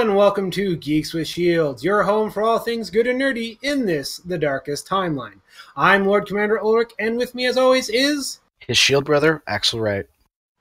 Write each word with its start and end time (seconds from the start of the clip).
and 0.00 0.16
welcome 0.16 0.50
to 0.50 0.76
Geeks 0.78 1.12
with 1.12 1.28
Shields, 1.28 1.84
your 1.84 2.02
home 2.02 2.30
for 2.30 2.42
all 2.42 2.58
things 2.58 2.88
good 2.88 3.06
and 3.06 3.20
nerdy 3.20 3.58
in 3.60 3.84
this, 3.84 4.16
the 4.16 4.38
darkest 4.38 4.88
timeline. 4.88 5.38
I'm 5.76 6.06
Lord 6.06 6.26
Commander 6.26 6.58
Ulrich, 6.58 6.92
and 6.98 7.18
with 7.18 7.34
me, 7.34 7.44
as 7.44 7.58
always, 7.58 7.90
is 7.90 8.40
his 8.60 8.78
shield 8.78 9.04
brother, 9.04 9.42
Axel 9.46 9.78
Wright. 9.78 10.06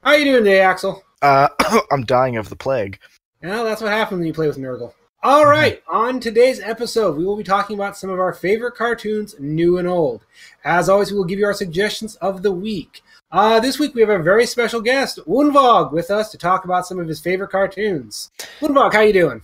How 0.03 0.11
are 0.11 0.17
you 0.17 0.25
doing 0.25 0.43
today, 0.43 0.59
Axel? 0.59 1.03
Uh, 1.21 1.47
I'm 1.91 2.03
dying 2.03 2.35
of 2.35 2.49
the 2.49 2.57
plague. 2.57 2.99
Well, 3.41 3.63
that's 3.63 3.81
what 3.81 3.93
happens 3.93 4.19
when 4.19 4.27
you 4.27 4.33
play 4.33 4.47
with 4.47 4.57
Nurgle. 4.57 4.93
All 5.23 5.45
right, 5.45 5.81
on 5.89 6.19
today's 6.19 6.59
episode, 6.59 7.15
we 7.15 7.23
will 7.23 7.37
be 7.37 7.43
talking 7.43 7.77
about 7.77 7.97
some 7.97 8.09
of 8.09 8.19
our 8.19 8.33
favorite 8.33 8.75
cartoons, 8.75 9.35
new 9.39 9.77
and 9.77 9.87
old. 9.87 10.25
As 10.65 10.89
always, 10.89 11.13
we 11.13 11.17
will 11.17 11.23
give 11.23 11.39
you 11.39 11.45
our 11.45 11.53
suggestions 11.53 12.17
of 12.17 12.43
the 12.43 12.51
week. 12.51 13.03
Uh, 13.31 13.59
this 13.59 13.77
week 13.77 13.93
we 13.93 14.01
have 14.01 14.09
a 14.09 14.17
very 14.17 14.45
special 14.45 14.81
guest, 14.81 15.19
Woonvog, 15.27 15.91
with 15.91 16.09
us 16.09 16.31
to 16.31 16.37
talk 16.37 16.65
about 16.65 16.87
some 16.87 16.99
of 16.99 17.07
his 17.07 17.19
favorite 17.19 17.51
cartoons. 17.51 18.31
Woonvog, 18.59 18.93
how 18.93 19.01
you 19.01 19.13
doing? 19.13 19.41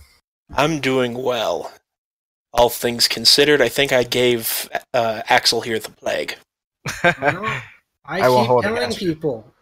I'm 0.56 0.80
doing 0.80 1.14
well. 1.14 1.72
All 2.52 2.68
things 2.68 3.06
considered, 3.06 3.62
I 3.62 3.68
think 3.68 3.92
I 3.92 4.02
gave 4.02 4.68
uh, 4.92 5.22
Axel 5.28 5.60
here 5.60 5.78
the 5.78 5.90
plague. 5.90 6.34
I, 7.04 7.62
I 8.06 8.20
keep 8.22 8.62
telling 8.62 8.92
people, 8.92 9.52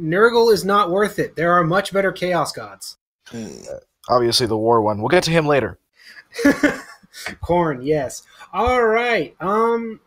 Nurgle 0.00 0.52
is 0.52 0.64
not 0.64 0.90
worth 0.90 1.20
it. 1.20 1.36
There 1.36 1.52
are 1.52 1.62
much 1.62 1.92
better 1.92 2.10
Chaos 2.10 2.50
Gods. 2.50 2.96
Hmm. 3.28 3.58
Uh, 3.70 3.76
obviously, 4.08 4.46
the 4.46 4.58
war 4.58 4.82
one. 4.82 4.98
We'll 4.98 5.08
get 5.08 5.24
to 5.24 5.30
him 5.30 5.46
later. 5.46 5.78
Khorne, 7.42 7.84
yes. 7.84 8.22
All 8.52 8.84
right. 8.84 9.36
Um, 9.40 10.00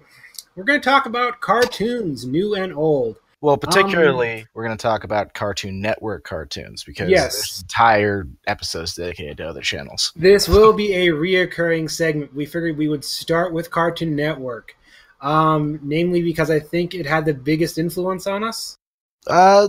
we're 0.55 0.63
going 0.63 0.81
to 0.81 0.85
talk 0.89 1.05
about 1.05 1.39
cartoons, 1.39 2.25
new 2.25 2.55
and 2.55 2.73
old. 2.73 3.19
Well, 3.43 3.57
particularly, 3.57 4.43
um, 4.43 4.47
we're 4.53 4.63
going 4.63 4.77
to 4.77 4.81
talk 4.81 5.03
about 5.03 5.33
Cartoon 5.33 5.81
Network 5.81 6.23
cartoons 6.23 6.85
because 6.85 7.09
yes. 7.09 7.33
there's 7.33 7.61
entire 7.63 8.25
episodes 8.47 8.95
dedicated 8.95 9.35
to 9.35 9.49
other 9.49 9.59
channels. 9.59 10.13
This 10.15 10.47
will 10.47 10.71
be 10.71 10.93
a 10.93 11.07
reoccurring 11.07 11.91
segment. 11.91 12.33
We 12.33 12.45
figured 12.45 12.77
we 12.77 12.87
would 12.87 13.03
start 13.03 13.51
with 13.51 13.69
Cartoon 13.69 14.15
Network, 14.15 14.77
um, 15.19 15.77
namely 15.83 16.21
because 16.21 16.49
I 16.49 16.61
think 16.61 16.95
it 16.95 17.05
had 17.05 17.25
the 17.25 17.33
biggest 17.33 17.77
influence 17.77 18.27
on 18.27 18.45
us. 18.45 18.77
Uh, 19.27 19.67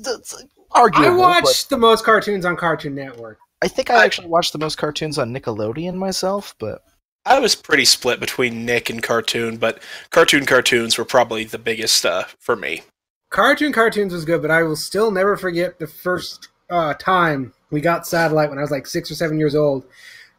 that's 0.00 0.42
arguable. 0.72 1.22
I 1.22 1.40
watched 1.40 1.70
the 1.70 1.78
most 1.78 2.04
cartoons 2.04 2.44
on 2.44 2.56
Cartoon 2.56 2.96
Network. 2.96 3.38
I 3.62 3.68
think 3.68 3.88
I 3.88 4.04
actually 4.04 4.26
watched 4.26 4.52
the 4.52 4.58
most 4.58 4.78
cartoons 4.78 5.16
on 5.16 5.32
Nickelodeon 5.32 5.94
myself, 5.94 6.56
but 6.58 6.82
I 7.24 7.38
was 7.38 7.54
pretty 7.54 7.84
split 7.84 8.18
between 8.18 8.66
Nick 8.66 8.90
and 8.90 9.00
Cartoon, 9.00 9.58
but 9.58 9.80
Cartoon 10.10 10.44
cartoons 10.44 10.98
were 10.98 11.04
probably 11.04 11.44
the 11.44 11.58
biggest 11.58 12.04
uh, 12.04 12.24
for 12.40 12.56
me. 12.56 12.82
Cartoon 13.30 13.72
Cartoons 13.72 14.12
was 14.12 14.24
good, 14.24 14.42
but 14.42 14.50
I 14.50 14.62
will 14.62 14.76
still 14.76 15.10
never 15.10 15.36
forget 15.36 15.78
the 15.78 15.86
first 15.86 16.48
uh, 16.70 16.94
time 16.94 17.52
we 17.70 17.80
got 17.80 18.06
satellite 18.06 18.48
when 18.48 18.58
I 18.58 18.62
was 18.62 18.70
like 18.70 18.86
six 18.86 19.10
or 19.10 19.14
seven 19.14 19.38
years 19.38 19.54
old. 19.54 19.84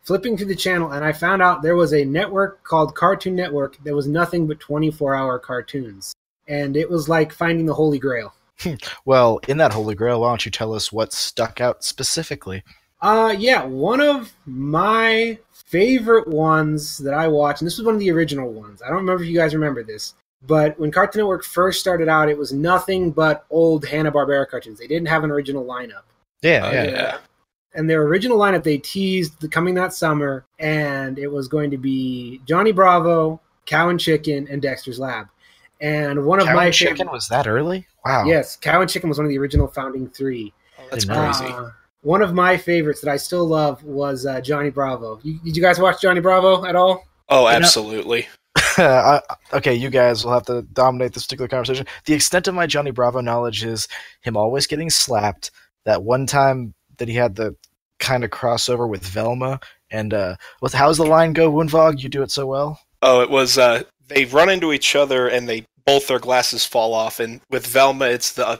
Flipping 0.03 0.37
through 0.37 0.47
the 0.47 0.55
channel, 0.55 0.93
and 0.93 1.03
I 1.03 1.11
found 1.11 1.41
out 1.41 1.61
there 1.61 1.75
was 1.75 1.93
a 1.93 2.05
network 2.05 2.63
called 2.63 2.95
Cartoon 2.95 3.35
Network 3.35 3.77
that 3.83 3.93
was 3.93 4.07
nothing 4.07 4.47
but 4.47 4.59
24 4.61 5.13
hour 5.13 5.37
cartoons. 5.37 6.13
And 6.47 6.77
it 6.77 6.89
was 6.89 7.09
like 7.09 7.33
finding 7.33 7.65
the 7.65 7.73
Holy 7.73 7.99
Grail. 7.99 8.33
well, 9.05 9.41
in 9.49 9.57
that 9.57 9.73
Holy 9.73 9.95
Grail, 9.95 10.21
why 10.21 10.29
don't 10.29 10.45
you 10.45 10.51
tell 10.51 10.73
us 10.73 10.93
what 10.93 11.11
stuck 11.11 11.59
out 11.59 11.83
specifically? 11.83 12.63
Uh, 13.01 13.35
yeah, 13.37 13.65
one 13.65 13.99
of 13.99 14.33
my 14.45 15.37
favorite 15.51 16.27
ones 16.27 16.97
that 16.99 17.13
I 17.13 17.27
watched, 17.27 17.61
and 17.61 17.67
this 17.67 17.77
was 17.77 17.85
one 17.85 17.95
of 17.95 17.99
the 17.99 18.11
original 18.11 18.51
ones. 18.51 18.81
I 18.81 18.87
don't 18.87 18.97
remember 18.97 19.23
if 19.23 19.29
you 19.29 19.35
guys 19.35 19.53
remember 19.53 19.83
this, 19.83 20.15
but 20.45 20.79
when 20.79 20.91
Cartoon 20.91 21.21
Network 21.21 21.43
first 21.43 21.79
started 21.79 22.07
out, 22.07 22.29
it 22.29 22.37
was 22.37 22.53
nothing 22.53 23.11
but 23.11 23.45
old 23.49 23.85
Hanna 23.85 24.11
Barbera 24.11 24.47
cartoons. 24.47 24.79
They 24.79 24.87
didn't 24.87 25.07
have 25.07 25.23
an 25.23 25.31
original 25.31 25.65
lineup. 25.65 26.03
Yeah, 26.41 26.71
yeah, 26.71 26.83
yeah. 26.83 27.17
And 27.73 27.89
their 27.89 28.03
original 28.03 28.37
lineup 28.37 28.63
they 28.63 28.77
teased 28.77 29.39
the 29.39 29.47
coming 29.47 29.73
that 29.75 29.93
summer, 29.93 30.45
and 30.59 31.17
it 31.17 31.27
was 31.27 31.47
going 31.47 31.71
to 31.71 31.77
be 31.77 32.41
Johnny 32.45 32.71
Bravo, 32.71 33.41
Cow 33.65 33.89
and 33.89 33.99
Chicken, 33.99 34.47
and 34.49 34.61
Dexter's 34.61 34.99
Lab. 34.99 35.27
And 35.81 36.25
one 36.25 36.39
of 36.39 36.47
Cow 36.47 36.55
my 36.55 36.65
and 36.65 36.73
Chicken 36.73 36.97
favorite, 36.97 37.13
was 37.13 37.27
that 37.27 37.47
early? 37.47 37.85
Wow. 38.05 38.25
Yes, 38.25 38.55
Cow 38.55 38.81
and 38.81 38.89
Chicken 38.89 39.09
was 39.09 39.17
one 39.17 39.25
of 39.25 39.29
the 39.29 39.37
original 39.37 39.67
founding 39.67 40.09
three. 40.09 40.53
Oh, 40.79 40.83
that's 40.89 41.05
crazy. 41.05 41.45
Uh, 41.45 41.69
one 42.01 42.21
of 42.21 42.33
my 42.33 42.57
favorites 42.57 43.01
that 43.01 43.11
I 43.11 43.17
still 43.17 43.45
love 43.45 43.83
was 43.83 44.25
uh, 44.25 44.39
Johnny 44.41 44.69
Bravo. 44.69 45.19
You, 45.23 45.39
did 45.39 45.57
you 45.57 45.61
guys 45.61 45.79
watch 45.79 46.01
Johnny 46.01 46.21
Bravo 46.21 46.65
at 46.65 46.75
all? 46.75 47.03
Oh, 47.29 47.47
absolutely. 47.47 48.27
okay, 49.53 49.73
you 49.73 49.89
guys 49.89 50.23
will 50.23 50.33
have 50.33 50.45
to 50.45 50.61
dominate 50.73 51.13
this 51.13 51.23
particular 51.23 51.47
conversation. 51.47 51.87
The 52.05 52.13
extent 52.13 52.47
of 52.47 52.53
my 52.53 52.67
Johnny 52.67 52.91
Bravo 52.91 53.21
knowledge 53.21 53.63
is 53.63 53.87
him 54.21 54.37
always 54.37 54.67
getting 54.67 54.89
slapped. 54.89 55.51
That 55.85 56.03
one 56.03 56.27
time 56.27 56.73
that 56.97 57.07
he 57.07 57.15
had 57.15 57.35
the 57.35 57.55
kind 57.99 58.23
of 58.23 58.29
crossover 58.29 58.87
with 58.87 59.05
Velma, 59.05 59.59
and 59.89 60.13
uh, 60.13 60.35
with 60.61 60.73
how's 60.73 60.97
the 60.97 61.05
line 61.05 61.33
go, 61.33 61.51
Woonvog? 61.51 62.03
You 62.03 62.09
do 62.09 62.21
it 62.21 62.31
so 62.31 62.45
well. 62.45 62.79
Oh, 63.01 63.21
it 63.21 63.29
was 63.29 63.57
uh, 63.57 63.83
they 64.07 64.25
run 64.25 64.49
into 64.49 64.73
each 64.73 64.95
other 64.95 65.27
and 65.27 65.47
they 65.47 65.65
both 65.85 66.07
their 66.07 66.19
glasses 66.19 66.65
fall 66.65 66.93
off, 66.93 67.19
and 67.19 67.41
with 67.49 67.65
Velma, 67.65 68.05
it's 68.05 68.33
the 68.33 68.59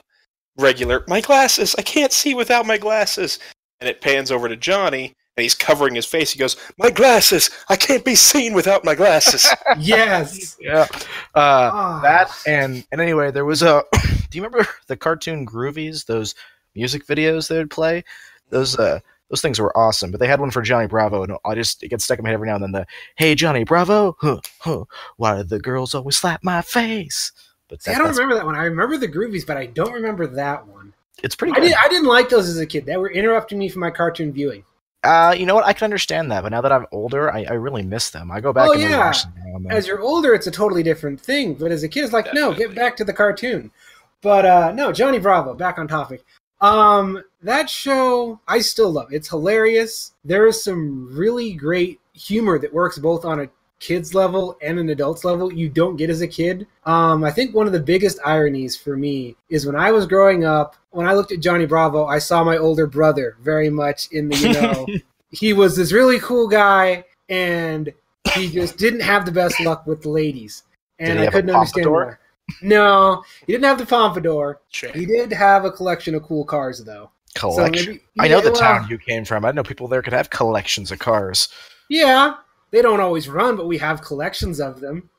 regular 0.57 1.03
my 1.07 1.22
glasses. 1.22 1.75
I 1.78 1.81
can't 1.81 2.13
see 2.13 2.34
without 2.34 2.66
my 2.66 2.78
glasses, 2.78 3.38
and 3.79 3.89
it 3.89 4.01
pans 4.01 4.31
over 4.31 4.47
to 4.47 4.55
Johnny, 4.55 5.13
and 5.37 5.43
he's 5.43 5.55
covering 5.55 5.93
his 5.93 6.05
face. 6.05 6.31
He 6.31 6.39
goes, 6.39 6.57
"My 6.77 6.89
glasses! 6.89 7.51
I 7.69 7.75
can't 7.75 8.03
be 8.03 8.15
seen 8.15 8.53
without 8.53 8.83
my 8.83 8.95
glasses." 8.95 9.47
yes. 9.77 10.57
Yeah. 10.59 10.87
Uh, 11.35 11.71
oh. 11.73 12.01
That 12.01 12.31
and 12.47 12.85
and 12.91 12.99
anyway, 12.99 13.31
there 13.31 13.45
was 13.45 13.61
a. 13.61 13.83
do 13.93 14.37
you 14.37 14.43
remember 14.43 14.67
the 14.87 14.97
cartoon 14.97 15.45
Groovies? 15.45 16.05
Those 16.07 16.33
music 16.75 17.05
videos 17.05 17.47
they 17.47 17.57
would 17.57 17.69
play. 17.69 18.03
Those 18.49 18.77
uh 18.77 18.99
those 19.29 19.41
things 19.41 19.59
were 19.59 19.77
awesome. 19.77 20.09
But 20.09 20.19
they 20.19 20.27
had 20.27 20.39
one 20.39 20.51
for 20.51 20.63
Johnny 20.63 20.87
Bravo, 20.87 21.23
and 21.23 21.37
I 21.45 21.53
just 21.53 21.83
it 21.83 21.89
gets 21.89 22.05
stuck 22.05 22.17
in 22.17 22.23
my 22.23 22.29
head 22.29 22.35
every 22.35 22.47
now 22.47 22.55
and 22.55 22.63
then. 22.63 22.71
The 22.71 22.87
Hey 23.15 23.35
Johnny 23.35 23.63
Bravo, 23.63 24.17
huh, 24.19 24.41
huh, 24.59 24.85
why 25.17 25.37
do 25.37 25.43
the 25.43 25.59
girls 25.59 25.93
always 25.93 26.17
slap 26.17 26.43
my 26.43 26.63
face? 26.63 27.31
But 27.69 27.83
that, 27.83 27.91
See, 27.91 27.95
I 27.95 27.97
don't 27.99 28.09
remember 28.09 28.35
that 28.35 28.45
one. 28.45 28.55
I 28.55 28.63
remember 28.63 28.97
the 28.97 29.09
Groovies, 29.09 29.45
but 29.45 29.57
I 29.57 29.67
don't 29.67 29.91
remember 29.91 30.25
that 30.25 30.65
one. 30.67 30.93
It's 31.21 31.35
pretty. 31.35 31.53
I, 31.55 31.59
did, 31.59 31.73
I 31.73 31.87
didn't 31.89 32.07
like 32.07 32.29
those 32.29 32.47
as 32.47 32.57
a 32.57 32.65
kid. 32.65 32.85
They 32.85 32.97
were 32.97 33.11
interrupting 33.11 33.59
me 33.59 33.69
from 33.69 33.81
my 33.81 33.91
cartoon 33.91 34.31
viewing. 34.31 34.63
Uh, 35.07 35.31
you 35.31 35.45
know 35.45 35.56
what? 35.56 35.66
I 35.66 35.72
can 35.73 35.85
understand 35.85 36.31
that, 36.31 36.44
but 36.44 36.50
now 36.50 36.59
that 36.59 36.72
I'm 36.72 36.85
older, 36.91 37.31
I, 37.31 37.45
I 37.50 37.53
really 37.53 37.84
miss 37.84 38.09
them. 38.09 38.29
I 38.29 38.41
go 38.41 38.51
back. 38.51 38.68
Oh 38.69 38.73
yeah. 38.73 39.13
As 39.69 39.88
you're 39.88 40.01
older, 40.01 40.34
it's 40.34 40.47
a 40.47 40.51
totally 40.51 40.84
different 40.84 41.19
thing. 41.19 41.53
But 41.53 41.72
as 41.72 41.84
a 41.84 41.88
kid, 41.88 42.03
it's 42.03 42.13
like, 42.13 42.25
Definitely. 42.25 42.51
no, 42.51 42.57
get 42.57 42.75
back 42.75 42.97
to 42.97 43.06
the 43.06 43.13
cartoon. 43.13 43.72
But 44.22 44.46
uh, 44.46 44.72
no, 44.73 44.91
Johnny 44.91 45.19
Bravo. 45.19 45.53
Back 45.53 45.79
on 45.79 45.88
topic. 45.88 46.25
Um, 46.59 47.23
that 47.41 47.69
show 47.69 48.40
I 48.47 48.59
still 48.59 48.91
love. 48.91 49.07
It's 49.12 49.29
hilarious. 49.29 50.13
There 50.25 50.47
is 50.47 50.63
some 50.63 51.07
really 51.16 51.53
great 51.53 52.01
humor 52.13 52.59
that 52.59 52.73
works 52.73 52.97
both 52.97 53.25
on 53.25 53.41
a 53.41 53.50
kids 53.79 54.15
level 54.15 54.57
and 54.61 54.79
an 54.79 54.89
adults 54.89 55.23
level 55.23 55.53
you 55.53 55.69
don't 55.69 55.97
get 55.97 56.09
as 56.09 56.21
a 56.21 56.27
kid. 56.27 56.67
Um, 56.85 57.23
I 57.23 57.31
think 57.31 57.53
one 57.53 57.67
of 57.67 57.73
the 57.73 57.79
biggest 57.79 58.19
ironies 58.25 58.75
for 58.75 58.97
me 58.97 59.35
is 59.49 59.65
when 59.65 59.75
I 59.75 59.91
was 59.91 60.07
growing 60.07 60.45
up, 60.45 60.75
when 60.91 61.07
I 61.07 61.13
looked 61.13 61.31
at 61.31 61.39
Johnny 61.39 61.65
Bravo, 61.65 62.05
I 62.05 62.19
saw 62.19 62.43
my 62.43 62.57
older 62.57 62.87
brother 62.87 63.37
very 63.41 63.69
much 63.69 64.11
in 64.11 64.29
the, 64.29 64.37
you 64.37 64.53
know, 64.53 64.87
he 65.31 65.53
was 65.53 65.75
this 65.75 65.91
really 65.91 66.19
cool 66.19 66.47
guy 66.47 67.05
and 67.29 67.93
he 68.33 68.49
just 68.49 68.77
didn't 68.77 69.01
have 69.01 69.25
the 69.25 69.31
best 69.31 69.59
luck 69.59 69.85
with 69.85 70.01
the 70.01 70.09
ladies. 70.09 70.63
And 70.99 71.19
I 71.19 71.27
couldn't 71.27 71.51
understand 71.51 71.91
why. 71.91 72.13
No, 72.61 73.23
he 73.45 73.53
didn't 73.53 73.66
have 73.66 73.77
the 73.77 73.85
pompadour. 73.85 74.61
Shame. 74.69 74.93
He 74.93 75.05
did 75.05 75.31
have 75.33 75.66
a 75.66 75.71
collection 75.71 76.16
of 76.16 76.23
cool 76.23 76.45
cars, 76.45 76.83
though. 76.83 77.11
Collection. 77.35 77.83
So 77.83 77.91
maybe, 77.91 78.03
I 78.19 78.27
know 78.29 78.41
the 78.41 78.51
well, 78.51 78.59
town 78.61 78.87
you 78.89 78.97
came 78.97 79.25
from. 79.25 79.45
I 79.45 79.51
know 79.51 79.63
people 79.63 79.87
there 79.87 80.02
could 80.02 80.13
have 80.13 80.29
collections 80.29 80.91
of 80.91 80.99
cars. 80.99 81.49
Yeah, 81.90 82.35
they 82.72 82.81
don't 82.81 82.99
always 82.99 83.29
run, 83.29 83.55
but 83.55 83.67
we 83.67 83.78
have 83.78 84.02
collections 84.02 84.59
of 84.59 84.79
them. 84.79 85.09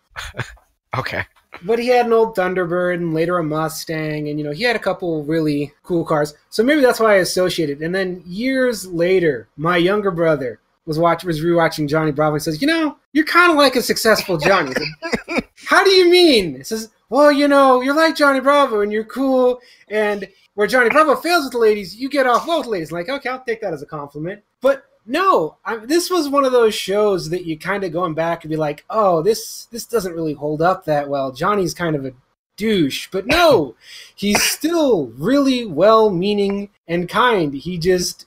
okay. 0.97 1.25
But 1.65 1.79
he 1.79 1.89
had 1.89 2.06
an 2.06 2.12
old 2.12 2.37
Thunderbird 2.37 2.95
and 2.95 3.15
later 3.15 3.39
a 3.39 3.43
Mustang, 3.43 4.29
and 4.29 4.39
you 4.39 4.45
know 4.45 4.53
he 4.53 4.62
had 4.62 4.77
a 4.77 4.81
couple 4.81 5.25
really 5.25 5.73
cool 5.83 6.05
cars. 6.05 6.35
So 6.50 6.62
maybe 6.62 6.81
that's 6.81 7.00
why 7.00 7.15
I 7.15 7.19
associated. 7.19 7.83
And 7.83 7.95
then 7.95 8.23
years 8.27 8.87
later, 8.87 9.49
my 9.56 9.77
younger 9.77 10.11
brother 10.11 10.61
was 10.87 10.99
watch 10.99 11.25
was 11.25 11.43
rewatching 11.43 11.89
Johnny 11.89 12.12
Bravo 12.12 12.35
and 12.35 12.43
says, 12.43 12.61
"You 12.61 12.69
know, 12.69 12.97
you're 13.12 13.25
kind 13.25 13.50
of 13.50 13.56
like 13.56 13.77
a 13.77 13.83
successful 13.83 14.37
Johnny." 14.39 14.73
Said, 14.73 15.45
How 15.67 15.83
do 15.85 15.91
you 15.91 16.11
mean? 16.11 16.56
He 16.56 16.65
says, 16.65 16.91
"Well, 17.09 17.33
you 17.33 17.49
know, 17.49 17.81
you're 17.81 17.95
like 17.95 18.15
Johnny 18.17 18.41
Bravo 18.41 18.81
and 18.81 18.93
you're 18.93 19.05
cool, 19.05 19.61
and 19.89 20.29
where 20.55 20.67
Johnny 20.67 20.91
Bravo 20.91 21.17
fails 21.17 21.45
with 21.45 21.53
the 21.53 21.59
ladies, 21.59 21.97
you 21.97 22.09
get 22.09 22.27
off 22.27 22.47
well 22.47 22.59
with 22.59 22.67
the 22.67 22.73
ladies." 22.73 22.91
I'm 22.91 22.99
like, 22.99 23.09
okay, 23.09 23.29
I'll 23.31 23.45
take 23.45 23.61
that 23.62 23.75
as 23.75 23.83
a 23.83 23.87
compliment. 23.87 24.43
But 24.61 24.85
no, 25.09 25.57
I, 25.65 25.77
this 25.77 26.11
was 26.11 26.29
one 26.29 26.45
of 26.45 26.53
those 26.53 26.75
shows 26.75 27.31
that 27.31 27.47
you 27.47 27.59
kind 27.59 27.83
of 27.83 27.93
going 27.93 28.13
back 28.13 28.45
and 28.45 28.51
be 28.51 28.57
like, 28.57 28.85
oh, 28.91 29.23
this 29.23 29.65
this 29.67 29.87
doesn't 29.87 30.13
really 30.15 30.35
hold 30.35 30.61
up 30.61 30.85
that 30.85 31.09
well. 31.09 31.33
Johnny's 31.33 31.73
kind 31.73 31.97
of 31.97 32.05
a 32.05 32.13
douche, 32.57 33.09
but 33.11 33.27
no, 33.27 33.75
he's 34.15 34.43
still 34.43 35.07
really 35.17 35.65
well-meaning 35.65 36.69
and 36.87 37.09
kind. 37.09 37.55
He 37.55 37.79
just 37.79 38.27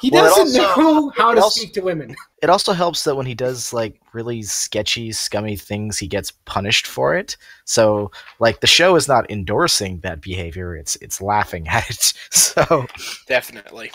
he 0.00 0.10
well, 0.10 0.24
doesn't 0.24 0.60
also, 0.60 0.80
know 0.80 1.08
how 1.16 1.34
to 1.34 1.40
also, 1.40 1.60
speak 1.60 1.72
to 1.74 1.80
women. 1.80 2.16
It 2.42 2.50
also 2.50 2.74
helps 2.74 3.04
that 3.04 3.16
when 3.16 3.26
he 3.26 3.34
does 3.34 3.72
like 3.72 3.98
really 4.12 4.42
sketchy, 4.42 5.10
scummy 5.12 5.56
things, 5.56 5.98
he 5.98 6.06
gets 6.06 6.32
punished 6.44 6.86
for 6.86 7.14
it. 7.14 7.38
So, 7.64 8.10
like, 8.40 8.60
the 8.60 8.66
show 8.66 8.96
is 8.96 9.08
not 9.08 9.30
endorsing 9.30 10.00
that 10.00 10.20
behavior; 10.20 10.76
it's 10.76 10.96
it's 10.96 11.20
laughing 11.20 11.66
at 11.68 11.88
it. 11.88 12.12
So, 12.30 12.86
definitely. 13.26 13.90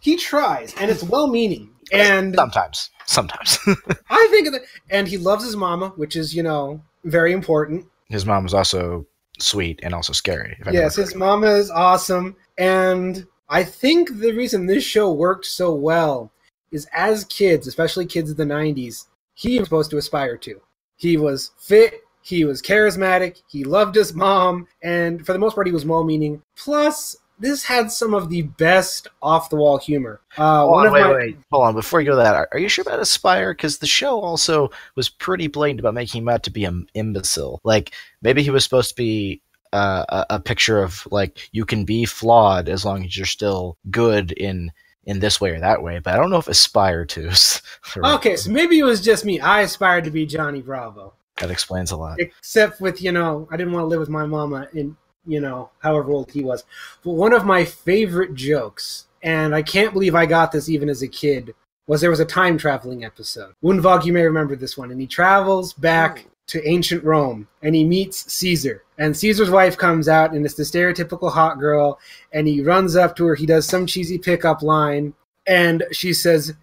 He 0.00 0.16
tries, 0.16 0.74
and 0.74 0.90
it's 0.90 1.02
well-meaning. 1.02 1.70
And 1.92 2.34
sometimes, 2.34 2.90
sometimes. 3.06 3.58
I 4.10 4.28
think 4.30 4.50
that, 4.52 4.62
and 4.90 5.06
he 5.06 5.18
loves 5.18 5.44
his 5.44 5.56
mama, 5.56 5.90
which 5.96 6.16
is 6.16 6.34
you 6.34 6.42
know 6.42 6.82
very 7.04 7.32
important. 7.32 7.86
His 8.08 8.26
mom 8.26 8.44
was 8.44 8.54
also 8.54 9.06
sweet 9.38 9.80
and 9.82 9.94
also 9.94 10.12
scary. 10.12 10.56
Yes, 10.70 10.96
his 10.96 11.14
mama 11.14 11.48
is 11.48 11.70
awesome, 11.70 12.36
and 12.58 13.26
I 13.48 13.64
think 13.64 14.18
the 14.18 14.32
reason 14.32 14.66
this 14.66 14.84
show 14.84 15.12
worked 15.12 15.46
so 15.46 15.74
well 15.74 16.32
is 16.72 16.86
as 16.92 17.24
kids, 17.24 17.66
especially 17.66 18.06
kids 18.06 18.30
of 18.30 18.36
the 18.36 18.44
'90s, 18.44 19.06
he 19.34 19.58
was 19.58 19.66
supposed 19.66 19.90
to 19.90 19.98
aspire 19.98 20.36
to. 20.38 20.60
He 20.96 21.16
was 21.16 21.52
fit, 21.58 22.02
he 22.22 22.44
was 22.44 22.62
charismatic, 22.62 23.42
he 23.48 23.64
loved 23.64 23.94
his 23.94 24.14
mom, 24.14 24.68
and 24.82 25.24
for 25.24 25.32
the 25.32 25.38
most 25.38 25.54
part, 25.54 25.66
he 25.66 25.72
was 25.72 25.86
well-meaning. 25.86 26.42
Plus, 26.56 27.16
this 27.40 27.64
had 27.64 27.90
some 27.90 28.14
of 28.14 28.28
the 28.28 28.42
best 28.42 29.08
off 29.22 29.50
the 29.50 29.56
wall 29.56 29.78
humor. 29.78 30.20
Uh, 30.36 30.66
Hold 30.66 30.86
on, 30.86 30.92
wait, 30.92 31.00
my... 31.00 31.12
wait, 31.12 31.36
hold 31.50 31.64
on. 31.64 31.74
Before 31.74 32.00
you 32.00 32.06
go 32.06 32.12
to 32.12 32.22
that, 32.22 32.48
are, 32.52 32.58
you 32.58 32.68
sure 32.68 32.82
about 32.82 33.00
Aspire? 33.00 33.52
Because 33.52 33.78
the 33.78 33.86
show 33.86 34.20
also 34.20 34.70
was 34.94 35.08
pretty 35.08 35.48
blatant 35.48 35.80
about 35.80 35.94
making 35.94 36.22
him 36.22 36.28
out 36.28 36.42
to 36.44 36.50
be 36.50 36.64
an 36.64 36.88
imbecile. 36.94 37.60
Like 37.64 37.92
maybe 38.22 38.42
he 38.42 38.50
was 38.50 38.64
supposed 38.64 38.90
to 38.90 38.96
be 38.96 39.40
uh, 39.72 40.04
a, 40.08 40.26
a 40.36 40.40
picture 40.40 40.82
of 40.82 41.06
like 41.10 41.48
you 41.52 41.64
can 41.64 41.84
be 41.84 42.04
flawed 42.04 42.68
as 42.68 42.84
long 42.84 43.04
as 43.04 43.16
you're 43.16 43.26
still 43.26 43.76
good 43.90 44.32
in 44.32 44.72
in 45.04 45.20
this 45.20 45.40
way 45.40 45.50
or 45.50 45.60
that 45.60 45.82
way. 45.82 45.98
But 45.98 46.14
I 46.14 46.16
don't 46.16 46.30
know 46.30 46.38
if 46.38 46.48
aspire 46.48 47.04
to. 47.06 47.32
okay, 47.96 48.36
so 48.36 48.50
maybe 48.50 48.78
it 48.78 48.84
was 48.84 49.00
just 49.00 49.24
me. 49.24 49.40
I 49.40 49.62
aspired 49.62 50.04
to 50.04 50.10
be 50.10 50.26
Johnny 50.26 50.62
Bravo. 50.62 51.14
That 51.38 51.50
explains 51.50 51.90
a 51.90 51.96
lot. 51.96 52.20
Except 52.20 52.80
with 52.80 53.00
you 53.00 53.12
know, 53.12 53.48
I 53.50 53.56
didn't 53.56 53.72
want 53.72 53.84
to 53.84 53.86
live 53.86 54.00
with 54.00 54.10
my 54.10 54.26
mama 54.26 54.68
in 54.74 54.96
you 55.26 55.40
know, 55.40 55.70
however 55.80 56.12
old 56.12 56.30
he 56.30 56.42
was. 56.42 56.64
But 57.04 57.12
one 57.12 57.32
of 57.32 57.44
my 57.44 57.64
favorite 57.64 58.34
jokes, 58.34 59.06
and 59.22 59.54
I 59.54 59.62
can't 59.62 59.92
believe 59.92 60.14
I 60.14 60.26
got 60.26 60.52
this 60.52 60.68
even 60.68 60.88
as 60.88 61.02
a 61.02 61.08
kid, 61.08 61.54
was 61.86 62.00
there 62.00 62.10
was 62.10 62.20
a 62.20 62.24
time 62.24 62.56
traveling 62.56 63.04
episode. 63.04 63.52
Woonvog, 63.64 64.04
you 64.04 64.12
may 64.12 64.22
remember 64.22 64.56
this 64.56 64.78
one, 64.78 64.90
and 64.90 65.00
he 65.00 65.06
travels 65.06 65.72
back 65.72 66.24
oh. 66.26 66.30
to 66.48 66.68
ancient 66.68 67.02
Rome 67.04 67.48
and 67.62 67.74
he 67.74 67.84
meets 67.84 68.32
Caesar. 68.32 68.84
And 68.98 69.16
Caesar's 69.16 69.50
wife 69.50 69.76
comes 69.76 70.08
out 70.08 70.32
and 70.32 70.44
it's 70.44 70.54
the 70.54 70.62
stereotypical 70.62 71.32
hot 71.32 71.58
girl, 71.58 71.98
and 72.32 72.46
he 72.46 72.62
runs 72.62 72.96
up 72.96 73.16
to 73.16 73.26
her, 73.26 73.34
he 73.34 73.46
does 73.46 73.66
some 73.66 73.86
cheesy 73.86 74.18
pickup 74.18 74.62
line, 74.62 75.14
and 75.46 75.84
she 75.90 76.12
says, 76.12 76.54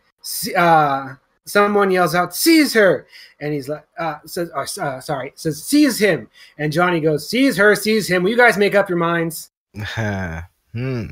uh, 0.56 1.16
someone 1.48 1.92
yells 1.92 2.16
out, 2.16 2.36
"Seize 2.36 2.74
her!" 2.74 3.08
And 3.40 3.54
he's 3.54 3.70
like, 3.70 3.86
uh, 3.98 4.18
says, 4.26 4.52
oh, 4.56 4.66
uh, 4.82 5.00
"Sorry," 5.02 5.34
says, 5.36 5.64
"Seize 5.64 6.00
him!" 6.00 6.30
And 6.58 6.72
Johnny 6.72 7.00
goes, 7.00 7.30
"Seize 7.30 7.58
her, 7.58 7.76
seize 7.76 8.08
him." 8.08 8.24
Will 8.24 8.32
you 8.32 8.38
guys 8.38 8.58
make 8.58 8.76
up 8.76 8.90
your 8.90 8.98
minds? 8.98 9.52
hmm. 9.76 11.06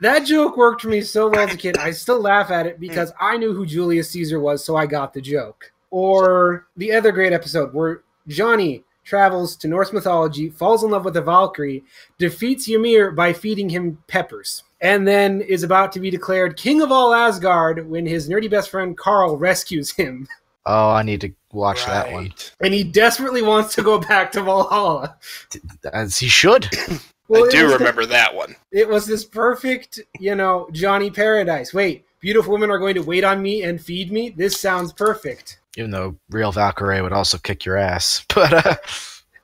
That 0.00 0.20
joke 0.20 0.56
worked 0.56 0.82
for 0.82 0.88
me 0.88 1.02
so 1.02 1.28
well 1.28 1.48
as 1.48 1.54
a 1.54 1.58
kid. 1.58 1.76
I 1.78 1.90
still 1.90 2.20
laugh 2.20 2.50
at 2.50 2.66
it 2.66 2.80
because 2.80 3.12
I 3.20 3.36
knew 3.36 3.52
who 3.52 3.66
Julius 3.66 4.10
Caesar 4.10 4.40
was, 4.40 4.64
so 4.64 4.76
I 4.76 4.86
got 4.86 5.12
the 5.12 5.20
joke. 5.20 5.72
Or 5.90 6.66
the 6.76 6.92
other 6.92 7.12
great 7.12 7.32
episode 7.32 7.74
where 7.74 8.02
Johnny 8.28 8.84
travels 9.04 9.56
to 9.56 9.68
Norse 9.68 9.92
mythology, 9.92 10.48
falls 10.50 10.84
in 10.84 10.90
love 10.90 11.04
with 11.04 11.16
a 11.16 11.22
Valkyrie, 11.22 11.82
defeats 12.18 12.68
Ymir 12.68 13.10
by 13.10 13.32
feeding 13.32 13.68
him 13.68 13.98
peppers 14.06 14.62
and 14.80 15.06
then 15.06 15.40
is 15.42 15.62
about 15.62 15.92
to 15.92 16.00
be 16.00 16.10
declared 16.10 16.56
king 16.56 16.82
of 16.82 16.90
all 16.90 17.14
Asgard 17.14 17.88
when 17.88 18.06
his 18.06 18.28
nerdy 18.28 18.50
best 18.50 18.70
friend 18.70 18.96
Carl 18.96 19.36
rescues 19.36 19.90
him. 19.92 20.28
Oh, 20.66 20.90
I 20.90 21.02
need 21.02 21.22
to 21.22 21.32
watch 21.52 21.80
right. 21.86 22.04
that 22.04 22.12
one. 22.12 22.34
And 22.60 22.74
he 22.74 22.84
desperately 22.84 23.40
wants 23.40 23.74
to 23.76 23.82
go 23.82 23.98
back 23.98 24.30
to 24.32 24.42
Valhalla. 24.42 25.16
As 25.90 26.18
he 26.18 26.28
should. 26.28 26.68
well, 27.28 27.46
I 27.46 27.48
do 27.48 27.72
remember 27.72 28.02
the, 28.02 28.12
that 28.12 28.34
one. 28.34 28.54
It 28.70 28.86
was 28.86 29.06
this 29.06 29.24
perfect, 29.24 30.00
you 30.18 30.34
know, 30.34 30.68
Johnny 30.70 31.10
Paradise. 31.10 31.72
Wait, 31.72 32.04
beautiful 32.20 32.52
women 32.52 32.70
are 32.70 32.78
going 32.78 32.94
to 32.94 33.02
wait 33.02 33.24
on 33.24 33.40
me 33.40 33.62
and 33.62 33.80
feed 33.80 34.12
me? 34.12 34.30
This 34.30 34.60
sounds 34.60 34.92
perfect. 34.92 35.60
Even 35.78 35.92
though 35.92 36.14
real 36.28 36.52
Valkyrie 36.52 37.00
would 37.00 37.14
also 37.14 37.38
kick 37.38 37.64
your 37.64 37.78
ass. 37.78 38.24
But 38.34 38.66
uh 38.66 38.74
yeah, 38.74 38.76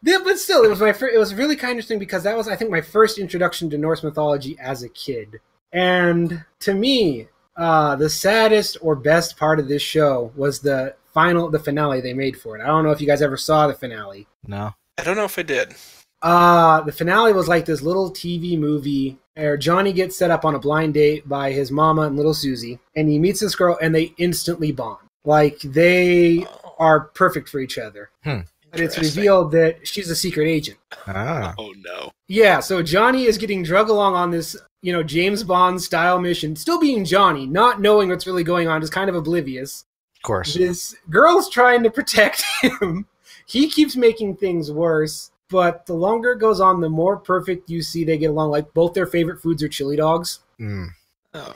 but 0.02 0.38
still, 0.38 0.64
it 0.64 0.68
was 0.68 0.80
my 0.80 0.92
fir- 0.92 1.08
it 1.08 1.18
was 1.18 1.34
really 1.34 1.56
kind 1.56 1.72
of 1.72 1.76
interesting 1.76 1.98
because 1.98 2.22
that 2.24 2.36
was 2.36 2.48
I 2.48 2.56
think 2.56 2.70
my 2.70 2.80
first 2.80 3.18
introduction 3.18 3.70
to 3.70 3.78
Norse 3.78 4.02
mythology 4.02 4.56
as 4.60 4.82
a 4.82 4.88
kid, 4.88 5.40
and 5.72 6.44
to 6.60 6.74
me, 6.74 7.28
uh, 7.56 7.96
the 7.96 8.10
saddest 8.10 8.76
or 8.80 8.94
best 8.94 9.36
part 9.36 9.58
of 9.58 9.68
this 9.68 9.82
show 9.82 10.32
was 10.36 10.60
the 10.60 10.94
final 11.12 11.50
the 11.50 11.58
finale 11.58 12.00
they 12.00 12.12
made 12.12 12.38
for 12.38 12.56
it. 12.56 12.62
I 12.62 12.66
don't 12.66 12.84
know 12.84 12.90
if 12.90 13.00
you 13.00 13.06
guys 13.06 13.22
ever 13.22 13.36
saw 13.36 13.66
the 13.66 13.74
finale. 13.74 14.26
No, 14.46 14.74
I 14.98 15.04
don't 15.04 15.16
know 15.16 15.24
if 15.24 15.38
I 15.38 15.42
did. 15.42 15.74
Uh, 16.22 16.80
the 16.82 16.92
finale 16.92 17.32
was 17.32 17.48
like 17.48 17.66
this 17.66 17.82
little 17.82 18.10
TV 18.10 18.58
movie 18.58 19.18
where 19.34 19.56
Johnny 19.56 19.92
gets 19.92 20.16
set 20.16 20.30
up 20.30 20.44
on 20.44 20.54
a 20.54 20.58
blind 20.58 20.94
date 20.94 21.28
by 21.28 21.52
his 21.52 21.70
mama 21.70 22.02
and 22.02 22.16
little 22.16 22.34
Susie, 22.34 22.78
and 22.94 23.08
he 23.08 23.18
meets 23.18 23.40
this 23.40 23.54
girl, 23.54 23.78
and 23.80 23.94
they 23.94 24.14
instantly 24.18 24.72
bond. 24.72 24.98
Like 25.24 25.60
they 25.60 26.46
are 26.78 27.00
perfect 27.00 27.48
for 27.48 27.58
each 27.58 27.78
other. 27.78 28.10
Hmm 28.22 28.40
but 28.70 28.80
it's 28.80 28.98
revealed 28.98 29.52
that 29.52 29.86
she's 29.86 30.10
a 30.10 30.16
secret 30.16 30.46
agent. 30.46 30.78
Ah. 31.06 31.54
Oh 31.58 31.72
no. 31.78 32.12
Yeah, 32.28 32.60
so 32.60 32.82
Johnny 32.82 33.24
is 33.24 33.38
getting 33.38 33.62
drug 33.62 33.88
along 33.88 34.14
on 34.14 34.30
this, 34.30 34.56
you 34.82 34.92
know, 34.92 35.02
James 35.02 35.44
Bond 35.44 35.80
style 35.80 36.20
mission, 36.20 36.56
still 36.56 36.80
being 36.80 37.04
Johnny, 37.04 37.46
not 37.46 37.80
knowing 37.80 38.08
what's 38.08 38.26
really 38.26 38.44
going 38.44 38.68
on, 38.68 38.80
just 38.80 38.92
kind 38.92 39.08
of 39.08 39.14
oblivious. 39.14 39.84
Of 40.16 40.22
course. 40.22 40.54
This 40.54 40.96
girl's 41.08 41.48
trying 41.48 41.82
to 41.84 41.90
protect 41.90 42.44
him. 42.62 43.06
he 43.46 43.70
keeps 43.70 43.96
making 43.96 44.36
things 44.36 44.72
worse, 44.72 45.30
but 45.48 45.86
the 45.86 45.94
longer 45.94 46.32
it 46.32 46.40
goes 46.40 46.60
on, 46.60 46.80
the 46.80 46.88
more 46.88 47.16
perfect 47.16 47.70
you 47.70 47.80
see 47.82 48.04
they 48.04 48.18
get 48.18 48.30
along. 48.30 48.50
Like 48.50 48.72
both 48.74 48.92
their 48.92 49.06
favorite 49.06 49.40
foods 49.40 49.62
are 49.62 49.68
chili 49.68 49.96
dogs. 49.96 50.40
Mm. 50.60 50.88
Oh. 51.34 51.54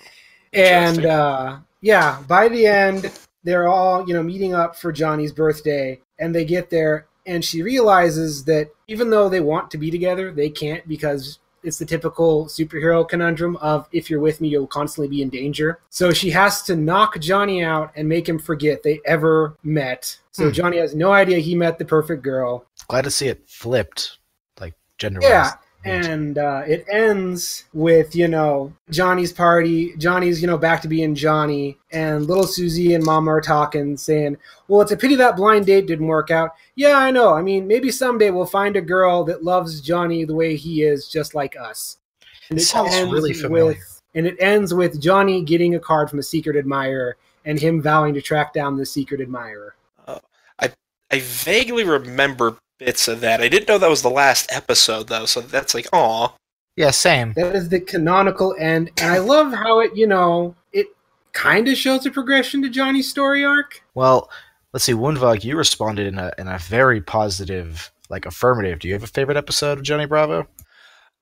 And 0.53 1.07
uh, 1.07 1.59
yeah, 1.81 2.23
by 2.29 2.49
the 2.49 2.67
end, 2.67 3.11
they're 3.43 3.69
all, 3.69 4.07
you 4.07 4.15
know, 4.15 4.23
meeting 4.23 4.55
up 4.55 4.77
for 4.77 4.93
Johnny's 4.93 5.33
birthday 5.33 6.01
and 6.21 6.35
they 6.35 6.45
get 6.45 6.71
there 6.71 7.07
and 7.27 7.45
she 7.45 7.63
realizes 7.63 8.45
that 8.45 8.71
even 8.89 9.11
though 9.11 9.29
they 9.29 9.41
want 9.41 9.71
to 9.71 9.79
be 9.79 9.91
together, 9.91 10.33
they 10.33 10.51
can't 10.51 10.87
because 10.89 11.39
it's 11.63 11.79
the 11.79 11.85
typical 11.85 12.47
superhero 12.47 13.07
conundrum 13.07 13.57
of 13.57 13.87
if 13.93 14.09
you're 14.09 14.21
with 14.21 14.41
me, 14.41 14.49
you'll 14.49 14.67
constantly 14.67 15.09
be 15.09 15.23
in 15.23 15.29
danger. 15.29 15.81
So 15.91 16.13
she 16.13 16.31
has 16.31 16.63
to 16.63 16.77
knock 16.77 17.19
Johnny 17.21 17.63
out 17.63 17.93
and 17.97 18.09
make 18.09 18.29
him 18.29 18.39
forget 18.39 18.83
they 18.83 19.01
ever 19.05 19.57
met. 19.63 20.17
So 20.33 20.47
hmm. 20.47 20.53
Johnny 20.53 20.79
has 20.79 20.95
no 20.95 21.13
idea 21.13 21.39
he 21.39 21.55
met 21.55 21.79
the 21.79 21.85
perfect 21.85 22.23
girl. 22.23 22.67
Glad 22.89 23.03
to 23.03 23.11
see 23.11 23.29
it 23.29 23.43
flipped, 23.47 24.19
like 24.59 24.75
gender. 24.99 25.21
Yeah, 25.23 25.53
and 25.85 26.37
uh, 26.37 26.63
it 26.67 26.85
ends 26.91 27.65
with 27.73 28.15
you 28.15 28.29
know 28.29 28.73
Johnny's 28.91 29.33
party. 29.33 29.95
Johnny's 29.97 30.41
you 30.41 30.47
know 30.47 30.59
back 30.59 30.83
to 30.83 30.89
being 30.89 31.15
Johnny, 31.15 31.79
and 31.93 32.27
little 32.27 32.47
Susie 32.47 32.95
and 32.95 33.05
Mama 33.05 33.31
are 33.31 33.41
talking, 33.41 33.97
saying, 33.97 34.37
"Well, 34.69 34.81
it's 34.83 34.93
a 34.93 34.97
pity 34.97 35.15
that 35.17 35.37
blind 35.37 35.67
date 35.67 35.87
didn't 35.87 36.07
work 36.07 36.31
out." 36.31 36.55
Yeah, 36.75 36.99
I 36.99 37.11
know. 37.11 37.35
I 37.35 37.43
mean, 37.43 37.67
maybe 37.67 37.91
someday 37.91 38.31
we'll 38.31 38.47
find 38.47 38.77
a 38.77 38.83
girl 38.83 39.25
that 39.25 39.45
loves 39.45 39.81
Johnny 39.81 40.25
the 40.25 40.35
way 40.35 40.57
he 40.57 40.83
is, 40.83 41.09
just 41.09 41.35
like 41.35 41.57
us. 41.57 41.99
And 42.51 42.59
it, 42.59 42.63
sounds 42.63 42.95
really 43.11 43.33
familiar. 43.33 43.79
With, 43.79 44.03
and 44.15 44.27
it 44.27 44.37
ends 44.41 44.75
with 44.75 45.01
Johnny 45.01 45.43
getting 45.43 45.75
a 45.75 45.81
card 45.81 46.11
from 46.11 46.19
a 46.19 46.23
secret 46.23 46.57
admirer 46.57 47.17
and 47.45 47.59
him 47.59 47.81
vowing 47.81 48.15
to 48.15 48.21
track 48.21 48.53
down 48.53 48.77
the 48.77 48.85
secret 48.85 49.21
admirer. 49.21 49.75
Uh, 50.07 50.19
I 50.59 50.73
I 51.11 51.21
vaguely 51.21 51.85
remember 51.85 52.57
bits 52.81 53.07
of 53.07 53.21
that. 53.21 53.41
I 53.41 53.49
didn't 53.49 53.69
know 53.69 53.79
that 53.79 53.89
was 53.89 54.03
the 54.03 54.11
last 54.11 54.51
episode 54.51 55.07
though, 55.07 55.27
so 55.27 55.41
that's 55.41 55.75
like, 55.75 55.87
aw. 55.93 56.35
Yeah, 56.77 56.91
same. 56.91 57.35
That 57.35 57.55
is 57.55 57.69
the 57.69 57.81
canonical 57.81 58.57
end, 58.59 58.91
and 59.01 59.13
I 59.13 59.19
love 59.19 59.53
how 59.53 59.81
it, 59.81 59.95
you 59.95 60.07
know, 60.07 60.57
it 60.73 60.87
kind 61.33 61.69
of 61.69 61.77
shows 61.77 62.07
a 62.07 62.11
progression 62.11 62.63
to 62.63 62.71
Johnny's 62.71 63.09
story 63.09 63.45
arc. 63.45 63.83
Well, 63.95 64.31
let's 64.73 64.85
see, 64.85 64.95
Woonvog, 64.95 65.45
you 65.45 65.57
responded 65.57 66.07
in 66.07 66.19
a 66.19 66.33
in 66.39 66.49
a 66.49 66.59
very 66.59 67.01
positive, 67.01 67.93
like 68.09 68.25
affirmative. 68.25 68.79
Do 68.79 68.89
you 68.89 68.95
have 68.95 69.03
a 69.03 69.09
favorite 69.09 69.37
episode 69.37 69.79
of 69.79 69.85
Johnny 69.85 70.07
Bravo? 70.07 70.49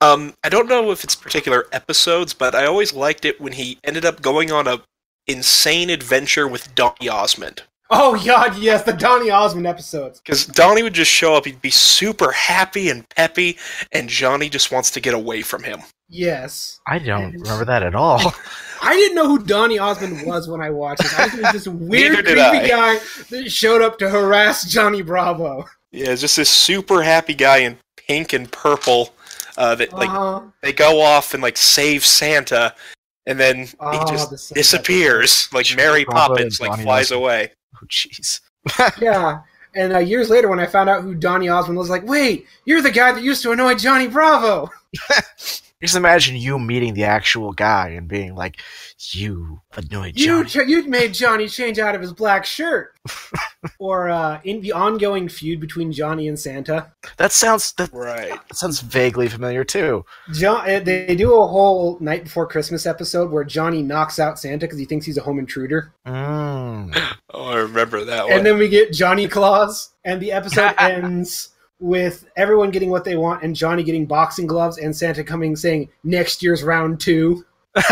Um, 0.00 0.34
I 0.44 0.48
don't 0.48 0.68
know 0.68 0.92
if 0.92 1.02
it's 1.02 1.16
particular 1.16 1.66
episodes, 1.72 2.32
but 2.32 2.54
I 2.54 2.66
always 2.66 2.94
liked 2.94 3.24
it 3.24 3.40
when 3.40 3.54
he 3.54 3.78
ended 3.82 4.04
up 4.04 4.22
going 4.22 4.52
on 4.52 4.68
a 4.68 4.82
insane 5.26 5.90
adventure 5.90 6.46
with 6.46 6.74
Donny 6.74 7.08
Osmond. 7.08 7.62
Oh 7.90 8.22
God, 8.22 8.58
yes, 8.58 8.82
the 8.82 8.92
Donny 8.92 9.30
Osmond 9.30 9.66
episodes. 9.66 10.20
Because 10.20 10.44
Donny 10.44 10.82
would 10.82 10.92
just 10.92 11.10
show 11.10 11.34
up, 11.34 11.46
he'd 11.46 11.62
be 11.62 11.70
super 11.70 12.32
happy 12.32 12.90
and 12.90 13.08
peppy, 13.10 13.56
and 13.92 14.08
Johnny 14.08 14.48
just 14.50 14.70
wants 14.70 14.90
to 14.90 15.00
get 15.00 15.14
away 15.14 15.40
from 15.42 15.62
him. 15.62 15.80
Yes. 16.10 16.80
I 16.86 16.98
don't 16.98 17.34
and 17.34 17.42
remember 17.42 17.64
that 17.64 17.82
at 17.82 17.94
all. 17.94 18.34
I 18.82 18.94
didn't 18.94 19.16
know 19.16 19.26
who 19.26 19.44
Donny 19.44 19.78
Osmond 19.78 20.26
was 20.26 20.48
when 20.48 20.60
I 20.60 20.70
watched 20.70 21.04
it. 21.04 21.18
I 21.18 21.24
was 21.24 21.52
this 21.52 21.68
weird, 21.68 22.24
creepy 22.24 22.40
I. 22.40 22.68
guy 22.68 22.98
that 23.30 23.50
showed 23.50 23.82
up 23.82 23.98
to 23.98 24.08
harass 24.08 24.70
Johnny 24.70 25.02
Bravo. 25.02 25.66
Yeah, 25.90 26.14
just 26.14 26.36
this 26.36 26.50
super 26.50 27.02
happy 27.02 27.34
guy 27.34 27.58
in 27.58 27.78
pink 27.96 28.32
and 28.32 28.50
purple. 28.50 29.14
Uh, 29.56 29.74
that 29.74 29.92
like 29.92 30.08
uh-huh. 30.08 30.42
they 30.62 30.72
go 30.72 31.00
off 31.00 31.34
and 31.34 31.42
like 31.42 31.56
save 31.56 32.06
Santa, 32.06 32.72
and 33.26 33.40
then 33.40 33.66
he 33.66 33.74
oh, 33.80 34.06
just 34.06 34.54
disappears 34.54 35.48
like 35.52 35.66
Mary 35.76 36.04
Poppins, 36.04 36.60
like 36.60 36.80
flies 36.80 37.10
away. 37.10 37.50
Oh, 37.82 37.86
jeez. 37.86 38.40
yeah. 39.00 39.40
And 39.74 39.92
uh, 39.92 39.98
years 39.98 40.30
later, 40.30 40.48
when 40.48 40.60
I 40.60 40.66
found 40.66 40.88
out 40.88 41.02
who 41.02 41.14
Donny 41.14 41.48
Osmond 41.48 41.78
was, 41.78 41.90
like, 41.90 42.06
wait, 42.06 42.46
you're 42.64 42.82
the 42.82 42.90
guy 42.90 43.12
that 43.12 43.22
used 43.22 43.42
to 43.42 43.52
annoy 43.52 43.74
Johnny 43.74 44.08
Bravo. 44.08 44.70
Just 45.80 45.94
imagine 45.94 46.34
you 46.36 46.58
meeting 46.58 46.94
the 46.94 47.04
actual 47.04 47.52
guy 47.52 47.90
and 47.90 48.08
being 48.08 48.34
like, 48.34 48.60
"You 49.12 49.60
annoyed 49.76 50.18
You 50.18 50.44
Johnny." 50.44 50.48
ch- 50.48 50.68
you 50.68 50.88
made 50.88 51.14
Johnny 51.14 51.46
change 51.48 51.78
out 51.78 51.94
of 51.94 52.00
his 52.00 52.12
black 52.12 52.44
shirt, 52.44 52.94
or 53.78 54.08
uh, 54.08 54.40
in 54.42 54.60
the 54.60 54.72
ongoing 54.72 55.28
feud 55.28 55.60
between 55.60 55.92
Johnny 55.92 56.26
and 56.26 56.36
Santa. 56.38 56.90
that 57.16 57.30
sounds 57.30 57.72
that, 57.74 57.90
Right. 57.92 58.30
that 58.48 58.56
sounds 58.56 58.80
vaguely 58.80 59.28
familiar 59.28 59.62
too. 59.62 60.04
John, 60.32 60.68
uh, 60.68 60.80
they 60.80 61.14
do 61.14 61.32
a 61.36 61.46
whole 61.46 61.96
night 62.00 62.24
before 62.24 62.48
Christmas 62.48 62.84
episode 62.84 63.30
where 63.30 63.44
Johnny 63.44 63.80
knocks 63.82 64.18
out 64.18 64.38
Santa 64.40 64.58
because 64.66 64.78
he 64.80 64.84
thinks 64.84 65.06
he's 65.06 65.16
a 65.18 65.22
home 65.22 65.38
intruder, 65.38 65.92
Mm. 66.04 66.96
Oh, 67.32 67.44
I 67.52 67.56
remember 67.56 68.04
that 68.04 68.24
one. 68.24 68.32
and 68.32 68.44
then 68.46 68.58
we 68.58 68.68
get 68.68 68.92
Johnny 68.92 69.28
Claus, 69.28 69.90
and 70.04 70.20
the 70.20 70.32
episode 70.32 70.74
ends 70.78 71.50
with 71.80 72.26
everyone 72.36 72.70
getting 72.70 72.90
what 72.90 73.04
they 73.04 73.16
want 73.16 73.42
and 73.42 73.54
Johnny 73.54 73.82
getting 73.82 74.06
boxing 74.06 74.46
gloves 74.46 74.78
and 74.78 74.94
Santa 74.94 75.22
coming 75.22 75.54
saying 75.56 75.88
next 76.04 76.42
year's 76.42 76.62
round 76.62 77.00
two. 77.00 77.44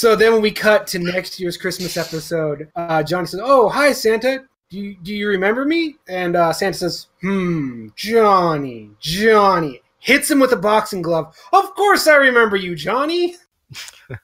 So 0.00 0.16
then 0.16 0.32
when 0.32 0.40
we 0.40 0.50
cut 0.50 0.86
to 0.86 0.98
next 0.98 1.38
year's 1.38 1.58
Christmas 1.58 1.98
episode, 1.98 2.70
uh, 2.74 3.02
Johnny 3.02 3.26
says, 3.26 3.40
"Oh, 3.42 3.68
hi 3.68 3.92
Santa. 3.92 4.44
Do 4.70 4.78
you, 4.78 4.96
do 5.02 5.14
you 5.14 5.28
remember 5.28 5.66
me?" 5.66 5.96
And 6.08 6.36
uh, 6.36 6.54
Santa 6.54 6.78
says, 6.78 7.08
"Hmm, 7.20 7.88
Johnny, 7.96 8.92
Johnny." 8.98 9.82
Hits 9.98 10.30
him 10.30 10.40
with 10.40 10.52
a 10.52 10.56
boxing 10.56 11.02
glove. 11.02 11.36
Of 11.52 11.74
course 11.74 12.06
I 12.06 12.14
remember 12.14 12.56
you, 12.56 12.74
Johnny. 12.74 13.36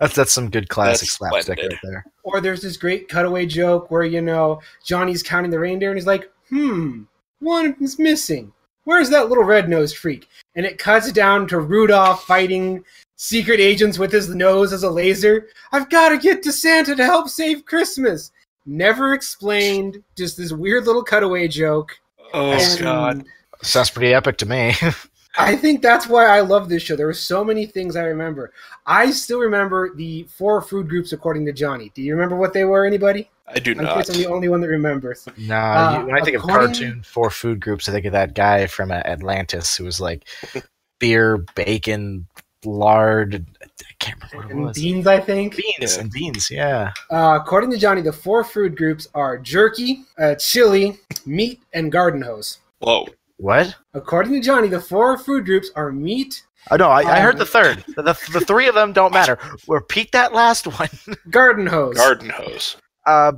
That's 0.00 0.14
that's 0.14 0.32
some 0.32 0.48
good 0.48 0.70
classic 0.70 1.08
That's 1.08 1.18
slapstick 1.18 1.58
splendid. 1.58 1.72
right 1.72 1.80
there. 1.82 2.04
Or 2.22 2.40
there's 2.40 2.62
this 2.62 2.78
great 2.78 3.10
cutaway 3.10 3.44
joke 3.44 3.90
where 3.90 4.04
you 4.04 4.22
know 4.22 4.62
Johnny's 4.82 5.22
counting 5.22 5.50
the 5.50 5.58
reindeer 5.58 5.90
and 5.90 5.98
he's 5.98 6.06
like, 6.06 6.32
"Hmm, 6.50 7.02
one 7.38 7.76
is 7.80 7.98
missing. 7.98 8.52
Where's 8.84 9.10
that 9.10 9.28
little 9.28 9.44
red-nosed 9.44 9.96
freak?" 9.96 10.28
And 10.54 10.66
it 10.66 10.78
cuts 10.78 11.10
down 11.12 11.46
to 11.48 11.60
Rudolph 11.60 12.24
fighting 12.26 12.84
secret 13.16 13.60
agents 13.60 13.98
with 13.98 14.10
his 14.12 14.28
nose 14.30 14.72
as 14.72 14.82
a 14.82 14.90
laser. 14.90 15.48
I've 15.72 15.90
got 15.90 16.08
to 16.10 16.18
get 16.18 16.42
to 16.42 16.52
Santa 16.52 16.96
to 16.96 17.04
help 17.04 17.28
save 17.28 17.66
Christmas. 17.66 18.32
Never 18.66 19.12
explained. 19.14 20.02
Just 20.16 20.36
this 20.36 20.52
weird 20.52 20.86
little 20.86 21.04
cutaway 21.04 21.48
joke. 21.48 21.98
oh 22.32 22.52
And 22.52 22.80
God. 22.80 23.24
Sounds 23.62 23.90
pretty 23.90 24.14
epic 24.14 24.38
to 24.38 24.46
me. 24.46 24.74
I 25.38 25.54
think 25.56 25.80
that's 25.80 26.08
why 26.08 26.26
I 26.26 26.40
love 26.40 26.68
this 26.68 26.82
show. 26.82 26.96
There 26.96 27.06
were 27.06 27.12
so 27.14 27.44
many 27.44 27.64
things 27.66 27.94
I 27.96 28.02
remember. 28.04 28.52
I 28.86 29.10
still 29.10 29.38
remember 29.38 29.94
the 29.94 30.24
four 30.24 30.60
food 30.60 30.88
groups 30.88 31.12
according 31.12 31.46
to 31.46 31.52
Johnny. 31.52 31.92
Do 31.94 32.02
you 32.02 32.14
remember 32.14 32.36
what 32.36 32.52
they 32.52 32.64
were? 32.64 32.84
Anybody? 32.84 33.30
I 33.46 33.58
do 33.58 33.72
I'm 33.72 33.78
not. 33.84 34.08
I'm 34.08 34.16
the 34.16 34.26
only 34.26 34.48
one 34.48 34.60
that 34.60 34.68
remembers. 34.68 35.26
Nah, 35.36 36.00
Uh, 36.00 36.04
when 36.04 36.16
I 36.20 36.24
think 36.24 36.36
of 36.36 36.42
cartoon 36.42 37.02
four 37.02 37.30
food 37.30 37.60
groups, 37.60 37.88
I 37.88 37.92
think 37.92 38.06
of 38.06 38.12
that 38.12 38.34
guy 38.34 38.66
from 38.66 38.90
uh, 38.90 38.94
Atlantis 39.04 39.76
who 39.76 39.84
was 39.84 40.00
like 40.00 40.24
beer, 40.98 41.38
bacon, 41.54 42.26
lard. 42.64 43.46
I 43.62 43.66
can't 43.98 44.18
remember 44.32 44.36
what 44.36 44.46
it 44.46 44.50
And 44.56 44.64
was. 44.66 44.76
beans, 44.76 45.06
I 45.06 45.20
think. 45.20 45.56
Beans 45.56 45.94
Yeah. 45.96 46.00
and 46.00 46.10
beans, 46.10 46.50
yeah. 46.50 46.92
Uh, 47.10 47.38
according 47.40 47.70
to 47.70 47.78
Johnny, 47.78 48.02
the 48.02 48.12
four 48.12 48.44
food 48.44 48.76
groups 48.76 49.08
are 49.14 49.38
jerky, 49.38 50.04
uh, 50.18 50.34
chili, 50.36 50.98
meat, 51.26 51.60
and 51.72 51.90
garden 51.92 52.22
hose. 52.22 52.58
Whoa. 52.80 53.06
What? 53.40 53.74
According 53.94 54.32
to 54.34 54.40
Johnny, 54.40 54.68
the 54.68 54.80
four 54.80 55.16
food 55.16 55.46
groups 55.46 55.70
are 55.74 55.90
meat, 55.90 56.42
Oh 56.70 56.76
no, 56.76 56.90
I, 56.90 57.00
I 57.00 57.20
heard 57.20 57.36
Um, 57.36 57.38
the 57.38 57.46
third. 57.46 57.84
The, 57.96 58.02
the, 58.02 58.18
the 58.32 58.40
three 58.44 58.68
of 58.68 58.74
them 58.74 58.92
don't 58.92 59.14
matter. 59.14 59.38
Repeat 59.66 60.12
that 60.12 60.34
last 60.34 60.66
one. 60.66 60.90
garden 61.30 61.66
hose. 61.66 61.96
Garden 61.96 62.28
hose. 62.28 62.76
Uh, 63.06 63.32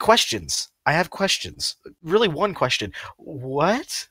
questions. 0.00 0.68
I 0.86 0.92
have 0.92 1.10
questions. 1.10 1.76
Really, 2.02 2.28
one 2.28 2.54
question. 2.54 2.92
What? 3.18 4.08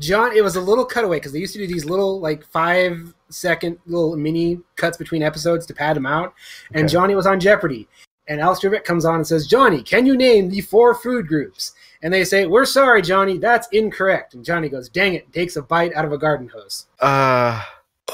John, 0.00 0.36
it 0.36 0.42
was 0.44 0.56
a 0.56 0.60
little 0.60 0.84
cutaway 0.84 1.16
because 1.16 1.32
they 1.32 1.38
used 1.40 1.54
to 1.54 1.58
do 1.58 1.66
these 1.66 1.84
little 1.84 2.20
like 2.20 2.44
five 2.46 3.12
second 3.30 3.78
little 3.86 4.16
mini 4.16 4.60
cuts 4.76 4.96
between 4.96 5.22
episodes 5.22 5.66
to 5.66 5.74
pad 5.74 5.96
them 5.96 6.06
out. 6.06 6.34
And 6.72 6.84
Okay. 6.84 6.92
Johnny 6.92 7.14
was 7.16 7.26
on 7.26 7.40
Jeopardy, 7.40 7.88
and 8.28 8.40
Alex 8.40 8.60
Trebek 8.60 8.84
comes 8.84 9.04
on 9.04 9.16
and 9.16 9.26
says, 9.26 9.46
"Johnny, 9.46 9.82
can 9.82 10.06
you 10.06 10.16
name 10.16 10.50
the 10.50 10.60
four 10.60 10.94
food 10.94 11.26
groups?" 11.26 11.72
And 12.02 12.12
they 12.12 12.24
say, 12.24 12.46
"We're 12.46 12.64
sorry, 12.66 13.02
Johnny, 13.02 13.38
that's 13.38 13.68
incorrect." 13.72 14.34
And 14.34 14.44
Johnny 14.44 14.68
goes, 14.68 14.88
"Dang 14.88 15.14
it!" 15.14 15.32
takes 15.32 15.56
a 15.56 15.62
bite 15.62 15.94
out 15.94 16.04
of 16.04 16.12
a 16.12 16.18
garden 16.18 16.48
hose. 16.48 16.86
Uh, 17.00 17.62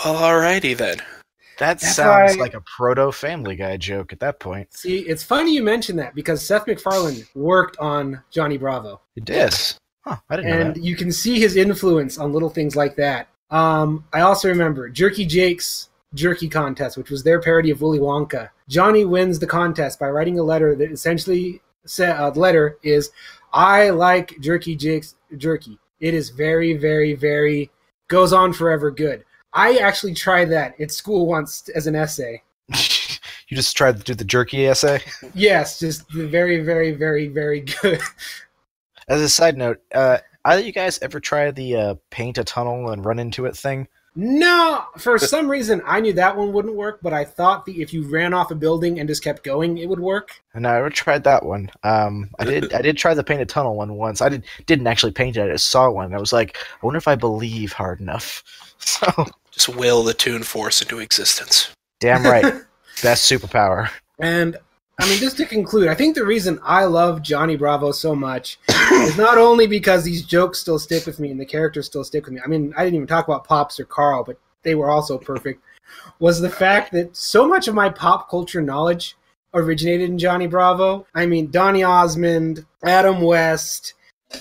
well, 0.04 0.14
Alrighty 0.14 0.76
then. 0.76 0.98
that 1.58 1.78
That's 1.80 1.94
sounds 1.94 2.36
why- 2.36 2.42
like 2.42 2.54
a 2.54 2.60
proto 2.62 3.12
Family 3.12 3.56
Guy 3.56 3.76
joke 3.76 4.12
at 4.12 4.20
that 4.20 4.40
point. 4.40 4.72
See, 4.74 5.00
it's 5.00 5.22
funny 5.22 5.54
you 5.54 5.62
mention 5.62 5.96
that 5.96 6.14
because 6.14 6.44
Seth 6.44 6.66
MacFarlane 6.66 7.24
worked 7.34 7.76
on 7.78 8.22
Johnny 8.30 8.56
Bravo. 8.58 9.00
It 9.16 9.24
did. 9.24 9.54
Huh, 10.04 10.16
I 10.30 10.36
didn't 10.36 10.50
know 10.50 10.60
and 10.60 10.74
that. 10.76 10.82
you 10.82 10.96
can 10.96 11.12
see 11.12 11.38
his 11.38 11.54
influence 11.56 12.18
on 12.18 12.32
little 12.32 12.50
things 12.50 12.74
like 12.74 12.96
that. 12.96 13.28
Um, 13.50 14.04
I 14.12 14.22
also 14.22 14.48
remember 14.48 14.88
Jerky 14.88 15.24
Jake's 15.26 15.90
Jerky 16.14 16.48
Contest, 16.48 16.96
which 16.96 17.10
was 17.10 17.22
their 17.22 17.40
parody 17.40 17.70
of 17.70 17.80
Willy 17.80 17.98
Wonka. 18.00 18.48
Johnny 18.68 19.04
wins 19.04 19.38
the 19.38 19.46
contest 19.46 20.00
by 20.00 20.08
writing 20.08 20.38
a 20.38 20.42
letter 20.42 20.74
that 20.74 20.90
essentially 20.90 21.60
said, 21.84 22.16
uh, 22.16 22.30
the 22.30 22.40
letter 22.40 22.78
is, 22.82 23.10
"I 23.52 23.90
like 23.90 24.38
Jerky 24.40 24.76
Jake's 24.76 25.14
jerky. 25.36 25.78
It 26.00 26.14
is 26.14 26.30
very, 26.30 26.74
very, 26.74 27.14
very 27.14 27.70
goes 28.08 28.32
on 28.32 28.52
forever 28.52 28.90
good." 28.90 29.24
I 29.52 29.76
actually 29.76 30.14
tried 30.14 30.46
that 30.46 30.80
at 30.80 30.90
school 30.90 31.26
once 31.26 31.68
as 31.74 31.86
an 31.86 31.94
essay. 31.94 32.42
you 32.68 33.56
just 33.56 33.76
tried 33.76 33.98
to 33.98 34.02
do 34.02 34.14
the 34.14 34.24
jerky 34.24 34.66
essay. 34.66 35.00
Yes, 35.34 35.78
just 35.78 36.08
the 36.08 36.26
very, 36.26 36.60
very, 36.60 36.92
very, 36.92 37.28
very 37.28 37.60
good. 37.60 38.00
As 39.08 39.20
a 39.20 39.28
side 39.28 39.58
note, 39.58 39.82
uh, 39.94 40.18
either 40.46 40.62
you 40.62 40.72
guys 40.72 40.98
ever 41.02 41.20
try 41.20 41.50
the 41.50 41.76
uh, 41.76 41.94
paint 42.10 42.38
a 42.38 42.44
tunnel 42.44 42.90
and 42.90 43.04
run 43.04 43.18
into 43.18 43.44
it 43.44 43.56
thing? 43.56 43.88
No, 44.14 44.84
for 44.98 45.18
some 45.18 45.50
reason 45.50 45.80
I 45.86 46.00
knew 46.00 46.12
that 46.12 46.36
one 46.36 46.52
wouldn't 46.52 46.74
work, 46.74 46.98
but 47.02 47.14
I 47.14 47.24
thought 47.24 47.64
that 47.64 47.76
if 47.76 47.94
you 47.94 48.06
ran 48.10 48.34
off 48.34 48.50
a 48.50 48.54
building 48.54 49.00
and 49.00 49.08
just 49.08 49.24
kept 49.24 49.42
going, 49.42 49.78
it 49.78 49.88
would 49.88 50.00
work. 50.00 50.42
And 50.52 50.66
I 50.66 50.74
never 50.74 50.90
tried 50.90 51.24
that 51.24 51.46
one. 51.46 51.70
Um, 51.82 52.28
I 52.38 52.44
did. 52.44 52.72
I 52.74 52.82
did 52.82 52.98
try 52.98 53.14
the 53.14 53.24
painted 53.24 53.48
tunnel 53.48 53.74
one 53.74 53.94
once. 53.94 54.20
I 54.20 54.28
did 54.28 54.44
didn't 54.66 54.86
actually 54.86 55.12
paint 55.12 55.38
it. 55.38 55.44
I 55.48 55.52
just 55.52 55.70
saw 55.70 55.90
one. 55.90 56.12
I 56.14 56.18
was 56.18 56.32
like, 56.32 56.58
I 56.58 56.86
wonder 56.86 56.98
if 56.98 57.08
I 57.08 57.14
believe 57.14 57.72
hard 57.72 58.00
enough. 58.00 58.42
So 58.84 59.26
Just 59.52 59.68
will 59.76 60.02
the 60.02 60.12
Toon 60.12 60.42
Force 60.42 60.82
into 60.82 60.98
existence. 60.98 61.70
damn 62.00 62.24
right, 62.24 62.52
best 63.02 63.30
superpower. 63.30 63.88
And 64.18 64.56
I 64.98 65.08
mean, 65.08 65.18
just 65.18 65.36
to 65.38 65.46
conclude, 65.46 65.88
I 65.88 65.94
think 65.94 66.14
the 66.14 66.24
reason 66.24 66.60
I 66.62 66.84
love 66.84 67.22
Johnny 67.22 67.56
Bravo 67.56 67.92
so 67.92 68.14
much 68.14 68.58
is 68.92 69.16
not 69.16 69.38
only 69.38 69.66
because 69.66 70.04
these 70.04 70.22
jokes 70.22 70.60
still 70.60 70.78
stick 70.78 71.06
with 71.06 71.18
me 71.18 71.30
and 71.30 71.40
the 71.40 71.46
characters 71.46 71.86
still 71.86 72.04
stick 72.04 72.24
with 72.26 72.34
me. 72.34 72.40
I 72.44 72.48
mean, 72.48 72.72
I 72.76 72.84
didn't 72.84 72.96
even 72.96 73.08
talk 73.08 73.26
about 73.26 73.44
Pops 73.44 73.80
or 73.80 73.84
Carl, 73.84 74.22
but 74.24 74.38
they 74.62 74.74
were 74.74 74.90
also 74.90 75.18
perfect. 75.18 75.62
Was 76.18 76.40
the 76.40 76.50
fact 76.50 76.92
that 76.92 77.16
so 77.16 77.48
much 77.48 77.68
of 77.68 77.74
my 77.74 77.88
pop 77.88 78.30
culture 78.30 78.62
knowledge 78.62 79.16
originated 79.54 80.10
in 80.10 80.18
Johnny 80.18 80.46
Bravo. 80.46 81.06
I 81.14 81.26
mean, 81.26 81.50
Donny 81.50 81.82
Osmond, 81.82 82.64
Adam 82.84 83.20
West, 83.20 83.94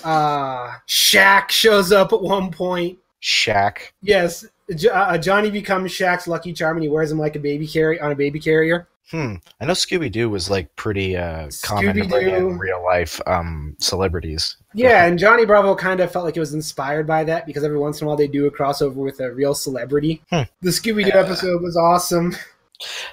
uh, 0.04 0.72
Shaq 0.88 1.50
shows 1.50 1.92
up 1.92 2.12
at 2.12 2.22
one 2.22 2.50
point. 2.50 2.98
Shaq. 3.22 3.78
Yes, 4.00 4.46
uh, 4.92 5.18
Johnny 5.18 5.50
becomes 5.50 5.92
Shaq's 5.92 6.26
lucky 6.26 6.52
charm 6.52 6.76
and 6.76 6.84
he 6.84 6.88
wears 6.88 7.12
him 7.12 7.18
like 7.18 7.36
a 7.36 7.40
baby 7.40 7.66
carry 7.66 8.00
on 8.00 8.10
a 8.10 8.16
baby 8.16 8.40
carrier. 8.40 8.88
Hmm. 9.10 9.34
I 9.60 9.66
know 9.66 9.72
Scooby 9.74 10.10
Doo 10.10 10.30
was 10.30 10.48
like 10.48 10.74
pretty 10.76 11.16
uh, 11.16 11.50
common 11.62 11.96
to 11.96 12.04
bring 12.06 12.30
in 12.34 12.58
real 12.58 12.82
life 12.82 13.20
um, 13.26 13.76
celebrities. 13.78 14.56
Yeah, 14.72 15.04
and 15.04 15.18
Johnny 15.18 15.44
Bravo 15.44 15.74
kind 15.74 16.00
of 16.00 16.10
felt 16.10 16.24
like 16.24 16.36
it 16.36 16.40
was 16.40 16.54
inspired 16.54 17.06
by 17.06 17.24
that 17.24 17.44
because 17.44 17.62
every 17.62 17.78
once 17.78 18.00
in 18.00 18.06
a 18.06 18.08
while 18.08 18.16
they 18.16 18.26
do 18.28 18.46
a 18.46 18.50
crossover 18.50 18.94
with 18.94 19.20
a 19.20 19.30
real 19.32 19.54
celebrity. 19.54 20.22
Hmm. 20.30 20.42
The 20.62 20.70
Scooby 20.70 21.02
Doo 21.04 21.10
Yeah. 21.14 21.20
episode 21.20 21.60
was 21.62 21.76
awesome. 21.76 22.34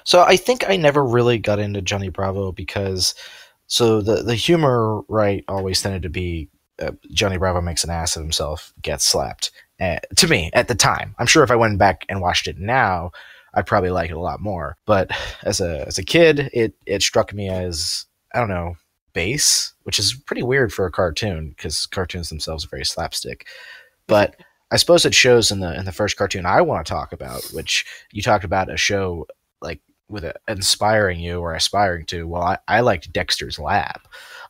So 0.04 0.22
I 0.22 0.36
think 0.36 0.68
I 0.68 0.76
never 0.76 1.04
really 1.04 1.38
got 1.38 1.58
into 1.58 1.82
Johnny 1.82 2.08
Bravo 2.08 2.50
because 2.50 3.14
so 3.66 4.00
the 4.00 4.22
the 4.22 4.34
humor 4.34 5.02
right 5.08 5.44
always 5.48 5.80
tended 5.82 6.02
to 6.02 6.08
be 6.08 6.48
uh, 6.80 6.92
Johnny 7.12 7.36
Bravo 7.36 7.60
makes 7.60 7.84
an 7.84 7.90
ass 7.90 8.16
of 8.16 8.22
himself, 8.22 8.72
gets 8.82 9.04
slapped. 9.04 9.50
Uh, 9.80 9.98
to 10.16 10.26
me 10.28 10.50
at 10.54 10.66
the 10.68 10.74
time, 10.74 11.14
I'm 11.18 11.26
sure 11.26 11.44
if 11.44 11.50
I 11.50 11.56
went 11.56 11.78
back 11.78 12.04
and 12.08 12.20
watched 12.20 12.48
it 12.48 12.58
now, 12.58 13.12
I'd 13.54 13.66
probably 13.66 13.90
like 13.90 14.10
it 14.10 14.16
a 14.16 14.20
lot 14.20 14.40
more. 14.40 14.76
But 14.86 15.10
as 15.42 15.60
a 15.60 15.86
as 15.86 15.98
a 15.98 16.04
kid, 16.04 16.50
it 16.52 16.74
it 16.86 17.02
struck 17.02 17.32
me 17.32 17.48
as 17.48 18.06
I 18.34 18.40
don't 18.40 18.48
know 18.48 18.74
base, 19.12 19.74
which 19.82 19.98
is 19.98 20.14
pretty 20.26 20.42
weird 20.42 20.72
for 20.72 20.86
a 20.86 20.92
cartoon 20.92 21.50
because 21.50 21.86
cartoons 21.86 22.28
themselves 22.28 22.64
are 22.64 22.68
very 22.68 22.84
slapstick. 22.84 23.46
But 24.06 24.36
I 24.70 24.76
suppose 24.76 25.04
it 25.04 25.14
shows 25.14 25.50
in 25.50 25.60
the 25.60 25.76
in 25.76 25.84
the 25.84 25.92
first 25.92 26.16
cartoon 26.16 26.46
I 26.46 26.60
want 26.60 26.86
to 26.86 26.92
talk 26.92 27.12
about, 27.12 27.42
which 27.52 27.84
you 28.12 28.22
talked 28.22 28.44
about 28.44 28.72
a 28.72 28.76
show 28.76 29.26
like 29.60 29.80
with 30.10 30.24
a, 30.24 30.34
inspiring 30.48 31.20
you 31.20 31.40
or 31.40 31.54
aspiring 31.54 32.04
to. 32.06 32.26
Well, 32.26 32.42
I, 32.42 32.58
I 32.68 32.80
liked 32.80 33.12
Dexter's 33.12 33.58
Lab 33.58 34.00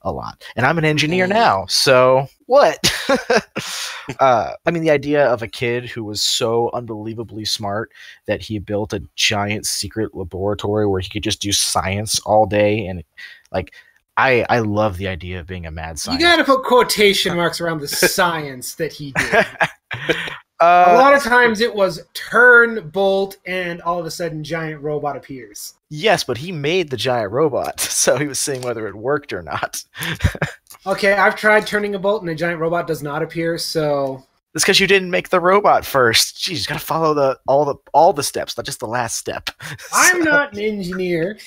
a 0.02 0.11
lot, 0.11 0.43
and 0.57 0.64
I'm 0.64 0.79
an 0.79 0.85
engineer 0.85 1.26
now. 1.26 1.67
So 1.67 2.26
what? 2.47 2.79
uh, 4.21 4.52
I 4.64 4.71
mean, 4.71 4.83
the 4.83 4.90
idea 4.90 5.26
of 5.26 5.43
a 5.43 5.49
kid 5.49 5.88
who 5.88 6.05
was 6.05 6.23
so 6.23 6.71
unbelievably 6.73 7.45
smart 7.45 7.93
that 8.26 8.40
he 8.40 8.59
built 8.59 8.93
a 8.93 9.02
giant 9.14 9.67
secret 9.67 10.14
laboratory 10.14 10.87
where 10.87 11.00
he 11.00 11.11
could 11.11 11.23
just 11.23 11.40
do 11.40 11.52
science 11.52 12.19
all 12.21 12.47
day, 12.47 12.87
and 12.87 13.05
like. 13.52 13.73
I, 14.17 14.45
I 14.50 14.59
love 14.59 14.99
the 14.99 15.09
idea 15.09 15.40
of 15.40 15.47
being 15.47 15.64
a 15.64 15.71
mad 15.71 15.99
scientist. 15.99 16.21
You 16.21 16.26
got 16.26 16.37
to 16.37 16.45
put 16.45 16.62
quotation 16.64 17.37
marks 17.37 17.59
around 17.59 17.81
the 17.81 17.88
science 17.88 18.75
that 18.75 18.93
he 18.93 19.12
did. 19.12 19.47
Uh, 20.61 20.85
a 20.88 20.95
lot 20.95 21.14
of 21.14 21.23
times 21.23 21.62
it 21.62 21.75
was 21.75 22.02
turn, 22.12 22.90
bolt, 22.90 23.38
and 23.47 23.81
all 23.83 23.99
of 23.99 24.05
a 24.05 24.11
sudden 24.11 24.45
giant 24.45 24.83
robot 24.83 25.17
appears. 25.17 25.75
Yes, 25.88 26.23
but 26.23 26.37
he 26.37 26.52
made 26.52 26.90
the 26.90 26.99
giant 26.99 27.33
robot, 27.33 27.81
so 27.81 28.19
he 28.19 28.26
was 28.26 28.38
seeing 28.38 28.61
whether 28.61 28.87
it 28.87 28.95
worked 28.95 29.33
or 29.33 29.43
not. 29.43 29.83
okay, 30.87 31.14
I've 31.14 31.37
tried 31.37 31.67
turning 31.67 31.95
a 31.95 31.99
bolt 31.99 32.23
and 32.23 32.29
the 32.29 32.35
giant 32.35 32.61
robot 32.61 32.87
does 32.87 33.02
not 33.02 33.23
appear, 33.23 33.57
so 33.57 34.23
it's 34.55 34.64
because 34.64 34.81
you 34.81 34.87
didn't 34.87 35.11
make 35.11 35.29
the 35.29 35.40
robot 35.40 35.87
first. 35.87 36.37
Jeez, 36.37 36.61
you 36.61 36.67
gotta 36.67 36.81
follow 36.81 37.14
the 37.14 37.38
all 37.47 37.64
the 37.64 37.76
all 37.95 38.12
the 38.12 38.23
steps, 38.23 38.57
not 38.57 38.67
just 38.67 38.81
the 38.81 38.87
last 38.87 39.17
step. 39.17 39.49
I'm 39.93 40.23
not 40.23 40.52
an 40.52 40.61
engineer. 40.61 41.38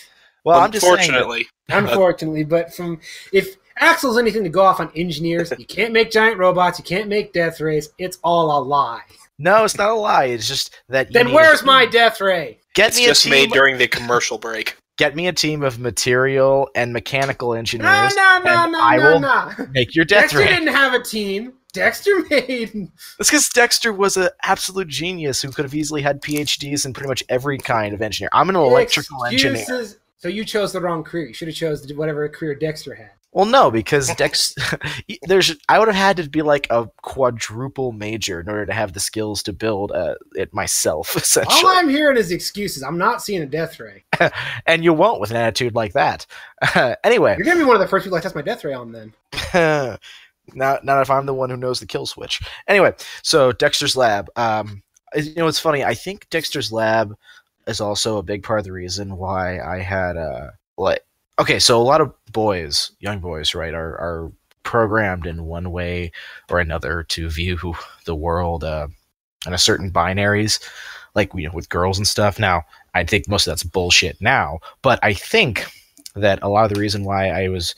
Well, 0.46 0.60
I'm 0.60 0.72
just 0.72 0.86
unfortunately, 0.86 1.48
unfortunately, 1.70 2.46
but 2.46 2.74
from 2.74 3.00
if 3.32 3.58
Axel's 3.78 4.18
anything 4.18 4.44
to 4.44 4.50
go 4.50 4.62
off 4.62 4.80
on 4.80 4.92
engineers. 4.96 5.52
you 5.58 5.66
can't 5.66 5.94
make 5.94 6.12
giant 6.12 6.38
robots. 6.38 6.80
You 6.80 6.86
can't 6.86 7.08
make 7.08 7.34
death 7.34 7.60
rays. 7.60 7.90
It's 7.98 8.18
all 8.24 8.58
a 8.58 8.62
lie. 8.64 9.02
No, 9.40 9.64
it's 9.64 9.78
not 9.78 9.90
a 9.90 9.96
lie. 9.96 10.26
It's 10.26 10.48
just 10.48 10.80
that. 10.90 11.12
Then 11.12 11.32
where's 11.34 11.64
my 11.64 11.86
death 11.86 12.22
ray? 12.22 12.60
Get 12.76 12.90
it's 12.90 12.98
me 12.98 13.06
just 13.06 13.30
made 13.30 13.52
during 13.52 13.78
the 13.78 13.88
commercial 13.88 14.38
break. 14.38 14.78
Get 14.98 15.16
me 15.16 15.28
a 15.28 15.34
team 15.34 15.64
of 15.64 15.80
material 15.80 16.70
and 16.76 16.94
mechanical 16.94 17.56
engineers. 17.56 18.16
No, 18.16 18.40
no, 18.40 18.66
no, 18.66 18.70
no, 18.70 18.80
I 18.80 18.98
no, 18.98 19.04
will 19.04 19.20
no. 19.20 19.52
Make 19.72 19.96
your 19.96 20.06
death 20.06 20.34
ray. 20.34 20.46
Dexter 20.46 20.54
ray. 20.54 20.60
didn't 20.60 20.76
have 20.76 20.94
a 20.94 21.02
team. 21.02 21.54
Dexter 21.74 22.24
made. 22.30 22.92
That's 23.18 23.30
because 23.30 23.50
Dexter 23.50 23.92
was 23.92 24.18
an 24.18 24.30
absolute 24.44 24.88
genius 24.88 25.42
who 25.42 25.50
could 25.50 25.66
have 25.66 25.74
easily 25.74 26.04
had 26.04 26.22
PhDs 26.22 26.86
in 26.86 26.94
pretty 26.94 27.10
much 27.10 27.24
every 27.28 27.58
kind 27.58 27.96
of 27.96 28.02
engineer. 28.04 28.30
I'm 28.32 28.50
an 28.50 28.56
electrical 28.56 29.24
Excuses. 29.24 29.70
engineer. 29.70 30.00
So 30.20 30.28
you 30.30 30.46
chose 30.46 30.72
the 30.72 30.80
wrong 30.80 31.04
career. 31.04 31.28
You 31.28 31.34
should 31.34 31.48
have 31.48 31.58
chose 31.58 31.92
whatever 31.94 32.30
career 32.30 32.54
Dexter 32.54 32.94
had. 32.94 33.12
Well, 33.34 33.46
no, 33.46 33.72
because 33.72 34.14
Dex, 34.16 34.54
there's 35.24 35.56
I 35.68 35.80
would 35.80 35.88
have 35.88 35.96
had 35.96 36.18
to 36.18 36.30
be 36.30 36.44
like 36.44 36.68
a 36.70 36.88
quadruple 37.02 37.92
major 37.92 38.40
in 38.40 38.48
order 38.48 38.66
to 38.68 38.74
have 38.74 38.94
the 38.94 39.00
skills 39.00 39.42
to 39.44 39.54
build 39.54 39.92
uh, 39.92 40.16
it 40.36 40.54
myself. 40.54 41.16
Essentially, 41.16 41.64
all 41.64 41.68
I'm 41.68 41.90
hearing 41.90 42.18
is 42.18 42.32
excuses. 42.32 42.84
I'm 42.84 42.98
not 42.98 43.24
seeing 43.24 43.42
a 43.42 43.48
death 43.48 43.80
ray, 43.80 44.04
and 44.68 44.84
you 44.84 44.94
won't 44.94 45.20
with 45.20 45.32
an 45.32 45.38
attitude 45.38 45.74
like 45.74 45.94
that. 45.94 46.28
anyway, 47.04 47.36
you're 47.38 47.46
gonna 47.46 47.60
be 47.60 47.66
one 47.66 47.76
of 47.76 47.82
the 47.82 47.88
first 47.88 48.04
people 48.04 48.18
I 48.18 48.22
test 48.22 48.36
my 48.36 48.42
death 48.42 48.64
ray 48.64 48.74
on. 48.74 48.92
Then, 48.92 49.14
not 50.54 50.86
not 50.86 51.02
if 51.02 51.10
I'm 51.10 51.26
the 51.26 51.34
one 51.34 51.50
who 51.50 51.58
knows 51.58 51.80
the 51.80 51.88
kill 51.88 52.06
switch. 52.06 52.40
Anyway, 52.68 52.94
so 53.24 53.52
Dexter's 53.52 53.96
lab. 53.96 54.30
Um, 54.36 54.84
you 55.16 55.34
know, 55.36 55.48
it's 55.48 55.60
funny. 55.60 55.84
I 55.84 55.96
think 55.96 56.30
Dexter's 56.30 56.72
lab 56.72 57.16
is 57.68 57.82
also 57.82 58.18
a 58.18 58.24
big 58.24 58.44
part 58.44 58.60
of 58.60 58.66
the 58.66 58.72
reason 58.72 59.18
why 59.18 59.60
I 59.60 59.80
had 59.80 60.18
uh 60.18 60.50
like 60.78 61.04
okay, 61.40 61.60
so 61.60 61.82
a 61.82 61.84
lot 61.84 62.02
of 62.02 62.14
boys, 62.32 62.92
young 63.00 63.20
boys, 63.20 63.56
right, 63.56 63.74
are 63.74 63.98
are 63.98 64.32
programmed 64.64 65.26
in 65.26 65.46
one 65.46 65.72
way 65.72 66.12
or 66.50 66.60
another 66.60 67.04
to 67.04 67.30
view 67.30 67.76
the 68.06 68.16
world 68.16 68.64
uh, 68.64 68.88
in 69.46 69.54
a 69.54 69.58
certain 69.58 69.92
binaries, 69.92 70.62
like 71.16 71.32
you 71.34 71.48
know, 71.48 71.54
with 71.54 71.70
girls 71.70 71.98
and 71.98 72.08
stuff. 72.08 72.40
Now, 72.40 72.64
I 72.94 73.04
think 73.04 73.28
most 73.28 73.48
of 73.48 73.52
that's 73.52 73.64
bullshit 73.64 74.20
now, 74.22 74.60
but 74.82 75.00
I 75.04 75.14
think 75.14 75.66
that 76.16 76.40
a 76.42 76.50
lot 76.50 76.66
of 76.66 76.74
the 76.74 76.80
reason 76.80 77.06
why 77.06 77.30
I 77.30 77.48
was, 77.48 77.76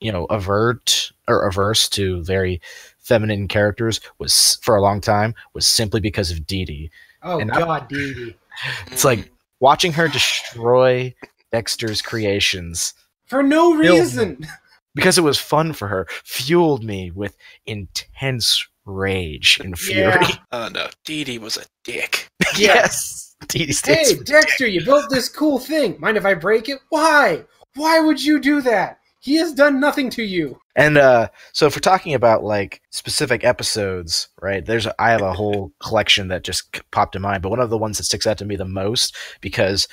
you 0.00 0.12
know, 0.12 0.26
avert 0.26 1.10
or 1.28 1.46
averse 1.46 1.88
to 1.90 2.22
very 2.22 2.60
feminine 2.98 3.48
characters 3.48 4.00
was 4.18 4.58
for 4.62 4.76
a 4.76 4.82
long 4.82 5.00
time 5.00 5.34
was 5.54 5.66
simply 5.66 6.00
because 6.00 6.30
of 6.30 6.46
Dee 6.46 6.64
Dee. 6.64 6.90
Oh 7.22 7.40
and 7.40 7.50
God, 7.50 7.88
Dee 7.88 8.14
Dee. 8.14 8.36
It's 8.88 9.04
like 9.04 9.32
watching 9.60 9.92
her 9.94 10.08
destroy 10.08 11.14
Dexter's 11.52 12.02
creations 12.02 12.94
for 13.26 13.42
no 13.42 13.74
reason. 13.74 14.46
Because 14.94 15.16
it 15.16 15.22
was 15.22 15.38
fun 15.38 15.72
for 15.72 15.88
her, 15.88 16.06
fueled 16.22 16.84
me 16.84 17.10
with 17.10 17.34
intense 17.64 18.66
rage 18.84 19.58
and 19.62 19.78
fury. 19.78 20.12
Yeah. 20.20 20.36
Oh 20.52 20.68
no, 20.68 20.88
Dee 21.06 21.24
Dee 21.24 21.38
was 21.38 21.56
a 21.56 21.62
dick. 21.82 22.28
yes. 22.58 23.34
Dee 23.48 23.64
Dee 23.64 23.74
Hey, 23.84 24.16
Dexter, 24.16 24.66
you 24.66 24.84
built 24.84 25.08
this 25.08 25.30
cool 25.30 25.58
thing. 25.58 25.96
Mind 25.98 26.18
if 26.18 26.26
I 26.26 26.34
break 26.34 26.68
it? 26.68 26.78
Why? 26.90 27.42
Why 27.74 28.00
would 28.00 28.22
you 28.22 28.38
do 28.38 28.60
that? 28.60 28.98
He 29.20 29.36
has 29.36 29.54
done 29.54 29.80
nothing 29.80 30.10
to 30.10 30.22
you. 30.22 30.58
And 30.76 30.98
uh, 30.98 31.28
so, 31.52 31.66
if 31.66 31.76
we're 31.76 31.80
talking 31.80 32.12
about 32.12 32.44
like 32.44 32.82
specific 32.90 33.44
episodes, 33.44 34.28
right? 34.42 34.64
There's 34.64 34.86
I 34.98 35.10
have 35.10 35.22
a 35.22 35.32
whole 35.32 35.72
collection 35.78 36.28
that 36.28 36.44
just 36.44 36.80
popped 36.90 37.16
in 37.16 37.22
mind, 37.22 37.42
but 37.42 37.50
one 37.50 37.60
of 37.60 37.70
the 37.70 37.78
ones 37.78 37.96
that 37.96 38.04
sticks 38.04 38.26
out 38.26 38.36
to 38.38 38.44
me 38.44 38.56
the 38.56 38.64
most 38.66 39.16
because 39.40 39.88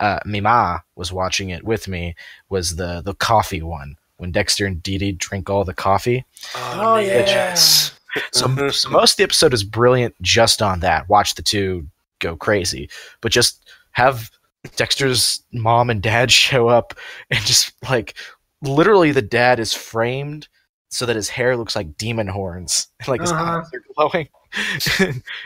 uh, 0.00 0.18
Mima 0.24 0.82
was 0.96 1.12
watching 1.12 1.50
it 1.50 1.64
with 1.64 1.86
me 1.86 2.14
was 2.48 2.76
the 2.76 3.00
the 3.02 3.14
coffee 3.14 3.62
one 3.62 3.96
when 4.16 4.32
Dexter 4.32 4.66
and 4.66 4.82
Dee 4.82 4.98
Dee 4.98 5.12
drink 5.12 5.48
all 5.48 5.64
the 5.64 5.74
coffee. 5.74 6.24
Oh, 6.54 6.80
oh 6.80 6.96
yes. 6.98 7.98
so, 8.32 8.68
so 8.70 8.90
most 8.90 9.12
of 9.12 9.16
the 9.18 9.24
episode 9.24 9.54
is 9.54 9.64
brilliant 9.64 10.14
just 10.20 10.62
on 10.62 10.80
that. 10.80 11.08
Watch 11.08 11.34
the 11.34 11.42
two 11.42 11.86
go 12.18 12.36
crazy, 12.36 12.88
but 13.20 13.32
just 13.32 13.70
have 13.92 14.30
Dexter's 14.76 15.42
mom 15.52 15.90
and 15.90 16.02
dad 16.02 16.30
show 16.32 16.68
up 16.68 16.94
and 17.30 17.40
just 17.40 17.72
like 17.88 18.14
literally 18.62 19.12
the 19.12 19.22
dad 19.22 19.58
is 19.58 19.74
framed 19.74 20.48
so 20.90 21.06
that 21.06 21.16
his 21.16 21.28
hair 21.28 21.56
looks 21.56 21.76
like 21.76 21.96
demon 21.96 22.26
horns, 22.26 22.88
like 23.08 23.20
his 23.20 23.32
uh-huh. 23.32 23.60
eyes 23.60 23.70
are 23.72 23.84
glowing, 23.94 24.28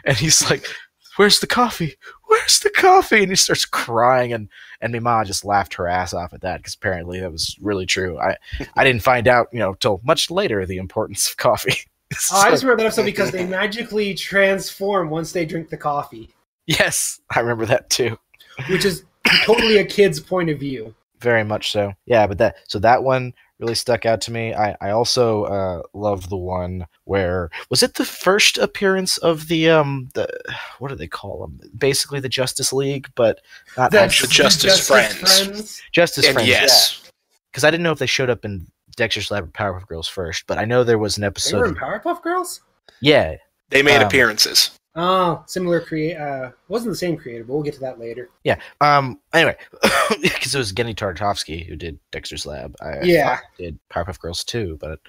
and 0.04 0.16
he's 0.16 0.48
like, 0.50 0.66
"Where's 1.16 1.40
the 1.40 1.46
coffee? 1.46 1.96
Where's 2.26 2.60
the 2.60 2.70
coffee?" 2.70 3.22
And 3.22 3.30
he 3.30 3.36
starts 3.36 3.64
crying, 3.64 4.32
and 4.32 4.48
and 4.80 4.92
Mima 4.92 5.24
just 5.24 5.44
laughed 5.44 5.74
her 5.74 5.88
ass 5.88 6.12
off 6.12 6.32
at 6.32 6.40
that 6.42 6.58
because 6.58 6.74
apparently 6.74 7.20
that 7.20 7.32
was 7.32 7.56
really 7.60 7.86
true. 7.86 8.18
I 8.18 8.36
I 8.76 8.84
didn't 8.84 9.02
find 9.02 9.28
out, 9.28 9.48
you 9.52 9.58
know, 9.58 9.74
till 9.74 10.00
much 10.04 10.30
later 10.30 10.66
the 10.66 10.78
importance 10.78 11.28
of 11.28 11.36
coffee. 11.36 11.76
oh, 12.32 12.40
I 12.40 12.50
just 12.50 12.62
remember 12.62 12.82
that 12.82 12.88
episode 12.88 13.04
because 13.04 13.30
they 13.30 13.46
magically 13.46 14.14
transform 14.14 15.10
once 15.10 15.32
they 15.32 15.44
drink 15.44 15.70
the 15.70 15.76
coffee. 15.76 16.30
Yes, 16.66 17.20
I 17.30 17.40
remember 17.40 17.66
that 17.66 17.90
too. 17.90 18.18
Which 18.68 18.84
is 18.84 19.04
totally 19.44 19.78
a 19.78 19.84
kid's 19.84 20.20
point 20.20 20.50
of 20.50 20.58
view 20.58 20.94
very 21.24 21.42
much 21.42 21.72
so. 21.72 21.92
Yeah, 22.06 22.28
but 22.28 22.38
that 22.38 22.56
so 22.68 22.78
that 22.78 23.02
one 23.02 23.34
really 23.64 23.74
stuck 23.74 24.04
out 24.04 24.20
to 24.22 24.32
me. 24.32 24.54
I 24.54 24.76
I 24.80 24.90
also 24.90 25.44
uh, 25.44 25.82
love 25.94 26.28
the 26.28 26.36
one 26.36 26.86
where 27.04 27.50
was 27.70 27.82
it 27.82 27.94
the 27.94 28.04
first 28.04 28.58
appearance 28.58 29.16
of 29.18 29.48
the 29.48 29.70
um 29.70 30.08
the 30.14 30.28
what 30.78 30.88
do 30.88 30.94
they 30.94 31.08
call 31.08 31.40
them? 31.40 31.60
Basically 31.76 32.20
the 32.20 32.28
Justice 32.28 32.72
League, 32.72 33.08
but 33.14 33.40
not 33.76 33.90
the, 33.90 34.00
actually 34.00 34.30
Justice, 34.30 34.86
Justice 34.86 34.88
Friends. 34.88 35.40
Friends. 35.40 35.82
Justice 35.92 36.26
and 36.26 36.34
Friends. 36.34 36.48
Yes. 36.48 37.10
Because 37.50 37.64
I 37.64 37.70
didn't 37.70 37.84
know 37.84 37.92
if 37.92 37.98
they 37.98 38.06
showed 38.06 38.30
up 38.30 38.44
in 38.44 38.66
Dexter's 38.96 39.30
Lab 39.30 39.44
or 39.44 39.46
Powerpuff 39.48 39.86
Girls 39.86 40.08
first, 40.08 40.46
but 40.46 40.58
I 40.58 40.64
know 40.64 40.84
there 40.84 40.98
was 40.98 41.16
an 41.16 41.24
episode. 41.24 41.56
They 41.56 41.60
were 41.60 41.66
in 41.68 41.74
Powerpuff 41.74 42.22
Girls. 42.22 42.60
Yeah, 43.00 43.36
they 43.70 43.82
made 43.82 44.00
um, 44.00 44.06
appearances. 44.06 44.70
Oh, 44.96 45.42
similar 45.46 45.80
create. 45.80 46.16
Uh, 46.16 46.50
wasn't 46.68 46.92
the 46.92 46.96
same 46.96 47.16
creator, 47.16 47.42
but 47.42 47.52
we'll 47.52 47.64
get 47.64 47.74
to 47.74 47.80
that 47.80 47.98
later. 47.98 48.30
Yeah. 48.44 48.60
Um. 48.80 49.18
Anyway, 49.32 49.56
because 50.22 50.54
it 50.54 50.58
was 50.58 50.72
Genndy 50.72 50.94
Tartakovsky 50.94 51.66
who 51.66 51.74
did 51.74 51.98
Dexter's 52.12 52.46
Lab. 52.46 52.76
I, 52.80 53.00
yeah. 53.02 53.38
Did 53.58 53.78
Powerpuff 53.90 54.20
Girls 54.20 54.44
too, 54.44 54.78
but 54.80 55.00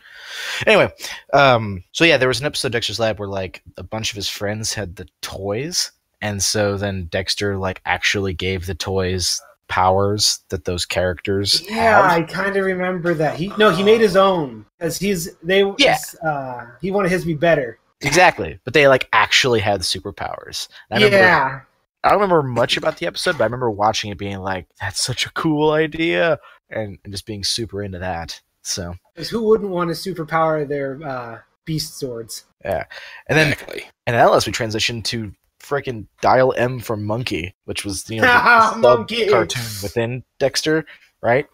anyway. 0.65 0.91
Um. 1.33 1.83
So 1.91 2.03
yeah, 2.03 2.17
there 2.17 2.27
was 2.27 2.39
an 2.39 2.47
episode 2.47 2.69
of 2.69 2.73
Dexter's 2.73 2.99
Lab 2.99 3.19
where 3.19 3.27
like 3.27 3.61
a 3.77 3.83
bunch 3.83 4.11
of 4.11 4.15
his 4.15 4.27
friends 4.27 4.73
had 4.73 4.95
the 4.95 5.07
toys, 5.21 5.91
and 6.21 6.41
so 6.41 6.77
then 6.77 7.05
Dexter 7.05 7.57
like 7.57 7.81
actually 7.85 8.33
gave 8.33 8.65
the 8.65 8.75
toys 8.75 9.39
powers 9.67 10.39
that 10.49 10.65
those 10.65 10.85
characters. 10.85 11.61
Yeah, 11.69 11.75
have. 11.75 12.05
I 12.05 12.23
kind 12.23 12.55
of 12.57 12.65
remember 12.65 13.13
that. 13.13 13.35
He 13.35 13.51
no, 13.59 13.69
he 13.69 13.83
made 13.83 14.01
his 14.01 14.15
own 14.15 14.65
because 14.79 14.97
he's 14.97 15.35
they. 15.43 15.71
Yeah. 15.77 15.99
Uh, 16.23 16.65
he 16.81 16.89
wanted 16.89 17.11
his 17.11 17.21
to 17.21 17.27
be 17.27 17.35
better. 17.35 17.77
Exactly, 18.05 18.59
but 18.63 18.73
they 18.73 18.87
like 18.87 19.07
actually 19.13 19.59
had 19.59 19.81
superpowers. 19.81 20.67
I 20.91 20.95
remember, 20.95 21.17
yeah. 21.17 21.61
I 22.03 22.09
don't 22.09 22.21
remember 22.21 22.43
much 22.43 22.77
about 22.77 22.97
the 22.97 23.07
episode, 23.07 23.37
but 23.37 23.43
I 23.43 23.47
remember 23.47 23.71
watching 23.71 24.11
it 24.11 24.17
being 24.17 24.39
like, 24.39 24.67
"That's 24.79 25.03
such 25.03 25.25
a 25.25 25.31
cool 25.31 25.71
idea," 25.71 26.39
and, 26.69 26.97
and 27.03 27.13
just 27.13 27.25
being 27.25 27.43
super 27.43 27.81
into 27.81 27.99
that. 27.99 28.41
So, 28.61 28.95
because 29.13 29.29
who 29.29 29.43
wouldn't 29.43 29.71
want 29.71 29.95
to 29.95 30.13
superpower 30.13 30.67
their 30.67 30.99
uh, 31.03 31.39
beast 31.65 31.97
swords? 31.97 32.45
Yeah, 32.63 32.85
and 33.27 33.37
then 33.37 33.53
exactly. 33.53 33.85
and 34.05 34.15
then 34.15 34.29
as 34.29 34.45
we 34.45 34.51
transition 34.51 35.01
to 35.03 35.33
freaking 35.59 36.07
Dial 36.21 36.53
M 36.55 36.79
for 36.79 36.95
Monkey, 36.95 37.55
which 37.65 37.83
was 37.83 38.09
you 38.09 38.21
know 38.21 38.71
the, 38.81 39.05
the 39.07 39.27
cartoon 39.31 39.63
within 39.81 40.23
Dexter, 40.39 40.85
right? 41.21 41.47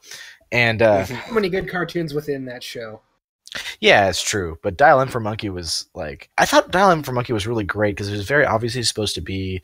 And 0.51 0.81
uh, 0.81 1.05
how 1.05 1.33
many 1.33 1.47
good 1.49 1.69
cartoons 1.69 2.13
within 2.13 2.45
that 2.45 2.61
show? 2.61 3.01
Yeah, 3.79 4.07
it's 4.09 4.21
true. 4.21 4.57
But 4.63 4.77
Dial 4.77 5.01
M 5.01 5.07
for 5.09 5.19
Monkey 5.19 5.49
was 5.49 5.87
like 5.93 6.29
I 6.37 6.45
thought 6.45 6.71
Dial 6.71 6.91
M 6.91 7.03
for 7.03 7.11
Monkey 7.11 7.33
was 7.33 7.45
really 7.47 7.63
great 7.65 7.95
because 7.95 8.07
it 8.09 8.13
was 8.13 8.27
very 8.27 8.45
obviously 8.45 8.83
supposed 8.83 9.15
to 9.15 9.21
be 9.21 9.61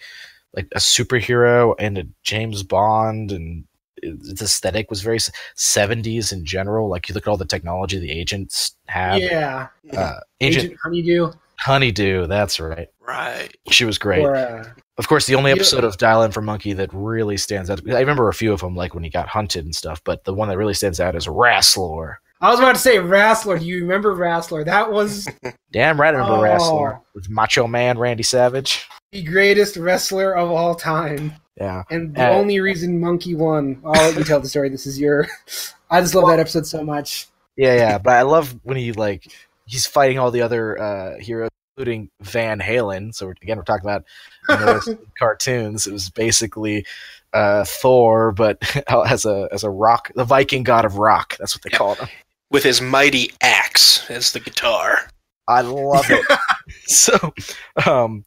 like 0.53 0.67
a 0.73 0.79
superhero 0.79 1.75
and 1.79 1.97
a 1.97 2.07
James 2.23 2.63
Bond 2.63 3.31
and 3.31 3.63
its 4.03 4.41
aesthetic 4.41 4.89
was 4.89 5.01
very 5.01 5.17
70s 5.17 6.31
in 6.31 6.45
general. 6.45 6.87
Like 6.89 7.09
you 7.09 7.15
look 7.15 7.25
at 7.27 7.29
all 7.29 7.37
the 7.37 7.45
technology 7.45 7.97
the 7.99 8.11
agents 8.11 8.75
have. 8.87 9.19
Yeah. 9.21 9.67
Uh, 9.91 10.19
Agent, 10.41 10.65
Agent 10.65 10.79
Honeydew. 10.83 11.31
Honeydew, 11.59 12.27
that's 12.27 12.59
right. 12.59 12.89
Right. 13.01 13.55
She 13.71 13.85
was 13.85 13.97
great. 13.97 14.21
Or, 14.23 14.35
uh, 14.35 14.65
Of 14.97 15.07
course, 15.07 15.25
the 15.25 15.35
only 15.35 15.49
You- 15.51 15.55
episode 15.55 15.83
of 15.83 15.97
Dial 15.97 16.21
M 16.23 16.31
for 16.31 16.41
Monkey 16.41 16.73
that 16.73 16.89
really 16.93 17.37
stands 17.37 17.69
out. 17.69 17.81
I 17.89 17.99
remember 17.99 18.29
a 18.29 18.33
few 18.33 18.53
of 18.53 18.59
them, 18.61 18.75
like 18.75 18.93
when 18.93 19.03
he 19.03 19.09
got 19.09 19.27
hunted 19.27 19.65
and 19.65 19.75
stuff. 19.75 20.01
But 20.03 20.23
the 20.25 20.33
one 20.33 20.49
that 20.49 20.57
really 20.57 20.73
stands 20.75 20.99
out 20.99 21.15
is 21.15 21.25
Rasslor. 21.27 22.17
I 22.41 22.49
was 22.51 22.59
about 22.59 22.73
to 22.75 22.79
say 22.81 22.99
Wrestler. 22.99 23.57
Do 23.59 23.65
you 23.65 23.81
remember 23.81 24.13
Wrestler? 24.13 24.63
That 24.63 24.91
was 24.91 25.27
Damn 25.71 25.99
right, 25.99 26.13
I 26.13 26.17
remember 26.19 26.35
Oh. 26.35 26.41
Rasslor 26.41 27.01
with 27.15 27.29
Macho 27.29 27.67
Man 27.67 27.97
Randy 27.97 28.23
Savage. 28.23 28.87
the 29.11 29.23
greatest 29.23 29.75
wrestler 29.77 30.35
of 30.35 30.51
all 30.51 30.75
time, 30.75 31.33
Yeah, 31.59 31.83
and 31.89 32.13
the 32.15 32.29
only 32.29 32.59
reason 32.59 32.99
Monkey 32.99 33.33
won. 33.35 33.81
I'll 33.83 33.91
let 33.93 34.15
you 34.17 34.23
tell 34.23 34.39
the 34.39 34.49
story. 34.49 34.69
This 34.69 34.85
is 34.85 34.99
your. 34.99 35.25
I 35.89 36.01
just 36.01 36.13
love 36.15 36.27
that 36.27 36.39
episode 36.39 36.65
so 36.67 36.83
much. 36.83 37.27
yeah, 37.55 37.73
yeah. 37.75 37.97
but 37.97 38.13
I 38.13 38.21
love 38.23 38.55
when 38.63 38.77
he 38.77 38.91
like 38.91 39.31
he's 39.65 39.85
fighting 39.87 40.19
all 40.19 40.29
the 40.31 40.41
other 40.41 40.79
uh, 40.79 41.17
heroes, 41.19 41.49
including 41.75 42.09
Valhallen. 42.23 43.15
So 43.15 43.25
we're, 43.27 43.35
again, 43.41 43.57
we're 43.57 43.63
talking 43.63 43.85
about 43.85 44.03
you 44.49 44.55
know, 44.57 44.65
those 44.79 44.95
cartoons. 45.19 45.87
It 45.87 45.93
was 45.93 46.09
basically 46.09 46.85
uh, 47.33 47.63
Thor, 47.65 48.31
but 48.33 48.61
as 48.87 49.25
a 49.25 49.47
as 49.51 49.63
a 49.63 49.69
rock, 49.69 50.11
the 50.15 50.23
Viking 50.25 50.63
god 50.63 50.85
of 50.85 50.97
rock. 50.97 51.35
That's 51.39 51.55
what 51.55 51.63
they 51.63 51.69
Yeah. 51.71 51.77
called 51.77 51.97
him. 51.99 52.09
With 52.49 52.63
his 52.63 52.81
mighty 52.81 53.31
axe 53.41 54.09
as 54.09 54.31
the 54.31 54.39
guitar. 54.39 55.09
I 55.47 55.61
love 55.61 56.05
it. 56.09 56.25
so, 56.87 57.33
um, 57.85 58.23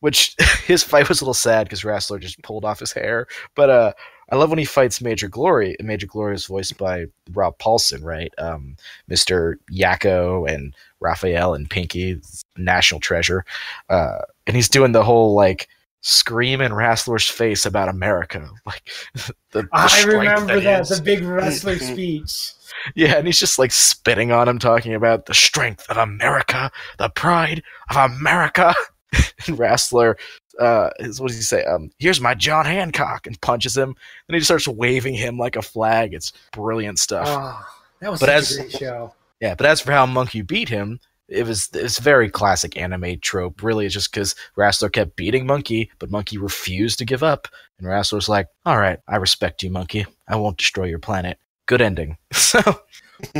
which 0.00 0.34
his 0.66 0.82
fight 0.82 1.08
was 1.08 1.20
a 1.20 1.24
little 1.24 1.34
sad 1.34 1.64
because 1.64 1.84
Wrestler 1.84 2.18
just 2.18 2.42
pulled 2.42 2.64
off 2.64 2.80
his 2.80 2.92
hair. 2.92 3.26
But 3.54 3.70
uh, 3.70 3.92
I 4.30 4.36
love 4.36 4.50
when 4.50 4.58
he 4.58 4.64
fights 4.64 5.00
Major 5.00 5.28
Glory. 5.28 5.76
and 5.78 5.86
Major 5.86 6.06
Glory 6.06 6.34
is 6.34 6.46
voiced 6.46 6.76
by 6.78 7.06
Rob 7.32 7.58
Paulsen, 7.58 8.02
right? 8.02 8.32
Um, 8.38 8.76
Mr. 9.10 9.54
Yakko 9.72 10.48
and 10.48 10.74
Raphael 11.00 11.54
and 11.54 11.68
Pinky, 11.68 12.20
national 12.56 13.00
treasure. 13.00 13.44
Uh, 13.88 14.18
and 14.46 14.56
he's 14.56 14.68
doing 14.68 14.92
the 14.92 15.04
whole 15.04 15.34
like 15.34 15.68
scream 16.00 16.60
in 16.60 16.72
Wrestler's 16.72 17.28
face 17.28 17.64
about 17.64 17.88
America, 17.88 18.50
like 18.66 18.90
the, 19.14 19.34
the 19.52 19.68
I 19.72 20.02
remember 20.04 20.60
that, 20.60 20.64
that 20.64 20.80
is. 20.82 20.88
the 20.98 21.02
big 21.02 21.22
wrestler 21.22 21.78
speech. 21.78 22.52
Yeah, 22.94 23.16
and 23.16 23.26
he's 23.26 23.38
just 23.38 23.58
like 23.58 23.72
spitting 23.72 24.32
on 24.32 24.48
him, 24.48 24.58
talking 24.58 24.94
about 24.94 25.26
the 25.26 25.34
strength 25.34 25.88
of 25.88 25.96
America, 25.96 26.70
the 26.98 27.08
pride 27.10 27.62
of 27.90 27.96
America. 27.96 28.74
and 29.46 29.58
Wrestler, 29.58 30.16
uh, 30.58 30.90
is, 30.98 31.20
what 31.20 31.28
does 31.28 31.36
he 31.36 31.42
say? 31.42 31.64
Um, 31.64 31.90
here's 31.98 32.20
my 32.20 32.34
John 32.34 32.64
Hancock, 32.64 33.26
and 33.26 33.40
punches 33.40 33.76
him. 33.76 33.90
And 34.28 34.34
he 34.34 34.38
just 34.38 34.48
starts 34.48 34.68
waving 34.68 35.14
him 35.14 35.36
like 35.38 35.56
a 35.56 35.62
flag. 35.62 36.14
It's 36.14 36.32
brilliant 36.52 36.98
stuff. 36.98 37.26
Oh, 37.28 37.66
that 38.00 38.10
was 38.10 38.20
But 38.20 38.28
as- 38.30 38.56
a 38.56 38.60
great 38.62 38.72
show. 38.72 39.14
Yeah, 39.40 39.56
but 39.56 39.66
as 39.66 39.80
for 39.80 39.90
how 39.90 40.06
Monkey 40.06 40.40
beat 40.42 40.68
him, 40.68 41.00
it 41.28 41.44
was 41.44 41.68
it's 41.74 41.98
very 41.98 42.30
classic 42.30 42.76
anime 42.76 43.18
trope. 43.20 43.62
Really, 43.62 43.86
it's 43.86 43.94
just 43.94 44.12
because 44.12 44.36
Wrestler 44.54 44.88
kept 44.88 45.16
beating 45.16 45.46
Monkey, 45.46 45.90
but 45.98 46.10
Monkey 46.12 46.38
refused 46.38 46.98
to 47.00 47.04
give 47.04 47.24
up, 47.24 47.48
and 47.78 47.88
Wrestler's 47.88 48.28
like, 48.28 48.46
"All 48.66 48.78
right, 48.78 49.00
I 49.08 49.16
respect 49.16 49.62
you, 49.64 49.70
Monkey. 49.70 50.06
I 50.28 50.36
won't 50.36 50.58
destroy 50.58 50.84
your 50.84 51.00
planet." 51.00 51.38
Good 51.66 51.80
ending. 51.80 52.16
So 52.32 52.60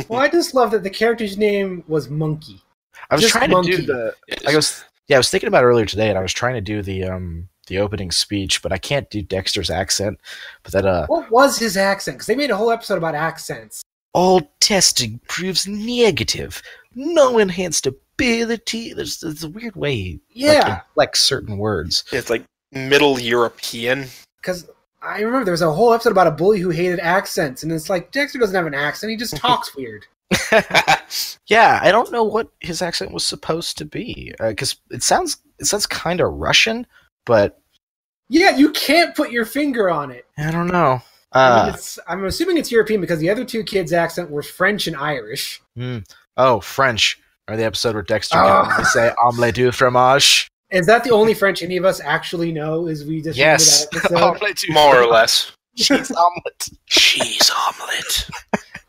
Well, 0.07 0.19
I 0.21 0.29
just 0.29 0.53
love 0.53 0.71
that 0.71 0.83
the 0.83 0.89
character's 0.89 1.37
name 1.37 1.83
was 1.87 2.09
Monkey. 2.09 2.61
I 3.09 3.15
was 3.15 3.21
Just 3.23 3.33
trying 3.33 3.49
Monkey. 3.51 3.71
to 3.71 3.77
do 3.77 3.85
the 3.85 4.15
I 4.47 4.55
was 4.55 4.83
yeah, 5.09 5.17
I 5.17 5.19
was 5.19 5.29
thinking 5.29 5.47
about 5.49 5.63
it 5.63 5.67
earlier 5.67 5.85
today, 5.85 6.07
and 6.09 6.17
I 6.17 6.21
was 6.21 6.31
trying 6.33 6.53
to 6.55 6.61
do 6.61 6.81
the 6.81 7.03
um 7.03 7.49
the 7.67 7.79
opening 7.79 8.11
speech, 8.11 8.61
but 8.61 8.71
I 8.71 8.77
can't 8.77 9.09
do 9.09 9.21
Dexter's 9.21 9.69
accent. 9.69 10.19
But 10.63 10.71
that 10.73 10.85
uh, 10.85 11.05
What 11.07 11.29
was 11.31 11.57
his 11.59 11.75
accent? 11.77 12.17
Because 12.17 12.27
they 12.27 12.35
made 12.35 12.49
a 12.51 12.55
whole 12.57 12.71
episode 12.71 12.97
about 12.97 13.15
accents. 13.15 13.81
all 14.13 14.41
testing 14.59 15.19
proves 15.27 15.67
negative. 15.67 16.61
No 16.95 17.37
enhanced 17.39 17.87
ability. 17.87 18.93
There's, 18.93 19.19
there's 19.19 19.43
a 19.43 19.49
weird 19.49 19.75
way 19.75 19.95
he 19.95 20.21
Yeah, 20.29 20.59
like, 20.59 20.83
inflects 20.89 21.21
certain 21.23 21.57
words. 21.57 22.03
It's 22.11 22.29
like 22.29 22.43
Middle 22.71 23.19
European. 23.19 24.07
because 24.41 24.67
I 25.03 25.19
remember 25.21 25.43
there 25.45 25.51
was 25.51 25.61
a 25.61 25.71
whole 25.71 25.93
episode 25.93 26.11
about 26.11 26.27
a 26.27 26.31
bully 26.31 26.59
who 26.59 26.69
hated 26.69 26.99
accents, 26.99 27.63
and 27.63 27.71
it's 27.71 27.89
like 27.89 28.11
Dexter 28.11 28.39
doesn't 28.39 28.55
have 28.55 28.65
an 28.67 28.73
accent; 28.73 29.11
he 29.11 29.17
just 29.17 29.35
talks 29.37 29.75
weird. 29.75 30.05
Yeah, 31.47 31.79
I 31.83 31.91
don't 31.91 32.11
know 32.11 32.23
what 32.23 32.49
his 32.61 32.81
accent 32.81 33.11
was 33.11 33.25
supposed 33.27 33.77
to 33.77 33.85
be 33.85 34.33
because 34.39 34.75
it 34.89 35.03
sounds 35.03 35.37
it 35.59 35.65
sounds 35.65 35.85
kind 35.85 36.21
of 36.21 36.31
Russian, 36.33 36.87
but 37.25 37.59
Yeah, 38.29 38.55
you 38.55 38.71
can't 38.71 39.13
put 39.15 39.29
your 39.31 39.45
finger 39.45 39.89
on 39.89 40.09
it. 40.09 40.25
I 40.37 40.49
don't 40.51 40.67
know. 40.67 41.01
I 41.33 41.49
mean, 41.65 41.69
Uh, 41.69 41.73
it's, 41.75 41.99
I'm 42.07 42.23
assuming 42.25 42.57
it's 42.57 42.71
European 42.71 43.01
because 43.01 43.19
the 43.19 43.29
other 43.29 43.43
two 43.45 43.63
kids' 43.63 43.91
accent 43.93 44.29
were 44.31 44.41
French 44.43 44.87
and 44.87 44.95
Irish. 44.95 45.61
hmm. 45.75 45.99
Oh, 46.37 46.59
French. 46.61 47.19
Or 47.49 47.57
the 47.57 47.65
episode 47.65 47.93
where 47.93 48.03
Dexter 48.03 48.37
Oh. 48.37 48.67
only 48.71 48.85
say 48.85 49.11
omelette 49.21 49.55
du 49.55 49.71
fromage. 49.71 50.47
Is 50.73 50.85
that 50.87 51.03
the 51.03 51.11
only 51.11 51.33
French 51.33 51.61
any 51.61 51.77
of 51.77 51.85
us 51.85 52.01
actually 52.01 52.51
know? 52.51 52.87
Is 52.87 53.05
we 53.05 53.21
just 53.21 53.37
remember 53.37 53.51
Yes, 53.53 53.85
that 53.87 53.97
episode? 54.05 54.15
omelette 54.21 54.57
du 54.57 54.73
More 54.73 54.97
or 55.01 55.07
less. 55.07 55.51
Cheese 55.77 56.11
omelet. 56.17 56.69
Cheese 56.87 57.49
omelet. 57.51 58.29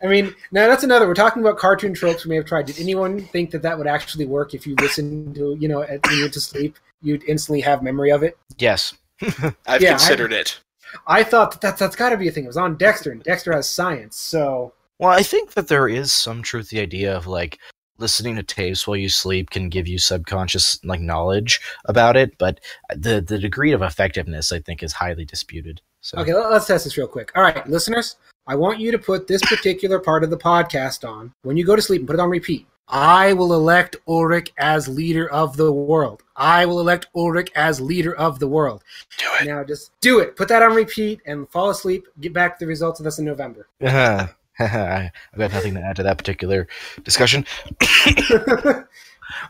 I 0.02 0.06
mean, 0.06 0.34
now 0.52 0.66
that's 0.68 0.82
another. 0.84 1.06
We're 1.06 1.14
talking 1.14 1.42
about 1.42 1.56
cartoon 1.58 1.94
tropes 1.94 2.24
we 2.24 2.30
may 2.30 2.36
have 2.36 2.44
tried. 2.46 2.66
Did 2.66 2.78
anyone 2.80 3.20
think 3.20 3.50
that 3.52 3.62
that 3.62 3.76
would 3.78 3.86
actually 3.86 4.26
work 4.26 4.52
if 4.54 4.66
you 4.66 4.74
listen 4.80 5.32
to, 5.34 5.56
you 5.58 5.68
know, 5.68 5.82
at, 5.82 6.04
when 6.06 6.16
you 6.16 6.22
went 6.24 6.34
to 6.34 6.40
sleep, 6.40 6.76
you'd 7.02 7.24
instantly 7.24 7.60
have 7.62 7.82
memory 7.82 8.10
of 8.10 8.22
it? 8.22 8.36
Yes. 8.58 8.94
I've 9.66 9.80
Yeah, 9.80 9.90
I- 9.90 9.98
considered 9.98 10.32
it. 10.32 10.58
I 11.06 11.22
thought 11.24 11.50
that 11.52 11.60
that's, 11.60 11.80
that's 11.80 11.96
got 11.96 12.10
to 12.10 12.16
be 12.16 12.28
a 12.28 12.30
thing. 12.30 12.44
It 12.44 12.48
was 12.48 12.56
on 12.56 12.76
Dexter, 12.76 13.10
and 13.10 13.20
Dexter 13.24 13.52
has 13.52 13.68
science, 13.68 14.16
so 14.16 14.72
Well, 15.00 15.10
I 15.10 15.24
think 15.24 15.54
that 15.54 15.66
there 15.66 15.88
is 15.88 16.12
some 16.12 16.40
truth 16.42 16.68
to 16.68 16.76
the 16.76 16.82
idea 16.82 17.16
of 17.16 17.26
like 17.26 17.58
listening 17.98 18.36
to 18.36 18.42
tapes 18.42 18.86
while 18.86 18.96
you 18.96 19.08
sleep 19.08 19.50
can 19.50 19.68
give 19.68 19.86
you 19.86 19.98
subconscious 19.98 20.82
like 20.84 21.00
knowledge 21.00 21.60
about 21.86 22.16
it, 22.16 22.36
but 22.38 22.60
the 22.94 23.20
the 23.20 23.38
degree 23.38 23.72
of 23.72 23.82
effectiveness 23.82 24.52
I 24.52 24.60
think 24.60 24.82
is 24.82 24.92
highly 24.92 25.24
disputed. 25.24 25.80
So 26.00 26.18
Okay, 26.18 26.34
let- 26.34 26.50
let's 26.50 26.66
test 26.66 26.84
this 26.84 26.96
real 26.98 27.06
quick. 27.06 27.32
All 27.34 27.42
right, 27.42 27.66
listeners, 27.68 28.16
I 28.46 28.54
want 28.56 28.78
you 28.78 28.90
to 28.92 28.98
put 28.98 29.26
this 29.26 29.40
particular 29.42 29.98
part 29.98 30.22
of 30.22 30.30
the 30.30 30.36
podcast 30.36 31.08
on 31.08 31.32
when 31.42 31.56
you 31.56 31.64
go 31.64 31.76
to 31.76 31.82
sleep 31.82 32.00
and 32.02 32.06
put 32.08 32.14
it 32.14 32.20
on 32.20 32.28
repeat. 32.30 32.66
I 32.86 33.32
will 33.32 33.54
elect 33.54 33.96
Ulrich 34.06 34.52
as 34.58 34.86
leader 34.86 35.30
of 35.30 35.56
the 35.56 35.72
world. 35.72 36.22
I 36.36 36.66
will 36.66 36.80
elect 36.80 37.06
Ulrich 37.16 37.50
as 37.56 37.80
leader 37.80 38.14
of 38.16 38.38
the 38.38 38.46
world. 38.48 38.84
Do 39.16 39.26
it. 39.40 39.46
Now 39.46 39.64
just 39.64 39.92
do 40.02 40.18
it. 40.18 40.36
Put 40.36 40.48
that 40.48 40.62
on 40.62 40.74
repeat 40.74 41.20
and 41.24 41.48
fall 41.48 41.70
asleep. 41.70 42.06
Get 42.20 42.34
back 42.34 42.58
the 42.58 42.66
results 42.66 43.00
of 43.00 43.04
this 43.04 43.18
in 43.18 43.24
November. 43.24 43.68
Uh-huh. 43.80 44.26
I've 44.58 45.10
got 45.36 45.52
nothing 45.52 45.74
to 45.74 45.80
add 45.80 45.96
to 45.96 46.02
that 46.04 46.18
particular 46.18 46.68
discussion. 47.02 47.44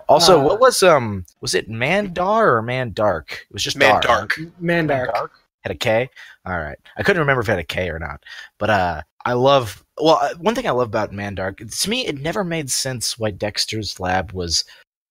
Also, 0.09 0.41
Uh, 0.41 0.45
what 0.45 0.61
was 0.61 0.83
um 0.83 1.25
was 1.41 1.55
it 1.55 1.69
Mandar 1.69 2.57
or 2.57 2.63
Mandark? 2.63 3.33
It 3.33 3.53
was 3.53 3.63
just 3.63 3.79
Dar, 3.79 4.01
Mandark. 4.01 4.39
right? 4.39 4.63
Mandark. 4.63 5.13
Mandark 5.13 5.29
had 5.63 5.73
a 5.73 5.75
K. 5.75 6.09
All 6.47 6.59
right, 6.59 6.79
I 6.97 7.03
couldn't 7.03 7.21
remember 7.21 7.43
if 7.43 7.49
it 7.49 7.53
had 7.53 7.59
a 7.59 7.65
K 7.65 7.89
or 7.91 7.99
not. 7.99 8.23
But 8.59 8.71
uh, 8.71 9.03
I 9.25 9.33
love. 9.33 9.85
Well, 10.01 10.19
uh, 10.23 10.35
one 10.39 10.55
thing 10.55 10.67
I 10.67 10.71
love 10.71 10.89
about 10.89 11.13
Mandark 11.13 11.81
to 11.81 11.91
me, 11.91 12.07
it 12.07 12.21
never 12.21 12.45
made 12.45 12.71
sense 12.71 13.19
why 13.19 13.31
Dexter's 13.33 13.99
lab 14.01 14.33
was 14.33 14.65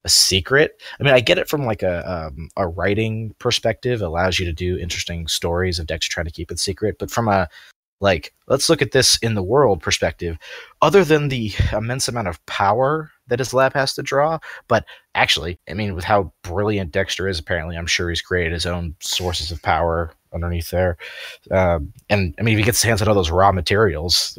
a 0.06 0.10
secret. 0.10 0.82
I 1.00 1.04
mean, 1.04 1.14
I 1.14 1.20
get 1.20 1.38
it 1.38 1.50
from 1.50 1.66
like 1.66 1.84
a 1.84 2.10
um, 2.10 2.50
a 2.58 2.68
writing 2.68 3.36
perspective, 3.40 4.02
it 4.02 4.06
allows 4.06 4.40
you 4.40 4.46
to 4.46 4.54
do 4.54 4.78
interesting 4.78 5.28
stories 5.28 5.80
of 5.80 5.88
Dexter 5.88 6.14
trying 6.14 6.26
to 6.26 6.32
keep 6.32 6.52
it 6.52 6.60
secret. 6.60 6.98
But 7.00 7.12
from 7.12 7.28
a 7.28 7.48
like, 8.04 8.34
let's 8.48 8.70
look 8.70 8.82
at 8.82 8.92
this 8.92 9.18
in 9.20 9.34
the 9.34 9.42
world 9.42 9.82
perspective. 9.82 10.38
Other 10.82 11.04
than 11.04 11.30
the 11.30 11.54
immense 11.72 12.08
amount 12.08 12.28
of 12.28 12.46
power 12.46 13.10
that 13.28 13.39
his 13.39 13.54
lab 13.54 13.74
has 13.74 13.96
to 13.96 14.04
draw, 14.04 14.39
but 14.68 14.86
actually, 15.16 15.58
I 15.70 15.74
mean, 15.74 15.96
with 15.96 16.04
how 16.04 16.34
brilliant 16.44 16.92
Dexter 16.92 17.30
is, 17.30 17.39
apparently, 17.39 17.78
I'm 17.78 17.88
sure 17.88 18.10
he's 18.10 18.22
created 18.22 18.52
his 18.52 18.66
own 18.66 18.96
sources 19.00 19.52
of 19.52 19.62
power 19.62 20.12
underneath 20.34 20.70
there. 20.70 20.98
Um, 21.50 21.94
and 22.10 22.36
I 22.38 22.44
mean, 22.44 22.56
if 22.56 22.60
he 22.60 22.66
gets 22.66 22.82
his 22.82 22.88
hands 22.89 23.02
on 23.02 23.08
all 23.08 23.16
those 23.16 23.32
raw 23.32 23.54
materials, 23.54 24.38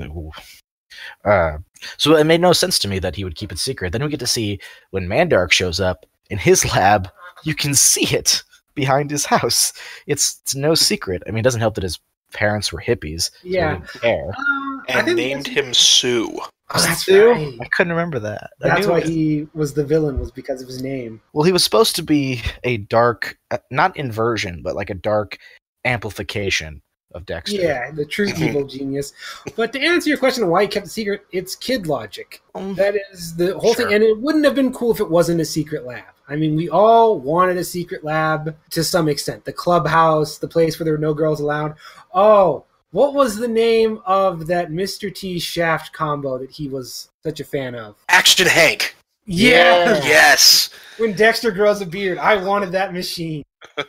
uh, 1.25 1.59
so 1.97 2.15
it 2.17 2.25
made 2.25 2.43
no 2.43 2.53
sense 2.53 2.79
to 2.81 2.89
me 2.89 2.99
that 2.99 3.17
he 3.17 3.25
would 3.25 3.37
keep 3.37 3.51
it 3.51 3.59
secret. 3.59 3.93
Then 3.93 4.05
we 4.05 4.11
get 4.11 4.21
to 4.21 4.27
see 4.27 4.61
when 4.91 5.09
Mandark 5.09 5.53
shows 5.53 5.81
up 5.81 6.05
in 6.29 6.37
his 6.37 6.65
lab, 6.73 7.09
you 7.45 7.55
can 7.55 7.75
see 7.75 8.15
it 8.15 8.43
behind 8.75 9.11
his 9.11 9.25
house. 9.25 9.73
It's, 10.07 10.41
it's 10.43 10.55
no 10.55 10.75
secret. 10.75 11.23
I 11.27 11.31
mean, 11.31 11.39
it 11.39 11.45
doesn't 11.45 11.61
help 11.61 11.77
that 11.77 11.85
his 11.85 11.99
parents 12.35 12.73
were 12.73 12.81
hippies. 12.81 13.31
so 13.31 13.31
Yeah. 13.45 13.75
didn't 13.79 13.89
care. 14.03 14.29
Uh, 14.31 14.81
And 14.89 15.17
named 15.17 15.47
him 15.49 15.73
Sue. 15.73 16.31
Oh, 16.71 16.81
that's 16.83 17.03
Stu? 17.03 17.31
right. 17.31 17.55
I 17.61 17.65
couldn't 17.77 17.93
remember 17.93 18.19
that. 18.21 18.51
That's 18.61 18.87
why 18.87 18.99
it- 18.99 19.07
he 19.07 19.49
was 19.55 19.73
the 19.75 19.85
villain 19.85 20.19
was 20.19 20.31
because 20.31 20.61
of 20.61 20.69
his 20.69 20.83
name. 20.83 21.21
Well, 21.33 21.45
he 21.45 21.53
was 21.53 21.63
supposed 21.65 21.95
to 21.97 22.03
be 22.03 22.43
a 22.65 22.79
dark, 22.79 23.39
uh, 23.51 23.59
not 23.71 23.97
inversion, 23.97 24.61
but 24.63 24.75
like 24.75 24.91
a 24.91 24.95
dark 24.95 25.39
amplification 25.85 26.83
of 27.15 27.27
Dexter. 27.27 27.57
Yeah, 27.61 27.91
the 27.93 28.05
true 28.05 28.27
Mhm. 28.29 28.49
evil 28.49 28.65
genius. 28.67 29.13
But 29.57 29.73
to 29.75 29.81
answer 29.81 30.09
your 30.09 30.19
question 30.19 30.49
why 30.49 30.63
he 30.63 30.69
kept 30.69 30.87
it 30.87 30.91
secret, 30.91 31.25
it's 31.31 31.55
kid 31.55 31.87
logic. 31.87 32.41
Um, 32.55 32.75
That 32.75 32.97
is 33.13 33.37
the 33.37 33.57
whole 33.59 33.75
Sure. 33.75 33.85
thing, 33.87 33.95
and 33.95 34.03
it 34.03 34.19
wouldn't 34.19 34.45
have 34.45 34.55
been 34.57 34.73
cool 34.73 34.91
if 34.91 35.01
it 35.01 35.09
wasn't 35.11 35.41
a 35.41 35.45
secret 35.45 35.85
lab. 35.87 36.05
I 36.29 36.37
mean, 36.37 36.57
we 36.57 36.69
all 36.71 37.19
wanted 37.19 37.57
a 37.59 37.65
secret 37.65 38.03
lab 38.03 38.57
to 38.71 38.83
some 38.83 39.09
extent. 39.09 39.45
The 39.45 39.53
clubhouse, 39.53 40.39
the 40.39 40.49
place 40.49 40.79
where 40.79 40.85
there 40.85 40.95
were 40.95 40.99
no 40.99 41.15
girls 41.15 41.41
allowed. 41.41 41.75
Oh, 42.15 42.65
what 42.93 43.13
was 43.15 43.37
the 43.37 43.49
name 43.49 44.01
of 44.07 44.47
that 44.47 44.71
Mr. 44.71 45.15
T 45.15 45.39
Shaft 45.39 45.93
combo 45.93 46.39
that 46.39 46.51
he 46.51 46.69
was 46.69 47.11
such 47.23 47.41
a 47.41 47.45
fan 47.45 47.75
of? 47.75 47.97
Action 48.09 48.47
Hank. 48.47 48.97
Yeah. 49.27 50.01
Yes. 50.05 50.71
When 50.99 51.15
Dexter 51.15 51.51
grows 51.51 51.81
a 51.81 51.87
beard, 51.87 52.19
I 52.19 52.37
wanted 52.37 52.73
that 52.73 52.93
machine. 52.93 53.43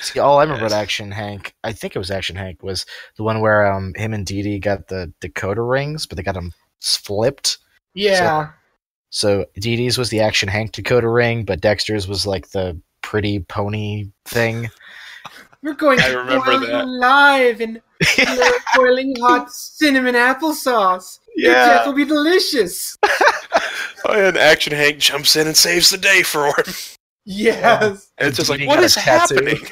See, 0.00 0.18
all 0.18 0.38
I 0.38 0.42
remember 0.42 0.64
Yes. 0.64 0.72
about 0.72 0.82
Action 0.82 1.10
Hank, 1.12 1.54
I 1.62 1.72
think 1.72 1.94
it 1.94 1.98
was 1.98 2.10
Action 2.10 2.34
Hank, 2.36 2.62
was 2.62 2.84
the 3.16 3.22
one 3.22 3.40
where 3.40 3.70
um 3.72 3.92
him 3.94 4.12
and 4.12 4.26
Dee 4.26 4.42
Dee 4.42 4.58
got 4.58 4.88
the 4.88 5.12
Dakota 5.20 5.62
rings, 5.62 6.06
but 6.06 6.16
they 6.16 6.22
got 6.22 6.34
them 6.34 6.52
flipped. 6.80 7.58
Yeah. 7.94 8.48
So 8.48 8.52
Dee 9.58 9.76
Dee's 9.76 9.96
was 9.96 10.10
the 10.10 10.20
Action 10.20 10.48
Hank 10.48 10.72
Dakota 10.72 11.08
ring, 11.08 11.44
but 11.44 11.60
Dexter's 11.60 12.08
was 12.08 12.26
like 12.26 12.50
the 12.50 12.78
pretty 13.02 13.40
pony 13.40 14.06
thing. 14.24 14.70
We're 15.62 15.72
going 15.74 15.98
I 16.00 16.10
to 16.10 16.18
remember 16.18 16.44
boil 16.44 16.60
that. 16.60 16.68
you 16.68 16.74
alive 16.76 17.60
in 17.62 17.80
boiling 18.76 19.14
hot 19.18 19.50
cinnamon 19.50 20.14
applesauce. 20.14 21.20
Your 21.36 21.54
death 21.54 21.86
will 21.86 21.94
be 21.94 22.04
delicious. 22.04 22.96
Oh, 24.06 24.12
and 24.12 24.36
Action 24.36 24.74
Hank 24.74 24.98
jumps 24.98 25.34
in 25.34 25.46
and 25.46 25.56
saves 25.56 25.88
the 25.88 25.96
day 25.96 26.22
for 26.22 26.48
him. 26.48 26.74
Yes. 27.24 28.10
And 28.18 28.28
it's 28.28 28.36
just 28.36 28.50
like, 28.50 28.58
Dee 28.58 28.64
Dee 28.64 28.68
what 28.68 28.74
got 28.74 28.82
a 28.82 28.84
is 28.84 28.94
tattoo. 28.96 29.34
happening? 29.36 29.66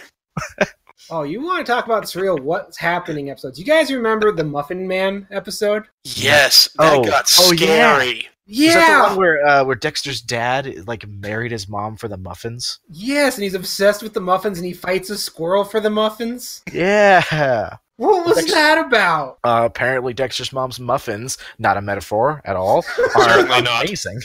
Oh, 1.11 1.25
you 1.25 1.43
want 1.43 1.67
to 1.67 1.71
talk 1.71 1.85
about 1.85 2.05
surreal 2.05 2.41
what's 2.41 2.79
happening 2.79 3.29
episodes? 3.29 3.59
You 3.59 3.67
guys 3.67 3.93
remember 3.93 4.33
the 4.33 4.45
Muffin 4.45 4.89
Man 4.89 5.27
episode? 5.31 5.85
Yes, 6.05 6.67
that 6.79 6.95
Oh. 6.95 7.05
got 7.05 7.27
Oh, 7.39 7.53
yeah. 7.53 8.23
Scary. 8.47 8.67
Is 8.69 8.75
that 8.75 8.87
the 8.87 8.93
Yeah. 8.93 9.09
one 9.09 9.17
where 9.17 9.47
uh, 9.47 9.65
where 9.65 9.77
Dexter's 9.77 10.21
dad 10.21 10.87
like 10.87 11.07
married 11.09 11.53
his 11.53 11.69
mom 11.69 11.97
for 11.97 12.09
the 12.09 12.17
muffins? 12.17 12.81
Yes, 12.89 13.37
and 13.37 13.45
he's 13.45 13.55
obsessed 13.55 14.03
with 14.03 14.15
the 14.15 14.21
muffins 14.21 14.59
and 14.59 14.67
he 14.67 14.73
fights 14.73 15.11
a 15.11 15.19
squirrel 15.19 15.65
for 15.65 15.81
the 15.81 15.91
muffins. 15.91 16.63
Yeah. 16.73 17.77
What 17.97 18.27
was 18.27 18.37
Dexter- 18.37 18.55
that 18.55 18.87
about? 18.87 19.39
Uh, 19.45 19.63
apparently, 19.65 20.13
Dexter's 20.15 20.53
mom's 20.53 20.81
muffins, 20.81 21.39
not 21.59 21.77
a 21.77 21.83
metaphor 21.83 22.41
at 22.45 22.57
all, 22.57 22.79
are 23.17 23.23
Certainly 23.23 23.63
not. 23.63 23.85
amazing. 23.85 24.21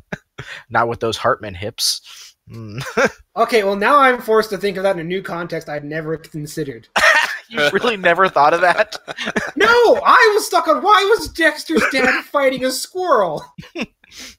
not 0.70 0.88
with 0.88 1.00
those 1.00 1.16
Hartman 1.16 1.54
hips. 1.54 2.34
Mm. 2.50 2.82
Okay, 3.38 3.62
well 3.62 3.76
now 3.76 4.00
I'm 4.00 4.20
forced 4.20 4.50
to 4.50 4.58
think 4.58 4.76
of 4.78 4.82
that 4.82 4.96
in 4.96 5.00
a 5.00 5.04
new 5.04 5.22
context 5.22 5.68
I'd 5.68 5.84
never 5.84 6.16
considered. 6.16 6.88
You 7.48 7.68
really 7.72 7.96
never 7.96 8.28
thought 8.28 8.54
of 8.54 8.60
that? 8.60 8.96
No, 9.56 9.66
I 10.04 10.30
was 10.34 10.46
stuck 10.46 10.68
on 10.68 10.82
why 10.82 11.04
was 11.18 11.28
Dexter's 11.30 11.82
dad 11.90 12.24
fighting 12.32 12.64
a 12.64 12.70
squirrel? 12.70 13.44
I 13.76 13.86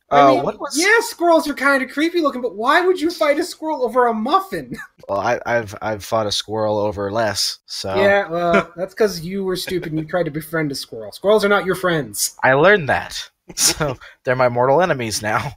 Uh, 0.09 0.27
mean, 0.33 0.43
what 0.43 0.59
was? 0.59 0.77
Yeah, 0.79 0.99
squirrels 1.01 1.47
are 1.47 1.53
kind 1.53 1.83
of 1.83 1.89
creepy 1.91 2.21
looking, 2.21 2.41
but 2.41 2.55
why 2.55 2.81
would 2.81 2.99
you 2.99 3.11
fight 3.11 3.37
a 3.37 3.43
squirrel 3.43 3.83
over 3.83 4.07
a 4.07 4.13
muffin? 4.13 4.75
Well, 5.07 5.19
I, 5.19 5.39
I've 5.45 5.75
I've 5.81 6.03
fought 6.03 6.25
a 6.25 6.31
squirrel 6.31 6.77
over 6.79 7.11
less, 7.11 7.59
so 7.65 7.93
Yeah, 7.95 8.27
well, 8.29 8.71
that's 8.75 8.93
because 8.93 9.21
you 9.21 9.43
were 9.43 9.55
stupid 9.57 9.91
and 9.91 9.99
you 9.99 10.05
tried 10.07 10.23
to 10.23 10.31
befriend 10.31 10.71
a 10.71 10.75
squirrel. 10.75 11.11
Squirrels 11.11 11.43
are 11.45 11.49
not 11.49 11.65
your 11.65 11.75
friends. 11.75 12.35
I 12.43 12.53
learned 12.53 12.87
that. 12.89 13.29
So 13.55 13.97
they're 14.23 14.35
my 14.35 14.47
mortal 14.49 14.81
enemies 14.81 15.21
now. 15.23 15.51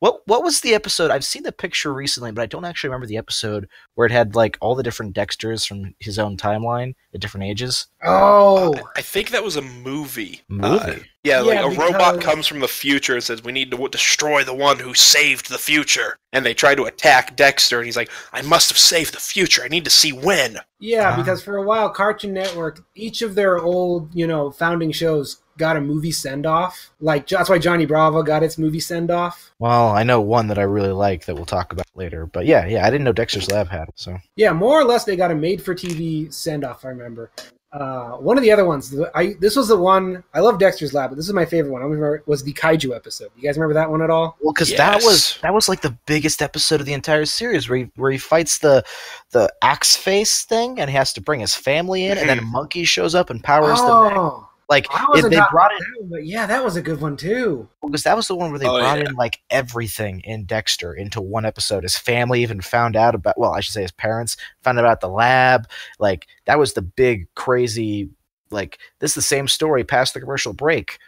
What 0.00 0.20
what 0.26 0.42
was 0.42 0.60
the 0.60 0.74
episode? 0.74 1.10
I've 1.10 1.24
seen 1.24 1.42
the 1.42 1.52
picture 1.52 1.92
recently, 1.92 2.32
but 2.32 2.42
I 2.42 2.46
don't 2.46 2.64
actually 2.64 2.88
remember 2.88 3.06
the 3.06 3.16
episode 3.16 3.68
where 3.94 4.06
it 4.06 4.12
had 4.12 4.34
like 4.34 4.56
all 4.60 4.74
the 4.74 4.82
different 4.82 5.14
Dexters 5.14 5.66
from 5.66 5.94
his 5.98 6.18
own 6.18 6.36
timeline 6.36 6.94
at 7.12 7.20
different 7.20 7.46
ages. 7.46 7.86
Oh, 8.04 8.74
I 8.96 9.02
think 9.02 9.30
that 9.30 9.44
was 9.44 9.56
a 9.56 9.62
movie. 9.62 10.42
Movie. 10.48 10.76
Uh, 10.78 10.96
yeah, 11.24 11.40
like 11.40 11.54
Yeah, 11.56 11.66
a 11.66 11.70
robot 11.70 12.20
comes 12.20 12.46
from 12.46 12.60
the 12.60 12.68
future 12.68 13.14
and 13.14 13.22
says, 13.22 13.42
"We 13.42 13.52
need 13.52 13.70
to 13.70 13.88
destroy 13.88 14.44
the 14.44 14.54
one 14.54 14.78
who 14.78 14.94
saved 14.94 15.48
the 15.50 15.58
future." 15.58 16.16
And 16.32 16.44
they 16.44 16.54
try 16.54 16.74
to 16.74 16.84
attack 16.84 17.36
Dexter, 17.36 17.78
and 17.78 17.86
he's 17.86 17.96
like, 17.96 18.10
"I 18.32 18.42
must 18.42 18.68
have 18.70 18.78
saved 18.78 19.14
the 19.14 19.20
future. 19.20 19.62
I 19.64 19.68
need 19.68 19.84
to 19.84 19.90
see 19.90 20.12
when." 20.12 20.58
yeah, 20.80 21.10
Ah. 21.12 21.16
because 21.16 21.42
for 21.42 21.56
a 21.56 21.62
while, 21.62 21.90
Cartoon 21.90 22.32
Network, 22.34 22.84
each 22.94 23.20
of 23.22 23.34
their 23.34 23.58
old, 23.58 24.14
you 24.14 24.26
know, 24.28 24.50
founding 24.50 24.92
shows 24.92 25.38
got 25.56 25.76
a 25.76 25.80
movie 25.80 26.12
send 26.12 26.46
off. 26.46 26.90
Like 27.00 27.26
that's 27.26 27.50
why 27.50 27.58
Johnny 27.58 27.84
Bravo 27.84 28.22
got 28.22 28.44
its 28.44 28.58
movie 28.58 28.78
send 28.78 29.10
off. 29.10 29.50
Well, 29.58 29.88
I 29.88 30.04
know 30.04 30.20
one 30.20 30.46
that 30.48 30.58
I 30.58 30.62
really 30.62 30.92
like 30.92 31.24
that 31.24 31.34
we'll 31.34 31.46
talk 31.46 31.72
about 31.72 31.86
later. 31.96 32.26
But 32.26 32.46
yeah, 32.46 32.64
yeah, 32.66 32.86
I 32.86 32.90
didn't 32.90 33.02
know 33.02 33.12
Dexter's 33.12 33.50
Lab 33.50 33.68
had. 33.68 33.88
it, 33.88 33.94
So 33.96 34.18
Yeah, 34.36 34.52
more 34.52 34.80
or 34.80 34.84
less, 34.84 35.02
they 35.02 35.16
got 35.16 35.32
a 35.32 35.34
made-for-TV 35.34 36.32
send-off. 36.32 36.84
I 36.84 36.88
remember. 36.90 37.32
Uh, 37.70 38.12
one 38.12 38.38
of 38.38 38.42
the 38.42 38.50
other 38.50 38.64
ones, 38.64 38.94
I 39.14 39.34
this 39.40 39.54
was 39.54 39.68
the 39.68 39.76
one 39.76 40.24
I 40.32 40.40
love 40.40 40.58
Dexter's 40.58 40.94
Lab, 40.94 41.10
but 41.10 41.16
this 41.16 41.26
is 41.26 41.34
my 41.34 41.44
favorite 41.44 41.70
one. 41.70 41.82
I 41.82 41.84
remember 41.84 42.22
was 42.24 42.42
the 42.42 42.54
Kaiju 42.54 42.96
episode. 42.96 43.30
You 43.36 43.42
guys 43.42 43.58
remember 43.58 43.74
that 43.74 43.90
one 43.90 44.00
at 44.00 44.08
all? 44.08 44.38
well, 44.40 44.54
because 44.54 44.74
that 44.74 45.02
was 45.02 45.38
that 45.42 45.52
was 45.52 45.68
like 45.68 45.82
the 45.82 45.96
biggest 46.06 46.40
episode 46.40 46.80
of 46.80 46.86
the 46.86 46.94
entire 46.94 47.26
series 47.26 47.68
where 47.68 47.80
he 47.80 47.90
where 47.96 48.10
he 48.10 48.16
fights 48.16 48.58
the 48.58 48.84
the 49.32 49.52
axe 49.60 49.96
face 49.96 50.44
thing 50.44 50.80
and 50.80 50.88
he 50.88 50.96
has 50.96 51.12
to 51.12 51.20
bring 51.20 51.40
his 51.40 51.54
family 51.54 52.06
in, 52.06 52.16
and 52.16 52.26
then 52.26 52.38
a 52.38 52.42
monkey 52.42 52.84
shows 52.84 53.14
up 53.14 53.28
and 53.28 53.44
powers 53.44 53.78
them. 53.78 54.46
Back. 54.68 54.86
oh, 54.90 54.94
Like 54.94 55.00
I 55.00 55.02
it, 55.02 55.08
wasn't 55.10 55.30
they 55.32 55.36
brought 55.50 55.70
about 55.70 55.72
in 55.72 55.78
that 56.02 56.10
but 56.10 56.26
yeah, 56.26 56.46
that 56.46 56.62
was 56.64 56.76
a 56.76 56.82
good 56.82 57.00
one 57.00 57.16
too. 57.16 57.68
because 57.82 58.02
that 58.02 58.16
was 58.16 58.28
the 58.28 58.34
one 58.36 58.50
where 58.50 58.58
they 58.58 58.66
Oh, 58.66 58.78
brought 58.78 58.98
yeah. 58.98 59.08
in 59.08 59.14
like 59.14 59.40
everything 59.50 60.20
in 60.20 60.44
Dexter 60.44 60.94
into 60.94 61.20
one 61.20 61.44
episode. 61.46 61.82
His 61.84 61.96
family 61.96 62.42
even 62.42 62.60
found 62.60 62.96
out 62.96 63.14
about 63.14 63.38
well, 63.38 63.52
I 63.54 63.60
should 63.60 63.74
say 63.74 63.82
his 63.82 63.92
parents 63.92 64.36
found 64.62 64.78
out 64.78 64.84
about 64.84 65.00
the 65.00 65.08
lab. 65.08 65.68
Like 65.98 66.26
that 66.46 66.58
was 66.58 66.72
the 66.74 66.82
big 66.82 67.26
crazy 67.34 68.08
like 68.50 68.78
this 69.00 69.10
is 69.12 69.14
the 69.16 69.22
same 69.22 69.48
story 69.48 69.84
past 69.84 70.14
the 70.14 70.20
commercial 70.20 70.52
break. 70.52 70.98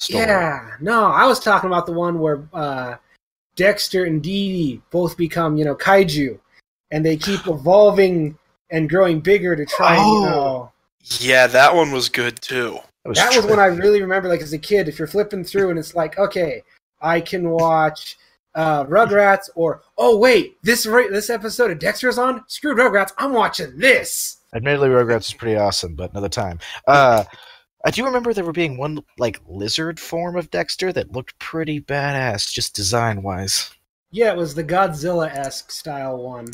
Story. 0.00 0.24
Yeah, 0.24 0.70
no, 0.80 1.06
I 1.06 1.26
was 1.26 1.40
talking 1.40 1.68
about 1.68 1.86
the 1.86 1.92
one 1.92 2.20
where 2.20 2.48
uh, 2.52 2.96
Dexter 3.56 4.04
and 4.04 4.22
Dee 4.22 4.52
Dee 4.52 4.82
both 4.90 5.16
become, 5.16 5.56
you 5.56 5.64
know, 5.64 5.74
kaiju, 5.74 6.38
and 6.92 7.04
they 7.04 7.16
keep 7.16 7.46
evolving 7.48 8.38
and 8.70 8.88
growing 8.88 9.18
bigger 9.20 9.56
to 9.56 9.64
try. 9.66 9.96
and, 9.96 10.06
you 10.06 10.18
Oh. 10.18 10.24
know, 10.24 10.72
Yeah, 11.18 11.46
that 11.48 11.74
one 11.74 11.90
was 11.90 12.08
good 12.08 12.40
too. 12.40 12.78
That 13.04 13.08
was, 13.08 13.18
that 13.18 13.36
was 13.36 13.46
when 13.46 13.60
I 13.60 13.66
really 13.66 14.02
remember, 14.02 14.28
like 14.28 14.42
as 14.42 14.52
a 14.52 14.58
kid, 14.58 14.88
if 14.88 14.98
you're 14.98 15.08
flipping 15.08 15.44
through 15.44 15.70
and 15.70 15.78
it's 15.78 15.94
like, 15.94 16.18
okay, 16.18 16.62
I 17.00 17.20
can 17.20 17.48
watch 17.50 18.18
uh, 18.54 18.84
Rugrats, 18.84 19.48
or 19.54 19.82
oh 19.96 20.18
wait, 20.18 20.56
this 20.62 20.84
this 20.84 21.30
episode 21.30 21.70
of 21.70 21.78
Dexter's 21.78 22.18
on. 22.18 22.44
Screw 22.48 22.74
Rugrats, 22.74 23.12
I'm 23.18 23.32
watching 23.32 23.78
this. 23.78 24.38
Admittedly, 24.54 24.88
Rugrats 24.88 25.28
is 25.28 25.34
pretty 25.34 25.56
awesome, 25.56 25.94
but 25.94 26.10
another 26.10 26.28
time. 26.28 26.58
Uh, 26.86 27.24
I 27.84 27.90
do 27.90 28.04
remember 28.04 28.32
there 28.32 28.44
were 28.44 28.52
being 28.52 28.76
one 28.76 29.00
like 29.18 29.40
lizard 29.46 30.00
form 30.00 30.36
of 30.36 30.50
Dexter 30.50 30.92
that 30.92 31.12
looked 31.12 31.38
pretty 31.38 31.80
badass, 31.80 32.52
just 32.52 32.74
design 32.74 33.22
wise. 33.22 33.70
Yeah, 34.10 34.32
it 34.32 34.36
was 34.36 34.54
the 34.54 34.64
Godzilla 34.64 35.30
esque 35.30 35.70
style 35.70 36.16
one. 36.22 36.48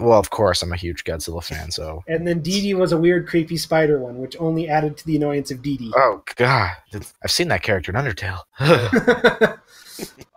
Well, 0.00 0.18
of 0.18 0.30
course, 0.30 0.62
I'm 0.62 0.72
a 0.72 0.76
huge 0.76 1.02
Godzilla 1.04 1.42
fan, 1.42 1.70
so. 1.72 2.04
And 2.06 2.24
then 2.26 2.40
Dee 2.42 2.60
Dee 2.60 2.74
was 2.74 2.92
a 2.92 2.96
weird, 2.96 3.26
creepy 3.26 3.56
spider 3.56 3.98
one, 3.98 4.18
which 4.18 4.36
only 4.38 4.68
added 4.68 4.96
to 4.98 5.06
the 5.06 5.16
annoyance 5.16 5.50
of 5.50 5.62
Dee 5.62 5.76
Dee. 5.76 5.92
Oh 5.96 6.22
god, 6.36 6.70
I've 6.94 7.30
seen 7.30 7.48
that 7.48 7.62
character 7.62 7.90
in 7.90 7.96
Undertale. 7.96 8.38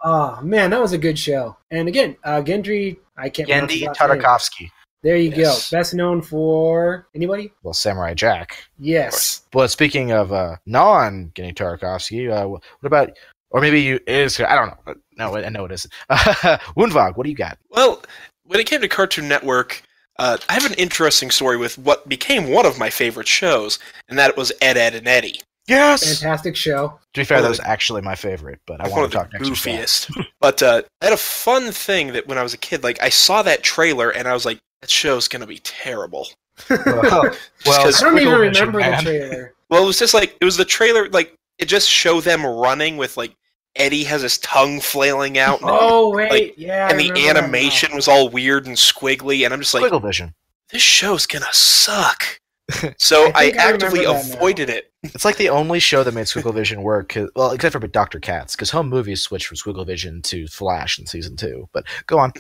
oh 0.04 0.40
man, 0.44 0.72
that 0.72 0.82
was 0.82 0.94
a 0.94 0.98
good 0.98 1.18
show. 1.20 1.56
And 1.72 1.88
again, 1.88 2.16
uh, 2.24 2.42
Gendry, 2.42 2.98
I 3.18 3.30
can't 3.30 3.48
pronounce 3.48 3.72
his 3.74 3.82
Genndy 3.84 3.88
last. 3.88 4.00
Tartakovsky. 4.00 4.70
There 5.04 5.18
you 5.18 5.32
Yes. 5.36 5.70
go. 5.70 5.78
Best 5.78 5.94
known 5.94 6.22
for 6.22 7.08
anybody? 7.14 7.52
Well, 7.62 7.74
Samurai 7.74 8.14
Jack. 8.14 8.58
Yes. 8.80 9.42
But 9.52 9.70
speaking 9.70 10.12
of 10.14 10.32
uh, 10.32 10.56
non 10.66 11.32
Genndy 11.36 11.54
Tartakovsky, 11.54 12.32
uh, 12.32 12.48
what 12.48 12.62
about, 12.84 13.12
or 13.52 13.60
maybe 13.62 13.82
you 13.82 13.96
it 14.08 14.16
is 14.16 14.40
I 14.40 14.56
don't 14.56 14.70
know. 14.88 14.94
No, 15.18 15.36
I 15.38 15.50
know 15.50 15.66
it 15.66 15.72
isn't. 15.74 15.94
Woonvog, 16.10 17.18
what 17.18 17.26
do 17.26 17.30
you 17.30 17.36
got? 17.36 17.58
Well, 17.70 18.02
when 18.46 18.60
it 18.60 18.66
came 18.66 18.82
to 18.82 18.88
Cartoon 18.88 19.28
Network, 19.28 19.84
uh, 20.20 20.38
I 20.50 20.54
have 20.54 20.66
an 20.66 20.74
interesting 20.76 21.32
story 21.32 21.58
with 21.58 21.78
what 21.78 22.08
became 22.08 22.50
one 22.50 22.66
of 22.66 22.78
my 22.78 22.90
favorite 22.90 23.28
shows, 23.28 23.80
and 24.10 24.20
that 24.20 24.38
was 24.38 24.52
Ed, 24.62 24.78
Edd, 24.78 24.96
and 24.96 25.08
Eddy. 25.08 25.40
Yes. 25.68 26.20
Fantastic 26.20 26.56
show. 26.56 27.00
To 27.14 27.22
be 27.22 27.26
fair, 27.26 27.42
that 27.42 27.48
was 27.48 27.62
actually 27.62 28.02
my 28.02 28.16
favorite, 28.16 28.60
but 28.66 28.82
I 28.82 28.90
one 28.90 29.00
want 29.00 29.12
to 29.12 29.18
talk 29.18 29.34
next. 29.34 29.48
goofiest. 29.48 30.26
but 30.42 30.62
uh, 30.62 30.82
I 31.02 31.06
had 31.06 31.14
a 31.14 31.18
fun 31.18 31.72
thing 31.72 32.14
that 32.14 32.28
when 32.28 32.38
I 32.38 32.44
was 32.44 32.54
a 32.54 32.58
kid, 32.58 32.84
like 32.84 33.02
I 33.02 33.10
saw 33.10 33.42
that 33.44 33.64
trailer 33.64 34.10
and 34.10 34.28
I 34.28 34.34
was 34.34 34.46
like, 34.46 34.60
that 34.82 34.90
show's 34.90 35.28
gonna 35.28 35.48
be 35.48 35.60
terrible. 35.60 36.28
Well, 36.70 37.32
I 37.66 37.92
don't 38.00 38.20
even 38.20 38.34
Squiggle 38.34 38.40
Vision, 38.40 38.68
remember 38.68 38.80
the 38.80 39.02
trailer. 39.02 39.54
Well, 39.70 39.84
it 39.84 39.88
was 39.88 39.98
just 39.98 40.14
like 40.14 40.38
it 40.40 40.46
was 40.46 40.58
the 40.58 40.66
trailer, 40.66 41.10
like 41.10 41.34
it 41.58 41.66
just 41.66 41.90
showed 41.90 42.26
them 42.26 42.46
running 42.46 42.98
with 42.98 43.18
like 43.18 43.36
Eddy 43.76 44.04
has 44.04 44.22
his 44.22 44.38
tongue 44.40 44.80
flailing 44.80 45.38
out, 45.38 45.62
and, 45.62 45.70
Oh 45.72 46.10
wait, 46.10 46.32
Like, 46.32 46.54
yeah. 46.58 46.88
I 46.88 46.92
and 46.92 47.00
the 47.00 47.10
remember 47.12 47.34
that 47.34 47.44
animation 47.44 47.96
was 47.96 48.08
all 48.08 48.30
weird 48.30 48.68
and 48.68 48.76
squiggly, 48.78 49.46
and 49.46 49.54
I'm 49.54 49.60
just 49.62 49.74
like, 49.74 49.84
Squiggle 49.84 50.02
Vision. 50.02 50.34
this 50.70 50.82
show's 50.82 51.26
gonna 51.26 51.46
suck. 51.52 52.40
So 52.98 53.26
I 53.26 53.32
I, 53.36 53.44
think 53.46 53.58
I 53.60 53.70
actively 53.74 54.06
now. 54.06 54.20
avoided 54.20 54.70
it. 54.70 54.90
It's 55.04 55.26
like 55.26 55.36
the 55.36 55.50
only 55.50 55.80
show 55.82 56.02
that 56.04 56.14
made 56.14 56.26
Squiggle 56.28 56.54
Vision 56.54 56.82
work. 56.82 57.10
'cause- 57.10 57.30
Well, 57.36 57.52
except 57.52 57.74
for 57.74 57.86
Doctor 57.88 58.20
Katz, 58.22 58.56
because 58.56 58.70
Home 58.70 58.88
Movies 58.88 59.22
switched 59.22 59.48
from 59.48 59.58
Squiggle 59.58 59.86
Vision 59.86 60.22
to 60.24 60.48
Flash 60.48 60.98
in 60.98 61.06
season 61.06 61.36
two. 61.36 61.68
But 61.74 61.84
go 62.08 62.18
on. 62.20 62.32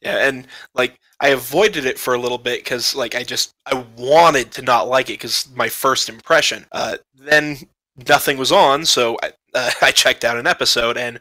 Yeah, 0.00 0.28
and 0.28 0.46
like 0.74 1.00
I 1.18 1.30
avoided 1.30 1.86
it 1.86 1.98
for 1.98 2.14
a 2.14 2.18
little 2.18 2.38
bit 2.38 2.62
because 2.62 2.94
like 2.94 3.16
I 3.16 3.24
just 3.24 3.52
I 3.66 3.84
wanted 3.96 4.52
to 4.52 4.62
not 4.62 4.86
like 4.86 5.10
it 5.10 5.14
because 5.14 5.48
my 5.56 5.68
first 5.68 6.08
impression. 6.08 6.66
Uh, 6.70 6.98
then 7.18 7.58
nothing 8.08 8.38
was 8.38 8.52
on, 8.52 8.84
so 8.86 9.16
I, 9.24 9.32
uh, 9.54 9.70
I 9.82 9.90
checked 9.90 10.24
out 10.24 10.36
an 10.36 10.46
episode, 10.46 10.96
and 10.96 11.20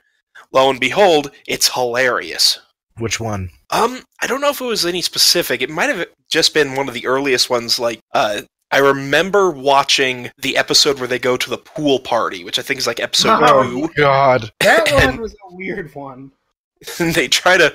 lo 0.51 0.69
and 0.69 0.79
behold, 0.79 1.31
it's 1.47 1.73
hilarious. 1.73 2.59
Which 2.99 3.19
one? 3.19 3.49
Um, 3.71 4.03
I 4.21 4.27
don't 4.27 4.41
know 4.41 4.49
if 4.51 4.61
it 4.61 4.65
was 4.65 4.85
any 4.85 5.01
specific. 5.01 5.61
It 5.61 5.69
might 5.69 5.89
have 5.89 6.05
just 6.29 6.53
been 6.53 6.75
one 6.75 6.87
of 6.87 6.93
the 6.93 7.07
earliest 7.07 7.49
ones. 7.49 7.79
Like, 7.79 7.99
uh, 8.13 8.41
I 8.71 8.77
remember 8.79 9.49
watching 9.49 10.29
the 10.37 10.57
episode 10.57 10.99
where 10.99 11.07
they 11.07 11.17
go 11.19 11.35
to 11.35 11.49
the 11.49 11.57
pool 11.57 11.99
party, 11.99 12.43
which 12.43 12.59
I 12.59 12.61
think 12.61 12.77
is 12.79 12.85
like 12.87 12.99
episode 12.99 13.39
Oh, 13.41 13.87
two. 13.87 13.93
God. 13.95 14.51
That 14.59 14.91
one 15.07 15.21
was 15.21 15.33
a 15.33 15.55
weird 15.55 15.93
one. 15.95 16.31
They 16.99 17.27
try 17.29 17.57
to 17.57 17.73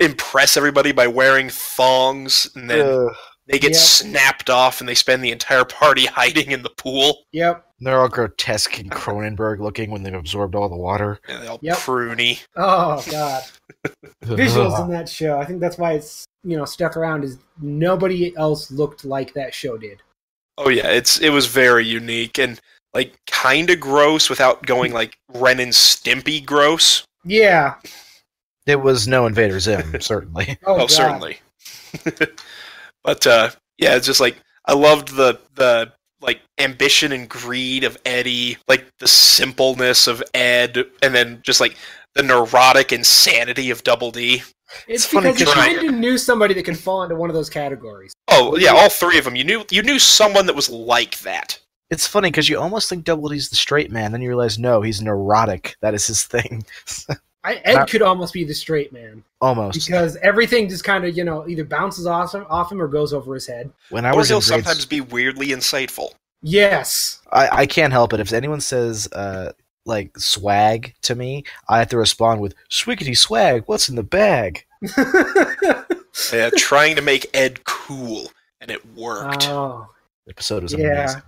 impress 0.00 0.56
everybody 0.56 0.92
by 0.92 1.06
wearing 1.06 1.48
thongs, 1.48 2.50
and 2.54 2.68
then 2.70 2.86
Ugh. 2.86 3.14
they 3.46 3.58
get 3.58 3.70
Yep. 3.72 3.80
snapped 3.80 4.50
off, 4.50 4.80
and 4.80 4.88
they 4.88 4.94
spend 4.94 5.24
the 5.24 5.32
entire 5.32 5.64
party 5.64 6.06
hiding 6.06 6.50
in 6.52 6.62
the 6.62 6.70
pool. 6.70 7.24
Yep. 7.32 7.65
They're 7.78 8.00
all 8.00 8.08
grotesque 8.08 8.78
and 8.78 8.90
Cronenberg 8.90 9.58
looking 9.60 9.90
when 9.90 10.02
they've 10.02 10.14
absorbed 10.14 10.54
all 10.54 10.68
the 10.68 10.76
water. 10.76 11.20
And 11.28 11.42
they're 11.42 11.50
all 11.50 11.58
Yep. 11.60 11.76
pruny. 11.76 12.40
Oh 12.56 13.04
god. 13.10 13.42
Visuals 14.24 14.80
in 14.82 14.90
that 14.90 15.08
show. 15.08 15.38
I 15.38 15.44
think 15.44 15.60
that's 15.60 15.76
why 15.78 15.92
it's 15.92 16.24
you 16.42 16.56
know 16.56 16.64
stuck 16.64 16.96
around. 16.96 17.24
Is 17.24 17.38
nobody 17.60 18.34
else 18.36 18.70
looked 18.70 19.04
like 19.04 19.34
that 19.34 19.52
show 19.54 19.76
did. 19.76 20.02
Oh 20.58 20.70
yeah, 20.70 20.88
it's 20.88 21.20
it 21.20 21.30
was 21.30 21.46
very 21.46 21.84
unique 21.86 22.38
and 22.38 22.58
like 22.94 23.14
kind 23.26 23.68
of 23.68 23.78
gross 23.78 24.30
without 24.30 24.64
going 24.64 24.92
like 24.94 25.18
Ren 25.34 25.60
and 25.60 25.72
Stimpy 25.72 26.44
gross. 26.44 27.04
Yeah. 27.24 27.74
It 28.64 28.80
was 28.80 29.06
no 29.06 29.26
Invader 29.26 29.60
Zim, 29.60 29.94
certainly. 30.00 30.58
Oh, 30.64 30.80
Oh, 30.82 30.86
certainly. 30.86 31.38
but 33.04 33.26
uh, 33.26 33.50
yeah, 33.78 33.96
it's 33.96 34.06
just 34.06 34.20
like 34.20 34.36
I 34.64 34.72
loved 34.72 35.14
the 35.14 35.38
the 35.54 35.92
like 36.20 36.40
ambition 36.58 37.12
and 37.12 37.28
greed 37.28 37.84
of 37.84 37.96
Eddy, 38.06 38.56
like 38.68 38.86
the 38.98 39.08
simpleness 39.08 40.06
of 40.06 40.22
Ed, 40.34 40.84
and 41.02 41.14
then 41.14 41.40
just 41.42 41.60
like 41.60 41.76
the 42.14 42.22
neurotic 42.22 42.92
insanity 42.92 43.70
of 43.70 43.84
Double 43.84 44.10
D. 44.10 44.42
It's, 44.88 45.04
It's 45.04 45.06
funny 45.06 45.26
because 45.32 45.40
you 45.40 45.46
'cause- 45.46 45.54
kind 45.54 45.88
of 45.88 45.94
knew 45.94 46.18
somebody 46.18 46.54
that 46.54 46.64
can 46.64 46.74
fall 46.74 47.02
into 47.02 47.14
one 47.14 47.30
of 47.30 47.34
those 47.34 47.50
categories. 47.50 48.12
Oh 48.28 48.56
yeah, 48.56 48.70
all 48.72 48.88
three 48.88 49.18
of 49.18 49.24
them. 49.24 49.36
You 49.36 49.44
knew 49.44 49.64
you 49.70 49.82
knew 49.82 49.98
someone 49.98 50.46
that 50.46 50.56
was 50.56 50.68
like 50.70 51.18
that. 51.20 51.58
It's 51.88 52.06
funny 52.06 52.30
because 52.30 52.48
you 52.48 52.58
almost 52.58 52.88
think 52.88 53.04
Double 53.04 53.28
D's 53.28 53.48
the 53.48 53.54
straight 53.56 53.92
man, 53.92 54.10
then 54.10 54.20
you 54.20 54.28
realize 54.28 54.58
no, 54.58 54.82
he's 54.82 55.00
neurotic. 55.00 55.76
That 55.82 55.94
is 55.94 56.06
his 56.08 56.24
thing. 56.24 56.64
I, 57.46 57.54
Ed 57.64 57.74
Not- 57.74 57.90
could 57.90 58.02
almost 58.02 58.32
be 58.34 58.42
the 58.44 58.54
straight 58.54 58.92
man 58.92 59.22
almost. 59.40 59.86
because 59.86 60.16
everything 60.16 60.68
just 60.68 60.82
kind 60.84 61.04
of 61.04 61.16
you 61.16 61.22
know 61.24 61.46
either 61.48 61.64
bounces 61.64 62.06
off 62.06 62.34
him, 62.34 62.44
off 62.50 62.72
him 62.72 62.82
or 62.82 62.88
goes 62.88 63.12
over 63.12 63.34
his 63.34 63.46
head. 63.46 63.70
When 63.90 64.04
I 64.04 64.10
or 64.12 64.16
was 64.16 64.28
he'll 64.28 64.38
grade 64.40 64.64
sometimes 64.64 64.84
be 64.84 65.00
weirdly 65.00 65.48
insightful. 65.48 66.10
Yes. 66.42 67.20
I, 67.32 67.48
I 67.62 67.66
can't 67.66 67.92
help 67.92 68.12
it. 68.12 68.20
If 68.20 68.32
anyone 68.32 68.60
says 68.60 69.08
uh, 69.12 69.52
like 69.84 70.18
swag 70.18 70.94
to 71.02 71.14
me, 71.14 71.44
I 71.68 71.78
have 71.78 71.88
to 71.90 71.96
respond 71.98 72.40
with 72.40 72.54
"Swiggity 72.70 73.16
swag, 73.16 73.62
what's 73.66 73.88
in 73.88 73.94
the 73.96 74.02
bag?" 74.02 74.64
Yeah, 76.32 76.48
trying 76.56 76.96
to 76.96 77.02
make 77.02 77.26
Ed 77.34 77.64
cool, 77.64 78.30
and 78.60 78.70
it 78.70 78.80
worked 78.96 79.46
oh, 79.48 79.86
The 80.24 80.30
episode 80.32 80.62
was 80.62 80.72
yeah. 80.72 80.86
amazing. 80.86 81.22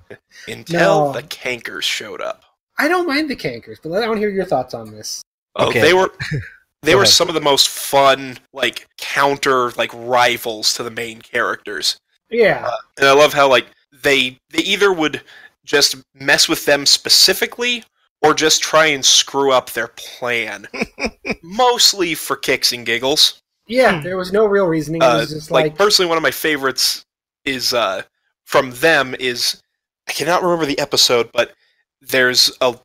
until 0.48 1.06
No. 1.06 1.12
the 1.12 1.22
Kankers 1.24 1.82
showed 1.82 2.22
up. 2.22 2.42
I 2.78 2.88
don't 2.88 3.06
mind 3.06 3.28
the 3.28 3.36
Kankers, 3.36 3.76
but 3.82 3.92
I 3.92 4.06
want 4.06 4.16
to 4.16 4.20
hear 4.20 4.30
your 4.30 4.46
thoughts 4.46 4.72
on 4.72 4.90
this. 4.90 5.22
Oh, 5.58 5.68
Okay. 5.68 5.80
they 5.80 5.92
were 5.94 6.12
they 6.82 6.94
were 6.94 7.02
ahead. 7.02 7.12
some 7.12 7.28
of 7.28 7.34
the 7.34 7.40
most 7.40 7.68
fun 7.68 8.38
like 8.52 8.86
counter 8.96 9.70
like 9.72 9.90
rivals 9.94 10.72
to 10.74 10.82
the 10.82 10.90
main 10.90 11.20
characters. 11.20 11.98
Yeah. 12.30 12.70
And 12.98 13.06
I 13.08 13.12
love 13.12 13.32
how 13.32 13.48
like 13.48 13.66
they 14.02 14.38
they 14.50 14.62
either 14.62 14.92
would 14.92 15.22
just 15.64 15.96
mess 16.14 16.48
with 16.48 16.64
them 16.64 16.86
specifically 16.86 17.84
or 18.22 18.34
just 18.34 18.62
try 18.62 18.86
and 18.86 19.04
screw 19.04 19.52
up 19.52 19.70
their 19.70 19.88
plan. 19.88 20.66
Mostly 21.42 22.14
for 22.14 22.36
kicks 22.36 22.72
and 22.72 22.84
giggles. 22.86 23.40
Yeah, 23.66 24.00
there 24.00 24.16
was 24.16 24.32
no 24.32 24.46
real 24.46 24.66
reasoning. 24.66 25.02
It 25.02 25.04
Uh, 25.04 25.18
was 25.18 25.30
just 25.30 25.50
like, 25.50 25.64
like, 25.66 25.76
personally 25.76 26.08
one 26.08 26.16
of 26.16 26.22
my 26.22 26.30
favorites 26.30 27.04
is 27.44 27.72
uh 27.74 28.02
from 28.44 28.70
them 28.72 29.14
is 29.18 29.60
I 30.08 30.12
cannot 30.12 30.42
remember 30.42 30.64
the 30.66 30.78
episode, 30.78 31.30
but 31.32 31.52
there's 32.00 32.50
a 32.60 32.76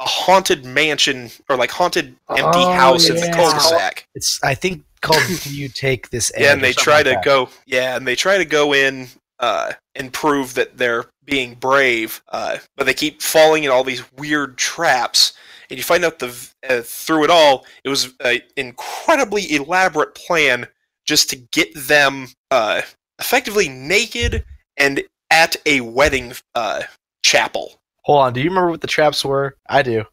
a 0.00 0.04
haunted 0.04 0.64
mansion 0.64 1.30
or 1.48 1.56
like 1.56 1.70
haunted 1.70 2.16
empty 2.30 2.42
Oh, 2.58 2.72
house 2.72 3.08
in 3.08 3.16
the 3.16 3.26
yeah. 3.26 3.32
cul-de-sac. 3.34 4.06
It's 4.14 4.40
I 4.42 4.54
think 4.54 4.82
called 5.02 5.22
"Do 5.42 5.54
You 5.54 5.68
Take 5.68 6.10
This?" 6.10 6.30
Yeah, 6.36 6.52
and 6.52 6.62
they 6.62 6.72
try 6.72 6.96
like 6.96 7.04
to 7.04 7.10
that. 7.10 7.24
go. 7.24 7.48
Yeah, 7.66 7.96
and 7.96 8.06
they 8.06 8.16
try 8.16 8.38
to 8.38 8.44
go 8.44 8.72
in 8.74 9.08
uh, 9.38 9.72
and 9.94 10.12
prove 10.12 10.54
that 10.54 10.76
they're 10.78 11.04
being 11.24 11.54
brave, 11.54 12.22
uh, 12.28 12.58
but 12.76 12.86
they 12.86 12.94
keep 12.94 13.20
falling 13.22 13.64
in 13.64 13.70
all 13.70 13.84
these 13.84 14.02
weird 14.12 14.56
traps. 14.56 15.32
And 15.68 15.76
you 15.76 15.82
find 15.82 16.04
out 16.04 16.18
the 16.20 16.28
uh, 16.68 16.80
through 16.82 17.24
it 17.24 17.30
all, 17.30 17.66
it 17.84 17.88
was 17.88 18.14
an 18.20 18.40
incredibly 18.56 19.52
elaborate 19.54 20.14
plan 20.14 20.66
just 21.06 21.28
to 21.30 21.36
get 21.36 21.68
them 21.74 22.28
uh, 22.50 22.82
effectively 23.18 23.68
naked 23.68 24.44
and 24.76 25.02
at 25.30 25.56
a 25.66 25.80
wedding 25.80 26.32
uh, 26.54 26.82
chapel. 27.24 27.80
Hold 28.06 28.22
on, 28.22 28.32
do 28.32 28.40
you 28.40 28.48
remember 28.48 28.70
what 28.70 28.80
the 28.80 28.86
traps 28.86 29.24
were? 29.24 29.56
I 29.68 29.82
do. 29.82 30.04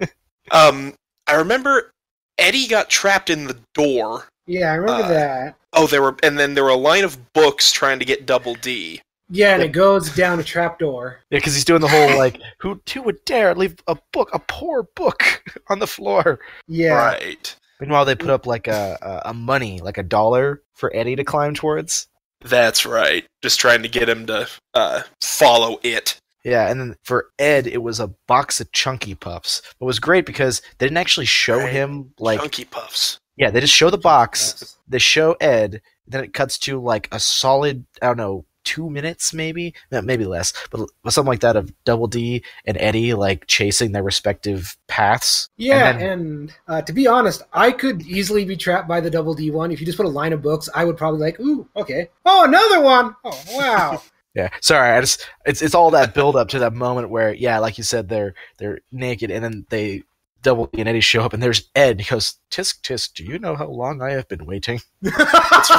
Um, 0.52 0.94
I 1.28 1.34
remember 1.36 1.92
Eddy 2.36 2.66
got 2.66 2.90
trapped 2.90 3.30
in 3.30 3.44
the 3.44 3.56
door. 3.72 4.24
yeah, 4.48 4.72
I 4.72 4.74
remember 4.74 5.04
uh, 5.04 5.08
that. 5.08 5.54
Oh, 5.72 5.86
there 5.86 6.02
were, 6.02 6.16
and 6.24 6.36
then 6.36 6.54
there 6.54 6.64
were 6.64 6.70
a 6.70 6.74
line 6.74 7.04
of 7.04 7.32
books 7.34 7.70
trying 7.70 8.00
to 8.00 8.04
get 8.04 8.26
Double 8.26 8.56
D. 8.56 9.00
Yeah, 9.28 9.54
and 9.54 9.62
it 9.62 9.70
goes 9.70 10.12
down 10.12 10.40
a 10.40 10.42
trapdoor. 10.42 11.20
Yeah, 11.30 11.38
because 11.38 11.54
he's 11.54 11.64
doing 11.64 11.80
the 11.80 11.86
whole 11.86 12.18
like, 12.18 12.40
who 12.58 12.80
who 12.92 13.02
would 13.02 13.24
dare 13.24 13.54
leave 13.54 13.76
a 13.86 13.96
book, 14.12 14.30
a 14.32 14.40
poor 14.40 14.88
book, 14.96 15.40
on 15.68 15.78
the 15.78 15.86
floor? 15.86 16.40
Yeah. 16.66 16.94
Right. 16.94 17.54
Meanwhile, 17.78 18.06
they 18.06 18.16
put 18.16 18.30
up 18.30 18.44
like 18.44 18.66
a, 18.66 18.98
a 19.00 19.30
a 19.30 19.34
money, 19.34 19.80
like 19.80 19.98
a 19.98 20.02
dollar, 20.02 20.62
for 20.74 20.90
Eddy 20.96 21.14
to 21.14 21.22
climb 21.22 21.54
towards. 21.54 22.08
That's 22.40 22.84
right. 22.84 23.24
Just 23.40 23.60
trying 23.60 23.82
to 23.82 23.88
get 23.88 24.08
him 24.08 24.26
to 24.26 24.48
uh, 24.74 25.02
follow 25.22 25.78
it. 25.84 26.16
Yeah, 26.44 26.68
and 26.70 26.80
then 26.80 26.96
for 27.04 27.26
Ed, 27.38 27.66
it 27.66 27.82
was 27.82 28.00
a 28.00 28.08
box 28.26 28.60
of 28.60 28.72
Chunky 28.72 29.14
Puffs. 29.14 29.62
It 29.80 29.84
was 29.84 29.98
great 29.98 30.24
because 30.26 30.60
they 30.78 30.86
didn't 30.86 30.98
actually 30.98 31.26
show 31.26 31.58
Right. 31.58 31.72
him 31.72 32.12
like, 32.18 32.40
Chunky 32.40 32.64
Puffs. 32.64 33.20
yeah, 33.36 33.50
they 33.50 33.60
just 33.60 33.74
show 33.74 33.90
the 33.90 33.98
box. 33.98 34.56
Yes. 34.60 34.76
They 34.88 34.98
show 34.98 35.32
Ed, 35.40 35.82
then 36.06 36.24
it 36.24 36.32
cuts 36.34 36.58
to 36.60 36.80
like 36.80 37.08
a 37.12 37.20
solid, 37.20 37.84
I 38.02 38.06
don't 38.06 38.16
know, 38.16 38.44
two 38.62 38.90
minutes 38.90 39.32
maybe, 39.32 39.72
no, 39.90 40.02
maybe 40.02 40.24
less, 40.26 40.52
but 40.70 40.86
but 41.02 41.12
something 41.14 41.28
like 41.30 41.40
that 41.40 41.56
of 41.56 41.72
Double 41.84 42.06
D 42.06 42.44
and 42.66 42.76
Eddy 42.78 43.14
like 43.14 43.46
chasing 43.46 43.92
their 43.92 44.02
respective 44.02 44.76
paths. 44.86 45.48
Yeah, 45.56 45.90
And 45.90 46.00
then- 46.00 46.10
and 46.10 46.52
uh, 46.68 46.82
to 46.82 46.92
be 46.92 47.06
honest, 47.06 47.42
I 47.54 47.70
could 47.72 48.02
easily 48.02 48.44
be 48.44 48.56
trapped 48.56 48.86
by 48.86 49.00
the 49.00 49.08
double 49.10 49.32
D 49.34 49.50
one. 49.50 49.70
If 49.70 49.80
you 49.80 49.86
just 49.86 49.96
put 49.96 50.04
a 50.06 50.10
line 50.10 50.32
of 50.34 50.42
books, 50.42 50.68
I 50.74 50.84
would 50.84 50.96
probably 50.98 51.20
like, 51.20 51.40
ooh, 51.40 51.66
okay. 51.76 52.10
Oh, 52.26 52.44
another 52.44 52.80
one. 52.82 53.16
Oh, 53.24 53.42
wow. 53.52 54.02
Yeah, 54.34 54.48
sorry. 54.60 54.96
I 54.96 55.00
just 55.00 55.26
it's 55.44 55.62
it's 55.62 55.74
all 55.74 55.90
that 55.90 56.14
build 56.14 56.36
up 56.36 56.48
to 56.50 56.58
that 56.60 56.72
moment 56.72 57.10
where 57.10 57.34
yeah, 57.34 57.58
like 57.58 57.78
you 57.78 57.84
said, 57.84 58.08
they're 58.08 58.34
they're 58.58 58.80
naked 58.92 59.30
and 59.30 59.42
then 59.42 59.66
they 59.70 60.02
Double 60.42 60.66
D 60.66 60.80
and 60.80 60.88
Eddy 60.88 61.00
show 61.00 61.22
up 61.22 61.32
and 61.32 61.42
there's 61.42 61.68
Ed. 61.74 62.00
He 62.00 62.08
goes, 62.08 62.36
"Tisk 62.50 62.80
tisk, 62.80 63.14
do 63.14 63.24
you 63.24 63.38
know 63.38 63.56
how 63.56 63.66
long 63.66 64.00
I 64.00 64.12
have 64.12 64.28
been 64.28 64.46
waiting?" 64.46 64.80
That's 65.02 65.72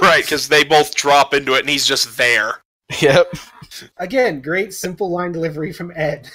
right, 0.00 0.22
because 0.24 0.48
they 0.48 0.64
both 0.64 0.94
drop 0.94 1.34
into 1.34 1.54
it 1.54 1.60
and 1.60 1.68
he's 1.68 1.86
just 1.86 2.16
there. 2.16 2.62
Yep. 3.00 3.34
Again, 3.98 4.40
great 4.40 4.72
simple 4.72 5.10
line 5.10 5.32
delivery 5.32 5.72
from 5.72 5.92
Ed. 5.94 6.28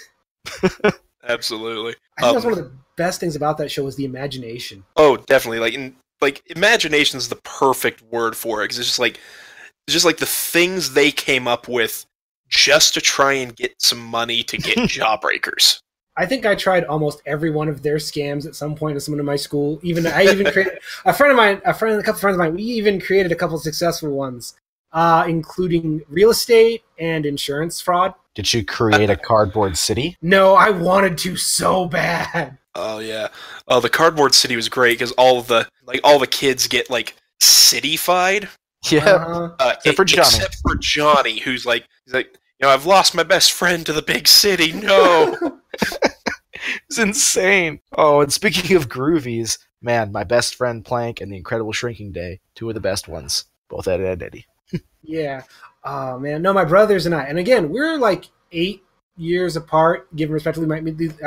Absolutely. 1.27 1.95
I 2.17 2.21
think 2.21 2.33
that's 2.33 2.45
Um, 2.45 2.51
one 2.51 2.59
of 2.59 2.65
the 2.65 2.71
best 2.97 3.19
things 3.19 3.35
about 3.35 3.57
that 3.57 3.71
show 3.71 3.83
was 3.83 3.95
the 3.95 4.05
imagination. 4.05 4.83
Oh, 4.97 5.17
definitely. 5.17 5.59
Like, 5.59 5.73
in, 5.73 5.95
like 6.21 6.43
imagination 6.47 7.17
is 7.17 7.29
the 7.29 7.37
perfect 7.37 8.01
word 8.03 8.35
for 8.35 8.61
it 8.61 8.65
because 8.65 8.77
it's 8.77 8.87
just 8.89 8.99
like, 8.99 9.15
it's 9.15 9.23
just 9.89 10.05
like 10.05 10.17
the 10.17 10.25
things 10.25 10.93
they 10.93 11.11
came 11.11 11.47
up 11.47 11.67
with 11.67 12.05
just 12.49 12.93
to 12.93 13.01
try 13.01 13.33
and 13.33 13.55
get 13.55 13.73
some 13.79 14.03
money 14.03 14.43
to 14.43 14.57
get 14.57 14.77
jawbreakers. 14.89 15.79
I 16.15 16.27
think 16.27 16.45
I 16.45 16.53
tried 16.53 16.83
almost 16.85 17.21
every 17.25 17.49
one 17.49 17.67
of 17.67 17.81
their 17.81 17.95
scams 17.95 18.45
at 18.45 18.55
some 18.55 18.75
point 18.75 18.93
with 18.93 19.03
someone 19.03 19.19
in 19.19 19.25
my 19.25 19.35
school. 19.35 19.79
Even 19.81 20.05
I 20.05 20.23
even 20.25 20.51
created 20.51 20.79
a 21.05 21.13
friend 21.13 21.31
of 21.31 21.37
mine, 21.37 21.61
a 21.65 21.73
friend, 21.73 21.99
a 21.99 22.03
couple 22.03 22.19
friends 22.19 22.35
of 22.35 22.39
mine. 22.39 22.53
We 22.53 22.61
even 22.63 23.01
created 23.01 23.31
a 23.31 23.35
couple 23.35 23.57
successful 23.57 24.11
ones, 24.11 24.53
uh, 24.91 25.25
including 25.27 26.03
real 26.07 26.29
estate 26.29 26.83
and 26.99 27.25
insurance 27.25 27.81
fraud. 27.81 28.13
Did 28.35 28.53
you 28.53 28.63
create 28.63 29.09
a 29.09 29.15
cardboard 29.15 29.77
city? 29.77 30.15
No, 30.21 30.53
I 30.53 30.69
wanted 30.69 31.17
to 31.19 31.35
so 31.35 31.87
bad. 31.87 32.57
Oh 32.75 32.99
yeah. 32.99 33.29
Oh, 33.67 33.79
the 33.79 33.89
cardboard 33.89 34.35
city 34.35 34.55
was 34.55 34.69
great 34.69 34.99
because 34.99 35.11
all 35.13 35.39
of 35.39 35.47
the 35.47 35.67
like 35.85 35.99
all 36.03 36.19
the 36.19 36.27
kids 36.27 36.67
get 36.67 36.91
like 36.91 37.15
cityfied. 37.41 38.49
Yeah. 38.89 39.05
Uh, 39.05 39.55
Uh, 39.59 39.73
Except 39.77 39.95
for 39.95 40.05
Jonny. 40.05 40.27
Except 40.27 40.55
for 40.61 40.75
Jonny, 40.75 41.39
who's 41.39 41.65
like, 41.65 41.87
he's 42.05 42.13
like, 42.13 42.37
you 42.59 42.67
know, 42.67 42.69
I've 42.69 42.85
lost 42.85 43.15
my 43.15 43.23
best 43.23 43.51
friend 43.51 43.85
to 43.85 43.93
the 43.93 44.01
big 44.01 44.27
city. 44.27 44.71
No. 44.73 45.59
It's 46.87 46.97
insane. 46.97 47.79
Oh, 47.97 48.21
and 48.21 48.31
speaking 48.31 48.75
of 48.77 48.87
groovies, 48.87 49.57
man, 49.81 50.11
my 50.11 50.23
best 50.23 50.55
friend 50.55 50.83
Plank 50.85 51.21
and 51.21 51.31
the 51.31 51.37
Incredible 51.37 51.73
Shrinking 51.73 52.11
Day, 52.11 52.39
two 52.55 52.69
of 52.69 52.75
the 52.75 52.79
best 52.81 53.07
ones. 53.07 53.45
Both 53.69 53.87
Ed 53.87 53.99
and 53.99 54.21
Eddy. 54.21 54.45
yeah. 55.03 55.43
Oh 55.83 56.17
man, 56.19 56.41
no, 56.41 56.53
my 56.53 56.63
brothers 56.63 57.05
and 57.05 57.13
I, 57.13 57.23
and 57.23 57.37
again, 57.37 57.69
we're 57.69 57.97
like 57.97 58.25
eight 58.51 58.83
years 59.17 59.57
apart. 59.57 60.13
Given 60.15 60.33
respectively, 60.33 60.67
my 60.67 60.77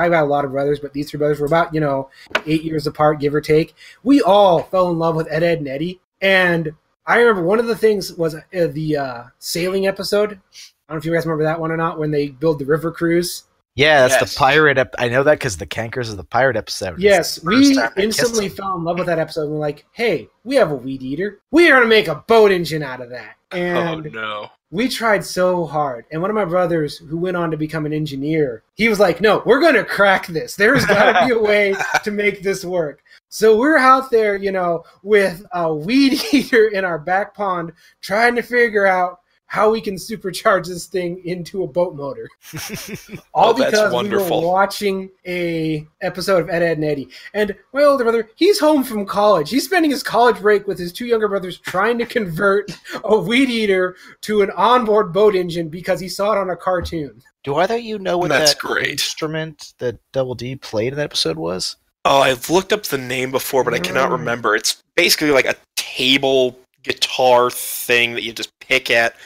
I've 0.01 0.11
got 0.13 0.23
a 0.23 0.27
lot 0.27 0.45
of 0.45 0.53
brothers, 0.53 0.81
but 0.81 0.93
these 0.93 1.11
three 1.11 1.19
brothers 1.19 1.41
were 1.41 1.47
about 1.47 1.75
you 1.75 1.81
know 1.81 2.09
eight 2.47 2.63
years 2.63 2.87
apart, 2.87 3.21
give 3.21 3.35
or 3.35 3.41
take. 3.41 3.75
We 4.03 4.23
all 4.23 4.63
fell 4.63 4.91
in 4.91 4.99
love 4.99 5.17
with 5.17 5.29
Ed, 5.31 5.43
Edd, 5.43 5.59
and 5.59 5.69
Eddy, 5.69 6.01
and 6.23 6.73
I 7.07 7.19
remember 7.19 7.43
one 7.43 7.59
of 7.59 7.67
the 7.67 7.77
things 7.77 8.13
was 8.15 8.35
uh, 8.35 8.41
the 8.53 8.97
uh, 8.97 9.23
sailing 9.39 9.87
episode. 9.87 10.33
I 10.33 10.93
don't 10.93 10.97
know 10.97 10.99
if 10.99 11.05
you 11.05 11.13
guys 11.13 11.25
remember 11.27 11.45
that 11.45 11.61
one 11.61 11.71
or 11.73 11.77
not, 11.77 11.99
when 11.99 12.11
they 12.11 12.29
build 12.29 12.59
the 12.59 12.65
river 12.65 12.91
cruise. 12.93 13.45
Yeah, 13.75 14.01
that's 14.09 14.15
Yes. 14.21 14.35
the 14.35 14.39
pirate. 14.39 14.79
Ep- 14.79 14.95
I 14.99 15.09
know 15.09 15.23
that 15.23 15.39
because 15.39 15.59
the 15.59 15.67
Kankers 15.67 16.05
is 16.09 16.17
the 16.17 16.25
pirate 16.25 16.57
episode. 16.57 16.99
Yes, 16.99 17.37
It's 17.37 17.45
the 17.45 17.51
first 17.53 17.69
we 17.69 17.75
time 17.75 17.85
I 17.85 17.89
kissed 17.89 18.21
instantly 18.21 18.49
fell 18.49 18.75
in 18.77 18.85
love 18.85 18.97
with 18.99 19.07
that 19.07 19.19
episode. 19.19 19.51
We're 19.51 19.59
like, 19.59 19.85
hey, 19.93 20.29
we 20.45 20.55
have 20.57 20.71
a 20.71 20.75
weed 20.75 21.03
eater. 21.03 21.41
We 21.51 21.67
are 21.69 21.73
going 21.77 21.83
to 21.83 21.89
make 21.89 22.09
a 22.09 22.15
boat 22.27 22.51
engine 22.53 22.83
out 22.83 23.01
of 23.03 23.11
that. 23.11 23.37
Oh 23.53 23.57
And 23.59 24.13
no. 24.13 24.49
we 24.71 24.89
tried 24.89 25.25
so 25.25 25.67
hard. 25.67 26.07
And 26.11 26.23
one 26.23 26.31
of 26.31 26.35
my 26.35 26.47
brothers, 26.47 26.97
who 26.97 27.19
went 27.19 27.37
on 27.37 27.51
to 27.51 27.57
become 27.59 27.85
an 27.87 27.93
engineer, 27.93 28.63
he 28.77 28.89
was 28.89 28.99
like, 28.99 29.21
no, 29.21 29.43
we're 29.45 29.61
going 29.61 29.75
to 29.75 29.85
crack 29.85 30.27
this. 30.27 30.57
There's 30.57 30.87
got 30.87 31.21
to 31.21 31.27
be 31.27 31.33
a 31.35 31.39
way 31.43 31.75
to 32.03 32.11
make 32.11 32.43
this 32.43 32.65
work. 32.65 33.03
So 33.37 33.55
we're 33.55 33.77
out 33.77 34.11
there, 34.11 34.35
you 34.35 34.51
know, 34.51 34.83
with 35.03 35.45
a 35.53 35.71
weed 35.71 36.19
eater 36.33 36.69
in 36.69 36.87
our 36.87 36.99
back 36.99 37.35
pond 37.35 37.73
trying 38.01 38.35
to 38.37 38.41
figure 38.41 38.87
out 38.87 39.21
how 39.45 39.71
we 39.71 39.83
can 39.83 39.97
supercharge 39.97 40.69
this 40.69 40.87
thing 40.87 41.21
into 41.23 41.63
a 41.63 41.67
boat 41.67 41.95
motor. 41.95 42.31
All 43.35 43.51
Oh, 43.51 43.53
because 43.53 43.93
we 43.93 44.09
were 44.09 44.27
watching 44.27 45.11
a 45.27 45.87
episode 46.01 46.45
of 46.45 46.49
Ed, 46.49 46.63
Edd 46.63 46.79
and 46.79 46.85
Eddy. 46.87 47.11
And 47.35 47.55
my 47.75 47.83
older 47.83 48.05
brother, 48.05 48.31
he's 48.37 48.59
home 48.59 48.83
from 48.83 49.05
college. 49.05 49.51
He's 49.51 49.67
spending 49.67 49.91
his 49.91 50.03
college 50.03 50.41
break 50.41 50.67
with 50.67 50.79
his 50.79 50.91
two 50.91 51.05
younger 51.05 51.29
brothers 51.29 51.59
trying 51.59 51.99
to 51.99 52.07
convert 52.07 52.71
a 53.05 53.19
weed 53.19 53.51
eater 53.51 53.97
to 54.23 54.41
an 54.41 54.51
onboard 54.53 55.13
boat 55.13 55.37
engine 55.37 55.69
because 55.69 56.01
he 56.01 56.09
saw 56.09 56.33
it 56.33 56.39
on 56.39 56.49
a 56.49 56.57
cartoon. 56.57 57.23
Do 57.45 57.57
either 57.57 57.75
of 57.75 57.83
you 57.83 57.99
know 57.99 58.17
what 58.17 58.31
That's 58.31 58.55
that 58.55 58.61
great. 58.61 58.93
instrument 58.93 59.75
that 59.77 59.99
Double 60.13 60.35
D 60.35 60.57
played 60.57 60.95
in 60.95 60.97
that 60.97 61.05
episode 61.05 61.37
was? 61.37 61.77
Oh, 62.09 62.21
I've 62.21 62.49
looked 62.49 62.73
up 62.73 62.85
the 62.85 62.99
name 62.99 63.31
before, 63.33 63.65
but 63.65 63.75
I 63.75 63.79
cannot 63.81 64.09
Mm. 64.11 64.13
remember. 64.13 64.55
It's 64.55 64.83
basically 64.95 65.31
like 65.33 65.45
a 65.47 65.57
table 65.77 66.57
guitar 66.85 67.51
thing 67.51 68.15
that 68.15 68.23
you 68.23 68.33
just 68.33 68.51
pick 68.61 68.91
at. 68.91 69.17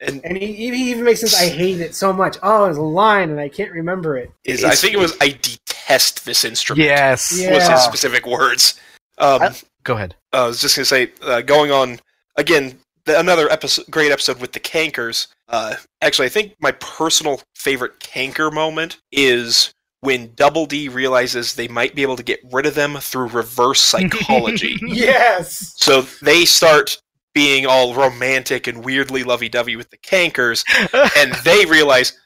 And 0.00 0.20
And 0.24 0.36
he, 0.36 0.52
he 0.52 0.90
even 0.90 1.04
makes 1.04 1.20
sense. 1.20 1.34
I 1.34 1.48
hate 1.48 1.80
it 1.80 1.94
so 1.94 2.12
much. 2.12 2.36
Oh, 2.42 2.66
it's 2.66 2.78
a 2.78 2.82
line 2.82 3.30
and 3.30 3.40
I 3.40 3.48
can't 3.48 3.72
remember 3.72 4.16
it. 4.16 4.30
is 4.44 4.62
I 4.64 4.74
think 4.74 4.94
it 4.94 4.98
was 4.98 5.16
I 5.20 5.30
detest 5.40 6.24
this 6.24 6.44
instrument. 6.44 6.84
Yes. 6.86 7.32
was 7.32 7.40
Yeah. 7.40 7.72
his 7.72 7.82
specific 7.82 8.26
words. 8.26 8.74
Um, 9.18 9.42
I- 9.42 9.54
Go 9.82 9.94
ahead. 9.94 10.14
I 10.32 10.46
was 10.46 10.60
just 10.60 10.76
gonna 10.76 10.86
say, 10.86 11.10
uh, 11.22 11.40
going 11.42 11.70
on 11.70 12.00
again, 12.36 12.78
the, 13.06 13.18
another 13.18 13.50
episode, 13.50 13.84
great 13.90 14.10
episode 14.12 14.40
with 14.40 14.52
the 14.52 14.60
Kankers. 14.60 15.26
Uh, 15.48 15.74
actually, 16.00 16.26
I 16.26 16.30
think 16.30 16.54
my 16.60 16.72
personal 16.72 17.40
favorite 17.54 18.00
Kanker 18.00 18.50
moment 18.52 18.96
is 19.12 19.72
when 20.04 20.32
Double 20.34 20.66
D 20.66 20.88
realizes 20.88 21.54
they 21.54 21.66
might 21.68 21.94
be 21.94 22.02
able 22.02 22.16
to 22.16 22.22
get 22.22 22.40
rid 22.52 22.66
of 22.66 22.74
them 22.74 22.96
through 23.00 23.28
reverse 23.28 23.80
psychology. 23.80 24.76
Yes. 24.86 25.74
so 25.76 26.02
they 26.22 26.44
start 26.44 26.98
being 27.34 27.66
all 27.66 27.94
romantic 27.94 28.66
and 28.68 28.84
weirdly 28.84 29.24
lovey-dovey 29.24 29.74
with 29.76 29.90
the 29.90 29.98
Kankers, 29.98 30.64
and 31.16 31.32
they 31.44 31.64
realize. 31.66 32.18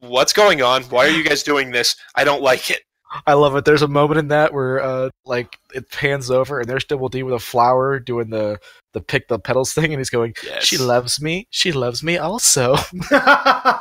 What's 0.00 0.34
going 0.34 0.60
on? 0.60 0.82
Why 0.84 1.06
are 1.06 1.10
you 1.10 1.24
guys 1.24 1.42
doing 1.42 1.70
this? 1.70 1.96
I 2.14 2.22
don't 2.24 2.42
like 2.42 2.70
it. 2.70 2.80
I 3.26 3.32
love 3.32 3.56
it. 3.56 3.64
There's 3.64 3.80
a 3.80 3.88
moment 3.88 4.18
in 4.18 4.28
that 4.28 4.52
where 4.52 4.82
uh 4.82 5.08
like 5.24 5.58
it 5.74 5.90
pans 5.90 6.30
over 6.30 6.60
and 6.60 6.68
there's 6.68 6.84
Double 6.84 7.08
D 7.08 7.22
with 7.22 7.32
a 7.32 7.38
flower 7.38 7.98
doing 7.98 8.28
the 8.28 8.58
the 8.92 9.00
pick 9.00 9.26
the 9.28 9.38
petals 9.38 9.72
thing 9.72 9.86
and 9.86 9.98
he's 9.98 10.10
going, 10.10 10.34
Yes. 10.44 10.64
She 10.64 10.76
loves 10.76 11.18
me. 11.20 11.46
She 11.48 11.72
loves 11.72 12.02
me 12.02 12.18
also. 12.18 12.76
I 13.10 13.80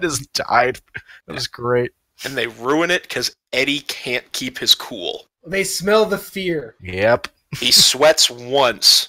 just 0.00 0.32
died. 0.32 0.80
That 1.26 1.34
was 1.34 1.48
great. 1.48 1.90
And 2.24 2.36
they 2.36 2.46
ruin 2.46 2.90
it 2.90 3.02
because 3.02 3.34
Eddy 3.52 3.80
can't 3.80 4.30
keep 4.32 4.58
his 4.58 4.74
cool. 4.74 5.26
they 5.46 5.64
smell 5.64 6.04
the 6.04 6.18
fear. 6.18 6.74
Yep. 6.80 7.28
He 7.58 7.72
sweats 7.72 8.30
once, 8.30 9.08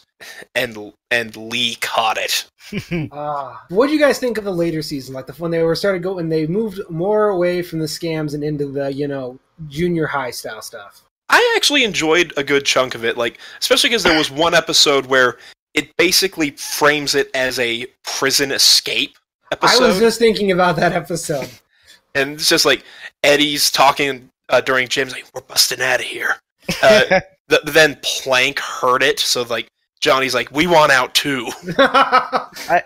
and 0.56 0.94
and 1.12 1.36
Lee 1.36 1.76
caught 1.76 2.18
it. 2.18 2.46
Ah, 3.12 3.66
what 3.68 3.88
do 3.88 3.94
you 3.94 4.00
guys 4.00 4.18
think 4.18 4.38
of 4.38 4.46
the 4.46 4.54
later 4.54 4.82
season? 4.82 5.14
Like 5.14 5.28
the 5.28 5.34
when 5.34 5.52
they 5.52 5.62
were 5.62 5.76
started 5.76 6.02
going, 6.02 6.30
they 6.30 6.48
moved 6.48 6.80
more 6.90 7.28
away 7.28 7.62
from 7.62 7.80
the 7.80 7.86
scams 7.86 8.34
and 8.34 8.46
into 8.46 8.66
the 8.72 8.94
you 8.94 9.10
know 9.10 9.38
junior 9.68 10.08
high 10.08 10.32
style 10.32 10.62
stuff. 10.62 11.04
I 11.28 11.54
actually 11.58 11.84
enjoyed 11.84 12.34
a 12.38 12.44
good 12.46 12.66
chunk 12.66 12.96
of 12.96 13.04
it, 13.04 13.18
like 13.18 13.40
especially 13.60 13.90
because 13.90 14.04
there 14.04 14.18
was 14.18 14.32
one 14.32 14.54
episode 14.54 15.06
where 15.08 15.38
it 15.74 15.96
basically 15.98 16.52
frames 16.52 17.14
it 17.14 17.30
as 17.34 17.60
a 17.60 17.88
prison 18.04 18.52
escape 18.52 19.16
episode, 19.52 19.84
I 19.84 19.88
was 19.88 20.00
just 20.00 20.20
thinking 20.20 20.52
about 20.52 20.76
that 20.78 20.94
episode. 20.94 21.50
And 22.16 22.34
it's 22.34 22.50
just 22.50 22.66
like 22.66 22.84
Eddy's 23.24 23.72
talking 23.72 24.30
uh, 24.50 24.62
during 24.62 24.88
Jim's 24.88 25.14
like, 25.14 25.26
"We're 25.34 25.42
busting 25.42 25.82
out 25.82 26.00
of 26.00 26.06
here." 26.06 26.36
Uh, 26.84 27.22
th- 27.50 27.62
then 27.66 28.00
Plank 28.04 28.60
heard 28.60 29.04
it, 29.04 29.20
so 29.20 29.44
like 29.44 29.68
Jonny's 30.02 30.34
like, 30.34 30.52
"We 30.52 30.68
want 30.68 30.92
out 30.92 31.16
too." 31.16 31.50
I 31.78 32.84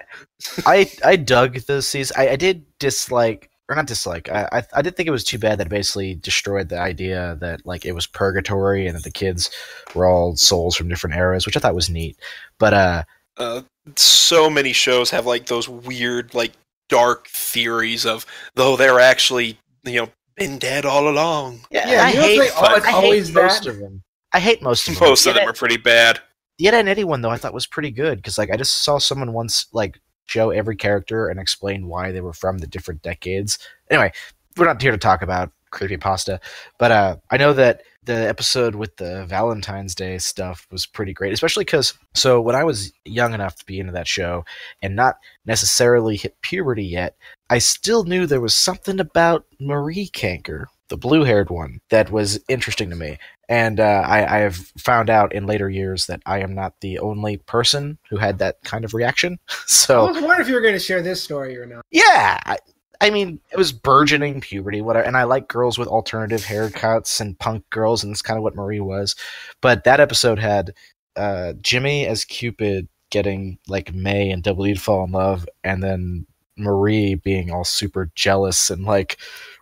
I 0.66 0.92
I 1.04 1.16
dug 1.16 1.56
those 1.62 1.88
season. 1.88 2.16
I, 2.18 2.30
I 2.30 2.36
did 2.36 2.66
dislike 2.80 3.50
or 3.68 3.76
not 3.76 3.88
dislike. 3.88 4.30
I, 4.30 4.48
I 4.52 4.64
I 4.74 4.82
did 4.82 4.96
think 4.96 5.08
it 5.08 5.12
was 5.12 5.24
too 5.24 5.40
bad 5.40 5.58
that 5.58 5.68
it 5.68 5.72
basically 5.72 6.16
destroyed 6.16 6.70
the 6.70 6.80
idea 6.80 7.38
that 7.42 7.66
like 7.66 7.86
it 7.86 7.94
was 7.94 8.08
purgatory 8.08 8.88
and 8.88 8.96
that 8.96 9.04
the 9.04 9.12
kids 9.12 9.50
were 9.96 10.06
all 10.06 10.36
souls 10.36 10.76
from 10.76 10.88
different 10.88 11.16
eras, 11.16 11.46
which 11.46 11.58
I 11.58 11.60
thought 11.60 11.76
was 11.76 11.90
neat. 11.90 12.18
But 12.60 12.74
uh, 12.74 13.04
uh, 13.38 13.62
so 13.96 14.50
many 14.50 14.74
shows 14.74 15.10
have 15.10 15.26
like 15.26 15.48
those 15.48 15.68
weird 15.68 16.34
like 16.34 16.54
dark 16.90 17.28
theories 17.28 18.06
of 18.06 18.26
though 18.56 18.76
they're 18.76 19.00
actually 19.00 19.58
you 19.84 20.02
know 20.02 20.10
been 20.38 20.58
dead 20.60 20.86
all 20.86 21.08
along 21.08 21.62
yeah, 21.72 21.90
Yeah, 21.92 22.04
I 22.04 22.12
hate, 22.12 22.38
it's 22.42 22.60
like, 22.62 22.72
oh, 22.72 22.76
it's 22.76 22.86
hate 22.86 23.34
most 23.34 23.64
that. 23.64 23.70
of 23.70 23.80
them. 23.80 24.04
I 24.34 24.40
hate 24.40 24.62
most 24.62 24.88
of 24.88 25.00
them. 25.00 25.10
most 25.10 25.26
of 25.26 25.34
The 25.34 25.40
them 25.40 25.50
are 25.50 25.54
pretty 25.54 25.78
bad 25.78 26.20
The 26.60 26.68
Ed 26.68 26.74
and 26.74 26.90
Eddy 26.90 27.04
one 27.06 27.22
though 27.22 27.30
I 27.30 27.38
thought 27.38 27.54
was 27.54 27.68
pretty 27.68 27.92
good 27.92 28.18
because 28.18 28.38
like 28.38 28.52
I 28.52 28.58
just 28.58 28.84
saw 28.84 28.98
someone 28.98 29.32
once 29.34 29.68
like 29.74 30.00
show 30.26 30.50
every 30.52 30.76
character 30.76 31.30
and 31.30 31.40
explain 31.40 31.88
why 31.88 32.12
they 32.12 32.22
were 32.22 32.34
from 32.34 32.58
the 32.58 32.68
different 32.68 33.02
decades. 33.04 33.60
Anyway, 33.92 34.12
we're 34.58 34.66
not 34.66 34.82
here 34.82 34.92
to 34.92 34.98
talk 34.98 35.22
about 35.22 35.52
creepy 35.70 35.98
pasta, 35.98 36.40
but 36.80 36.92
uh, 36.92 37.16
I 37.32 37.38
know 37.38 37.54
that 37.54 37.84
the 38.06 38.28
episode 38.28 38.76
with 38.76 38.96
the 38.98 39.26
Valentine's 39.26 39.96
Day 39.96 40.18
stuff 40.18 40.68
was 40.72 40.86
pretty 40.86 41.14
great, 41.14 41.34
especially 41.34 41.66
because 41.66 41.94
so 42.14 42.40
when 42.42 42.56
I 42.56 42.64
was 42.64 42.94
young 43.04 43.34
enough 43.34 43.56
to 43.58 43.66
be 43.66 43.80
into 43.80 43.92
that 43.94 44.08
show 44.08 44.46
and 44.82 44.96
not 44.96 45.18
necessarily 45.46 46.16
hit 46.16 46.40
puberty 46.42 46.86
yet, 46.86 47.16
I 47.50 47.60
still 47.60 48.04
knew 48.04 48.26
there 48.26 48.42
was 48.42 48.56
something 48.56 49.00
about 49.00 49.46
Marie 49.60 50.10
Kanker, 50.14 50.66
the 50.90 50.98
blue-haired 50.98 51.50
one, 51.50 51.80
that 51.90 52.12
was 52.12 52.40
interesting 52.48 52.90
to 52.90 52.96
me. 52.96 53.18
And 53.48 53.80
uh, 53.80 54.04
I, 54.06 54.38
I 54.38 54.40
have 54.40 54.56
found 54.78 55.10
out 55.10 55.34
in 55.34 55.46
later 55.46 55.70
years 55.70 56.08
that 56.08 56.22
I 56.26 56.40
am 56.40 56.56
not 56.56 56.74
the 56.82 57.00
only 57.00 57.38
person 57.38 58.00
who 58.10 58.18
had 58.18 58.40
that 58.40 58.58
kind 58.64 58.84
of 58.84 58.94
reaction. 58.94 59.38
so 59.68 60.06
I 60.06 60.12
was 60.12 60.22
wondering 60.22 60.42
if 60.42 60.48
you 60.48 60.56
were 60.56 60.62
going 60.62 60.74
to 60.74 60.80
share 60.80 61.02
this 61.02 61.22
story 61.22 61.58
or 61.58 61.66
not. 61.66 61.86
yeah, 61.92 62.40
I, 62.46 62.58
I 63.02 63.10
mean 63.10 63.40
it 63.52 63.58
was 63.58 63.72
burgeoning 63.72 64.42
puberty, 64.42 64.82
whatever. 64.82 65.06
And 65.06 65.18
I 65.18 65.24
like 65.24 65.48
girls 65.48 65.78
with 65.78 65.88
alternative 65.88 66.42
haircuts 66.44 67.20
and 67.22 67.38
punk 67.40 67.70
girls, 67.70 68.04
and 68.04 68.12
that's 68.12 68.22
kind 68.22 68.38
of 68.38 68.44
what 68.44 68.56
Marie 68.56 68.80
was. 68.80 69.16
But 69.62 69.84
that 69.86 70.00
episode 70.00 70.40
had 70.40 70.74
uh, 71.16 71.54
Jimmy 71.62 72.06
as 72.08 72.26
Cupid 72.26 72.88
getting 73.10 73.58
like 73.68 73.94
May 73.94 74.30
and 74.32 74.44
Double 74.44 74.68
E 74.68 74.74
to 74.74 74.80
fall 74.80 75.04
in 75.04 75.12
love, 75.12 75.48
and 75.64 75.82
then 75.84 76.26
Marie 76.58 77.16
being 77.16 77.52
all 77.52 77.64
super 77.64 78.12
jealous 78.16 78.70
and 78.70 78.84
like. 78.86 79.18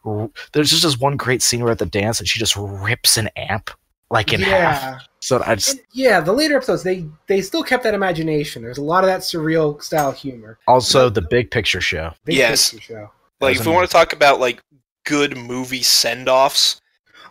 r- 0.05 0.29
There's 0.53 0.69
just 0.69 0.83
this 0.83 0.99
one 0.99 1.17
great 1.17 1.41
scene 1.41 1.61
where 1.63 1.71
at 1.71 1.79
the 1.79 1.85
dance, 1.85 2.19
and 2.19 2.27
she 2.27 2.39
just 2.39 2.55
rips 2.55 3.17
an 3.17 3.29
amp 3.35 3.71
like 4.11 4.31
in 4.31 4.41
half. 4.41 5.01
So 5.21 5.41
I 5.43 5.55
just 5.55 5.71
And, 5.71 5.79
yeah. 5.93 6.19
The 6.19 6.33
later 6.33 6.55
episodes, 6.57 6.83
they 6.83 7.05
they 7.27 7.41
still 7.41 7.63
kept 7.63 7.83
that 7.83 7.93
imagination. 7.95 8.61
There's 8.61 8.77
a 8.77 8.83
lot 8.83 9.03
of 9.03 9.07
that 9.07 9.21
surreal 9.21 9.81
style 9.81 10.11
humor. 10.11 10.59
also 10.67 11.09
the 11.09 11.21
big 11.21 11.49
picture 11.49 11.81
show. 11.81 12.13
Big 12.25 12.35
Yes. 12.35 12.71
picture 12.71 12.93
show. 12.93 13.11
Like 13.43 13.57
if 13.59 13.65
we 13.65 13.71
want 13.71 13.87
to 13.89 13.93
talk 13.93 14.13
about 14.13 14.39
like 14.39 14.61
good 15.05 15.37
movie 15.37 15.83
send-offs 15.83 16.79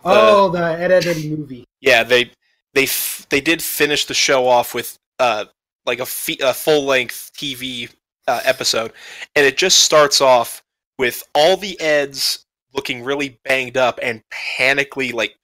Oh, 0.05 0.49
the 0.49 0.59
Ed, 0.59 0.91
Edd, 0.91 1.05
Eddy 1.07 1.29
movie. 1.29 1.65
yeah 1.81 2.03
they 2.03 2.29
they 2.73 2.83
f- 2.83 3.25
they 3.29 3.39
did 3.41 3.61
finish 3.61 4.05
the 4.05 4.13
show 4.13 4.47
off 4.47 4.73
with 4.73 4.97
uh 5.19 5.45
like 5.85 5.99
a, 5.99 6.03
a 6.43 6.53
full-length 6.53 7.31
tv 7.37 7.89
uh, 8.27 8.41
episode 8.43 8.91
and 9.35 9.45
it 9.45 9.57
just 9.57 9.79
starts 9.79 10.21
off 10.21 10.61
with 10.97 11.23
all 11.35 11.57
the 11.57 11.79
eds 11.81 12.45
looking 12.73 13.03
really 13.03 13.39
banged 13.45 13.77
up 13.77 13.99
and 14.03 14.21
panically 14.31 15.13
like 15.13 15.35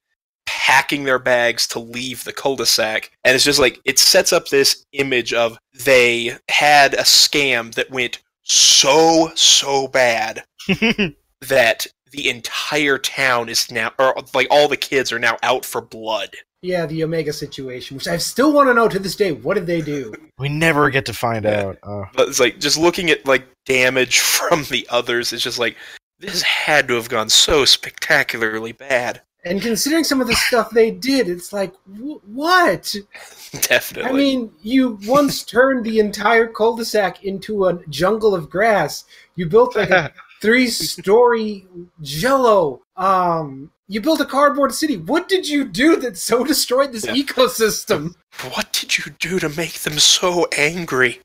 packing 0.46 1.04
their 1.04 1.18
bags 1.18 1.66
to 1.68 1.78
leave 1.78 2.22
the 2.24 2.32
cul-de-sac 2.32 3.10
and 3.24 3.34
it's 3.34 3.44
just 3.44 3.58
like 3.60 3.80
it 3.84 3.98
sets 3.98 4.32
up 4.32 4.48
this 4.48 4.84
image 4.92 5.32
of 5.32 5.58
they 5.84 6.36
had 6.48 6.94
a 6.94 7.02
scam 7.02 7.72
that 7.74 7.90
went 7.90 8.20
so 8.42 9.30
so 9.34 9.86
bad 9.88 10.42
that 11.48 11.86
the 12.12 12.28
entire 12.28 12.98
town 12.98 13.48
is 13.48 13.70
now 13.70 13.92
or 13.98 14.14
like 14.34 14.46
all 14.50 14.68
the 14.68 14.76
kids 14.76 15.12
are 15.12 15.18
now 15.18 15.36
out 15.42 15.64
for 15.64 15.80
blood 15.80 16.30
Yeah, 16.62 16.84
the 16.86 17.04
Omega 17.04 17.32
situation, 17.32 17.96
which 17.96 18.08
I 18.08 18.16
still 18.18 18.52
want 18.52 18.68
to 18.68 18.74
know 18.74 18.88
to 18.88 18.98
this 18.98 19.16
day. 19.16 19.32
What 19.32 19.54
did 19.54 19.66
they 19.66 19.80
do? 19.80 20.12
we 20.38 20.48
never 20.48 20.90
get 20.90 21.06
to 21.06 21.14
find 21.14 21.44
Yeah. 21.44 21.66
out. 21.66 21.78
Uh, 21.82 22.04
but 22.14 22.28
it's 22.28 22.40
like 22.40 22.58
just 22.58 22.76
looking 22.78 23.10
at 23.10 23.24
like 23.26 23.46
damage 23.64 24.18
from 24.36 24.64
the 24.64 24.86
others 24.90 25.32
is 25.32 25.42
just 25.42 25.58
like 25.58 25.76
this 26.18 26.42
had 26.42 26.88
to 26.88 26.94
have 26.94 27.08
gone 27.08 27.30
so 27.30 27.64
spectacularly 27.64 28.72
bad 28.72 29.22
And 29.44 29.62
considering 29.62 30.04
some 30.04 30.20
of 30.20 30.26
the 30.26 30.34
stuff 30.36 30.68
they 30.70 30.90
did, 30.90 31.28
it's 31.30 31.50
like, 31.50 31.72
wh- 31.86 32.22
what? 32.28 32.94
Definitely. 33.52 34.10
I 34.10 34.12
mean, 34.12 34.52
you 34.60 34.98
once 35.06 35.44
turned 35.44 35.82
the 35.84 35.98
entire 35.98 36.46
cul-de-sac 36.46 37.24
into 37.24 37.66
a 37.66 37.80
jungle 37.88 38.34
of 38.34 38.50
grass. 38.50 39.04
You 39.36 39.46
built 39.48 39.76
like 39.76 39.88
a 39.90 40.12
three-story 40.40 41.66
jello. 42.02 42.82
Um, 42.96 43.70
you 43.88 44.00
built 44.00 44.20
a 44.20 44.24
cardboard 44.24 44.72
city. 44.72 44.96
What 44.96 45.28
did 45.28 45.48
you 45.48 45.64
do 45.64 45.96
that 45.96 46.16
so 46.16 46.44
destroyed 46.44 46.92
this 46.92 47.04
Yeah. 47.06 47.14
ecosystem? 47.14 48.14
what 48.52 48.72
did 48.72 48.96
you 48.96 49.12
do 49.18 49.38
to 49.38 49.48
make 49.50 49.80
them 49.80 49.98
so 49.98 50.46
angry? 50.56 51.20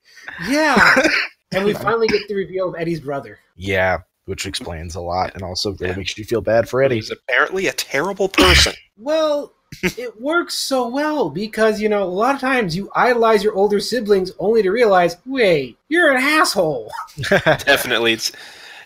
Yeah. 0.49 0.95
and 1.53 1.63
we 1.65 1.73
finally 1.73 2.07
get 2.07 2.27
the 2.27 2.35
reveal 2.35 2.67
of 2.69 2.75
Eddy's 2.77 2.99
brother. 2.99 3.39
Yeah, 3.55 3.99
which 4.25 4.45
explains 4.45 4.95
a 4.95 5.01
lot 5.01 5.33
and 5.33 5.43
also 5.43 5.73
really 5.79 5.95
makes 5.95 6.17
you 6.17 6.25
feel 6.25 6.41
bad 6.41 6.67
for 6.67 6.83
Eddy. 6.83 6.95
He's 6.95 7.11
apparently 7.11 7.67
a 7.67 7.73
terrible 7.73 8.27
person. 8.29 8.73
Well, 8.97 9.51
it 9.97 10.21
works 10.21 10.55
so 10.55 10.87
well 10.87 11.29
because, 11.29 11.81
you 11.81 11.89
know, 11.89 12.03
a 12.03 12.05
lot 12.05 12.33
of 12.33 12.39
times 12.39 12.77
you 12.77 12.89
idolize 12.95 13.43
your 13.43 13.53
older 13.53 13.81
siblings 13.81 14.31
only 14.39 14.63
to 14.63 14.69
realize, 14.71 15.17
wait, 15.25 15.77
you're 15.89 16.11
an 16.11 16.23
asshole. 16.23 16.89
Definitely, 17.29 18.13
it's 18.13 18.31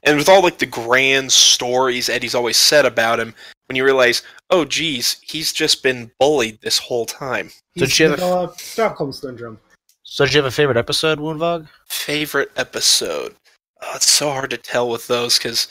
and 0.03 0.17
with 0.17 0.29
all 0.29 0.41
like 0.43 0.57
the 0.59 0.65
grand 0.65 1.31
stories 1.31 2.09
Eddy's 2.09 2.35
always 2.35 2.57
said 2.57 2.85
about 2.85 3.19
him, 3.19 3.33
when 3.67 3.75
you 3.75 3.83
realize, 3.85 4.23
oh 4.49 4.65
geez, 4.65 5.17
he's 5.21 5.53
just 5.53 5.83
been 5.83 6.11
bullied 6.19 6.59
this 6.61 6.77
whole 6.77 7.05
time. 7.05 7.51
He's 7.73 7.99
you 7.99 8.09
have- 8.09 8.19
developed 8.19 8.59
Stockholm 8.59 9.11
Syndrome. 9.13 9.59
So, 10.03 10.25
did 10.25 10.33
you 10.33 10.39
have 10.39 10.47
a 10.51 10.55
favorite 10.55 10.77
episode, 10.77 11.19
Woonvog? 11.19 11.67
Favorite 11.87 12.51
episode? 12.57 13.35
Oh, 13.81 13.91
it's 13.95 14.09
so 14.09 14.31
hard 14.31 14.49
to 14.49 14.57
tell 14.57 14.89
with 14.89 15.05
those 15.07 15.37
because 15.37 15.67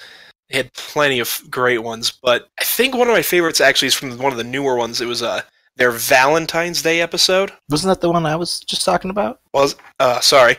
they 0.48 0.58
had 0.58 0.72
plenty 0.74 1.18
of 1.18 1.42
great 1.50 1.78
ones. 1.78 2.12
But 2.22 2.48
I 2.60 2.64
think 2.64 2.94
one 2.94 3.08
of 3.08 3.14
my 3.14 3.22
favorites 3.22 3.60
actually 3.60 3.88
is 3.88 3.94
from 3.94 4.16
one 4.16 4.30
of 4.30 4.38
the 4.38 4.44
newer 4.44 4.76
ones. 4.76 5.00
It 5.00 5.06
was 5.06 5.22
uh, 5.24 5.42
their 5.74 5.90
Valentine's 5.90 6.82
Day 6.82 7.00
episode. 7.00 7.52
Wasn't 7.68 7.90
that 7.90 8.00
the 8.00 8.10
one 8.12 8.26
I 8.26 8.36
was 8.36 8.60
just 8.60 8.84
talking 8.84 9.10
about? 9.10 9.40
was 9.52 9.74
uh 9.98 10.20
sorry 10.20 10.56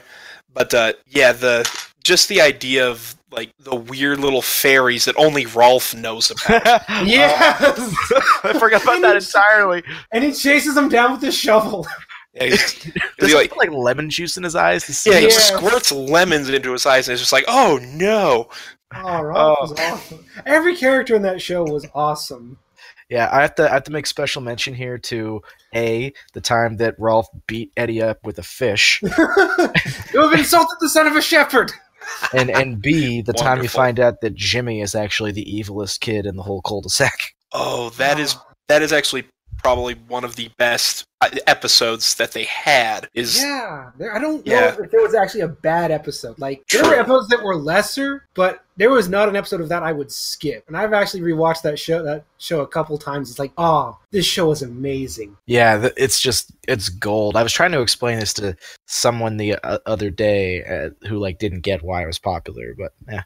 but 0.54 0.74
uh 0.74 0.92
yeah 1.08 1.32
the 1.32 1.64
just 2.10 2.28
the 2.28 2.42
idea 2.42 2.90
of 2.90 3.16
like 3.32 3.54
the 3.60 3.76
weird 3.76 4.20
little 4.20 4.42
fairies 4.42 5.06
that 5.06 5.16
only 5.16 5.46
Rolf 5.46 5.94
knows 5.94 6.32
about. 6.32 6.82
Yes! 7.06 7.62
I 8.44 8.58
forgot 8.58 8.82
about 8.82 9.02
that 9.02 9.16
entirely. 9.16 9.84
and 10.12 10.24
he 10.24 10.34
chases 10.34 10.76
him 10.76 10.90
down 10.90 11.12
with 11.12 11.22
the 11.22 11.32
shovel. 11.32 11.86
Yeah, 12.34 12.46
he's- 12.46 12.74
Does 12.84 12.94
he, 13.20 13.28
he 13.28 13.34
like, 13.36 13.50
put, 13.52 13.60
like 13.60 13.72
lemon 13.72 14.10
juice 14.10 14.36
in 14.38 14.44
his 14.44 14.56
eyes 14.56 14.86
to 14.88 14.94
see? 14.96 15.12
yeah, 15.12 15.18
he 15.20 15.24
Yes. 15.26 15.48
squirts 15.50 15.92
lemons 15.92 16.50
into 16.50 16.72
his 16.72 16.88
eyes 16.88 17.08
and 17.08 17.14
it's 17.14 17.22
just 17.22 17.32
like, 17.32 17.46
oh 17.48 17.80
no. 17.84 18.50
Oh, 18.96 19.22
Rolf 19.22 19.60
was 19.62 19.74
oh. 19.78 19.94
awesome. 19.94 20.26
Every 20.48 20.76
character 20.76 21.16
in 21.16 21.22
that 21.22 21.40
show 21.40 21.64
was 21.64 21.86
awesome. 21.94 22.58
Yeah, 23.10 23.30
I 23.32 23.42
have 23.42 23.54
to 23.56 23.70
I 23.70 23.74
have 23.74 23.84
to 23.84 23.92
make 23.92 24.06
special 24.08 24.42
mention 24.42 24.74
here 24.74 24.98
to 24.98 25.42
a 25.76 26.12
the 26.34 26.42
time 26.42 26.78
that 26.78 26.96
Rolf 27.00 27.28
beat 27.48 27.72
Eddy 27.78 28.02
up 28.02 28.24
with 28.24 28.38
a 28.40 28.44
fish, 28.44 29.02
you 29.04 29.10
have 29.10 30.34
insulted 30.34 30.78
the 30.80 30.90
son 30.90 31.06
of 31.08 31.16
a 31.16 31.22
shepherd. 31.22 31.72
And 32.34 32.50
and 32.50 32.82
b 32.82 33.22
the 33.22 33.34
time 33.34 33.62
you 33.62 33.70
find 33.70 34.00
out 34.00 34.22
that 34.22 34.36
Jimmy 34.36 34.82
is 34.82 34.96
actually 34.96 35.32
the 35.32 35.46
evilest 35.46 36.00
kid 36.00 36.26
in 36.26 36.36
the 36.36 36.44
whole 36.44 36.62
cul-de-sac. 36.62 37.34
Oh, 37.52 37.90
that 37.92 38.20
is 38.20 38.36
that 38.68 38.82
is 38.82 38.92
actually 38.92 39.26
probably 39.62 39.96
one 40.08 40.24
of 40.24 40.36
the 40.36 40.50
best 40.58 41.06
uh, 41.22 41.30
episodes 41.48 42.16
that 42.16 42.32
they 42.32 42.46
had 42.46 43.10
is 43.14 43.42
Yeah, 43.42 43.92
there, 43.98 44.16
I 44.16 44.20
don't 44.20 44.46
know 44.46 44.76
if 44.80 44.92
there 44.92 45.02
was 45.02 45.14
actually 45.14 45.42
a 45.42 45.48
bad 45.48 45.92
episode. 45.92 46.40
Like 46.40 46.64
there 46.72 46.84
were 46.84 46.96
episodes 46.96 47.28
that 47.30 47.44
were 47.44 47.56
lesser, 47.56 48.26
but 48.34 48.64
there 48.78 48.90
was 48.90 49.10
not 49.10 49.28
an 49.28 49.36
episode 49.36 49.60
of 49.60 49.70
that 49.70 49.84
I 49.84 49.92
would 49.92 50.12
skip. 50.12 50.64
And 50.68 50.78
I've 50.78 50.94
actually 50.94 51.22
rewatched 51.22 51.64
that 51.64 51.78
show 51.78 52.02
that 52.04 52.24
show 52.38 52.62
a 52.62 52.68
couple 52.68 52.98
times. 52.98 53.30
It's 53.30 53.40
like, 53.40 53.52
oh, 53.58 53.98
this 54.12 54.26
show 54.26 54.52
is 54.52 54.62
amazing. 54.62 55.36
Yeah, 55.46 55.90
it's 55.98 56.22
just 56.22 56.52
it's 56.68 56.88
gold. 56.88 57.36
I 57.36 57.44
was 57.44 57.52
trying 57.52 57.74
to 57.74 57.82
explain 57.82 58.20
this 58.20 58.34
to 58.36 58.56
someone 58.86 59.38
the 59.38 59.56
uh, 59.56 59.80
other 59.86 60.10
day 60.10 60.64
uh, 60.64 61.08
who 61.08 61.18
like 61.18 61.40
didn't 61.40 61.62
get 61.62 61.84
why 61.84 62.02
it 62.02 62.08
was 62.08 62.20
popular, 62.20 62.74
but 62.78 62.94
yeah. 63.10 63.24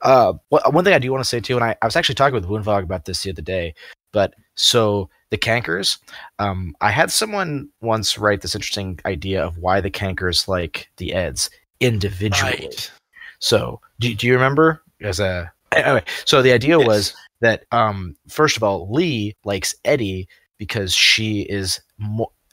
Uh, 0.00 0.32
one 0.48 0.84
thing 0.84 0.94
I 0.94 0.98
do 0.98 1.12
want 1.12 1.22
to 1.22 1.28
say 1.28 1.40
too, 1.40 1.56
and 1.56 1.64
I, 1.64 1.76
I 1.82 1.86
was 1.86 1.96
actually 1.96 2.14
talking 2.14 2.34
with 2.34 2.48
Woonvog 2.48 2.82
about 2.82 3.04
this 3.04 3.22
the 3.22 3.30
other 3.30 3.42
day, 3.42 3.74
but 4.12 4.34
so 4.54 5.10
the 5.30 5.38
Kankers, 5.38 5.98
um, 6.38 6.74
I 6.80 6.90
had 6.90 7.10
someone 7.10 7.68
once 7.80 8.16
write 8.18 8.42
this 8.42 8.54
interesting 8.54 9.00
idea 9.04 9.44
of 9.44 9.58
why 9.58 9.80
the 9.80 9.90
Kankers 9.90 10.46
like 10.48 10.88
the 10.98 11.12
Eds 11.14 11.50
individually. 11.80 12.52
right. 12.52 12.92
So, 13.38 13.80
do, 14.00 14.14
do 14.14 14.26
you 14.26 14.32
remember 14.34 14.82
as 15.02 15.20
a 15.20 15.52
anyway? 15.72 16.04
So 16.24 16.42
the 16.42 16.52
idea 16.52 16.78
Yes. 16.78 16.86
was 16.86 17.14
that 17.40 17.64
um, 17.72 18.16
first 18.28 18.56
of 18.56 18.62
all, 18.62 18.90
Lee 18.90 19.34
likes 19.44 19.74
Eddy 19.84 20.28
because 20.58 20.94
she 20.94 21.42
is 21.42 21.80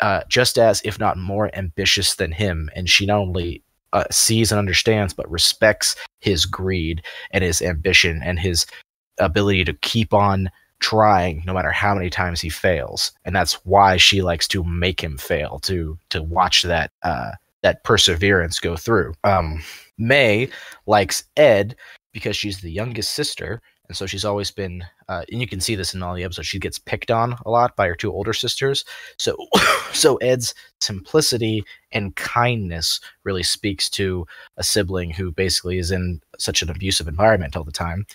uh, 0.01 0.21
just 0.28 0.57
as, 0.57 0.82
if 0.84 0.99
not 0.99 1.17
more, 1.17 1.49
ambitious 1.55 2.15
than 2.15 2.32
him, 2.34 2.69
and 2.76 2.89
she 2.89 3.05
not 3.05 3.19
only 3.19 3.63
uh, 3.93 4.03
sees 4.11 4.51
and 4.51 4.59
understands, 4.59 5.13
but 5.13 5.30
respects 5.32 5.95
his 6.19 6.45
greed 6.45 7.01
and 7.32 7.43
his 7.43 7.61
ambition 7.61 8.21
and 8.24 8.39
his 8.39 8.65
ability 9.19 9.63
to 9.63 9.74
keep 9.76 10.13
on 10.13 10.49
trying 10.84 11.41
no 11.45 11.53
matter 11.53 11.71
how 11.71 11.95
many 11.95 12.09
times 12.09 12.41
he 12.41 12.49
fails. 12.49 13.13
And 13.23 13.34
that's 13.34 13.53
why 13.65 13.95
she 13.95 14.21
likes 14.21 14.49
to 14.49 14.65
make 14.65 15.01
him 15.01 15.17
fail 15.17 15.59
to 15.59 15.97
to 16.09 16.21
watch 16.21 16.63
that 16.63 16.91
uh 17.03 17.31
that 17.61 17.84
perseverance 17.86 18.59
go 18.59 18.75
through. 18.75 19.13
Um 19.23 19.63
may 19.97 20.49
likes 20.86 21.23
ed 21.38 21.75
because 22.11 22.36
she's 22.36 22.59
the 22.59 22.71
youngest 22.71 23.13
sister. 23.13 23.61
And 23.88 23.95
so 23.95 24.05
she's 24.05 24.25
always 24.25 24.51
been 24.51 24.84
uh, 25.07 25.23
and 25.31 25.39
you 25.39 25.47
can 25.47 25.61
see 25.61 25.75
this 25.75 25.93
in 25.93 26.03
all 26.03 26.15
the 26.15 26.23
episodes 26.23 26.47
she 26.47 26.59
gets 26.59 26.79
picked 26.79 27.11
on 27.11 27.38
a 27.45 27.49
lot 27.49 27.75
by 27.77 27.88
her 27.88 27.95
two 27.95 28.11
older 28.11 28.34
sisters. 28.34 28.84
So 29.17 29.38
so 29.93 30.17
ed's 30.17 30.53
simplicity 30.81 31.63
and 31.93 32.13
kindness 32.17 32.99
really 33.23 33.43
speaks 33.43 33.89
to 33.91 34.27
a 34.57 34.63
sibling 34.63 35.11
who 35.11 35.31
basically 35.31 35.77
is 35.77 35.91
in 35.91 36.21
such 36.38 36.61
an 36.61 36.69
abusive 36.69 37.07
environment 37.07 37.55
all 37.55 37.63
the 37.63 37.71
time. 37.71 38.05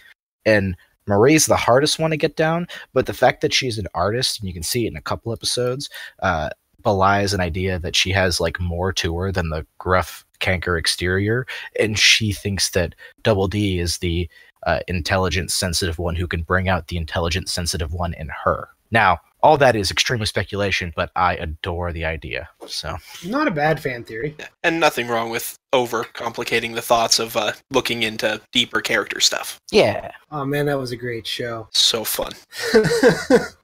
And 0.45 0.77
Marie's 1.09 1.47
the 1.47 1.57
hardest 1.57 1.99
one 1.99 2.11
to 2.11 2.17
get 2.17 2.37
down, 2.37 2.69
but 2.93 3.07
the 3.07 3.15
fact 3.15 3.41
that 3.41 3.55
she's 3.55 3.79
an 3.79 3.89
artist, 3.95 4.39
and 4.39 4.47
you 4.47 4.55
can 4.55 4.63
see 4.63 4.85
it 4.85 4.91
in 4.91 4.97
a 4.97 5.03
couple 5.03 5.33
episodes, 5.33 5.89
uh, 6.21 6.51
belies 6.83 7.35
an 7.35 7.41
idea 7.41 7.79
that 7.79 7.97
she 7.97 8.11
has 8.11 8.41
like 8.41 8.61
more 8.61 8.93
to 8.93 9.17
her 9.19 9.33
than 9.33 9.51
the 9.51 9.67
gruff 9.79 10.25
Kanker 10.41 10.79
exterior, 10.79 11.47
and 11.81 11.99
she 11.99 12.33
thinks 12.33 12.71
that 12.71 12.95
Double 13.23 13.49
D 13.49 13.79
is 13.79 13.99
the 13.99 14.29
uh, 14.65 14.81
intelligent, 14.89 15.51
sensitive 15.51 15.99
one 15.99 16.15
who 16.15 16.27
can 16.27 16.43
bring 16.43 16.69
out 16.69 16.89
the 16.89 16.97
intelligent, 16.97 17.49
sensitive 17.49 17.93
one 17.93 18.15
in 18.15 18.29
her. 18.45 18.69
Now, 18.91 19.19
all 19.43 19.57
that 19.59 19.77
is 19.77 19.91
extremely 19.91 20.27
speculation, 20.27 20.93
but 20.97 21.11
I 21.15 21.37
adore 21.37 21.93
the 21.93 22.05
idea. 22.05 22.49
So 22.67 22.97
Not 23.25 23.49
a 23.49 23.53
bad 23.53 23.81
fan 23.81 24.05
theory. 24.05 24.37
And 24.63 24.81
nothing 24.81 25.09
wrong 25.09 25.31
with 25.31 25.59
over 25.73 26.05
complicating 26.05 26.73
the 26.73 26.83
thoughts 26.83 27.19
of 27.19 27.37
uh, 27.37 27.53
looking 27.71 28.03
into 28.03 28.41
deeper 28.53 28.81
character 28.81 29.21
stuff. 29.21 29.61
yeah, 29.71 30.11
Oh 30.31 30.45
man, 30.45 30.67
that 30.67 30.79
was 30.79 30.93
a 30.93 30.97
great 30.97 31.27
show. 31.27 31.69
So 31.73 32.05
fun. 32.05 32.33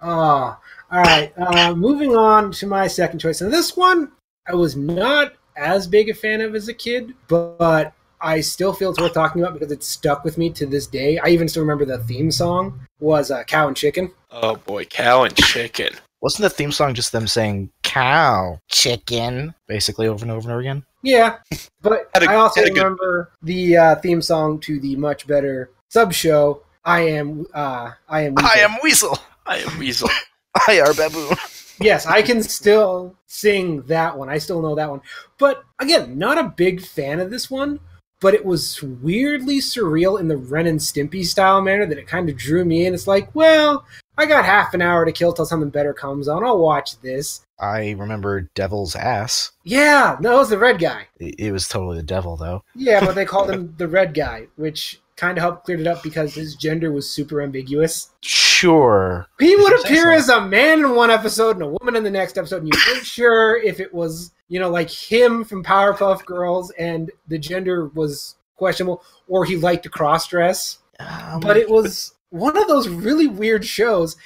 oh, 0.00 0.58
all 0.90 1.02
right. 1.02 1.32
Uh, 1.36 1.74
moving 1.74 2.14
on 2.14 2.52
to 2.52 2.66
my 2.66 2.86
second 2.86 3.18
choice. 3.18 3.40
and 3.40 3.52
this 3.52 3.76
one 3.76 4.12
I 4.46 4.54
was 4.54 4.76
not 4.76 5.32
as 5.56 5.86
big 5.86 6.10
a 6.10 6.14
fan 6.14 6.40
of 6.40 6.54
as 6.54 6.68
a 6.68 6.74
kid, 6.74 7.14
but 7.28 7.92
I 8.24 8.40
still 8.40 8.72
feel 8.72 8.90
it's 8.90 8.98
worth 9.00 9.12
talking 9.14 9.42
about 9.42 9.54
because 9.54 9.70
it 9.70 9.84
stuck 9.84 10.24
with 10.24 10.38
me 10.38 10.50
to 10.50 10.66
this 10.66 10.86
day. 10.86 11.18
I 11.18 11.28
even 11.28 11.48
still 11.48 11.62
remember 11.62 11.84
the 11.84 11.98
theme 11.98 12.30
song 12.30 12.80
was 13.00 13.30
uh, 13.30 13.44
"Cow 13.44 13.68
and 13.68 13.76
Chicken." 13.76 14.10
Oh 14.32 14.56
boy, 14.56 14.84
cow 14.86 15.22
and 15.24 15.34
chicken. 15.36 15.90
wasn't 16.22 16.42
the 16.42 16.50
theme 16.50 16.72
song 16.72 16.94
just 16.94 17.12
them 17.12 17.26
saying 17.28 17.70
cow, 17.82 18.58
chicken, 18.68 19.54
basically 19.68 20.08
over 20.08 20.24
and 20.24 20.32
over 20.32 20.40
and 20.48 20.50
over 20.52 20.60
again? 20.60 20.84
Yeah, 21.02 21.36
but 21.82 22.08
Had 22.14 22.22
a- 22.24 22.30
I 22.30 22.34
also 22.36 22.60
had 22.60 22.70
a 22.70 22.72
good- 22.72 22.82
remember 22.82 23.30
the 23.42 23.76
uh, 23.76 23.94
theme 23.96 24.22
song 24.22 24.58
to 24.60 24.80
the 24.80 24.96
much 24.96 25.26
better 25.26 25.70
sub 25.90 26.12
show. 26.12 26.62
I 26.84 27.00
am. 27.02 27.46
Uh, 27.54 27.92
I 28.08 28.22
am. 28.22 28.34
I 28.38 28.42
Weasel. 28.42 28.64
am 28.64 28.78
Weasel. 28.82 29.18
I 29.46 29.58
am 29.58 29.78
Weasel. 29.78 30.08
I 30.68 30.80
are 30.80 30.94
baboon. 30.94 31.36
Yes, 31.80 32.06
I 32.06 32.22
can 32.22 32.42
still 32.42 33.16
sing 33.26 33.82
that 33.82 34.16
one. 34.16 34.28
I 34.28 34.38
still 34.38 34.62
know 34.62 34.74
that 34.76 34.88
one. 34.88 35.00
But 35.38 35.64
again, 35.80 36.16
not 36.18 36.38
a 36.38 36.44
big 36.56 36.80
fan 36.80 37.18
of 37.20 37.30
this 37.30 37.50
one, 37.50 37.80
but 38.24 38.32
it 38.32 38.46
was 38.46 38.82
weirdly 38.82 39.58
surreal 39.58 40.18
in 40.18 40.28
the 40.28 40.36
Ren 40.38 40.66
and 40.66 40.80
Stimpy 40.80 41.26
style 41.26 41.60
manner 41.60 41.84
that 41.84 41.98
it 41.98 42.06
kind 42.06 42.30
of 42.30 42.38
drew 42.38 42.64
me 42.64 42.86
in. 42.86 42.94
It's 42.94 43.06
like, 43.06 43.28
well, 43.34 43.84
I 44.16 44.24
got 44.24 44.46
half 44.46 44.72
an 44.72 44.80
hour 44.80 45.04
to 45.04 45.12
kill 45.12 45.34
till 45.34 45.44
something 45.44 45.68
better 45.68 45.92
comes 45.92 46.26
on. 46.26 46.42
I'll 46.42 46.58
watch 46.58 46.98
this. 47.02 47.44
I 47.60 47.90
remember 47.90 48.48
Devil's 48.54 48.96
Ass. 48.96 49.52
Yeah, 49.62 50.16
no, 50.20 50.36
it 50.36 50.38
was 50.38 50.48
the 50.48 50.56
red 50.56 50.78
guy. 50.78 51.08
It 51.20 51.52
was 51.52 51.68
totally 51.68 51.98
the 51.98 52.02
devil, 52.02 52.38
though. 52.38 52.64
Yeah, 52.74 53.04
but 53.04 53.14
they 53.14 53.26
called 53.26 53.50
him 53.52 53.74
the 53.76 53.88
red 53.88 54.14
guy, 54.14 54.46
which 54.56 55.02
kind 55.16 55.36
of 55.36 55.42
helped 55.42 55.66
clear 55.66 55.78
it 55.78 55.86
up 55.86 56.02
because 56.02 56.34
his 56.34 56.56
gender 56.56 56.90
was 56.92 57.10
super 57.10 57.42
ambiguous. 57.42 58.10
Sure. 58.54 59.26
He 59.40 59.56
would 59.56 59.72
If 59.72 59.78
you 59.80 59.82
say 59.82 59.88
appear 59.88 60.12
as 60.12 60.28
a 60.28 60.40
man 60.46 60.78
in 60.78 60.94
one 60.94 61.10
episode 61.10 61.56
and 61.56 61.62
a 61.62 61.66
woman 61.80 61.96
in 61.96 62.04
the 62.04 62.10
next 62.10 62.38
episode, 62.38 62.62
and 62.62 62.68
you 62.68 62.80
weren't 62.88 63.04
sure 63.18 63.56
if 63.56 63.80
it 63.80 63.92
was, 63.92 64.30
you 64.48 64.60
know, 64.60 64.70
like 64.70 64.88
him 64.90 65.42
from 65.44 65.64
Powerpuff 65.64 66.24
Girls 66.24 66.70
and 66.78 67.10
the 67.26 67.38
gender 67.38 67.86
was 67.88 68.36
questionable, 68.56 69.02
or 69.26 69.44
he 69.44 69.56
liked 69.56 69.82
to 69.82 69.90
cross 69.90 70.28
dress. 70.28 70.78
Um, 71.00 71.40
But 71.40 71.56
it 71.56 71.68
was 71.68 72.14
one 72.30 72.56
of 72.56 72.68
those 72.68 72.88
really 72.88 73.26
weird 73.26 73.64
shows. 73.64 74.16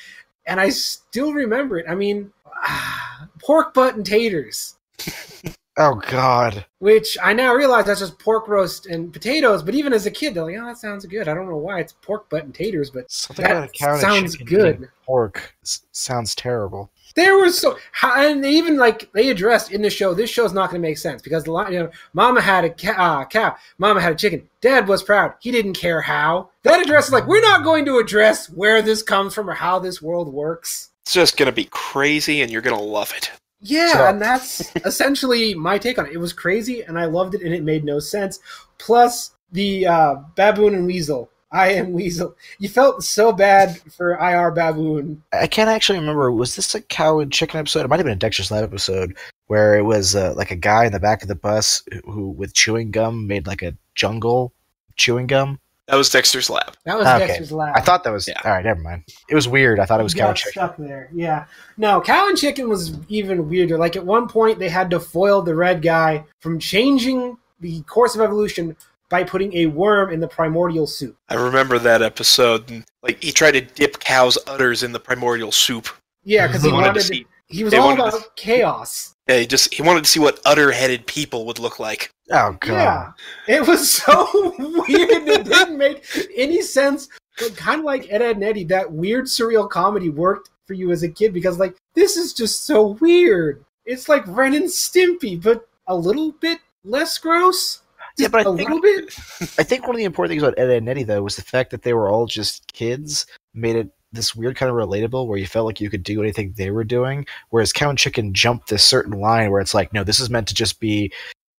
and 0.46 0.60
I 0.60 0.68
still 0.70 1.32
remember 1.32 1.78
it. 1.78 1.86
I 1.88 1.94
mean, 1.94 2.30
ah, 2.46 3.28
pork 3.42 3.72
butt 3.74 3.96
and 3.96 4.04
taters. 4.04 4.76
Oh 5.80 5.94
God! 5.94 6.66
Which 6.80 7.16
I 7.22 7.32
now 7.32 7.54
realize 7.54 7.86
that's 7.86 8.00
just 8.00 8.18
pork 8.18 8.48
roast 8.48 8.86
and 8.86 9.12
potatoes. 9.12 9.62
But 9.62 9.74
even 9.76 9.92
as 9.92 10.06
a 10.06 10.10
kid, 10.10 10.34
they're 10.34 10.44
like, 10.44 10.56
"Oh, 10.60 10.66
that 10.66 10.76
sounds 10.78 11.06
good." 11.06 11.28
I 11.28 11.34
don't 11.34 11.48
know 11.48 11.56
why 11.56 11.78
it's 11.78 11.92
pork 12.02 12.28
butt 12.28 12.44
and 12.44 12.54
taters, 12.54 12.90
but 12.90 13.10
Something 13.10 13.44
that 13.44 13.52
about 13.52 13.68
a 13.68 13.72
cow 13.72 13.92
and 13.94 13.98
a 13.98 14.00
sounds 14.00 14.36
good. 14.36 14.88
Pork 15.06 15.54
S- 15.62 15.82
sounds 15.92 16.34
terrible. 16.34 16.90
There 17.14 17.38
was 17.38 17.58
so, 17.58 17.78
how- 17.92 18.20
and 18.20 18.42
they 18.44 18.50
even 18.50 18.76
like 18.76 19.10
they 19.12 19.30
addressed 19.30 19.70
in 19.72 19.80
the 19.82 19.88
show. 19.90 20.14
This 20.14 20.30
show's 20.30 20.52
not 20.52 20.70
going 20.70 20.82
to 20.82 20.88
make 20.88 20.98
sense 20.98 21.22
because 21.22 21.44
the 21.44 21.52
line, 21.52 21.72
you 21.72 21.78
know, 21.78 21.90
Mama 22.12 22.40
had 22.40 22.64
a 22.64 22.70
ca- 22.70 22.96
uh, 22.98 23.24
cow, 23.26 23.56
Mama 23.78 24.00
had 24.00 24.12
a 24.12 24.16
chicken. 24.16 24.48
Dad 24.60 24.88
was 24.88 25.02
proud. 25.04 25.34
He 25.40 25.50
didn't 25.52 25.74
care 25.74 26.00
how. 26.00 26.50
That 26.64 26.80
address 26.82 27.06
is 27.06 27.12
like 27.12 27.26
we're 27.28 27.40
not 27.40 27.62
going 27.64 27.84
to 27.86 27.98
address 27.98 28.50
where 28.50 28.82
this 28.82 29.02
comes 29.02 29.32
from 29.32 29.48
or 29.48 29.54
how 29.54 29.78
this 29.78 30.02
world 30.02 30.32
works. 30.32 30.90
It's 31.02 31.14
just 31.14 31.36
gonna 31.36 31.52
be 31.52 31.68
crazy, 31.70 32.42
and 32.42 32.50
you're 32.50 32.62
gonna 32.62 32.82
love 32.82 33.12
it. 33.16 33.30
Yeah, 33.60 33.92
So- 33.92 34.06
and 34.06 34.20
that's 34.22 34.72
essentially 34.84 35.54
my 35.54 35.78
take 35.78 35.98
on 35.98 36.06
it. 36.06 36.12
It 36.12 36.18
was 36.18 36.32
crazy, 36.32 36.82
and 36.82 36.98
I 36.98 37.06
loved 37.06 37.34
it, 37.34 37.42
and 37.42 37.52
it 37.54 37.62
made 37.64 37.84
no 37.84 37.98
sense. 37.98 38.38
Plus 38.78 39.32
the 39.52 39.86
uh, 39.86 40.14
baboon 40.36 40.74
and 40.74 40.86
weasel. 40.86 41.30
I 41.50 41.72
am 41.72 41.92
weasel. 41.92 42.36
You 42.58 42.68
felt 42.68 43.02
so 43.02 43.32
bad 43.32 43.80
for 43.96 44.12
IR 44.18 44.50
baboon. 44.50 45.22
I 45.32 45.46
can't 45.46 45.70
actually 45.70 45.98
remember. 45.98 46.30
Was 46.30 46.54
this 46.56 46.74
a 46.74 46.82
cow 46.82 47.20
and 47.20 47.32
chicken 47.32 47.58
episode? 47.58 47.86
It 47.86 47.88
might 47.88 47.96
have 47.98 48.04
been 48.04 48.12
a 48.12 48.16
Dexter's 48.16 48.50
Lab 48.50 48.64
episode 48.64 49.16
where 49.46 49.78
it 49.78 49.82
was 49.82 50.14
uh, 50.14 50.34
like 50.36 50.50
a 50.50 50.56
guy 50.56 50.84
in 50.84 50.92
the 50.92 51.00
back 51.00 51.22
of 51.22 51.28
the 51.28 51.34
bus 51.34 51.82
who, 51.90 52.12
who, 52.12 52.28
with 52.28 52.52
chewing 52.52 52.90
gum, 52.90 53.26
made 53.26 53.46
like 53.46 53.62
a 53.62 53.74
jungle 53.94 54.52
chewing 54.96 55.26
gum. 55.26 55.58
That 55.88 55.96
was 55.96 56.10
Dexter's 56.10 56.48
Lab. 56.50 56.74
That 56.84 56.98
was 56.98 57.06
Okay. 57.06 57.26
Dexter's 57.26 57.50
Lab. 57.50 57.74
I 57.76 57.80
thought 57.80 58.04
that 58.04 58.12
was 58.12 58.28
Yeah. 58.28 58.40
all 58.44 58.52
right. 58.52 58.64
Never 58.64 58.80
mind. 58.80 59.04
It 59.28 59.34
was 59.34 59.48
weird. 59.48 59.80
I 59.80 59.86
thought 59.86 60.00
it 60.00 60.02
was 60.04 60.14
You 60.14 60.20
cow 60.20 60.26
got 60.26 60.30
and 60.30 60.36
chicken. 60.38 60.52
stuck 60.52 60.76
there. 60.76 61.08
Yeah. 61.14 61.46
No, 61.78 62.00
cow 62.00 62.28
and 62.28 62.36
chicken 62.36 62.68
was 62.68 62.92
even 63.08 63.48
weirder. 63.48 63.78
Like 63.78 63.96
at 63.96 64.04
one 64.04 64.28
point, 64.28 64.58
they 64.58 64.68
had 64.68 64.90
to 64.90 65.00
foil 65.00 65.40
the 65.42 65.54
red 65.54 65.80
guy 65.82 66.24
from 66.40 66.58
changing 66.58 67.38
the 67.60 67.80
course 67.82 68.14
of 68.14 68.20
evolution 68.20 68.76
by 69.08 69.24
putting 69.24 69.56
a 69.56 69.64
worm 69.66 70.12
in 70.12 70.20
the 70.20 70.28
primordial 70.28 70.86
soup. 70.86 71.16
I 71.30 71.34
remember 71.34 71.78
that 71.78 72.02
episode. 72.02 72.70
And, 72.70 72.84
like 73.02 73.22
he 73.24 73.32
tried 73.32 73.52
to 73.52 73.62
dip 73.62 73.98
cow's 74.00 74.36
udders 74.46 74.82
in 74.82 74.92
the 74.92 75.00
primordial 75.00 75.50
soup. 75.52 75.88
Yeah, 76.22 76.46
because 76.46 76.62
he 76.62 76.68
He 76.68 76.72
wanted 76.74 76.88
wanted. 76.88 77.00
to 77.00 77.06
see. 77.06 77.26
he 77.46 77.64
was 77.64 77.70
they 77.70 77.78
all 77.78 77.86
wanted 77.96 78.10
to- 78.10 78.16
about 78.18 78.36
chaos. 78.36 79.14
Yeah, 79.26 79.38
he 79.38 79.46
just 79.46 79.72
he 79.72 79.80
wanted 79.82 80.04
to 80.04 80.10
see 80.10 80.20
what 80.20 80.38
udder-headed 80.44 81.06
people 81.06 81.46
would 81.46 81.58
look 81.58 81.78
like. 81.78 82.10
Oh 82.30 82.56
god. 82.60 83.14
Yeah, 83.46 83.56
it 83.56 83.66
was 83.66 83.90
so 83.90 84.54
weird. 84.58 85.28
It 85.28 85.44
didn't 85.44 85.78
make 85.78 86.04
any 86.36 86.62
sense. 86.62 87.08
But 87.38 87.56
kind 87.56 87.80
of 87.80 87.84
like 87.84 88.12
Ed, 88.12 88.20
Edd 88.20 88.36
and 88.36 88.44
Eddy, 88.44 88.64
that 88.64 88.92
weird 88.92 89.26
surreal 89.26 89.68
comedy 89.70 90.10
worked 90.10 90.50
for 90.66 90.74
you 90.74 90.90
as 90.90 91.02
a 91.02 91.08
kid 91.08 91.32
because, 91.32 91.58
like, 91.58 91.76
this 91.94 92.16
is 92.16 92.34
just 92.34 92.66
so 92.66 92.98
weird. 93.00 93.64
It's 93.86 94.08
like 94.08 94.26
Ren 94.26 94.54
and 94.54 94.66
Stimpy, 94.66 95.40
but 95.40 95.68
a 95.86 95.96
little 95.96 96.32
bit 96.32 96.58
less 96.84 97.16
gross. 97.18 97.82
Yeah, 98.18 98.28
but 98.28 98.46
I 98.46 98.50
a 98.50 98.56
think 98.56 98.68
little 98.68 98.82
bit. 98.82 99.14
I 99.58 99.62
think 99.62 99.86
one 99.86 99.94
of 99.94 99.98
the 99.98 100.04
important 100.04 100.32
things 100.32 100.42
about 100.42 100.58
Ed, 100.58 100.70
Edd 100.70 100.78
and 100.78 100.88
Eddy 100.88 101.04
though 101.04 101.22
was 101.22 101.36
the 101.36 101.42
fact 101.42 101.70
that 101.70 101.82
they 101.82 101.94
were 101.94 102.08
all 102.08 102.26
just 102.26 102.72
kids 102.72 103.26
made 103.54 103.76
it 103.76 103.90
this 104.12 104.34
weird 104.34 104.56
kind 104.56 104.70
of 104.70 104.76
relatable 104.76 105.26
where 105.26 105.38
you 105.38 105.46
felt 105.46 105.66
like 105.66 105.80
you 105.80 105.90
could 105.90 106.02
do 106.02 106.20
anything 106.20 106.52
they 106.56 106.70
were 106.70 106.84
doing. 106.84 107.26
Whereas 107.50 107.72
Cow 107.72 107.90
and 107.90 107.98
Chicken 107.98 108.34
jumped 108.34 108.68
this 108.68 108.84
certain 108.84 109.20
line 109.20 109.50
where 109.50 109.60
it's 109.60 109.74
like, 109.74 109.92
no, 109.92 110.02
this 110.02 110.18
is 110.18 110.30
meant 110.30 110.48
to 110.48 110.54
just 110.54 110.80
be 110.80 111.12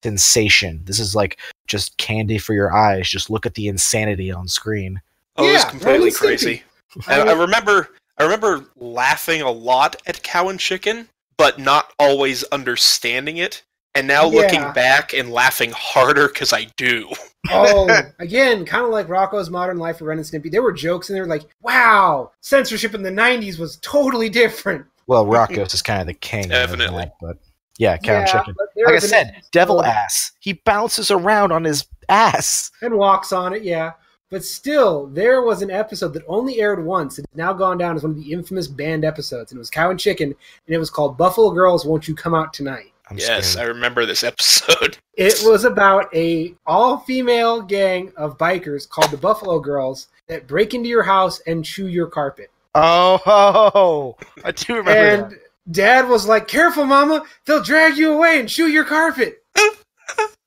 sensation. 0.04 0.82
This 0.86 1.00
is 1.00 1.16
like 1.16 1.40
just 1.68 1.98
candy 1.98 2.38
for 2.38 2.54
your 2.54 2.74
eyes. 2.74 3.10
Just 3.10 3.30
look 3.30 3.46
at 3.46 3.54
the 3.56 3.68
insanity 3.68 4.32
on 4.32 4.48
screen. 4.48 5.02
Oh, 5.38 5.48
it 5.48 5.54
was 5.54 5.64
Yeah, 5.64 5.70
completely 5.70 5.98
Ren 6.00 6.04
and 6.08 6.16
crazy. 6.16 6.64
I, 7.08 7.22
I 7.22 7.30
I 7.30 7.34
remember 7.34 7.90
I 8.18 8.24
remember 8.24 8.66
laughing 8.76 9.42
a 9.42 9.52
lot 9.52 9.96
at 10.06 10.22
Cow 10.24 10.50
and 10.50 10.60
Chicken, 10.60 11.08
but 11.38 11.60
not 11.60 11.94
always 12.00 12.44
understanding 12.46 13.38
it. 13.38 13.64
And 13.96 14.08
now 14.08 14.28
looking 14.28 14.62
back 14.74 15.14
and 15.14 15.32
laughing 15.32 15.72
harder 15.76 16.28
because 16.28 16.54
I 16.54 16.66
do. 16.78 17.10
oh, 17.50 17.90
again, 18.20 18.66
kind 18.66 18.86
of 18.86 18.92
like 18.92 19.08
Rocko's 19.08 19.50
Modern 19.50 19.78
Life 19.78 20.02
or 20.02 20.06
Ren 20.06 20.20
and 20.20 20.28
Stimpy. 20.28 20.52
There 20.52 20.62
were 20.62 20.72
jokes 20.72 21.10
in 21.10 21.16
there 21.16 21.26
like, 21.26 21.44
wow, 21.62 22.32
censorship 22.42 22.94
in 22.94 23.02
the 23.02 23.10
90s 23.10 23.58
was 23.58 23.78
totally 23.78 24.30
different. 24.30 24.86
Well, 25.08 25.26
Rocco's 25.26 25.74
is 25.74 25.82
kind 25.82 26.00
of 26.02 26.08
the 26.08 26.14
king. 26.14 26.44
of 26.46 26.50
Definitely. 26.50 27.06
that, 27.06 27.16
but 27.20 27.38
yeah, 27.80 27.98
Cow 27.98 28.20
and 28.20 28.28
Chicken. 28.28 28.56
Like 28.60 28.88
I 28.88 28.92
was 28.92 29.04
an 29.06 29.10
said, 29.10 29.42
devil 29.52 29.84
ass. 29.84 30.34
He 30.40 30.54
bounces 30.54 31.10
around 31.10 31.52
on 31.52 31.64
his 31.64 31.88
ass. 32.10 32.72
and 32.82 32.94
walks 32.94 33.32
on 33.32 33.54
it, 33.54 33.64
yeah. 33.64 33.94
But 34.30 34.46
still, 34.46 35.08
there 35.08 35.42
was 35.42 35.64
an 35.64 35.72
episode 35.72 36.14
that 36.14 36.24
only 36.28 36.62
aired 36.62 36.86
once. 36.86 37.18
It's 37.18 37.28
now 37.34 37.52
gone 37.54 37.80
down 37.80 37.96
as 37.96 38.04
one 38.04 38.12
of 38.12 38.18
the 38.18 38.32
infamous 38.32 38.68
banned 38.68 39.04
episodes. 39.04 39.52
And 39.52 39.58
it 39.58 39.60
was 39.60 39.72
Cow 39.72 39.90
and 39.90 40.00
Chicken, 40.00 40.28
and 40.28 40.76
it 40.76 40.78
was 40.78 40.92
called 40.92 41.18
Buffalo 41.18 41.52
Girls 41.52 41.86
Won't 41.86 42.08
You 42.08 42.14
Come 42.16 42.36
Out 42.36 42.54
Tonight. 42.54 42.92
I'm 43.10 43.18
yes, 43.18 43.56
I 43.56 43.64
remember 43.64 44.06
this 44.06 44.24
episode. 44.26 44.98
It 45.16 45.42
was 45.44 45.64
about 45.64 46.14
a 46.14 46.54
all-female 46.68 47.64
gang 47.64 48.12
of 48.18 48.38
bikers 48.38 48.88
called 48.88 49.10
the 49.10 49.18
Buffalo 49.18 49.60
Girls 49.60 50.08
that 50.28 50.48
break 50.48 50.74
into 50.76 50.90
your 50.90 51.04
house 51.04 51.40
and 51.48 51.66
chew 51.66 51.88
your 51.88 52.08
carpet. 52.08 52.52
Oh, 52.76 53.18
ho, 53.24 53.70
ho. 53.74 54.18
I 54.44 54.52
do 54.52 54.76
remember 54.76 54.92
and 54.92 55.32
that. 55.32 55.40
Dad 55.72 56.08
was 56.10 56.28
like, 56.28 56.48
"Careful, 56.48 56.86
Mama! 56.86 57.24
They'll 57.46 57.64
drag 57.64 57.98
you 57.98 58.14
away 58.14 58.40
and 58.40 58.50
chew 58.50 58.68
your 58.68 58.86
carpet." 58.86 59.44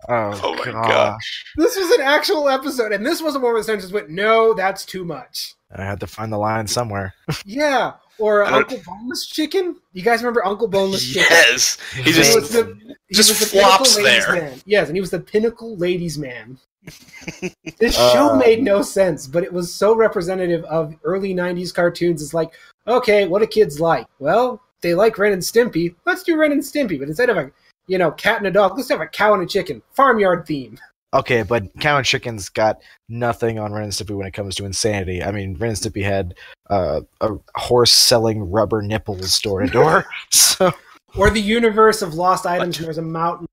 Oh, 0.09 0.41
Oh 0.43 0.55
my 0.57 0.65
gosh. 0.65 0.89
gosh. 0.89 1.45
This 1.57 1.77
was 1.77 1.89
an 1.93 2.01
actual 2.01 2.49
episode, 2.49 2.91
and 2.91 3.07
this 3.07 3.23
wasn't 3.23 3.45
one 3.45 3.53
where 3.53 3.61
the 3.61 3.65
censors 3.65 3.93
went, 3.93 4.11
"No, 4.11 4.53
that's 4.53 4.85
too 4.85 5.05
much." 5.05 5.55
I 5.75 5.85
had 5.85 6.01
to 6.01 6.09
find 6.09 6.33
the 6.33 6.39
line 6.39 6.67
somewhere. 6.67 7.15
Yeah, 7.45 7.93
or 8.19 8.45
I 8.45 8.51
Uncle 8.51 8.81
Boneless 8.85 9.27
Chicken. 9.27 9.77
You 9.93 10.03
guys 10.03 10.21
remember 10.21 10.45
Uncle 10.45 10.67
Boneless 10.67 11.07
Chicken? 11.07 11.29
Yes, 11.31 11.79
he 11.95 12.03
He 12.03 12.13
just 12.13 12.35
was 12.35 12.51
the, 12.51 12.77
he 13.07 13.15
just 13.15 13.31
was 13.31 13.39
the 13.39 13.47
flops 13.47 13.95
there. 13.95 14.33
Man. 14.35 14.61
Yes, 14.67 14.89
and 14.89 14.97
he 14.97 15.01
was 15.01 15.11
the 15.13 15.21
pinnacle 15.21 15.77
ladies 15.77 16.19
man. 16.19 16.59
this 17.79 17.97
Uh, 17.97 18.13
show 18.13 18.37
made 18.37 18.61
no 18.61 18.83
sense, 18.83 19.29
but 19.29 19.45
it 19.45 19.53
was 19.53 19.73
so 19.73 19.95
representative 19.95 20.65
of 20.65 20.97
early 21.05 21.33
'90s 21.33 21.73
cartoons. 21.73 22.23
It's 22.23 22.35
like, 22.35 22.53
okay, 22.89 23.29
what 23.29 23.39
do 23.39 23.47
kids 23.47 23.79
like? 23.81 24.09
Well, 24.19 24.61
they 24.83 24.95
like 24.95 25.19
Ren 25.19 25.33
and 25.33 25.43
Stimpy. 25.43 25.95
Let's 26.05 26.23
do 26.23 26.37
Ren 26.37 26.53
and 26.53 26.63
Stimpy, 26.63 26.99
but 26.99 27.09
instead 27.09 27.31
of 27.31 27.37
a 27.37 27.51
you 27.87 27.99
know 27.99 28.11
cat 28.11 28.39
and 28.39 28.47
a 28.47 28.51
dog, 28.51 28.77
let's 28.77 28.91
have 28.91 29.01
a 29.01 29.07
cow 29.07 29.35
and 29.35 29.43
a 29.43 29.47
chicken. 29.47 29.83
Farmyard 29.93 30.47
theme. 30.47 30.79
Okay, 31.15 31.43
but 31.43 31.65
Cow 31.79 31.99
and 31.99 32.07
Chicken's 32.07 32.49
got 32.49 32.81
nothing 33.11 33.59
on 33.59 33.73
Ren 33.73 33.85
and 33.85 33.93
Stimpy 33.93 34.17
when 34.17 34.27
it 34.27 34.33
comes 34.33 34.55
to 34.55 34.65
insanity. 34.65 35.23
I 35.23 35.31
mean, 35.31 35.57
Ren 35.59 35.71
and 35.71 35.79
Stimpy 35.79 36.03
had 36.03 36.35
uh, 36.71 37.03
a 37.21 37.35
horse 37.55 37.93
selling 37.93 38.51
rubber 38.51 38.81
nipples 38.81 39.39
door 39.41 39.61
to 39.61 39.67
door. 39.67 40.07
So 40.31 40.73
Or 41.17 41.29
the 41.29 41.41
universe 41.41 42.01
of 42.01 42.15
lost 42.15 42.47
items. 42.47 42.79
There's 42.79 42.97
a 42.97 43.03
mountain 43.03 43.47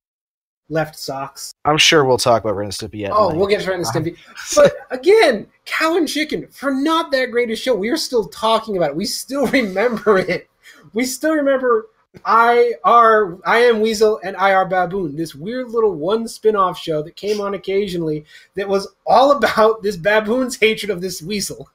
left 0.69 0.97
socks. 0.97 1.51
I'm 1.65 1.77
sure 1.77 2.05
we'll 2.05 2.17
talk 2.17 2.43
about 2.43 2.55
Ren 2.55 2.67
and 2.67 2.73
Stimpy 2.73 2.99
yet. 2.99 3.11
Oh, 3.13 3.33
we'll 3.35 3.47
get 3.47 3.61
to 3.61 3.69
Ren 3.69 3.79
and 3.79 3.87
Stimpy. 3.87 4.17
But 4.55 4.73
again, 4.91 5.45
Cow 5.65 5.97
and 5.97 6.07
Chicken, 6.07 6.47
for 6.47 6.71
not 6.71 7.11
that 7.11 7.31
great 7.31 7.51
a 7.51 7.55
show, 7.57 7.75
we 7.75 7.89
are 7.89 7.97
still 7.97 8.25
talking 8.29 8.77
about 8.77 8.91
it. 8.91 8.95
We 8.95 9.05
still 9.05 9.47
remember 9.47 10.19
it. 10.19 10.49
We 10.93 11.05
still 11.05 11.33
remember 11.33 11.87
I 12.25 12.73
are 12.83 13.37
I 13.45 13.59
am 13.59 13.81
Weasel 13.81 14.19
and 14.23 14.35
I 14.35 14.53
are 14.53 14.65
Baboon, 14.67 15.15
this 15.15 15.35
weird 15.35 15.69
little 15.69 15.93
one 15.93 16.27
spin-off 16.27 16.77
show 16.79 17.01
that 17.03 17.15
came 17.15 17.39
on 17.39 17.53
occasionally 17.53 18.25
that 18.55 18.67
was 18.67 18.87
all 19.05 19.31
about 19.31 19.83
this 19.83 19.95
baboon's 19.95 20.57
hatred 20.57 20.89
of 20.89 21.01
this 21.01 21.21
weasel. 21.21 21.69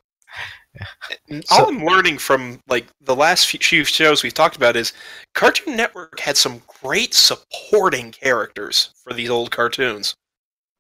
all 1.53 1.69
I'm 1.69 1.85
learning 1.85 2.19
from 2.19 2.61
like 2.67 2.87
the 3.01 3.15
last 3.15 3.47
few- 3.47 3.61
few 3.61 3.85
shows 3.85 4.23
we've 4.25 4.35
talked 4.35 4.57
about 4.57 4.75
is 4.75 4.93
Cartoon 5.35 5.77
Network 5.77 6.19
had 6.19 6.37
some 6.37 6.63
great 6.83 7.15
supporting 7.15 8.11
characters 8.11 8.91
for 9.05 9.13
these 9.13 9.31
old 9.31 9.53
cartoons. 9.53 10.17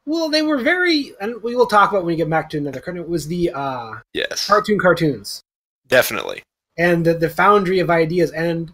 Well, 0.05 0.29
they 0.29 0.43
were 0.43 0.59
very 0.59 1.15
and 1.21 1.41
we 1.45 1.55
will 1.55 1.67
talk 1.67 1.91
about 1.91 2.03
when 2.03 2.09
we 2.15 2.17
get 2.17 2.29
back 2.29 2.51
to 2.51 2.59
another 2.59 2.81
cartoon. 2.81 3.03
It 3.05 3.09
was 3.09 3.29
the 3.29 3.51
uh 3.55 3.95
Yes, 4.13 4.49
cartoon 4.49 4.81
cartoons. 4.81 5.43
definitely. 5.87 6.43
And 6.77 7.05
the, 7.05 7.15
the 7.15 7.31
foundry 7.31 7.79
of 7.79 7.91
ideas. 7.91 8.31
And 8.33 8.73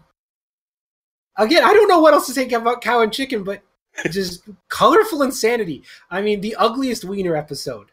again, 1.37 1.63
I 1.63 1.73
don't 1.73 1.87
know 1.87 1.99
what 1.99 2.13
else 2.13 2.27
to 2.27 2.33
say 2.33 2.49
about 2.49 2.81
Cow 2.81 3.01
and 3.01 3.13
Chicken, 3.13 3.43
but 3.43 3.61
just 4.09 4.43
colorful 4.69 5.21
insanity. 5.23 5.83
I 6.09 6.21
mean, 6.21 6.41
the 6.41 6.55
ugliest 6.55 7.05
wiener 7.05 7.35
episode. 7.35 7.87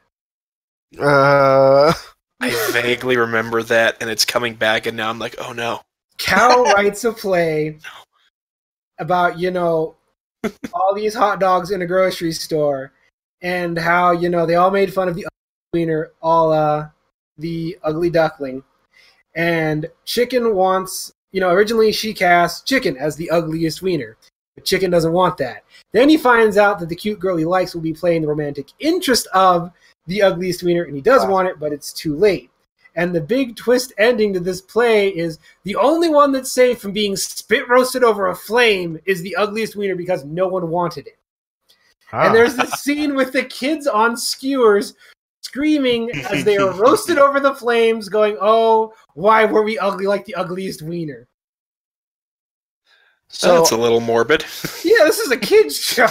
Uh, 0.99 1.93
I 2.41 2.71
vaguely 2.73 3.17
remember 3.17 3.63
that, 3.65 3.97
and 4.01 4.09
it's 4.09 4.25
coming 4.25 4.55
back, 4.55 4.87
and 4.87 4.97
now 4.97 5.11
I'm 5.11 5.19
like, 5.19 5.37
oh 5.39 5.53
no. 5.53 5.81
Cow 6.19 6.63
writes 6.75 7.05
a 7.05 7.13
play 7.13 7.79
about, 8.99 9.39
you 9.39 9.51
know, 9.51 9.97
all 10.73 10.95
these 10.95 11.15
hot 11.15 11.41
dogs 11.41 11.71
in 11.71 11.83
a 11.83 11.87
grocery 11.87 12.33
store 12.33 12.93
and 13.43 13.79
how, 13.79 14.13
you 14.13 14.29
know, 14.29 14.47
they 14.47 14.55
all 14.55 14.71
made 14.71 14.93
fun 14.93 15.09
of 15.09 15.15
the 15.15 15.27
ugly 15.27 15.81
wiener, 15.81 16.13
all 16.23 16.53
uh, 16.53 16.89
the 17.37 17.79
ugly 17.83 18.11
duckling. 18.11 18.63
And 19.35 19.87
Chicken 20.05 20.55
wants, 20.55 21.13
you 21.33 21.41
know, 21.41 21.51
originally 21.51 21.93
she 21.93 22.13
cast 22.13 22.67
Chicken 22.67 22.97
as 22.97 23.17
the 23.17 23.31
ugliest 23.31 23.83
wiener. 23.83 24.17
But 24.55 24.65
Chicken 24.65 24.91
doesn't 24.91 25.13
want 25.13 25.37
that. 25.39 25.65
Then 25.93 26.09
he 26.09 26.17
finds 26.17 26.57
out 26.57 26.79
that 26.81 26.89
the 26.89 26.97
cute 26.97 27.21
girl 27.21 27.37
he 27.37 27.45
likes 27.45 27.75
will 27.75 27.83
be 27.83 27.93
playing 27.93 28.23
the 28.23 28.29
romantic 28.29 28.69
interest 28.81 29.27
of 29.35 29.71
the 30.07 30.23
ugliest 30.23 30.63
wiener, 30.63 30.85
and 30.85 30.97
he 30.97 31.03
does 31.03 31.27
want 31.27 31.49
it, 31.49 31.61
but 31.61 31.73
it's 31.73 31.93
too 31.93 32.17
late. 32.17 32.51
And 32.97 33.15
the 33.15 33.21
big 33.21 33.55
twist 33.55 33.93
ending 33.99 34.33
to 34.33 34.41
this 34.41 34.61
play 34.61 35.11
is 35.11 35.39
the 35.63 35.77
only 35.77 36.09
one 36.09 36.33
that's 36.33 36.51
safe 36.51 36.81
from 36.81 36.93
being 36.93 37.15
spit 37.15 37.69
roasted 37.69 38.03
over 38.03 38.29
a 38.29 38.35
flame 38.35 38.99
is 39.07 39.23
the 39.23 39.37
ugliest 39.37 39.77
wiener 39.77 39.95
because 39.95 40.25
no 40.25 40.49
one 40.49 40.69
wanted 40.69 41.07
it. 41.07 41.19
Ah. 42.13 42.27
And 42.27 42.35
there's 42.35 42.57
this 42.57 42.73
scene 42.81 43.15
with 43.15 43.33
the 43.33 43.45
kids 43.45 43.87
on 43.87 44.17
skewers 44.17 44.95
screaming 45.49 46.11
as 46.31 46.45
they 46.45 46.57
are 46.57 46.73
roasted 46.73 47.19
over 47.19 47.41
the 47.41 47.55
flames, 47.55 48.09
going, 48.09 48.37
"Oh, 48.41 48.93
why 49.15 49.45
were 49.47 49.63
we 49.63 49.79
ugly 49.79 50.07
like 50.07 50.25
the 50.25 50.35
ugliest 50.35 50.83
wiener?" 50.83 51.29
So 53.31 53.57
that's 53.57 53.73
a 53.73 53.77
little 53.77 54.01
morbid. 54.01 54.43
yeah, 54.85 55.05
this 55.05 55.19
is 55.19 55.31
a 55.31 55.37
kids 55.37 55.79
show. 55.79 56.09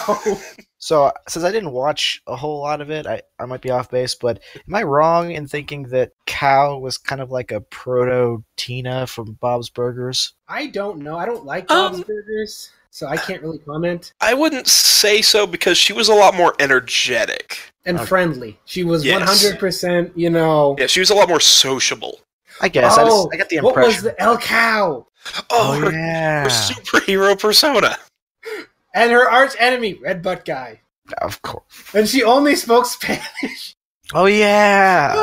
So 0.77 1.11
since 1.27 1.43
I 1.43 1.51
didn't 1.51 1.71
watch 1.71 2.21
a 2.27 2.35
whole 2.35 2.61
lot 2.61 2.81
of 2.81 2.91
it, 2.91 3.07
I, 3.07 3.23
I 3.39 3.45
might 3.45 3.61
be 3.61 3.71
off 3.71 3.89
base, 3.89 4.13
but 4.13 4.39
am 4.67 4.75
I 4.75 4.83
wrong 4.83 5.31
in 5.31 5.47
thinking 5.47 5.83
that 5.89 6.11
Cow 6.27 6.77
was 6.77 6.99
kind 6.99 7.19
of 7.19 7.31
like 7.31 7.51
a 7.51 7.61
proto 7.61 8.43
Tina 8.55 9.07
from 9.07 9.33
Bob's 9.33 9.71
Burgers? 9.71 10.33
I 10.47 10.67
don't 10.67 10.99
know. 10.99 11.17
I 11.17 11.25
don't 11.25 11.45
like 11.45 11.67
Bob's 11.67 11.97
um, 11.97 12.03
Burgers 12.03 12.69
so 12.97 13.05
I 13.05 13.15
can't 13.15 13.43
really 13.43 13.59
comment. 13.59 14.13
I 14.21 14.33
wouldn't 14.33 14.65
say 14.65 15.21
so 15.21 15.45
because 15.45 15.77
she 15.77 15.93
was 15.93 16.09
a 16.09 16.15
lot 16.15 16.33
more 16.33 16.55
energetic 16.57 17.59
and 17.85 17.95
okay. 17.97 18.07
friendly. 18.07 18.59
She 18.65 18.83
was 18.83 19.07
one 19.07 19.21
hundred 19.21 19.59
percent, 19.59 20.11
you 20.17 20.31
know. 20.31 20.75
Yeah, 20.79 20.87
she 20.87 20.99
was 20.99 21.11
a 21.11 21.13
lot 21.13 21.29
more 21.29 21.39
sociable. 21.39 22.21
I 22.59 22.69
guess. 22.69 22.97
Oh, 22.97 23.01
I, 23.01 23.05
just, 23.05 23.15
oh, 23.15 23.29
I 23.31 23.37
got 23.37 23.49
the 23.49 23.55
impression. 23.57 23.81
What 23.81 23.85
was 23.85 24.01
the 24.01 24.19
El 24.19 24.39
Cow? 24.39 25.05
Oh, 25.37 25.43
oh 25.51 25.79
her, 25.79 25.91
yeah. 25.91 26.43
her 26.45 26.49
superhero 26.49 27.39
persona. 27.39 27.97
And 28.95 29.11
her 29.11 29.29
arch 29.29 29.53
enemy, 29.59 29.93
Red 29.93 30.23
Butt 30.23 30.43
Guy. 30.43 30.81
Of 31.21 31.39
course. 31.43 31.93
And 31.93 32.09
she 32.09 32.23
only 32.23 32.55
spoke 32.55 32.87
Spanish. 32.87 33.75
Oh 34.15 34.25
yeah. 34.25 35.13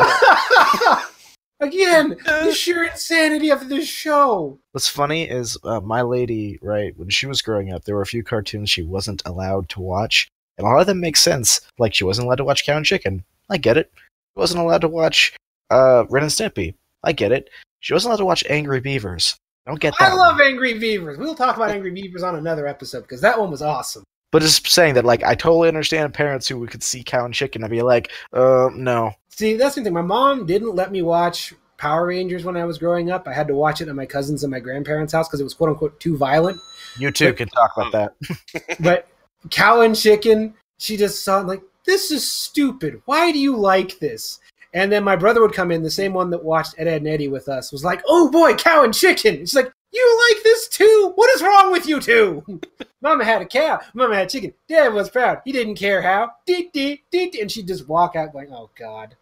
Again, 1.60 2.16
the 2.24 2.52
sheer 2.52 2.84
insanity 2.84 3.50
of 3.50 3.68
this 3.68 3.88
show. 3.88 4.58
What's 4.72 4.88
funny 4.88 5.28
is 5.28 5.56
uh, 5.64 5.80
my 5.80 6.02
lady, 6.02 6.58
right, 6.62 6.96
when 6.96 7.10
she 7.10 7.26
was 7.26 7.42
growing 7.42 7.72
up, 7.72 7.84
there 7.84 7.94
were 7.94 8.02
a 8.02 8.06
few 8.06 8.22
cartoons 8.22 8.70
she 8.70 8.82
wasn't 8.82 9.22
allowed 9.24 9.68
to 9.70 9.80
watch. 9.80 10.28
And 10.58 10.66
a 10.66 10.70
lot 10.70 10.80
of 10.80 10.86
them 10.86 11.00
make 11.00 11.16
sense. 11.16 11.60
Like, 11.78 11.94
she 11.94 12.04
wasn't 12.04 12.26
allowed 12.26 12.36
to 12.36 12.44
watch 12.44 12.64
Cow 12.64 12.76
and 12.76 12.86
Chicken. 12.86 13.24
I 13.50 13.56
get 13.56 13.76
it. 13.76 13.90
She 13.94 14.40
wasn't 14.40 14.60
allowed 14.60 14.82
to 14.82 14.88
watch 14.88 15.34
uh, 15.70 16.04
Ren 16.08 16.22
and 16.22 16.32
Stimpy. 16.32 16.74
I 17.02 17.12
get 17.12 17.32
it. 17.32 17.50
She 17.80 17.92
wasn't 17.92 18.10
allowed 18.10 18.18
to 18.18 18.24
watch 18.24 18.44
Angry 18.48 18.80
Beavers. 18.80 19.36
I 19.66 19.70
don't 19.70 19.80
get 19.80 19.94
that. 19.98 20.12
I 20.12 20.14
love 20.14 20.36
one. 20.36 20.46
Angry 20.46 20.78
Beavers. 20.78 21.18
We'll 21.18 21.34
talk 21.34 21.56
about 21.56 21.70
Angry 21.70 21.90
Beavers 21.90 22.22
on 22.22 22.36
another 22.36 22.66
episode 22.66 23.02
because 23.02 23.20
that 23.22 23.38
one 23.38 23.50
was 23.50 23.62
awesome. 23.62 24.04
But 24.34 24.42
just 24.42 24.66
saying 24.66 24.94
that, 24.94 25.04
like, 25.04 25.22
I 25.22 25.36
totally 25.36 25.68
understand 25.68 26.12
parents 26.12 26.48
who 26.48 26.66
could 26.66 26.82
see 26.82 27.04
Cow 27.04 27.24
and 27.24 27.32
Chicken 27.32 27.62
and 27.62 27.70
be 27.70 27.82
like, 27.82 28.10
uh, 28.32 28.68
no. 28.74 29.12
See, 29.28 29.54
that's 29.54 29.76
the 29.76 29.84
thing. 29.84 29.92
My 29.92 30.02
mom 30.02 30.44
didn't 30.44 30.74
let 30.74 30.90
me 30.90 31.02
watch 31.02 31.54
Power 31.76 32.08
Rangers 32.08 32.44
when 32.44 32.56
I 32.56 32.64
was 32.64 32.76
growing 32.76 33.12
up. 33.12 33.28
I 33.28 33.32
had 33.32 33.46
to 33.46 33.54
watch 33.54 33.80
it 33.80 33.86
at 33.86 33.94
my 33.94 34.06
cousin's 34.06 34.42
and 34.42 34.50
my 34.50 34.58
grandparents' 34.58 35.12
house 35.12 35.28
because 35.28 35.38
it 35.38 35.44
was 35.44 35.54
quote 35.54 35.70
unquote 35.70 36.00
too 36.00 36.16
violent. 36.16 36.58
You 36.98 37.12
too 37.12 37.26
but, 37.26 37.36
can 37.36 37.48
talk 37.50 37.70
about 37.76 37.92
that. 37.92 38.76
but 38.80 39.06
Cow 39.50 39.82
and 39.82 39.94
Chicken, 39.94 40.54
she 40.78 40.96
just 40.96 41.22
saw 41.22 41.38
like 41.38 41.62
this 41.86 42.10
is 42.10 42.28
stupid. 42.28 43.02
Why 43.04 43.30
do 43.30 43.38
you 43.38 43.56
like 43.56 44.00
this? 44.00 44.40
And 44.72 44.90
then 44.90 45.04
my 45.04 45.14
brother 45.14 45.42
would 45.42 45.52
come 45.52 45.70
in, 45.70 45.84
the 45.84 45.90
same 45.92 46.12
one 46.12 46.30
that 46.30 46.42
watched 46.42 46.74
Ed, 46.76 46.88
Edd 46.88 47.02
and 47.02 47.06
Eddy 47.06 47.28
with 47.28 47.48
us, 47.48 47.70
was 47.70 47.84
like, 47.84 48.02
"Oh 48.08 48.32
boy, 48.32 48.54
Cow 48.54 48.82
and 48.82 48.92
Chicken." 48.92 49.36
She's 49.36 49.54
like, 49.54 49.70
"You 49.94 50.28
like 50.28 50.42
this 50.42 50.68
too? 50.68 51.12
What 51.14 51.30
is 51.34 51.42
wrong 51.42 51.70
with 51.70 51.86
you 51.86 52.00
two? 52.00 52.60
Mama 53.00 53.24
had 53.24 53.42
a 53.42 53.46
cow. 53.46 53.80
Mama 53.94 54.16
had 54.16 54.28
chicken. 54.28 54.52
Dad 54.68 54.92
was 54.92 55.08
proud. 55.08 55.40
He 55.44 55.52
didn't 55.52 55.76
care 55.76 56.02
how. 56.02 56.32
Dee, 56.46 56.68
dee, 56.72 57.04
dee, 57.10 57.40
and 57.40 57.50
she'd 57.50 57.68
just 57.68 57.88
walk 57.88 58.16
out 58.16 58.32
going, 58.32 58.52
"Oh 58.52 58.70
God." 58.78 59.16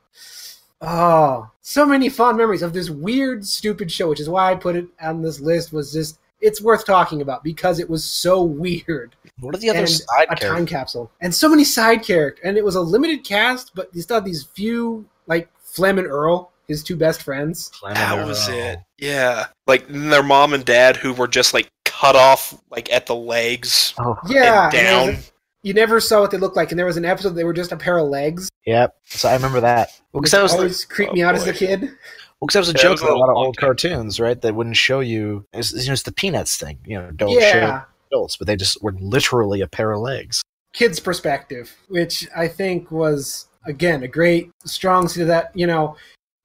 Oh, 0.81 1.49
so 1.61 1.87
many 1.87 2.09
fond 2.09 2.37
memories 2.39 2.63
of 2.63 2.73
this 2.73 2.91
weird, 2.91 3.47
stupid 3.47 3.93
show, 3.93 4.09
which 4.09 4.19
is 4.19 4.29
why 4.29 4.51
I 4.51 4.57
put 4.57 4.75
it 4.75 4.89
on 5.01 5.23
this 5.23 5.41
list. 5.41 5.73
Was 5.73 5.93
just 5.93 6.19
it's 6.41 6.61
worth 6.61 6.85
talking 6.85 7.23
about 7.23 7.45
because 7.45 7.79
it 7.79 7.89
was 7.89 8.05
so 8.05 8.43
weird. 8.43 9.15
What 9.41 9.55
are 9.55 9.59
the 9.59 9.71
other 9.71 9.81
and 9.81 9.89
side 9.89 10.27
a 10.31 10.37
time 10.37 10.67
capsule 10.67 11.11
and 11.21 11.35
so 11.35 11.49
many 11.49 11.65
side 11.65 12.03
characters, 12.03 12.45
and 12.45 12.57
it 12.57 12.65
was 12.65 12.77
a 12.77 12.81
limited 12.81 13.25
cast, 13.25 13.75
but 13.75 13.95
you 13.95 14.03
still 14.03 14.17
had 14.17 14.25
these 14.25 14.45
few 14.45 15.07
like 15.27 15.49
Flem 15.59 15.99
and 15.99 16.07
Earl, 16.07 16.52
his 16.73 16.83
two 16.83 16.97
best 16.97 17.23
friends. 17.23 17.71
That 17.83 18.27
was 18.27 18.49
it. 18.49 18.81
Yeah, 18.99 19.47
like 19.67 19.87
their 19.89 20.23
mom 20.23 20.55
and 20.55 20.65
dad 20.65 20.97
who 20.97 21.13
were 21.13 21.29
just 21.29 21.55
like 21.55 21.69
cut 21.85 22.17
off 22.17 22.61
like 22.71 22.93
at 22.93 23.07
the 23.07 23.15
legs. 23.15 23.95
Oh. 23.99 24.17
Yeah, 24.29 24.71
down 24.71 25.19
you 25.63 25.73
never 25.73 26.01
saw 26.01 26.21
what 26.21 26.31
they 26.31 26.39
looked 26.39 26.57
like, 26.57 26.73
and 26.73 26.79
there 26.79 26.87
was 26.87 26.97
an 26.97 27.05
episode 27.05 27.31
they 27.31 27.45
were 27.45 27.53
just 27.53 27.73
a 27.73 27.77
pair 27.77 27.99
of 27.99 28.09
legs. 28.09 28.51
Yep. 28.67 28.97
So 29.05 29.29
I 29.29 29.35
remember 29.35 29.61
that. 29.61 29.91
Well, 30.13 30.21
because 30.21 30.33
that 30.33 30.43
was 30.43 30.53
always 30.55 30.85
the, 30.85 30.93
creeped 30.93 31.13
oh 31.13 31.15
me 31.15 31.23
out 31.23 31.35
boy. 31.35 31.41
as 31.41 31.47
a 31.47 31.51
oh, 31.51 31.55
kid. 31.55 31.81
Well, 31.83 32.47
because 32.47 32.55
that 32.55 32.59
was 32.61 32.69
a 32.71 32.73
yeah, 32.73 32.83
joke 32.83 33.03
in 33.03 33.09
a 33.09 33.15
lot 33.15 33.31
of 33.31 33.37
old 33.37 33.57
cartoons, 33.57 34.19
right? 34.19 34.41
That 34.41 34.55
wouldn't 34.55 34.77
show 34.77 35.01
you. 35.01 35.47
It's, 35.53 35.73
you 35.73 35.87
know, 35.87 35.93
it's 35.93 36.03
the 36.03 36.13
Peanuts 36.13 36.57
thing. 36.57 36.79
You 36.85 36.99
know, 36.99 37.11
don't 37.13 37.31
yeah. 37.31 37.53
show 37.53 37.85
adults, 38.11 38.37
but 38.37 38.49
they 38.49 38.57
just 38.57 38.83
were 38.83 38.93
literally 38.93 39.61
a 39.61 39.69
pair 39.69 39.93
of 39.93 40.01
legs. 40.01 40.43
Kids' 40.73 40.99
perspective, 40.99 41.73
which 41.89 42.27
I 42.37 42.49
think 42.49 42.91
was 42.91 43.47
again 43.65 44.03
a 44.03 44.09
great 44.09 44.51
strong 44.65 45.07
suit 45.07 45.23
of 45.23 45.29
that. 45.29 45.53
You 45.55 45.69
know, 45.69 45.97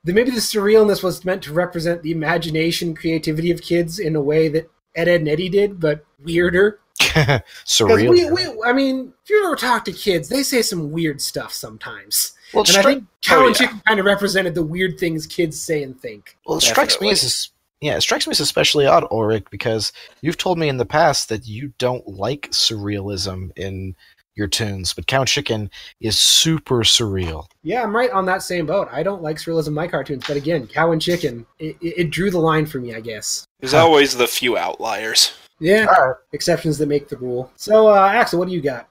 the, 0.04 0.14
maybe 0.14 0.32
the 0.32 0.38
surrealness 0.38 1.04
was 1.04 1.26
meant 1.26 1.44
to 1.44 1.54
represent 1.54 2.02
the 2.02 2.12
imagination, 2.12 2.96
creativity 2.96 3.52
of 3.52 3.62
kids 3.62 4.00
in 4.00 4.16
a 4.16 4.22
way 4.22 4.48
that 4.50 4.70
Ed, 4.96 5.08
Edd 5.08 5.22
and 5.22 5.30
Eddy 5.30 5.50
did, 5.50 5.80
but 5.80 6.06
weirder. 6.24 6.80
Surreal. 7.00 8.10
We, 8.10 8.30
we, 8.30 8.64
I 8.64 8.74
mean, 8.74 9.14
if 9.24 9.30
you 9.30 9.46
ever 9.46 9.56
talk 9.56 9.86
to 9.86 9.92
kids, 9.92 10.30
they 10.30 10.44
say 10.44 10.62
some 10.62 10.92
weird 10.92 11.22
stuff 11.22 11.54
sometimes. 11.54 12.34
Well, 12.54 12.62
and 12.62 12.70
stri- 12.70 12.78
I 12.78 12.84
think 12.84 13.04
Cow 13.24 13.44
oh, 13.44 13.48
and 13.48 13.60
yeah. 13.60 13.68
Chicken 13.68 13.82
kind 13.88 14.00
of 14.00 14.06
represented 14.06 14.56
the 14.56 14.64
weird 14.64 14.98
things 15.00 15.28
kids 15.28 15.60
say 15.60 15.84
and 15.84 16.00
think. 16.00 16.38
Well, 16.46 16.58
it 16.58 16.62
Definitely. 16.62 16.74
strikes 16.74 17.02
me 17.02 17.12
as 17.12 17.50
yeah, 17.82 17.96
it 17.96 18.02
strikes 18.02 18.26
me 18.26 18.32
as 18.32 18.40
especially 18.40 18.88
odd, 18.88 19.06
Ulrich, 19.12 19.46
because 19.52 19.94
you've 20.22 20.38
told 20.38 20.58
me 20.58 20.68
in 20.68 20.78
the 20.78 20.86
past 20.86 21.30
that 21.30 21.48
you 21.48 21.74
don't 21.78 22.08
like 22.08 22.50
surrealism 22.50 23.52
in 23.56 23.96
your 24.38 24.48
toons, 24.48 24.94
but 24.94 25.08
Cow 25.08 25.22
and 25.22 25.28
Chicken 25.28 25.70
is 26.00 26.18
super 26.18 26.80
surreal. 26.80 27.48
Yeah, 27.64 27.84
I'm 27.84 27.96
right 27.96 28.12
on 28.12 28.26
that 28.28 28.44
same 28.44 28.66
boat. 28.66 28.88
I 28.92 29.04
don't 29.04 29.22
like 29.24 29.38
surrealism 29.38 29.70
in 29.70 29.74
my 29.74 29.88
cartoons, 29.88 30.24
but 30.28 30.38
again, 30.38 30.68
Cow 30.68 30.92
and 30.92 31.02
Chicken, 31.02 31.46
it, 31.60 31.76
it, 31.82 31.94
it 31.98 32.10
drew 32.12 32.30
the 32.30 32.40
line 32.40 32.66
for 32.66 32.80
me, 32.80 32.96
I 32.96 33.02
guess. 33.02 33.46
There's 33.60 33.74
always 33.74 34.16
the 34.16 34.28
few 34.28 34.58
outliers. 34.58 35.34
Yeah, 35.60 35.86
right. 35.86 36.16
exceptions 36.34 36.78
that 36.78 36.88
make 36.88 37.10
the 37.10 37.18
rule. 37.18 37.52
So, 37.56 37.88
uh, 37.88 38.08
Axel, 38.08 38.38
what 38.38 38.48
do 38.48 38.54
you 38.54 38.62
got? 38.62 38.88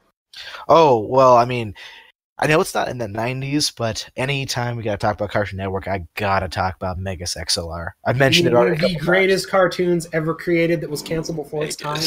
Oh 0.68 0.99
well, 0.99 1.36
I 1.36 1.44
mean, 1.44 1.74
I 2.38 2.47
know 2.47 2.61
it's 2.61 2.74
not 2.74 2.88
in 2.88 2.99
the 2.99 3.07
'90s, 3.07 3.72
but 3.74 4.09
anytime 4.16 4.76
we 4.76 4.82
gotta 4.82 4.99
talk 4.99 5.14
about 5.14 5.30
Cartoon 5.30 5.59
Network, 5.59 5.86
I 5.86 6.05
gotta 6.14 6.49
talk 6.49 6.74
about 6.76 6.99
Megas 6.99 7.36
XLR. 7.36 7.90
I've 8.05 8.18
mentioned 8.18 8.49
it 8.49 8.55
already. 8.55 8.94
The 8.94 8.99
greatest 8.99 9.44
times. 9.44 9.51
cartoons 9.51 10.09
ever 10.12 10.34
created 10.34 10.80
that 10.80 10.90
was 10.90 11.03
canceled 11.03 11.36
before 11.36 11.64
its 11.64 11.76
time. 11.76 12.03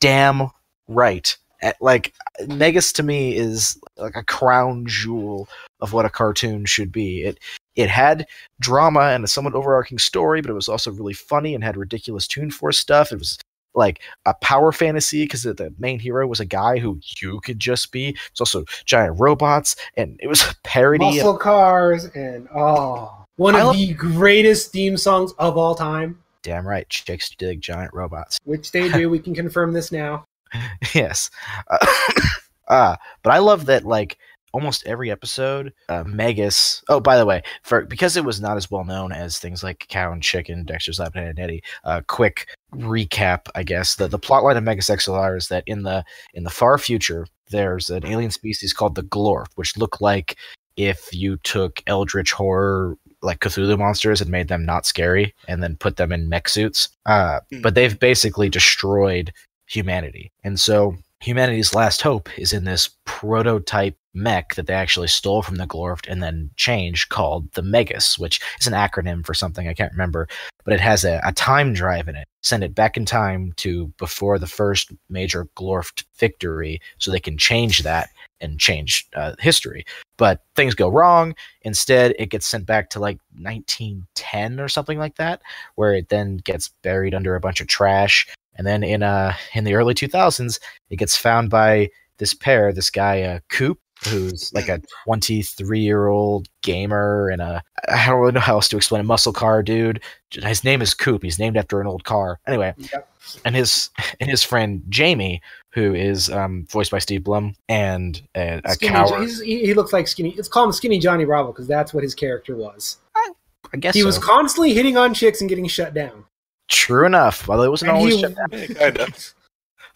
Damn 0.00 0.50
right. 0.88 1.36
Like 1.80 2.12
Megas 2.46 2.92
to 2.94 3.02
me 3.02 3.36
is 3.36 3.78
like 3.96 4.16
a 4.16 4.24
crown 4.24 4.84
jewel 4.86 5.48
of 5.80 5.92
what 5.92 6.04
a 6.04 6.10
cartoon 6.10 6.64
should 6.64 6.92
be. 6.92 7.22
It 7.22 7.38
it 7.74 7.88
had 7.88 8.26
drama 8.60 9.00
and 9.00 9.24
a 9.24 9.28
somewhat 9.28 9.54
overarching 9.54 9.98
story, 9.98 10.40
but 10.40 10.50
it 10.50 10.54
was 10.54 10.68
also 10.68 10.90
really 10.90 11.14
funny 11.14 11.54
and 11.54 11.64
had 11.64 11.76
ridiculous 11.76 12.26
Toon 12.26 12.50
Force 12.50 12.78
stuff. 12.78 13.12
It 13.12 13.18
was 13.18 13.38
like 13.74 14.00
a 14.26 14.34
power 14.34 14.72
fantasy 14.72 15.24
because 15.24 15.44
the 15.44 15.74
main 15.78 15.98
hero 15.98 16.26
was 16.26 16.40
a 16.40 16.44
guy 16.44 16.78
who 16.78 17.00
you 17.20 17.40
could 17.40 17.58
just 17.58 17.92
be. 17.92 18.16
It's 18.30 18.40
also 18.40 18.64
giant 18.84 19.18
robots, 19.18 19.76
and 19.96 20.18
it 20.22 20.26
was 20.26 20.42
a 20.42 20.54
parody. 20.62 21.04
Muscle 21.04 21.38
cars, 21.38 22.04
and 22.14 22.48
oh, 22.54 23.24
one 23.36 23.54
of 23.54 23.74
the 23.74 23.94
greatest 23.94 24.72
theme 24.72 24.96
songs 24.96 25.32
of 25.38 25.56
all 25.56 25.74
time. 25.74 26.18
Damn 26.42 26.66
right, 26.66 26.88
chicks 26.88 27.30
dig 27.30 27.60
giant 27.60 27.94
robots. 27.94 28.38
Which 28.44 28.72
they 28.72 28.90
do. 28.90 29.08
we 29.08 29.20
can 29.20 29.34
confirm 29.34 29.72
this 29.72 29.92
now. 29.92 30.24
yes, 30.94 31.30
uh, 31.68 31.86
uh, 32.68 32.96
but 33.22 33.32
I 33.32 33.38
love 33.38 33.66
that 33.66 33.84
like 33.84 34.18
almost 34.52 34.86
every 34.86 35.10
episode, 35.10 35.72
uh, 35.88 36.04
Megas. 36.06 36.82
Oh, 36.88 37.00
by 37.00 37.16
the 37.16 37.26
way, 37.26 37.42
for 37.62 37.84
because 37.84 38.16
it 38.16 38.24
was 38.24 38.40
not 38.40 38.56
as 38.56 38.70
well 38.70 38.84
known 38.84 39.12
as 39.12 39.38
things 39.38 39.62
like 39.62 39.86
Cow 39.88 40.12
and 40.12 40.22
Chicken, 40.22 40.64
Dexter's 40.64 40.98
Lab, 40.98 41.16
and 41.16 41.38
Eddy. 41.38 41.62
Uh, 41.84 42.02
quick 42.06 42.48
recap, 42.74 43.48
I 43.54 43.62
guess. 43.62 43.96
The 43.96 44.08
the 44.08 44.18
plotline 44.18 44.56
of 44.56 44.64
Megas 44.64 44.90
XLR 44.90 45.36
is 45.36 45.48
that 45.48 45.64
in 45.66 45.82
the 45.82 46.04
in 46.34 46.44
the 46.44 46.50
far 46.50 46.78
future, 46.78 47.26
there's 47.50 47.90
an 47.90 48.06
alien 48.06 48.30
species 48.30 48.72
called 48.72 48.94
the 48.94 49.02
Glorft, 49.02 49.52
which 49.56 49.76
look 49.76 50.00
like 50.00 50.36
if 50.76 51.08
you 51.12 51.36
took 51.38 51.82
Eldritch 51.86 52.32
horror 52.32 52.96
like 53.22 53.38
Cthulhu 53.40 53.78
monsters 53.78 54.20
and 54.20 54.30
made 54.30 54.48
them 54.48 54.64
not 54.64 54.84
scary, 54.84 55.34
and 55.46 55.62
then 55.62 55.76
put 55.76 55.96
them 55.96 56.12
in 56.12 56.28
mech 56.28 56.48
suits. 56.48 56.88
Uh, 57.06 57.40
mm. 57.52 57.62
But 57.62 57.74
they've 57.74 57.98
basically 57.98 58.48
destroyed 58.48 59.32
humanity, 59.72 60.30
and 60.44 60.58
so 60.58 60.96
humanity's 61.22 61.74
last 61.74 62.02
hope 62.02 62.28
is 62.38 62.52
in 62.52 62.64
this 62.64 62.90
prototype 63.04 63.96
mech 64.14 64.54
that 64.54 64.66
they 64.66 64.74
actually 64.74 65.08
stole 65.08 65.40
from 65.40 65.56
the 65.56 65.66
Glorft 65.66 66.06
and 66.08 66.22
then 66.22 66.50
changed 66.56 67.08
called 67.08 67.50
the 67.52 67.62
Megas, 67.62 68.18
which 68.18 68.40
is 68.60 68.66
an 68.66 68.74
acronym 68.74 69.24
for 69.24 69.32
something 69.32 69.68
I 69.68 69.74
can't 69.74 69.92
remember, 69.92 70.28
but 70.64 70.74
it 70.74 70.80
has 70.80 71.04
a, 71.04 71.20
a 71.24 71.32
time 71.32 71.72
drive 71.72 72.08
in 72.08 72.16
it. 72.16 72.28
Send 72.42 72.64
it 72.64 72.74
back 72.74 72.96
in 72.96 73.06
time 73.06 73.52
to 73.56 73.86
before 73.98 74.38
the 74.38 74.46
first 74.46 74.92
major 75.08 75.46
Glorft 75.56 76.04
victory 76.16 76.80
so 76.98 77.10
they 77.10 77.20
can 77.20 77.38
change 77.38 77.80
that 77.84 78.10
and 78.40 78.58
change 78.58 79.08
uh, 79.14 79.34
history. 79.38 79.84
But 80.16 80.42
things 80.56 80.74
go 80.74 80.88
wrong. 80.88 81.34
Instead, 81.62 82.14
it 82.18 82.30
gets 82.30 82.46
sent 82.46 82.66
back 82.66 82.90
to 82.90 83.00
like 83.00 83.18
1910 83.38 84.60
or 84.60 84.68
something 84.68 84.98
like 84.98 85.16
that, 85.16 85.40
where 85.76 85.94
it 85.94 86.08
then 86.08 86.38
gets 86.38 86.68
buried 86.82 87.14
under 87.14 87.34
a 87.34 87.40
bunch 87.40 87.60
of 87.60 87.68
trash. 87.68 88.26
And 88.56 88.66
then 88.66 88.82
in 88.82 89.02
uh 89.02 89.34
in 89.54 89.64
the 89.64 89.74
early 89.74 89.94
2000s, 89.94 90.60
it 90.90 90.96
gets 90.96 91.16
found 91.16 91.50
by 91.50 91.90
this 92.18 92.34
pair, 92.34 92.72
this 92.72 92.90
guy 92.90 93.22
uh, 93.22 93.40
Coop, 93.48 93.78
who's 94.08 94.52
like 94.52 94.68
a 94.68 94.80
23 95.04 95.80
year 95.80 96.06
old 96.06 96.48
gamer 96.62 97.28
and 97.28 97.40
a 97.40 97.62
I 97.88 98.06
don't 98.06 98.20
really 98.20 98.32
know 98.32 98.40
how 98.40 98.54
else 98.54 98.68
to 98.68 98.76
explain 98.76 99.00
a 99.00 99.04
muscle 99.04 99.32
car 99.32 99.62
dude. 99.62 100.02
His 100.30 100.64
name 100.64 100.82
is 100.82 100.94
Coop. 100.94 101.22
He's 101.22 101.38
named 101.38 101.56
after 101.56 101.80
an 101.80 101.86
old 101.86 102.04
car. 102.04 102.38
Anyway, 102.46 102.74
yep. 102.78 103.08
and 103.44 103.54
his 103.54 103.90
and 104.20 104.30
his 104.30 104.42
friend 104.42 104.82
Jamie, 104.88 105.40
who 105.70 105.94
is 105.94 106.30
um, 106.30 106.66
voiced 106.70 106.90
by 106.90 106.98
Steve 106.98 107.24
Blum, 107.24 107.54
and 107.68 108.22
a, 108.34 108.60
a 108.64 108.72
skinny, 108.72 108.92
coward. 108.92 109.28
He, 109.44 109.66
he 109.66 109.74
looks 109.74 109.92
like 109.92 110.08
skinny. 110.08 110.34
Let's 110.36 110.48
call 110.48 110.64
him 110.64 110.72
Skinny 110.72 110.98
Johnny 110.98 111.24
Bravo 111.24 111.52
because 111.52 111.66
that's 111.66 111.92
what 111.92 112.02
his 112.02 112.14
character 112.14 112.56
was. 112.56 112.98
I, 113.14 113.30
I 113.72 113.76
guess 113.76 113.94
he 113.94 114.00
so. 114.00 114.06
was 114.06 114.18
constantly 114.18 114.74
hitting 114.74 114.96
on 114.96 115.14
chicks 115.14 115.40
and 115.40 115.48
getting 115.48 115.66
shut 115.66 115.94
down. 115.94 116.24
True 116.72 117.06
enough. 117.06 117.48
Although 117.48 117.64
it 117.64 117.70
wasn't 117.70 117.90
And 117.90 117.98
always 117.98 118.14
he- 118.16 118.20
shut 118.20 118.34
down. 118.34 118.48
kind 118.74 118.98
of. 118.98 119.34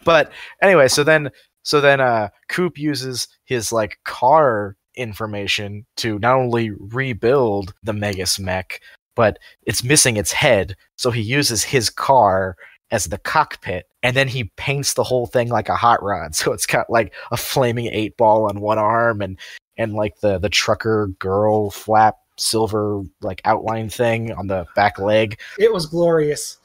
But 0.05 0.31
anyway, 0.63 0.89
so 0.89 1.03
then 1.03 1.31
so 1.63 1.81
then 1.81 2.01
uh 2.01 2.29
Coop 2.49 2.79
uses 2.79 3.27
his 3.45 3.73
like 3.73 3.99
car 4.05 4.77
information 4.95 5.85
to 5.97 6.19
not 6.21 6.37
only 6.37 6.71
rebuild 6.71 7.75
the 7.83 7.93
Megas 7.93 8.39
mech, 8.39 8.81
but 9.15 9.39
it's 9.63 9.83
missing 9.85 10.17
its 10.17 10.33
head. 10.33 10.77
So 10.97 11.11
he 11.11 11.23
uses 11.23 11.65
his 11.65 11.91
car 11.91 12.57
as 12.93 13.07
the 13.07 13.19
cockpit 13.19 13.87
and 14.05 14.17
then 14.17 14.29
he 14.29 14.45
paints 14.57 14.95
the 14.95 15.03
whole 15.03 15.27
thing 15.27 15.49
like 15.49 15.69
a 15.69 15.75
hot 15.77 16.03
rod. 16.03 16.35
So 16.37 16.53
it's 16.53 16.67
got 16.67 16.89
like 16.91 17.13
a 17.33 17.37
flaming 17.37 17.87
eight 17.87 18.17
ball 18.17 18.49
on 18.49 18.61
one 18.61 18.79
arm 18.79 19.21
and 19.23 19.39
and 19.77 19.95
like 19.95 20.21
the 20.21 20.39
the 20.39 20.49
trucker 20.51 21.09
girl 21.19 21.71
flap 21.71 22.17
silver 22.39 23.03
like 23.23 23.41
outline 23.45 23.89
thing 23.89 24.31
on 24.33 24.47
the 24.47 24.67
back 24.77 24.99
leg. 24.99 25.41
It 25.59 25.73
was 25.73 25.87
glorious. 25.87 26.59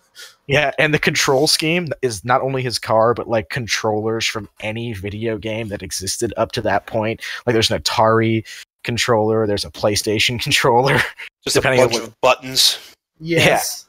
Yeah, 0.47 0.72
and 0.78 0.93
the 0.93 0.99
control 0.99 1.47
scheme 1.47 1.88
is 2.01 2.26
not 2.26 2.41
only 2.41 2.62
his 2.62 2.78
car, 2.80 3.14
but 3.14 3.28
like 3.28 3.49
controllers 3.49 4.26
from 4.26 4.49
any 4.59 4.93
video 4.93 5.38
game 5.38 5.70
that 5.70 5.82
existed 5.82 6.34
up 6.38 6.51
to 6.53 6.62
that 6.62 6.88
point. 6.88 7.22
Like 7.45 7.53
there's 7.53 7.72
an 7.72 7.82
Atari 7.82 8.45
controller, 8.84 9.47
there's 9.47 9.66
a 9.66 9.72
PlayStation 9.72 10.39
controller. 10.43 10.99
Just 11.43 11.55
a 11.55 11.59
Depending 11.59 11.82
on 11.82 11.88
bunch 11.88 11.99
what- 12.01 12.07
of 12.09 12.22
buttons. 12.22 12.95
Yes. 13.20 13.88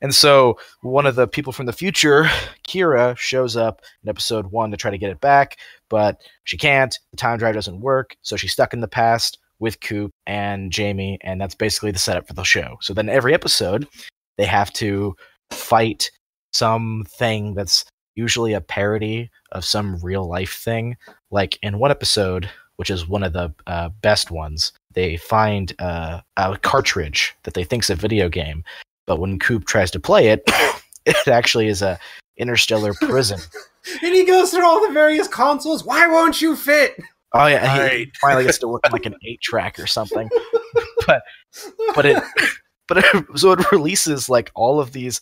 And 0.00 0.14
so 0.14 0.58
one 0.82 1.06
of 1.06 1.14
the 1.14 1.26
people 1.26 1.52
from 1.52 1.66
the 1.66 1.72
future, 1.72 2.28
Kiva, 2.64 3.14
shows 3.16 3.56
up 3.56 3.80
in 4.02 4.08
episode 4.08 4.46
one 4.52 4.70
to 4.70 4.76
try 4.76 4.90
to 4.90 4.98
get 4.98 5.10
it 5.10 5.20
back, 5.20 5.56
but 5.88 6.20
she 6.44 6.58
can't. 6.58 6.98
The 7.10 7.16
time 7.16 7.38
drive 7.38 7.54
doesn't 7.54 7.80
work, 7.80 8.16
so 8.22 8.36
she's 8.36 8.52
stuck 8.52 8.74
in 8.74 8.80
the 8.80 8.88
past 8.88 9.38
with 9.60 9.80
Coop 9.80 10.10
and 10.26 10.70
Jamie, 10.70 11.18
and 11.22 11.40
that's 11.40 11.54
basically 11.54 11.90
the 11.90 11.98
setup 11.98 12.26
for 12.26 12.34
the 12.34 12.42
show. 12.42 12.76
So 12.82 12.92
then 12.92 13.08
every 13.08 13.32
episode, 13.32 13.88
they 14.36 14.44
have 14.44 14.72
to 14.74 15.16
fight 15.50 16.10
something 16.52 17.54
that's 17.54 17.84
usually 18.14 18.52
a 18.52 18.60
parody 18.60 19.30
of 19.52 19.64
some 19.64 19.98
real 20.00 20.28
life 20.28 20.54
thing. 20.56 20.96
Like 21.30 21.58
in 21.62 21.78
one 21.78 21.90
episode, 21.90 22.48
which 22.76 22.90
is 22.90 23.08
one 23.08 23.22
of 23.22 23.32
the 23.32 23.52
uh, 23.66 23.88
best 24.02 24.30
ones, 24.30 24.72
they 24.92 25.16
find 25.16 25.72
uh, 25.80 26.20
a 26.36 26.56
cartridge 26.58 27.34
that 27.42 27.54
they 27.54 27.64
think's 27.64 27.90
a 27.90 27.94
video 27.94 28.28
game, 28.28 28.64
but 29.06 29.18
when 29.18 29.38
Coop 29.38 29.66
tries 29.66 29.90
to 29.92 30.00
play 30.00 30.28
it, 30.28 30.42
it 31.06 31.28
actually 31.28 31.68
is 31.68 31.82
a 31.82 31.98
interstellar 32.36 32.94
prison. 33.02 33.40
And 34.02 34.14
he 34.14 34.24
goes 34.24 34.50
through 34.50 34.64
all 34.66 34.86
the 34.86 34.92
various 34.92 35.28
consoles. 35.28 35.84
Why 35.84 36.06
won't 36.06 36.40
you 36.40 36.56
fit? 36.56 36.96
Oh 37.34 37.46
yeah, 37.46 37.74
he 37.74 37.80
Right. 37.80 38.08
finally 38.20 38.44
gets 38.44 38.58
to 38.58 38.68
work 38.68 38.82
on 38.86 38.92
like 38.92 39.06
an 39.06 39.16
eight 39.26 39.40
track 39.40 39.78
or 39.80 39.86
something. 39.88 40.28
but 41.06 41.22
but 41.96 42.06
it 42.06 42.22
but 42.88 42.98
it, 42.98 43.24
so 43.36 43.52
it 43.52 43.72
releases 43.72 44.28
like 44.28 44.50
all 44.54 44.80
of 44.80 44.92
these 44.92 45.20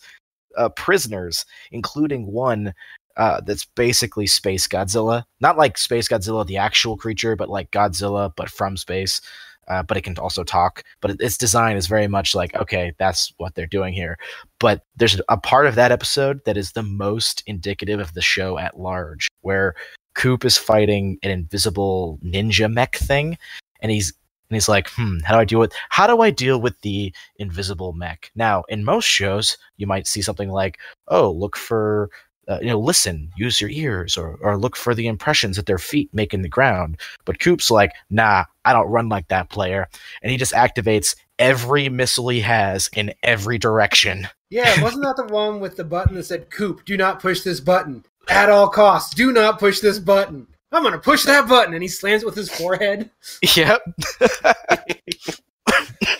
uh, 0.57 0.69
prisoners, 0.69 1.45
including 1.71 2.31
one 2.31 2.73
uh, 3.17 3.41
that's 3.41 3.65
basically 3.65 4.27
Space 4.27 4.67
Godzilla. 4.67 5.23
Not 5.39 5.57
like 5.57 5.77
Space 5.77 6.07
Godzilla, 6.07 6.45
the 6.45 6.57
actual 6.57 6.97
creature, 6.97 7.35
but 7.35 7.49
like 7.49 7.71
Godzilla, 7.71 8.31
but 8.35 8.49
from 8.49 8.77
space. 8.77 9.21
Uh, 9.69 9.81
but 9.81 9.95
it 9.95 10.01
can 10.01 10.17
also 10.17 10.43
talk. 10.43 10.83
But 10.99 11.11
it, 11.11 11.21
its 11.21 11.37
design 11.37 11.77
is 11.77 11.87
very 11.87 12.07
much 12.07 12.35
like, 12.35 12.53
okay, 12.55 12.93
that's 12.97 13.33
what 13.37 13.55
they're 13.55 13.65
doing 13.65 13.93
here. 13.93 14.17
But 14.59 14.83
there's 14.97 15.21
a 15.29 15.37
part 15.37 15.67
of 15.67 15.75
that 15.75 15.91
episode 15.91 16.43
that 16.45 16.57
is 16.57 16.71
the 16.71 16.83
most 16.83 17.43
indicative 17.45 17.99
of 17.99 18.13
the 18.13 18.21
show 18.21 18.57
at 18.57 18.79
large, 18.79 19.29
where 19.41 19.75
Coop 20.15 20.43
is 20.43 20.57
fighting 20.57 21.17
an 21.23 21.31
invisible 21.31 22.19
ninja 22.23 22.71
mech 22.71 22.97
thing, 22.97 23.37
and 23.81 23.91
he's 23.91 24.13
and 24.49 24.55
he's 24.55 24.69
like, 24.69 24.89
hmm, 24.91 25.17
how 25.23 25.33
do 25.35 25.39
I 25.39 25.45
deal 25.45 25.59
with 25.59 25.73
how 25.89 26.07
do 26.07 26.21
I 26.21 26.29
deal 26.29 26.59
with 26.59 26.79
the 26.81 27.13
invisible 27.37 27.93
mech? 27.93 28.31
Now, 28.35 28.63
in 28.69 28.83
most 28.83 29.05
shows, 29.05 29.57
you 29.77 29.87
might 29.87 30.07
see 30.07 30.21
something 30.21 30.49
like, 30.49 30.79
oh, 31.07 31.31
look 31.31 31.55
for 31.55 32.09
uh, 32.47 32.59
you 32.61 32.67
know, 32.67 32.79
listen, 32.79 33.31
use 33.37 33.61
your 33.61 33.69
ears, 33.69 34.17
or 34.17 34.37
or 34.41 34.57
look 34.57 34.75
for 34.75 34.93
the 34.93 35.07
impressions 35.07 35.55
that 35.55 35.65
their 35.65 35.77
feet 35.77 36.09
make 36.13 36.33
in 36.33 36.41
the 36.41 36.49
ground. 36.49 36.99
But 37.25 37.39
Coop's 37.39 37.71
like, 37.71 37.93
nah, 38.09 38.45
I 38.65 38.73
don't 38.73 38.89
run 38.89 39.09
like 39.09 39.29
that 39.29 39.49
player, 39.49 39.87
and 40.21 40.31
he 40.31 40.37
just 40.37 40.53
activates 40.53 41.15
every 41.39 41.89
missile 41.89 42.29
he 42.29 42.41
has 42.41 42.89
in 42.93 43.13
every 43.23 43.57
direction. 43.57 44.27
Yeah, 44.49 44.81
wasn't 44.83 45.03
that 45.03 45.15
the 45.15 45.33
one 45.33 45.59
with 45.59 45.77
the 45.77 45.85
button 45.85 46.15
that 46.15 46.23
said 46.23 46.49
"Coop, 46.49 46.83
do 46.85 46.97
not 46.97 47.21
push 47.21 47.41
this 47.41 47.61
button 47.61 48.05
at 48.29 48.49
all 48.49 48.67
costs. 48.67 49.13
Do 49.13 49.31
not 49.31 49.59
push 49.59 49.79
this 49.79 49.99
button." 49.99 50.47
I'm 50.73 50.83
gonna 50.83 50.97
push 50.99 51.23
that 51.25 51.47
button, 51.47 51.73
and 51.73 51.81
he 51.83 51.87
slams 51.89 52.23
it 52.23 52.25
with 52.25 52.35
his 52.35 52.49
forehead. 52.49 53.09
Yep. 53.55 53.81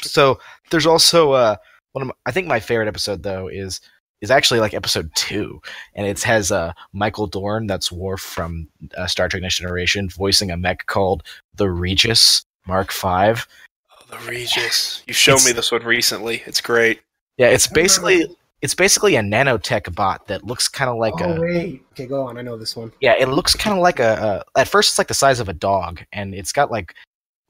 so 0.02 0.40
there's 0.72 0.86
also 0.86 1.32
uh 1.34 1.56
one 1.94 2.02
of 2.04 2.08
my, 2.08 2.14
I 2.26 2.32
think 2.32 2.48
my 2.48 2.60
favorite 2.60 2.88
episode 2.88 3.24
though 3.24 3.48
is 3.48 3.82
is 4.22 4.32
actually 4.32 4.62
like 4.62 4.74
episode 4.74 5.12
two, 5.16 5.62
and 5.96 6.08
it 6.08 6.22
has 6.24 6.52
uh 6.52 6.74
Michael 6.94 7.28
Dorn, 7.28 7.68
that's 7.68 7.92
Worf 7.92 8.22
from 8.22 8.68
uh, 8.98 9.06
Star 9.08 9.28
Trek 9.28 9.42
Next 9.44 9.58
Generation, 9.58 10.10
voicing 10.10 10.50
a 10.52 10.58
mech 10.58 10.86
called 10.86 11.24
the 11.56 11.70
Regis 11.70 12.46
Mark 12.66 12.92
Five. 12.92 13.46
Oh, 13.92 14.18
the 14.18 14.26
Regis. 14.30 15.04
You 15.08 15.14
showed 15.14 15.34
It's- 15.36 15.46
me 15.48 15.52
this 15.52 15.72
one 15.72 15.84
recently. 15.84 16.42
It's 16.46 16.62
great. 16.62 17.02
Yeah, 17.38 17.48
it's 17.48 17.68
basically 17.68 18.28
it's 18.64 18.74
basically 18.74 19.18
a 19.18 19.22
nanotech 19.22 19.94
bot 19.94 20.26
that 20.28 20.46
looks 20.46 20.70
kind 20.70 20.90
of 20.90 20.96
like 20.96 21.16
oh 21.20 21.36
a 21.36 21.42
wait, 21.42 21.84
okay, 21.92 22.06
go 22.06 22.26
on. 22.26 22.38
I 22.38 22.42
know 22.42 22.58
this 22.58 22.78
one. 22.78 22.94
Yeah, 23.02 23.14
it 23.20 23.28
looks 23.28 23.56
kind 23.56 23.76
of 23.76 23.84
like 23.84 24.00
a, 24.00 24.44
a. 24.56 24.60
At 24.60 24.70
first, 24.70 24.92
it's 24.92 24.98
like 24.98 25.10
the 25.10 25.14
size 25.14 25.42
of 25.42 25.50
a 25.50 25.54
dog, 25.54 26.02
and 26.14 26.34
it's 26.34 26.54
got 26.54 26.72
like 26.72 26.96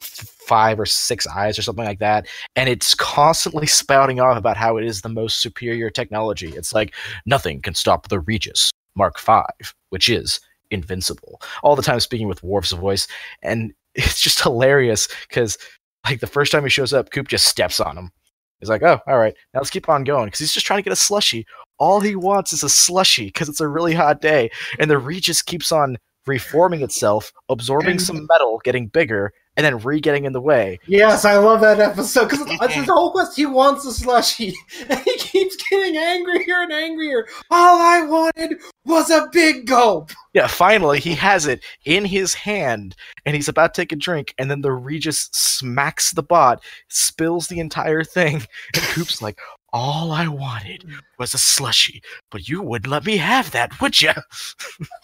five 0.02 0.80
or 0.80 0.88
six 0.88 1.28
eyes 1.28 1.58
or 1.58 1.62
something 1.62 1.86
like 1.86 2.00
that, 2.00 2.28
and 2.56 2.68
it's 2.68 2.96
constantly 2.96 3.68
spouting 3.82 4.20
off 4.20 4.38
about 4.38 4.58
how 4.58 4.78
it 4.78 4.86
is 4.86 5.02
the 5.02 5.10
most 5.10 5.40
superior 5.40 5.92
technology. 5.92 6.50
It's 6.50 6.74
like 6.74 6.96
nothing 7.28 7.62
can 7.62 7.76
stop 7.76 8.08
the 8.08 8.20
Regis 8.20 8.72
Mark 8.96 9.20
Five, 9.20 9.76
which 9.92 10.10
is 10.10 10.40
invincible. 10.72 11.40
All 11.62 11.76
the 11.76 11.84
time 11.84 12.00
speaking 12.00 12.28
with 12.28 12.44
Worf's 12.44 12.72
voice, 12.72 13.08
and 13.44 13.72
it's 13.96 14.20
just 14.20 14.42
hilarious 14.42 15.08
because 15.30 15.60
like 16.08 16.22
the 16.22 16.28
first 16.28 16.52
time 16.52 16.64
he 16.64 16.70
shows 16.70 16.92
up, 16.92 17.12
Coop 17.12 17.28
just 17.28 17.46
steps 17.46 17.80
on 17.80 18.00
him. 18.00 18.12
He's 18.64 18.70
like, 18.70 18.82
"Oh, 18.84 19.00
all 19.08 19.18
right, 19.18 19.36
now 19.54 19.60
let's 19.60 19.70
keep 19.70 19.90
on 19.90 20.06
going," 20.06 20.28
because 20.28 20.40
he's 20.40 20.54
just 20.54 20.66
trying 20.66 20.78
to 20.78 20.84
get 20.84 20.94
a 20.94 20.96
slushy. 20.96 21.46
All 21.80 22.00
he 22.00 22.16
wants 22.16 22.54
is 22.54 22.64
a 22.64 22.70
slushy 22.70 23.26
because 23.26 23.50
it's 23.50 23.60
a 23.60 23.68
really 23.68 23.94
hot 23.94 24.22
day, 24.22 24.50
and 24.80 24.90
the 24.90 24.98
Regis 24.98 25.42
keeps 25.42 25.72
on 25.72 25.98
reforming 26.26 26.82
itself, 26.82 27.34
absorbing 27.50 28.00
some 28.00 28.26
metal, 28.30 28.62
getting 28.64 28.88
bigger, 28.88 29.34
and 29.56 29.66
then 29.66 29.78
re-getting 29.80 30.26
in 30.26 30.34
the 30.34 30.42
way. 30.42 30.80
Yes, 30.88 31.26
I 31.26 31.38
love 31.38 31.62
that 31.62 31.80
episode 31.80 32.30
because 32.30 32.46
the 32.46 32.84
whole 32.88 33.12
quest. 33.12 33.36
He 33.36 33.46
wants 33.46 33.86
a 33.86 33.92
slushy, 33.94 34.54
and 34.90 35.00
he 35.00 35.18
keeps 35.18 35.56
getting 35.70 35.98
angrier 35.98 36.62
and 36.62 36.74
angrier. 36.74 37.28
All 37.52 37.82
I 37.82 38.02
wanted 38.02 38.60
was 38.86 39.10
a 39.10 39.28
big 39.32 39.68
gulp. 39.68 40.12
Yeah, 40.34 40.48
finally 40.48 41.00
he 41.00 41.14
has 41.16 41.46
it 41.46 41.64
in 41.86 42.06
his 42.06 42.34
hand, 42.34 42.96
and 43.26 43.36
he's 43.36 43.48
about 43.48 43.74
to 43.74 43.82
take 43.82 43.92
a 43.92 43.96
drink, 43.96 44.34
and 44.38 44.50
then 44.50 44.62
the 44.62 44.72
Regis 44.72 45.30
smacks 45.32 46.12
the 46.12 46.24
bot, 46.24 46.64
spills 46.90 47.48
the 47.48 47.60
entire 47.60 48.04
thing, 48.04 48.36
and 48.74 48.84
Coop's 48.84 49.22
like, 49.22 49.40
"All 49.74 50.12
I 50.12 50.28
wanted 50.28 50.82
mm. 50.82 51.00
was 51.20 51.34
a 51.34 51.38
slushy, 51.38 52.02
but 52.32 52.48
you 52.48 52.62
wouldn't 52.62 52.90
let 52.92 53.06
me 53.06 53.18
have 53.18 53.52
that, 53.52 53.82
would 53.82 54.02
you?" 54.02 54.14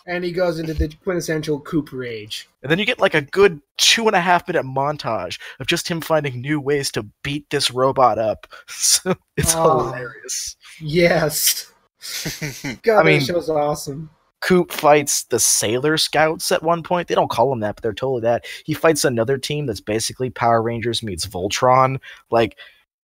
And 0.07 0.24
he 0.24 0.32
goes 0.32 0.59
into 0.59 0.74
the 0.74 0.88
quintessential 1.03 1.59
Coop 1.59 1.91
rage. 1.91 2.47
And 2.63 2.72
then 2.72 2.80
you 2.80 2.86
get 2.86 2.99
like 2.99 3.13
a 3.15 3.22
good 3.22 3.61
two 3.78 4.07
and 4.07 4.15
a 4.15 4.22
half 4.22 4.47
minute 4.47 4.65
montage 4.65 5.39
of 5.59 5.67
just 5.67 5.88
him 5.89 5.99
finding 6.01 6.39
new 6.39 6.61
ways 6.61 6.91
to 6.91 7.03
beat 7.24 7.49
this 7.49 7.72
robot 7.72 8.17
up. 8.17 8.47
So 8.67 9.15
it's 9.36 9.53
Oh. 9.55 9.88
hilarious. 9.88 10.55
Yes, 10.80 11.72
God, 12.84 13.01
I 13.01 13.03
mean- 13.03 13.20
that 13.20 13.26
show's 13.26 13.49
awesome. 13.49 14.09
Coop 14.41 14.72
fights 14.72 15.24
the 15.26 15.39
Sailor 15.39 15.97
Scouts 15.97 16.49
at 16.51 16.63
one 16.63 16.82
point. 16.82 17.09
They 17.09 17.15
don't 17.15 17.30
call 17.30 17.49
them 17.49 17.59
that, 17.59 17.76
but 17.76 17.84
they're 17.84 17.93
totally 17.93 18.22
that. 18.22 18.45
He 18.63 18.74
fights 18.74 19.03
another 19.03 19.38
team 19.38 19.65
that's 19.65 19.82
basically 19.82 20.30
Power 20.30 20.61
Rangers 20.61 21.03
meets 21.03 21.28
Voltron. 21.28 21.99
Like, 22.32 22.57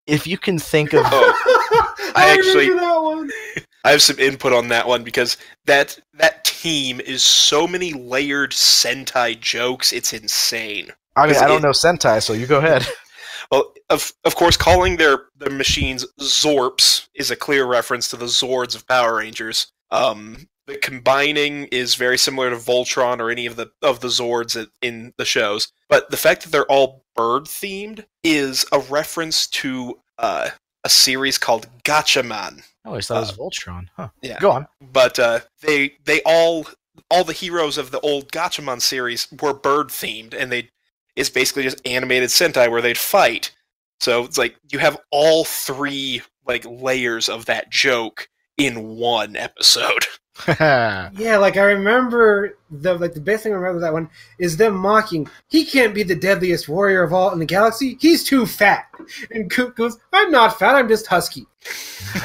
if 0.06 0.26
you 0.26 0.38
can 0.38 0.58
think 0.58 0.92
of, 0.92 1.02
oh, 1.04 1.32
I, 2.14 2.26
I 2.26 2.32
actually 2.32 2.70
I 3.84 3.90
have 3.90 4.02
some 4.02 4.18
input 4.18 4.52
on 4.52 4.68
that 4.68 4.88
one 4.88 5.04
because 5.04 5.36
that 5.66 5.98
that 6.14 6.44
team 6.44 7.00
is 7.00 7.22
so 7.22 7.66
many 7.66 7.92
layered 7.92 8.52
Sentai 8.52 9.38
jokes. 9.38 9.92
It's 9.92 10.12
insane. 10.12 10.90
I 11.16 11.26
mean, 11.26 11.36
I 11.36 11.46
don't 11.46 11.58
it, 11.58 11.62
know 11.62 11.70
Sentai, 11.70 12.22
so 12.22 12.32
you 12.32 12.46
go 12.46 12.58
ahead. 12.58 12.86
Well, 13.50 13.74
of 13.90 14.10
of 14.24 14.36
course, 14.36 14.56
calling 14.56 14.96
their 14.96 15.24
their 15.36 15.50
machines 15.50 16.06
Zorps 16.18 17.08
is 17.14 17.30
a 17.30 17.36
clear 17.36 17.66
reference 17.66 18.08
to 18.08 18.16
the 18.16 18.24
Zords 18.24 18.74
of 18.74 18.88
Power 18.88 19.16
Rangers. 19.16 19.70
Um, 19.90 20.48
the 20.66 20.76
combining 20.76 21.64
is 21.66 21.94
very 21.94 22.18
similar 22.18 22.50
to 22.50 22.56
Voltron 22.56 23.20
or 23.20 23.30
any 23.30 23.46
of 23.46 23.56
the 23.56 23.70
of 23.82 24.00
the 24.00 24.08
Zords 24.08 24.66
in 24.82 25.12
the 25.18 25.24
shows, 25.24 25.68
but 25.88 26.10
the 26.10 26.16
fact 26.16 26.42
that 26.42 26.50
they're 26.50 26.70
all 26.70 27.04
bird 27.14 27.44
themed 27.44 28.04
is 28.22 28.64
a 28.72 28.78
reference 28.80 29.46
to 29.48 29.98
uh, 30.18 30.50
a 30.84 30.88
series 30.88 31.38
called 31.38 31.66
Gatchaman. 31.84 32.64
Oh, 32.84 32.94
I 32.94 33.00
thought 33.00 33.16
it 33.16 33.20
was 33.20 33.30
uh, 33.30 33.34
Voltron. 33.34 33.86
Huh. 33.96 34.08
Yeah. 34.22 34.38
Go 34.40 34.52
on. 34.52 34.66
But 34.80 35.18
uh, 35.18 35.40
they 35.60 35.94
they 36.04 36.20
all 36.24 36.66
all 37.10 37.24
the 37.24 37.32
heroes 37.32 37.78
of 37.78 37.90
the 37.90 38.00
old 38.00 38.30
Gatchaman 38.32 38.80
series 38.80 39.28
were 39.40 39.54
bird 39.54 39.88
themed, 39.88 40.34
and 40.34 40.50
they 40.50 40.68
it's 41.16 41.30
basically 41.30 41.62
just 41.62 41.86
animated 41.86 42.30
Sentai 42.30 42.70
where 42.70 42.82
they'd 42.82 42.98
fight. 42.98 43.50
So 44.00 44.24
it's 44.24 44.38
like 44.38 44.56
you 44.70 44.78
have 44.78 45.00
all 45.10 45.44
three 45.44 46.22
like 46.46 46.64
layers 46.66 47.28
of 47.28 47.46
that 47.46 47.70
joke 47.70 48.28
in 48.58 48.96
one 48.96 49.36
episode. 49.36 50.06
yeah, 50.58 51.36
like 51.38 51.56
I 51.56 51.62
remember 51.62 52.58
the 52.70 52.94
like 52.94 53.14
the 53.14 53.20
best 53.20 53.44
thing 53.44 53.52
I 53.52 53.56
remember 53.56 53.80
that 53.80 53.92
one 53.92 54.10
is 54.38 54.56
them 54.56 54.74
mocking. 54.74 55.28
He 55.48 55.64
can't 55.64 55.94
be 55.94 56.02
the 56.02 56.16
deadliest 56.16 56.68
warrior 56.68 57.02
of 57.02 57.12
all 57.12 57.30
in 57.32 57.38
the 57.38 57.44
galaxy. 57.44 57.96
He's 58.00 58.24
too 58.24 58.44
fat. 58.44 58.86
And 59.30 59.50
Coop 59.50 59.76
goes, 59.76 59.98
"I'm 60.12 60.30
not 60.30 60.58
fat. 60.58 60.74
I'm 60.74 60.88
just 60.88 61.06
husky." 61.06 61.46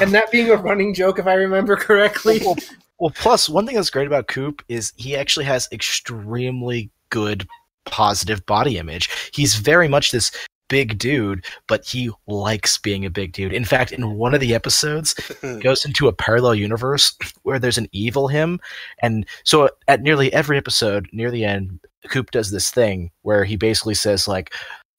and 0.00 0.12
that 0.12 0.30
being 0.30 0.50
a 0.50 0.56
running 0.56 0.92
joke, 0.92 1.18
if 1.18 1.26
I 1.26 1.34
remember 1.34 1.76
correctly. 1.76 2.40
Well, 2.44 2.56
well, 2.98 3.12
plus 3.14 3.48
one 3.48 3.66
thing 3.66 3.76
that's 3.76 3.90
great 3.90 4.06
about 4.06 4.26
Coop 4.26 4.62
is 4.68 4.92
he 4.96 5.16
actually 5.16 5.46
has 5.46 5.68
extremely 5.72 6.90
good 7.10 7.46
positive 7.86 8.44
body 8.46 8.76
image. 8.76 9.08
He's 9.32 9.54
very 9.54 9.88
much 9.88 10.12
this 10.12 10.30
big 10.70 10.96
dude, 10.96 11.44
but 11.66 11.84
he 11.84 12.10
likes 12.26 12.78
being 12.78 13.04
a 13.04 13.10
big 13.10 13.32
dude. 13.32 13.52
In 13.52 13.66
fact, 13.66 13.92
in 13.92 14.16
one 14.16 14.32
of 14.32 14.40
the 14.40 14.54
episodes, 14.54 15.14
goes 15.60 15.84
into 15.84 16.08
a 16.08 16.12
parallel 16.14 16.54
universe 16.54 17.14
where 17.42 17.58
there's 17.58 17.76
an 17.76 17.88
evil 17.92 18.28
him, 18.28 18.58
and 19.02 19.26
so 19.44 19.68
at 19.88 20.00
nearly 20.00 20.32
every 20.32 20.56
episode, 20.56 21.08
near 21.12 21.30
the 21.30 21.44
end, 21.44 21.78
Coop 22.08 22.30
does 22.30 22.50
this 22.50 22.70
thing 22.70 23.10
where 23.22 23.44
he 23.44 23.56
basically 23.56 23.94
says 23.94 24.26
like, 24.26 24.54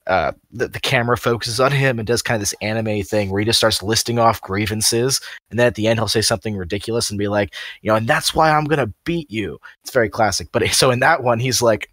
uh, 0.08 0.32
the, 0.50 0.66
the 0.66 0.80
camera 0.80 1.16
focuses 1.16 1.60
on 1.60 1.70
him 1.70 1.98
and 1.98 2.08
does 2.08 2.22
kind 2.22 2.34
of 2.34 2.40
this 2.40 2.54
anime 2.60 3.02
thing 3.02 3.30
where 3.30 3.38
he 3.38 3.44
just 3.44 3.58
starts 3.58 3.82
listing 3.82 4.18
off 4.18 4.40
grievances. 4.40 5.20
And 5.50 5.58
then 5.58 5.68
at 5.68 5.76
the 5.76 5.86
end 5.86 5.98
he'll 6.00 6.08
say 6.08 6.22
something 6.22 6.56
ridiculous 6.56 7.08
and 7.08 7.18
be 7.18 7.28
like 7.28 7.54
you 7.82 7.88
know 7.88 7.94
and 7.94 8.08
that's 8.08 8.34
why 8.34 8.50
i'm 8.50 8.64
gonna 8.64 8.92
beat 9.04 9.30
you. 9.30 9.58
It's 9.82 9.92
very 9.92 10.08
classic. 10.08 10.48
But 10.50 10.66
so 10.72 10.90
in 10.90 11.00
that 11.00 11.22
one 11.22 11.38
he's 11.38 11.62
like 11.62 11.88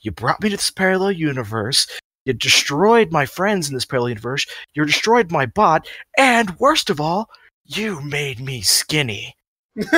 you 0.00 0.10
brought 0.10 0.42
me 0.42 0.48
to 0.48 0.56
this 0.56 0.70
parallel 0.70 1.12
universe 1.12 1.86
you 2.24 2.32
destroyed 2.32 3.12
my 3.12 3.26
friends 3.26 3.68
in 3.68 3.74
this 3.74 3.84
parallel 3.84 4.10
universe. 4.10 4.46
You 4.74 4.84
destroyed 4.84 5.30
my 5.30 5.46
bot. 5.46 5.88
And 6.16 6.58
worst 6.58 6.90
of 6.90 7.00
all, 7.00 7.28
you 7.64 8.00
made 8.00 8.40
me 8.40 8.62
skinny. 8.62 9.36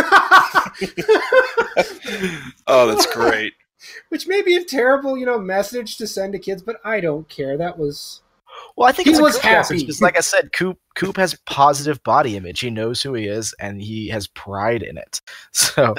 oh, 2.66 2.86
that's 2.86 3.06
great. 3.14 3.52
Which 4.08 4.26
may 4.26 4.42
be 4.42 4.56
a 4.56 4.64
terrible, 4.64 5.16
you 5.16 5.26
know, 5.26 5.38
message 5.38 5.96
to 5.98 6.06
send 6.06 6.32
to 6.32 6.38
kids, 6.38 6.62
but 6.62 6.76
I 6.84 7.00
don't 7.00 7.28
care. 7.28 7.56
That 7.56 7.78
was 7.78 8.22
well, 8.76 8.88
I 8.88 8.92
think 8.92 9.08
he 9.08 9.20
was 9.20 9.38
happy. 9.38 9.78
Because, 9.78 10.00
like 10.00 10.16
I 10.16 10.20
said, 10.20 10.52
Coop 10.52 10.78
Coop 10.94 11.16
has 11.16 11.38
positive 11.46 12.02
body 12.02 12.36
image. 12.36 12.60
He 12.60 12.70
knows 12.70 13.02
who 13.02 13.14
he 13.14 13.26
is, 13.26 13.54
and 13.60 13.80
he 13.80 14.08
has 14.08 14.26
pride 14.28 14.82
in 14.82 14.96
it. 14.98 15.20
So, 15.52 15.94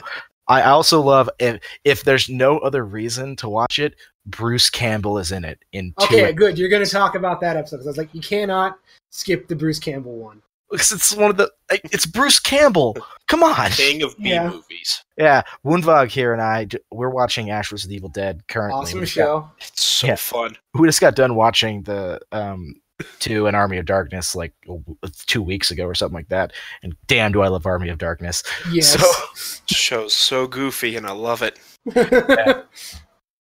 I 0.48 0.64
also 0.64 1.02
love 1.02 1.30
if 1.40 1.60
if 1.84 2.04
there's 2.04 2.30
no 2.30 2.58
other 2.60 2.86
reason 2.86 3.36
to 3.38 3.50
watch 3.50 3.80
it, 3.80 3.96
Bruce 4.28 4.70
Campbell 4.70 5.18
is 5.18 5.32
in 5.32 5.46
it. 5.46 5.60
In 5.72 5.94
okay, 6.02 6.32
good. 6.34 6.58
You're 6.58 6.70
going 6.70 6.84
to 6.84 6.90
talk 6.90 7.16
about 7.16 7.42
that 7.42 7.58
episode. 7.58 7.82
I 7.82 7.86
was 7.86 7.98
like, 7.98 8.14
you 8.14 8.22
cannot 8.22 8.78
skip 9.10 9.48
the 9.48 9.56
Bruce 9.56 9.80
Campbell 9.80 10.18
one. 10.18 10.42
Because 10.70 10.92
it's 10.92 11.16
one 11.16 11.32
of 11.32 11.38
the. 11.38 11.50
It's 11.70 12.06
Bruce 12.06 12.40
Campbell. 12.40 12.98
Come 13.28 13.42
on, 13.42 13.72
king 13.72 14.02
of 14.02 14.18
B 14.18 14.30
yeah. 14.32 14.50
movies. 14.50 15.04
Yeah, 15.18 15.44
Woonvog 15.66 16.10
here 16.10 16.34
and 16.34 16.42
I 16.42 16.68
we're 16.92 17.10
watching 17.10 17.50
Ash 17.50 17.70
vs. 17.70 17.90
Evil 17.90 18.10
Dead 18.10 18.46
currently. 18.50 18.82
Awesome 18.82 19.06
show. 19.06 19.40
Got, 19.40 19.54
it's 19.60 19.84
so 19.84 20.08
yeah, 20.08 20.16
fun. 20.16 20.58
We 20.74 20.88
just 20.88 21.00
got 21.00 21.16
done 21.16 21.36
watching 21.36 21.84
the 21.84 22.20
um 22.34 22.76
to 23.20 23.48
an 23.48 23.56
Army 23.56 23.78
of 23.78 23.86
Darkness 23.86 24.36
like 24.36 24.54
two 25.26 25.42
weeks 25.42 25.72
ago 25.72 25.86
or 25.86 25.96
something 25.96 26.16
like 26.16 26.30
that. 26.30 26.52
And 26.84 26.96
damn, 27.08 27.32
do 27.32 27.42
I 27.42 27.48
love 27.48 27.66
Army 27.66 27.90
of 27.90 27.98
Darkness. 27.98 28.44
Yes. 28.72 29.00
So, 29.00 29.64
show's 29.74 30.14
so 30.14 30.48
goofy 30.48 30.96
and 30.96 31.06
I 31.06 31.12
love 31.12 31.42
it. 31.42 31.60
yeah. 31.96 32.64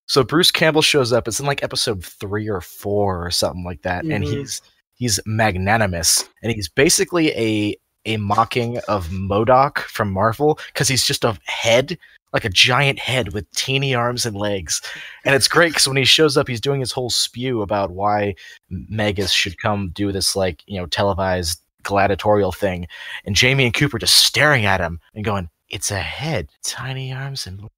So 0.07 0.23
Bruce 0.23 0.51
Campbell 0.51 0.81
shows 0.81 1.13
up. 1.13 1.27
It's 1.27 1.39
in 1.39 1.45
like 1.45 1.63
episode 1.63 2.03
three 2.03 2.47
or 2.47 2.61
four 2.61 3.25
or 3.25 3.31
something 3.31 3.63
like 3.63 3.81
that, 3.83 4.03
mm-hmm. 4.03 4.13
and 4.13 4.23
he's 4.23 4.61
he's 4.95 5.19
magnanimous, 5.25 6.27
and 6.41 6.51
he's 6.51 6.69
basically 6.69 7.31
a 7.31 7.77
a 8.05 8.17
mocking 8.17 8.79
of 8.87 9.09
MODOK 9.09 9.79
from 9.79 10.11
Marvel 10.11 10.59
because 10.67 10.87
he's 10.87 11.05
just 11.05 11.25
a 11.25 11.37
head, 11.43 11.97
like 12.31 12.45
a 12.45 12.49
giant 12.49 12.99
head 12.99 13.33
with 13.33 13.51
teeny 13.51 13.93
arms 13.93 14.25
and 14.25 14.37
legs. 14.37 14.81
And 15.25 15.35
it's 15.35 15.49
great 15.49 15.71
because 15.71 15.87
when 15.87 15.97
he 15.97 16.05
shows 16.05 16.37
up, 16.37 16.47
he's 16.47 16.61
doing 16.61 16.79
his 16.79 16.93
whole 16.93 17.09
spew 17.09 17.61
about 17.61 17.91
why 17.91 18.35
Megas 18.69 19.31
should 19.31 19.57
come 19.57 19.89
do 19.89 20.13
this, 20.13 20.37
like, 20.37 20.63
you 20.67 20.79
know, 20.79 20.85
televised 20.85 21.61
gladiatorial 21.83 22.53
thing. 22.53 22.87
And 23.25 23.35
Jamie 23.35 23.65
and 23.65 23.73
Cooper 23.73 23.99
just 23.99 24.15
staring 24.15 24.65
at 24.65 24.79
him 24.79 24.99
and 25.13 25.25
going, 25.25 25.49
It's 25.69 25.91
a 25.91 25.99
head, 25.99 26.49
tiny 26.63 27.11
arms 27.11 27.45
and 27.45 27.69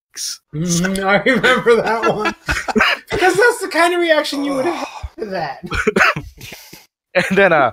Mm, 0.53 1.03
I 1.03 1.17
remember 1.23 1.75
that 1.75 2.13
one 2.13 2.33
because 3.11 3.35
that's 3.35 3.61
the 3.61 3.69
kind 3.71 3.93
of 3.93 3.99
reaction 3.99 4.43
you 4.43 4.53
would 4.53 4.65
have 4.65 5.15
to 5.17 5.25
that. 5.27 5.63
and 7.13 7.37
then, 7.37 7.53
uh, 7.53 7.71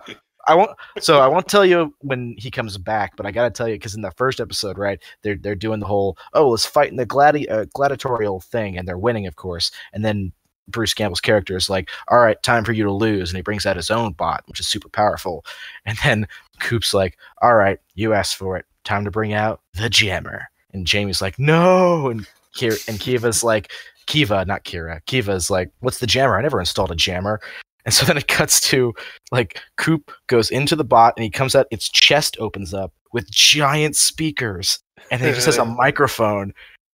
I 0.48 0.54
won't. 0.54 0.70
So 1.00 1.18
I 1.18 1.26
won't 1.26 1.48
tell 1.48 1.64
you 1.64 1.92
when 2.02 2.36
he 2.38 2.50
comes 2.50 2.78
back, 2.78 3.16
but 3.16 3.26
I 3.26 3.32
gotta 3.32 3.50
tell 3.50 3.68
you 3.68 3.74
because 3.74 3.96
in 3.96 4.02
the 4.02 4.12
first 4.12 4.38
episode, 4.38 4.78
right, 4.78 5.02
they're 5.22 5.36
they're 5.36 5.56
doing 5.56 5.80
the 5.80 5.86
whole 5.86 6.16
oh 6.34 6.50
let's 6.50 6.64
fight 6.64 6.90
in 6.90 6.96
the 6.96 7.06
gladi- 7.06 7.50
uh, 7.50 7.64
gladiatorial 7.74 8.40
thing, 8.40 8.78
and 8.78 8.86
they're 8.86 8.98
winning, 8.98 9.26
of 9.26 9.36
course, 9.36 9.70
and 9.92 10.04
then. 10.04 10.32
Bruce 10.68 10.94
Campbell's 10.94 11.20
character 11.20 11.56
is 11.56 11.70
like, 11.70 11.90
"All 12.08 12.18
right, 12.18 12.42
time 12.42 12.64
for 12.64 12.72
you 12.72 12.82
to 12.82 12.92
lose," 12.92 13.30
and 13.30 13.36
he 13.36 13.42
brings 13.42 13.66
out 13.66 13.76
his 13.76 13.88
own 13.88 14.14
bot, 14.14 14.42
which 14.48 14.58
is 14.58 14.66
super 14.66 14.88
powerful. 14.88 15.44
And 15.84 15.96
then 16.02 16.26
Coop's 16.58 16.92
like, 16.92 17.16
"All 17.40 17.54
right, 17.54 17.78
you 17.94 18.14
asked 18.14 18.34
for 18.34 18.56
it. 18.56 18.64
Time 18.82 19.04
to 19.04 19.12
bring 19.12 19.32
out 19.32 19.60
the 19.74 19.88
jammer." 19.88 20.48
And 20.76 20.86
Jamie's 20.86 21.22
like, 21.22 21.38
no. 21.38 22.10
And 22.10 22.28
Kira, 22.56 22.88
and 22.88 22.98
Kiva's 22.98 23.44
like, 23.44 23.70
Kiva, 24.06 24.44
not 24.44 24.64
Kira. 24.64 25.04
Kiva's 25.06 25.50
like, 25.50 25.70
what's 25.80 25.98
the 25.98 26.06
jammer? 26.06 26.38
I 26.38 26.42
never 26.42 26.60
installed 26.60 26.92
a 26.92 26.96
jammer. 26.96 27.40
And 27.84 27.94
so 27.94 28.04
then 28.04 28.16
it 28.16 28.28
cuts 28.28 28.60
to 28.62 28.92
like 29.30 29.60
Coop 29.76 30.10
goes 30.26 30.50
into 30.50 30.74
the 30.74 30.84
bot 30.84 31.14
and 31.16 31.24
he 31.24 31.30
comes 31.30 31.54
out, 31.54 31.66
its 31.70 31.88
chest 31.88 32.36
opens 32.40 32.74
up 32.74 32.92
with 33.12 33.30
giant 33.30 33.94
speakers. 33.94 34.80
And 35.10 35.20
then 35.20 35.28
he 35.28 35.34
just 35.34 35.46
has 35.46 35.58
a 35.58 35.64
microphone. 35.64 36.52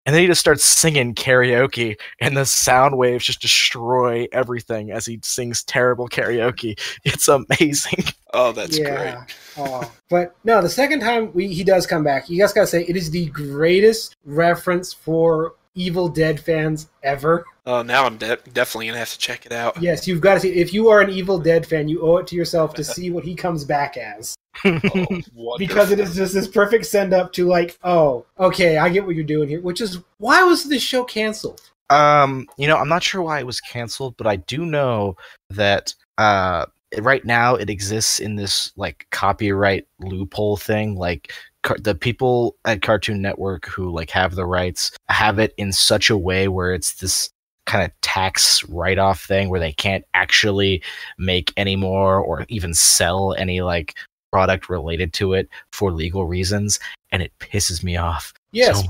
And 0.05 0.15
then 0.15 0.21
he 0.21 0.27
just 0.27 0.39
starts 0.39 0.63
singing 0.63 1.13
karaoke, 1.13 1.99
and 2.19 2.35
the 2.35 2.45
sound 2.45 2.97
waves 2.97 3.25
just 3.25 3.41
destroy 3.41 4.27
everything 4.31 4.91
as 4.91 5.05
he 5.05 5.19
sings 5.23 5.63
terrible 5.63 6.07
karaoke. 6.07 6.79
It's 7.05 7.27
amazing. 7.27 8.05
Oh, 8.33 8.51
that's 8.51 8.77
yeah. 8.77 9.25
great. 9.25 9.35
oh. 9.57 9.91
But 10.09 10.35
no, 10.43 10.61
the 10.61 10.69
second 10.69 10.99
time 11.01 11.33
we, 11.33 11.47
he 11.47 11.63
does 11.63 11.85
come 11.85 12.03
back, 12.03 12.29
you 12.29 12.39
guys 12.39 12.53
gotta 12.53 12.67
say 12.67 12.83
it 12.87 12.95
is 12.95 13.11
the 13.11 13.25
greatest 13.27 14.15
reference 14.25 14.93
for 14.93 15.55
Evil 15.79 16.09
Dead 16.09 16.39
fans 16.39 16.89
ever. 17.03 17.45
Oh, 17.65 17.81
now 17.81 18.05
I'm 18.05 18.17
de- 18.17 18.35
definitely 18.51 18.87
gonna 18.87 18.99
have 18.99 19.11
to 19.11 19.17
check 19.17 19.45
it 19.45 19.53
out. 19.53 19.81
Yes, 19.81 20.07
you've 20.07 20.19
got 20.19 20.33
to 20.33 20.39
see. 20.41 20.51
If 20.51 20.73
you 20.73 20.89
are 20.89 20.99
an 20.99 21.09
Evil 21.09 21.39
Dead 21.39 21.65
fan, 21.65 21.87
you 21.87 22.01
owe 22.01 22.17
it 22.17 22.27
to 22.27 22.35
yourself 22.35 22.73
to 22.75 22.83
see 22.83 23.11
what 23.11 23.23
he 23.23 23.33
comes 23.33 23.63
back 23.63 23.95
as. 23.95 24.35
oh, 24.65 25.57
because 25.57 25.91
it 25.91 25.99
is 25.99 26.15
just 26.15 26.33
this 26.33 26.49
perfect 26.49 26.85
send 26.85 27.13
up 27.13 27.31
to 27.33 27.47
like, 27.47 27.77
oh, 27.83 28.25
okay, 28.37 28.77
I 28.77 28.89
get 28.89 29.05
what 29.05 29.15
you're 29.15 29.23
doing 29.23 29.47
here. 29.47 29.61
Which 29.61 29.79
is 29.79 29.99
why 30.17 30.43
was 30.43 30.65
this 30.65 30.83
show 30.83 31.05
canceled? 31.05 31.61
Um, 31.89 32.47
you 32.57 32.67
know, 32.67 32.75
I'm 32.75 32.89
not 32.89 33.01
sure 33.01 33.21
why 33.21 33.39
it 33.39 33.45
was 33.45 33.61
canceled, 33.61 34.17
but 34.17 34.27
I 34.27 34.35
do 34.35 34.65
know 34.65 35.15
that 35.49 35.93
uh 36.17 36.65
right 36.97 37.23
now 37.23 37.55
it 37.55 37.69
exists 37.69 38.19
in 38.19 38.35
this 38.35 38.73
like 38.75 39.07
copyright 39.11 39.87
loophole 39.99 40.57
thing 40.57 40.95
like 40.95 41.31
car- 41.63 41.77
the 41.79 41.95
people 41.95 42.55
at 42.65 42.81
cartoon 42.81 43.21
network 43.21 43.65
who 43.65 43.91
like 43.91 44.09
have 44.09 44.35
the 44.35 44.45
rights 44.45 44.91
have 45.09 45.39
it 45.39 45.53
in 45.57 45.71
such 45.71 46.09
a 46.09 46.17
way 46.17 46.47
where 46.47 46.73
it's 46.73 46.95
this 46.95 47.29
kind 47.65 47.85
of 47.85 47.91
tax 48.01 48.63
write-off 48.69 49.23
thing 49.23 49.49
where 49.49 49.59
they 49.59 49.71
can't 49.73 50.03
actually 50.13 50.81
make 51.17 51.53
any 51.55 51.75
more 51.75 52.19
or 52.19 52.45
even 52.49 52.73
sell 52.73 53.33
any 53.37 53.61
like 53.61 53.95
product 54.31 54.69
related 54.69 55.13
to 55.13 55.33
it 55.33 55.47
for 55.71 55.91
legal 55.91 56.25
reasons 56.25 56.79
and 57.11 57.21
it 57.21 57.31
pisses 57.39 57.83
me 57.83 57.95
off 57.95 58.33
Yes, 58.51 58.81
so 58.81 58.87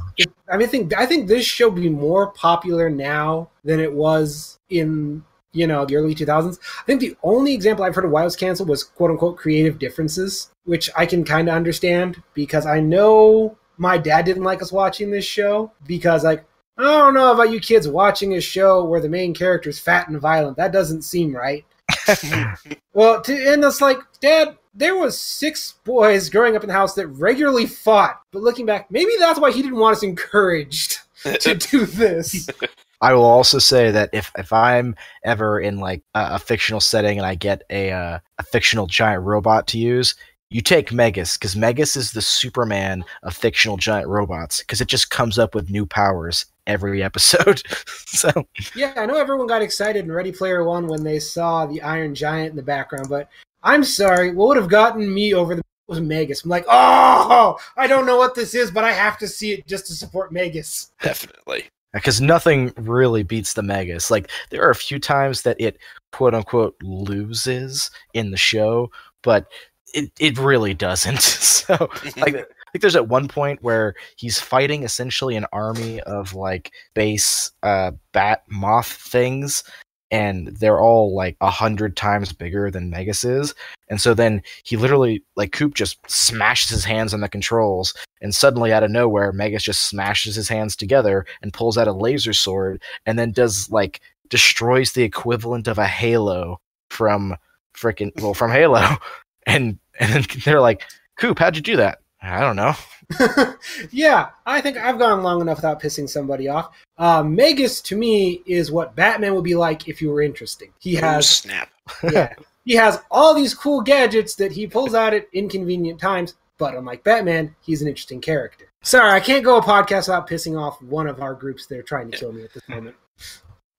I 0.50 0.58
mean, 0.58 0.68
I 0.68 0.72
think 0.72 0.94
I 0.94 1.06
think 1.06 1.28
this 1.28 1.46
show 1.46 1.70
be 1.70 1.90
more 1.90 2.32
popular 2.32 2.90
now 2.90 3.50
than 3.66 3.80
it 3.80 3.92
was 3.92 4.58
in 4.70 5.24
you 5.52 5.68
know 5.68 5.86
the 5.86 5.96
early 5.96 6.16
2000s. 6.16 6.60
I 6.80 6.84
think 6.84 7.02
the 7.02 7.16
only 7.24 7.54
example 7.54 7.84
I've 7.84 7.96
heard 7.96 8.06
of 8.06 8.12
why 8.12 8.22
it 8.22 8.26
was 8.26 8.36
canceled 8.36 8.70
was 8.70 8.84
quote 8.84 9.12
unquote 9.12 9.38
creative 9.38 9.80
differences, 9.80 10.52
which 10.66 10.90
I 10.96 11.06
can 11.06 11.24
kind 11.24 11.50
of 11.50 11.56
understand 11.56 12.22
because 12.34 12.66
I 12.66 12.80
know 12.80 13.58
my 13.78 13.98
dad 13.98 14.26
didn't 14.26 14.44
like 14.44 14.62
us 14.62 14.72
watching 14.72 15.10
this 15.10 15.26
show 15.26 15.72
because 15.88 16.24
like 16.24 16.46
I 16.78 16.84
don't 16.84 17.14
know 17.14 17.34
about 17.34 17.52
you 17.52 17.60
kids 17.60 17.90
watching 17.90 18.36
a 18.36 18.42
show 18.42 18.86
where 18.86 19.02
the 19.02 19.10
main 19.10 19.34
character 19.34 19.70
is 19.70 19.80
fat 19.80 20.08
and 20.08 20.20
violent. 20.20 20.56
That 20.56 20.72
doesn't 20.72 21.02
seem 21.02 21.36
right. 21.36 21.66
well, 22.94 23.22
to, 23.22 23.54
and 23.54 23.64
it's 23.64 23.82
like, 23.82 23.98
Dad, 24.22 24.58
there 24.74 24.96
was 24.96 25.20
six 25.20 25.74
boys 25.84 26.30
growing 26.30 26.56
up 26.56 26.64
in 26.64 26.68
the 26.68 26.74
house 26.74 26.94
that 26.94 27.08
regularly 27.08 27.66
fought. 27.66 28.22
But 28.32 28.44
looking 28.44 28.66
back, 28.66 28.90
maybe 28.90 29.12
that's 29.20 29.40
why 29.40 29.52
he 29.52 29.62
didn't 29.62 29.80
want 29.80 29.98
us 29.98 30.04
encouraged 30.04 31.00
to 31.24 31.56
do 31.56 31.86
this. 31.86 32.50
I 33.02 33.14
will 33.14 33.24
also 33.24 33.60
say 33.60 33.92
that 33.92 34.10
if, 34.14 34.32
if 34.38 34.52
I'm 34.52 34.96
ever 35.24 35.60
in 35.60 35.80
like 35.80 36.04
a, 36.16 36.36
a 36.36 36.40
fictional 36.40 36.82
setting 36.82 37.18
and 37.18 37.26
I 37.26 37.36
get 37.36 37.64
a 37.70 37.92
uh, 37.92 38.20
a 38.38 38.44
fictional 38.44 38.88
giant 38.88 39.24
robot 39.24 39.68
to 39.68 39.78
use, 39.78 40.16
you 40.50 40.62
take 40.62 40.92
Megas 40.92 41.38
because 41.38 41.56
Megas 41.56 41.96
is 41.96 42.12
the 42.12 42.22
Superman 42.22 43.06
of 43.24 43.36
fictional 43.36 43.78
giant 43.78 44.08
robots 44.08 44.60
because 44.60 44.82
it 44.82 44.88
just 44.88 45.10
comes 45.12 45.40
up 45.40 45.56
with 45.56 45.70
new 45.70 45.86
powers 45.86 46.46
every 46.68 47.02
episode. 47.10 47.62
so 48.06 48.30
yeah, 48.76 48.94
I 48.98 49.06
know 49.06 49.18
everyone 49.18 49.48
got 49.48 49.62
excited 49.62 50.04
in 50.04 50.12
Ready 50.12 50.32
Player 50.32 50.64
One 50.64 50.88
when 50.88 51.04
they 51.04 51.20
saw 51.20 51.66
the 51.66 51.82
Iron 51.82 52.16
Giant 52.16 52.52
in 52.52 52.56
the 52.56 52.64
background, 52.64 53.08
but 53.10 53.30
I'm 53.64 53.84
sorry, 53.84 54.34
what 54.34 54.50
would 54.50 54.58
have 54.58 54.70
gotten 54.70 55.14
me 55.14 55.34
over 55.34 55.56
the 55.56 55.62
was 55.90 56.00
Megas. 56.00 56.44
I'm 56.44 56.52
like, 56.52 56.66
oh, 56.70 57.58
I 57.76 57.88
don't 57.88 58.06
know 58.06 58.18
what 58.18 58.36
this 58.36 58.54
is, 58.54 58.72
but 58.72 58.84
I 58.84 58.92
have 58.92 59.18
to 59.18 59.28
see 59.28 59.54
it 59.54 59.68
just 59.68 59.88
to 59.88 59.94
support 59.94 60.32
Megas. 60.32 60.92
Definitely. 61.02 61.66
Because 61.94 62.22
nothing 62.22 62.72
really 62.78 63.24
beats 63.24 63.54
the 63.54 63.64
Megas. 63.64 64.12
Like, 64.12 64.30
there 64.52 64.64
are 64.64 64.70
a 64.70 64.76
few 64.76 65.00
times 65.00 65.42
that 65.42 65.60
it, 65.60 65.78
quote 66.12 66.36
unquote, 66.36 66.76
loses 66.84 67.90
in 68.14 68.32
the 68.32 68.38
show, 68.38 68.92
but 69.24 69.48
it, 69.94 70.12
it 70.20 70.38
really 70.38 70.74
doesn't. 70.74 71.38
So, 71.70 71.88
like, 72.18 72.36
I 72.70 72.72
think 72.72 72.82
there's 72.82 72.96
at 72.96 73.10
one 73.10 73.28
point 73.28 73.64
where 73.64 73.96
he's 74.16 74.40
fighting 74.40 74.84
essentially 74.84 75.36
an 75.36 75.46
army 75.52 76.02
of 76.02 76.36
like 76.36 76.72
base 76.94 77.52
uh, 77.64 77.92
bat 78.12 78.44
moth 78.48 78.92
things, 78.92 79.64
and 80.12 80.48
they're 80.48 80.80
all 80.80 81.14
like 81.14 81.38
a 81.42 81.50
hundred 81.50 81.96
times 81.96 82.34
bigger 82.34 82.72
than 82.72 82.90
Megas 82.90 83.24
is. 83.24 83.54
And 83.90 84.02
so 84.02 84.14
then 84.14 84.42
he 84.64 84.78
literally 84.78 85.24
like 85.36 85.52
Coop 85.52 85.76
just 85.76 85.98
smashes 86.10 86.70
his 86.70 86.86
hands 86.86 87.14
on 87.14 87.22
the 87.22 87.30
controls, 87.30 87.94
and 88.22 88.34
suddenly 88.34 88.74
out 88.74 88.84
of 88.84 88.92
nowhere, 88.92 89.32
Megas 89.32 89.64
just 89.64 89.88
smashes 89.88 90.36
his 90.36 90.50
hands 90.50 90.76
together 90.76 91.26
and 91.42 91.54
pulls 91.54 91.78
out 91.78 91.88
a 91.88 91.94
laser 91.94 92.34
sword, 92.34 92.82
and 93.06 93.18
then 93.18 93.32
does 93.32 93.70
like 93.72 94.02
destroys 94.30 94.94
the 94.94 95.04
equivalent 95.04 95.68
of 95.68 95.78
a 95.78 95.88
Halo 95.88 96.60
from 96.90 97.36
freaking 97.76 98.12
well 98.22 98.34
from 98.34 98.52
Halo, 98.52 98.98
and 99.46 99.80
and 100.00 100.14
then 100.14 100.26
they're 100.46 100.62
like, 100.62 100.84
Coop, 101.18 101.40
how'd 101.40 101.56
you 101.56 101.62
do 101.62 101.78
that? 101.78 102.00
I 102.22 102.42
don't 102.42 102.56
know. 102.56 102.74
yeah, 103.92 104.30
I 104.46 104.60
think 104.62 104.78
I've 104.78 105.00
gone 105.00 105.24
long 105.24 105.42
enough 105.42 105.60
without 105.60 105.82
pissing 105.82 106.10
somebody 106.10 106.48
off. 106.48 106.76
Uh, 106.98 107.24
Megas 107.24 107.82
to 107.82 107.96
me 107.96 108.44
is 108.46 108.72
what 108.72 108.96
Batman 108.96 109.36
would 109.36 109.44
be 109.44 109.56
like 109.56 109.88
if 109.88 110.02
you 110.02 110.12
were 110.12 110.22
interesting. 110.22 110.74
He 110.80 110.96
has 110.96 111.30
snap. 111.30 111.70
yeah, 112.12 112.34
he 112.66 112.76
has 112.76 113.02
all 113.10 113.34
these 113.34 113.54
cool 113.54 113.82
gadgets 113.82 114.36
that 114.36 114.52
he 114.52 114.68
pulls 114.68 114.94
out 114.94 115.14
at 115.14 115.28
inconvenient 115.34 116.00
times. 116.00 116.36
But 116.58 116.76
unlike 116.76 117.06
Batman, 117.06 117.56
he's 117.62 117.82
an 117.82 117.88
interesting 117.88 118.20
character. 118.20 118.66
Sorry, 118.82 119.12
I 119.12 119.22
can't 119.22 119.46
go 119.46 119.58
a 119.58 119.62
podcast 119.62 120.08
without 120.08 120.30
pissing 120.30 120.60
off 120.60 120.82
one 120.82 121.08
of 121.08 121.22
our 121.22 121.34
groups 121.34 121.68
that 121.68 121.80
are 121.80 121.84
trying 121.84 122.12
to 122.12 122.18
kill 122.18 122.34
me 122.34 122.44
at 122.44 122.54
this 122.54 122.68
moment. 122.68 122.96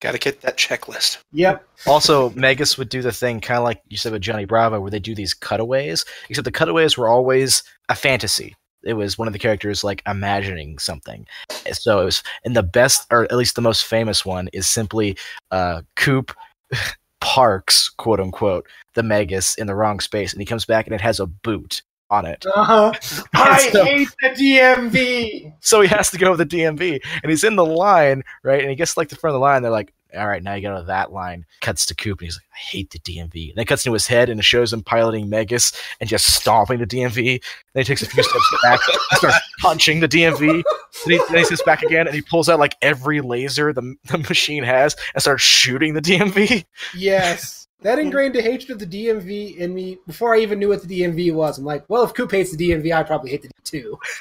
Got 0.00 0.12
to 0.12 0.18
get 0.18 0.40
that 0.40 0.56
checklist. 0.56 1.18
Yep. 1.32 1.66
Also, 1.86 2.30
Megas 2.30 2.78
would 2.78 2.88
do 2.88 3.02
the 3.02 3.12
thing 3.12 3.40
kind 3.40 3.58
of 3.58 3.64
like 3.64 3.82
you 3.88 3.98
said 3.98 4.12
with 4.12 4.22
Johnny 4.22 4.46
Bravo, 4.46 4.80
where 4.80 4.90
they 4.90 4.98
do 4.98 5.14
these 5.14 5.34
cutaways, 5.34 6.06
except 6.28 6.46
the 6.46 6.52
cutaways 6.52 6.96
were 6.96 7.08
always 7.08 7.62
a 7.90 7.94
fantasy. 7.94 8.56
It 8.82 8.94
was 8.94 9.18
one 9.18 9.28
of 9.28 9.34
the 9.34 9.38
characters 9.38 9.84
like 9.84 10.02
imagining 10.06 10.78
something. 10.78 11.26
So 11.72 12.00
it 12.00 12.04
was, 12.04 12.22
and 12.44 12.56
the 12.56 12.62
best, 12.62 13.06
or 13.10 13.24
at 13.24 13.36
least 13.36 13.56
the 13.56 13.60
most 13.60 13.84
famous 13.84 14.24
one, 14.24 14.48
is 14.54 14.66
simply 14.66 15.18
uh, 15.50 15.82
Coop 15.96 16.32
parks, 17.20 17.90
quote 17.90 18.20
unquote, 18.20 18.66
the 18.94 19.02
Megas 19.02 19.54
in 19.56 19.66
the 19.66 19.74
wrong 19.74 20.00
space, 20.00 20.32
and 20.32 20.40
he 20.40 20.46
comes 20.46 20.64
back 20.64 20.86
and 20.86 20.94
it 20.94 21.02
has 21.02 21.20
a 21.20 21.26
boot 21.26 21.82
on 22.10 22.26
it. 22.26 22.44
Uh-huh. 22.46 22.92
I 23.34 23.70
so, 23.70 23.84
hate 23.84 24.08
the 24.20 24.28
DMV. 24.30 25.54
So 25.60 25.80
he 25.80 25.88
has 25.88 26.10
to 26.10 26.18
go 26.18 26.34
with 26.34 26.50
the 26.50 26.56
DMV, 26.56 27.00
and 27.22 27.30
he's 27.30 27.44
in 27.44 27.56
the 27.56 27.64
line, 27.64 28.24
right? 28.42 28.60
And 28.60 28.70
he 28.70 28.76
gets 28.76 28.96
like 28.96 29.08
the 29.08 29.16
front 29.16 29.34
of 29.34 29.40
the 29.40 29.44
line. 29.44 29.62
They're 29.62 29.70
like, 29.70 29.92
"All 30.16 30.26
right, 30.26 30.42
now 30.42 30.54
you 30.54 30.62
go 30.62 30.76
to 30.76 30.84
that 30.84 31.12
line." 31.12 31.46
Cuts 31.60 31.86
to 31.86 31.94
Coop, 31.94 32.20
and 32.20 32.26
he's 32.26 32.36
like, 32.36 32.46
"I 32.52 32.58
hate 32.58 32.90
the 32.90 32.98
DMV." 32.98 33.50
And 33.50 33.56
then 33.56 33.64
cuts 33.64 33.86
into 33.86 33.94
his 33.94 34.06
head, 34.06 34.28
and 34.28 34.40
it 34.40 34.44
shows 34.44 34.72
him 34.72 34.82
piloting 34.82 35.28
Megas 35.28 35.72
and 36.00 36.08
just 36.08 36.34
stomping 36.34 36.80
the 36.80 36.86
DMV. 36.86 37.42
Then 37.72 37.82
he 37.82 37.84
takes 37.84 38.02
a 38.02 38.06
few 38.06 38.22
steps 38.22 38.56
back, 38.62 38.80
and 38.88 39.18
starts 39.18 39.38
punching 39.60 40.00
the 40.00 40.08
DMV. 40.08 40.62
Then 41.06 41.18
he, 41.18 41.18
then 41.28 41.38
he 41.38 41.44
sits 41.44 41.62
back 41.62 41.82
again, 41.82 42.06
and 42.06 42.14
he 42.14 42.22
pulls 42.22 42.48
out 42.48 42.58
like 42.58 42.76
every 42.82 43.20
laser 43.20 43.72
the, 43.72 43.94
the 44.06 44.18
machine 44.18 44.64
has, 44.64 44.96
and 45.14 45.22
starts 45.22 45.42
shooting 45.42 45.94
the 45.94 46.02
DMV. 46.02 46.64
Yes. 46.94 47.59
That 47.82 47.98
ingrained 47.98 48.36
a 48.36 48.42
hatred 48.42 48.70
of 48.70 48.78
the 48.78 48.86
DMV 48.86 49.56
in 49.56 49.74
me 49.74 49.98
before 50.06 50.34
I 50.34 50.40
even 50.40 50.58
knew 50.58 50.68
what 50.68 50.86
the 50.86 51.00
DMV 51.00 51.32
was. 51.32 51.58
I'm 51.58 51.64
like, 51.64 51.84
well, 51.88 52.02
if 52.02 52.12
Coop 52.12 52.30
hates 52.30 52.54
the 52.54 52.70
DMV, 52.70 52.94
I 52.94 53.02
probably 53.02 53.30
hate 53.30 53.42
the 53.42 53.48
D 53.48 53.54
too. 53.64 53.98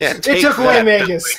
yeah, 0.00 0.14
it 0.16 0.22
took 0.22 0.58
away 0.58 0.82
Megas. 0.82 1.36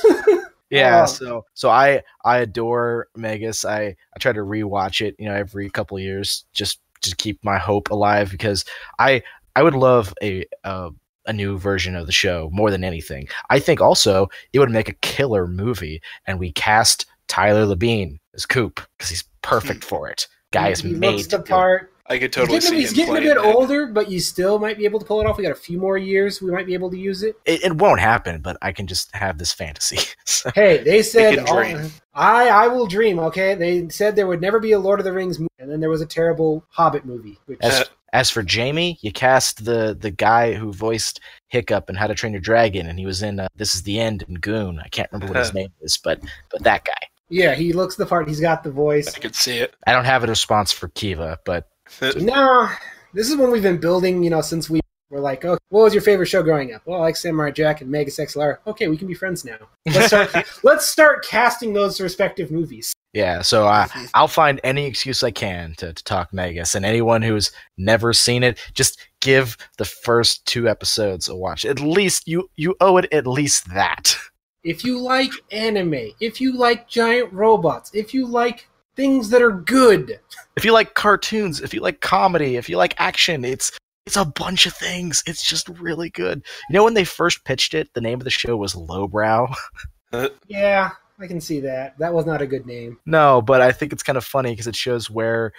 yeah, 0.70 1.04
so 1.04 1.44
so 1.54 1.68
I 1.68 2.02
I 2.24 2.38
adore 2.38 3.08
Megas. 3.16 3.64
I 3.64 3.96
I 4.14 4.18
try 4.20 4.32
to 4.32 4.40
rewatch 4.40 5.04
it, 5.04 5.16
you 5.18 5.28
know, 5.28 5.34
every 5.34 5.68
couple 5.68 5.98
years 5.98 6.44
just 6.52 6.80
to 7.02 7.16
keep 7.16 7.42
my 7.44 7.58
hope 7.58 7.90
alive 7.90 8.30
because 8.30 8.64
I 9.00 9.22
I 9.56 9.64
would 9.64 9.74
love 9.74 10.14
a 10.22 10.44
uh, 10.62 10.90
a 11.26 11.32
new 11.32 11.58
version 11.58 11.96
of 11.96 12.06
the 12.06 12.12
show 12.12 12.50
more 12.52 12.70
than 12.70 12.84
anything. 12.84 13.26
I 13.50 13.58
think 13.58 13.80
also 13.80 14.28
it 14.52 14.60
would 14.60 14.70
make 14.70 14.88
a 14.88 14.94
killer 14.94 15.48
movie, 15.48 16.00
and 16.26 16.38
we 16.38 16.52
cast 16.52 17.06
Tyler 17.26 17.66
Labine 17.66 18.20
as 18.34 18.46
Coop 18.46 18.80
because 18.96 19.10
he's 19.10 19.24
perfect 19.42 19.82
for 19.92 20.08
it 20.08 20.28
guy 20.52 20.68
is 20.68 20.80
he 20.80 20.92
made. 20.92 21.16
Looks 21.16 21.26
the 21.26 21.40
part. 21.40 21.92
I 22.06 22.18
could 22.18 22.32
totally 22.32 22.56
he's 22.56 22.64
getting, 22.64 22.78
see. 22.78 22.82
He's 22.82 22.92
getting 22.92 23.16
a 23.16 23.20
bit 23.20 23.38
older, 23.38 23.86
but 23.86 24.10
you 24.10 24.20
still 24.20 24.58
might 24.58 24.76
be 24.76 24.84
able 24.84 24.98
to 24.98 25.06
pull 25.06 25.20
it 25.20 25.26
off. 25.26 25.38
We 25.38 25.44
got 25.44 25.52
a 25.52 25.54
few 25.54 25.78
more 25.78 25.96
years. 25.96 26.42
We 26.42 26.50
might 26.50 26.66
be 26.66 26.74
able 26.74 26.90
to 26.90 26.98
use 26.98 27.22
it. 27.22 27.36
It, 27.44 27.64
it 27.64 27.76
won't 27.76 28.00
happen, 28.00 28.40
but 28.40 28.58
I 28.60 28.72
can 28.72 28.86
just 28.86 29.14
have 29.14 29.38
this 29.38 29.52
fantasy. 29.52 29.98
so. 30.24 30.50
Hey, 30.54 30.82
they 30.82 31.02
said 31.02 31.38
I 31.48 32.48
I 32.48 32.68
will 32.68 32.86
dream. 32.86 33.18
Okay, 33.18 33.54
they 33.54 33.88
said 33.88 34.16
there 34.16 34.26
would 34.26 34.40
never 34.40 34.60
be 34.60 34.72
a 34.72 34.78
Lord 34.78 34.98
of 34.98 35.04
the 35.04 35.12
Rings 35.12 35.38
movie, 35.38 35.48
and 35.58 35.70
then 35.70 35.80
there 35.80 35.90
was 35.90 36.00
a 36.00 36.06
terrible 36.06 36.64
Hobbit 36.70 37.04
movie. 37.04 37.38
Which... 37.46 37.60
As, 37.62 37.88
as 38.12 38.30
for 38.30 38.42
Jamie, 38.42 38.98
you 39.00 39.12
cast 39.12 39.64
the 39.64 39.96
the 39.98 40.10
guy 40.10 40.52
who 40.52 40.72
voiced 40.72 41.20
Hiccup 41.48 41.88
and 41.88 41.96
How 41.96 42.08
to 42.08 42.14
Train 42.14 42.32
Your 42.32 42.42
Dragon, 42.42 42.88
and 42.88 42.98
he 42.98 43.06
was 43.06 43.22
in 43.22 43.40
uh, 43.40 43.48
This 43.56 43.74
Is 43.74 43.84
the 43.84 44.00
End 44.00 44.24
and 44.28 44.40
Goon. 44.40 44.80
I 44.80 44.88
can't 44.88 45.10
remember 45.12 45.32
what 45.32 45.40
his 45.40 45.54
name 45.54 45.72
is, 45.80 45.98
but 46.02 46.20
but 46.50 46.62
that 46.64 46.84
guy. 46.84 46.92
Yeah, 47.32 47.54
he 47.54 47.72
looks 47.72 47.96
the 47.96 48.04
part. 48.04 48.28
He's 48.28 48.40
got 48.40 48.62
the 48.62 48.70
voice. 48.70 49.08
I 49.14 49.18
could 49.18 49.34
see 49.34 49.56
it. 49.56 49.74
I 49.86 49.92
don't 49.92 50.04
have 50.04 50.22
a 50.22 50.26
response 50.26 50.70
for 50.70 50.88
Kiva, 50.88 51.38
but 51.46 51.66
no, 52.16 52.68
this 53.14 53.30
is 53.30 53.36
one 53.36 53.50
we've 53.50 53.62
been 53.62 53.80
building. 53.80 54.22
You 54.22 54.28
know, 54.28 54.42
since 54.42 54.68
we 54.68 54.80
were 55.08 55.18
like, 55.18 55.42
oh, 55.46 55.56
what 55.70 55.82
was 55.82 55.94
your 55.94 56.02
favorite 56.02 56.26
show 56.26 56.42
growing 56.42 56.74
up? 56.74 56.82
Well, 56.84 57.00
I 57.00 57.04
like 57.04 57.16
Samurai 57.16 57.50
Jack 57.50 57.80
and 57.80 57.90
Megas 57.90 58.18
XLR. 58.18 58.58
Okay, 58.66 58.88
we 58.88 58.98
can 58.98 59.08
be 59.08 59.14
friends 59.14 59.46
now. 59.46 59.56
Let's 59.86 60.08
start. 60.08 60.30
let's 60.62 60.86
start 60.86 61.24
casting 61.24 61.72
those 61.72 62.02
respective 62.02 62.50
movies. 62.50 62.92
Yeah, 63.14 63.40
so 63.40 63.66
I, 63.66 63.88
I'll 64.12 64.28
find 64.28 64.60
any 64.62 64.86
excuse 64.86 65.22
I 65.22 65.30
can 65.30 65.74
to, 65.78 65.94
to 65.94 66.04
talk 66.04 66.34
Megas, 66.34 66.74
and 66.74 66.84
anyone 66.84 67.22
who's 67.22 67.50
never 67.78 68.12
seen 68.12 68.42
it, 68.42 68.58
just 68.74 69.00
give 69.20 69.56
the 69.78 69.84
first 69.86 70.44
two 70.44 70.68
episodes 70.68 71.28
a 71.28 71.36
watch. 71.36 71.64
At 71.64 71.80
least 71.80 72.28
you 72.28 72.50
you 72.56 72.74
owe 72.80 72.98
it 72.98 73.10
at 73.10 73.26
least 73.26 73.72
that. 73.72 74.16
if 74.64 74.84
you 74.84 74.98
like 74.98 75.32
anime, 75.50 76.12
if 76.20 76.40
you 76.40 76.56
like 76.56 76.88
giant 76.88 77.32
robots, 77.32 77.90
if 77.94 78.14
you 78.14 78.26
like 78.26 78.68
things 78.96 79.30
that 79.30 79.42
are 79.42 79.52
good, 79.52 80.18
if 80.56 80.64
you 80.64 80.72
like 80.72 80.94
cartoons, 80.94 81.60
if 81.60 81.74
you 81.74 81.80
like 81.80 82.00
comedy, 82.00 82.56
if 82.56 82.68
you 82.68 82.76
like 82.76 82.94
action, 82.98 83.44
it's 83.44 83.72
it's 84.06 84.16
a 84.16 84.24
bunch 84.24 84.66
of 84.66 84.74
things. 84.74 85.22
It's 85.26 85.44
just 85.44 85.68
really 85.68 86.10
good. 86.10 86.44
You 86.68 86.74
know 86.74 86.84
when 86.84 86.94
they 86.94 87.04
first 87.04 87.44
pitched 87.44 87.74
it, 87.74 87.92
the 87.94 88.00
name 88.00 88.20
of 88.20 88.24
the 88.24 88.30
show 88.30 88.56
was 88.56 88.74
Lowbrow. 88.74 89.52
yeah, 90.48 90.90
I 91.18 91.26
can 91.26 91.40
see 91.40 91.60
that. 91.60 91.98
That 91.98 92.14
was 92.14 92.26
not 92.26 92.42
a 92.42 92.46
good 92.46 92.66
name. 92.66 92.98
No, 93.06 93.42
but 93.42 93.60
I 93.60 93.72
think 93.72 93.92
it's 93.92 94.02
kind 94.02 94.18
of 94.18 94.24
funny 94.24 94.50
because 94.50 94.66
it 94.66 94.76
shows 94.76 95.10
where 95.10 95.52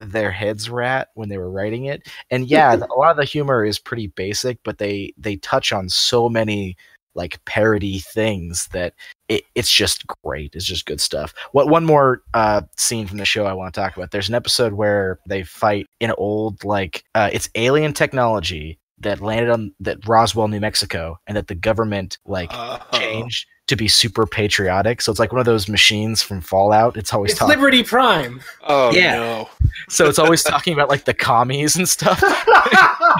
their 0.00 0.30
heads 0.30 0.70
were 0.70 0.80
at 0.80 1.08
when 1.14 1.28
they 1.28 1.36
were 1.36 1.50
writing 1.50 1.86
it. 1.86 2.08
And 2.30 2.46
yeah, 2.48 2.74
a 2.90 2.94
lot 2.94 3.10
of 3.10 3.16
the 3.16 3.24
humor 3.24 3.64
is 3.64 3.78
pretty 3.78 4.08
basic, 4.08 4.58
but 4.64 4.78
they 4.78 5.12
they 5.16 5.36
touch 5.36 5.72
on 5.72 5.88
so 5.88 6.28
many 6.28 6.76
like 7.14 7.44
parody 7.44 7.98
things 8.00 8.68
that 8.72 8.94
it, 9.28 9.42
it's 9.54 9.70
just 9.70 10.04
great. 10.24 10.54
It's 10.54 10.64
just 10.64 10.86
good 10.86 11.00
stuff. 11.00 11.34
What 11.52 11.68
one 11.68 11.84
more 11.84 12.22
uh, 12.34 12.62
scene 12.76 13.06
from 13.06 13.18
the 13.18 13.24
show 13.24 13.46
I 13.46 13.52
want 13.52 13.72
to 13.74 13.80
talk 13.80 13.96
about? 13.96 14.10
There's 14.10 14.28
an 14.28 14.34
episode 14.34 14.72
where 14.74 15.18
they 15.26 15.42
fight 15.42 15.86
in 16.00 16.12
old 16.18 16.64
like 16.64 17.04
uh, 17.14 17.30
it's 17.32 17.48
alien 17.54 17.92
technology 17.92 18.78
that 18.98 19.20
landed 19.20 19.50
on 19.50 19.72
that 19.80 20.06
Roswell, 20.06 20.48
New 20.48 20.60
Mexico, 20.60 21.18
and 21.26 21.36
that 21.36 21.46
the 21.48 21.54
government 21.54 22.18
like 22.26 22.52
Uh-huh. 22.52 22.98
changed 22.98 23.46
to 23.70 23.76
be 23.76 23.88
super 23.88 24.26
patriotic. 24.26 25.00
So 25.00 25.10
it's 25.10 25.18
like 25.18 25.32
one 25.32 25.40
of 25.40 25.46
those 25.46 25.68
machines 25.68 26.22
from 26.22 26.40
Fallout. 26.40 26.96
It's 26.96 27.14
always 27.14 27.30
It's 27.32 27.38
talking. 27.40 27.56
Liberty 27.56 27.82
Prime. 27.82 28.40
Oh 28.64 28.92
Yeah. 28.92 29.14
no. 29.14 29.50
so 29.88 30.08
it's 30.08 30.18
always 30.18 30.42
talking 30.42 30.74
about 30.74 30.88
like 30.88 31.04
the 31.04 31.14
commies 31.14 31.76
and 31.76 31.88
stuff. 31.88 32.22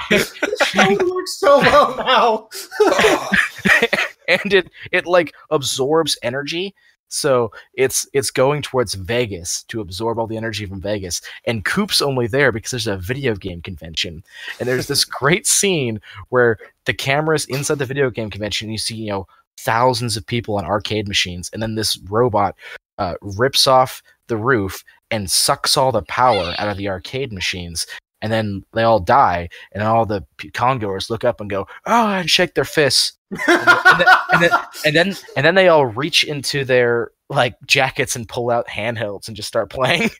Oh, 0.02 0.06
it 0.12 1.10
works 1.10 1.38
so 1.38 1.58
well 1.58 1.96
now. 1.96 2.48
Oh, 2.80 3.30
and 4.28 4.52
it 4.54 4.70
it 4.92 5.06
like 5.06 5.34
absorbs 5.50 6.16
energy 6.22 6.74
so 7.08 7.50
it's 7.74 8.06
it's 8.12 8.30
going 8.30 8.62
towards 8.62 8.94
vegas 8.94 9.64
to 9.64 9.80
absorb 9.80 10.18
all 10.18 10.28
the 10.28 10.36
energy 10.36 10.64
from 10.66 10.80
vegas 10.80 11.20
and 11.44 11.64
coop's 11.64 12.00
only 12.00 12.28
there 12.28 12.52
because 12.52 12.70
there's 12.70 12.86
a 12.86 12.96
video 12.98 13.34
game 13.34 13.60
convention 13.62 14.22
and 14.60 14.68
there's 14.68 14.86
this 14.86 15.04
great 15.04 15.44
scene 15.46 16.00
where 16.28 16.56
the 16.84 16.94
camera's 16.94 17.46
inside 17.46 17.78
the 17.78 17.86
video 17.86 18.10
game 18.10 18.30
convention 18.30 18.66
and 18.66 18.72
you 18.72 18.78
see 18.78 18.94
you 18.94 19.10
know 19.10 19.26
thousands 19.58 20.16
of 20.16 20.26
people 20.26 20.56
on 20.56 20.64
arcade 20.64 21.08
machines 21.08 21.50
and 21.52 21.62
then 21.62 21.74
this 21.74 21.98
robot 22.08 22.56
uh, 22.98 23.14
rips 23.20 23.66
off 23.66 24.02
the 24.28 24.36
roof 24.36 24.84
and 25.10 25.30
sucks 25.30 25.76
all 25.76 25.92
the 25.92 26.02
power 26.02 26.54
out 26.58 26.68
of 26.68 26.76
the 26.76 26.88
arcade 26.88 27.32
machines 27.32 27.86
and 28.22 28.32
then 28.32 28.62
they 28.72 28.82
all 28.82 29.00
die 29.00 29.48
and 29.72 29.82
all 29.82 30.06
the 30.06 30.24
congoers 30.52 31.10
look 31.10 31.24
up 31.24 31.40
and 31.40 31.50
go 31.50 31.66
oh 31.86 32.08
and 32.08 32.30
shake 32.30 32.54
their 32.54 32.64
fists 32.64 33.18
and 33.30 33.66
then, 33.66 34.06
and 34.32 34.42
then 34.42 34.50
and 34.84 34.96
then 34.96 35.16
and 35.36 35.46
then 35.46 35.54
they 35.54 35.68
all 35.68 35.86
reach 35.86 36.24
into 36.24 36.64
their 36.64 37.10
like 37.28 37.54
jackets 37.66 38.16
and 38.16 38.28
pull 38.28 38.50
out 38.50 38.66
handhelds 38.68 39.28
and 39.28 39.36
just 39.36 39.48
start 39.48 39.70
playing. 39.70 40.10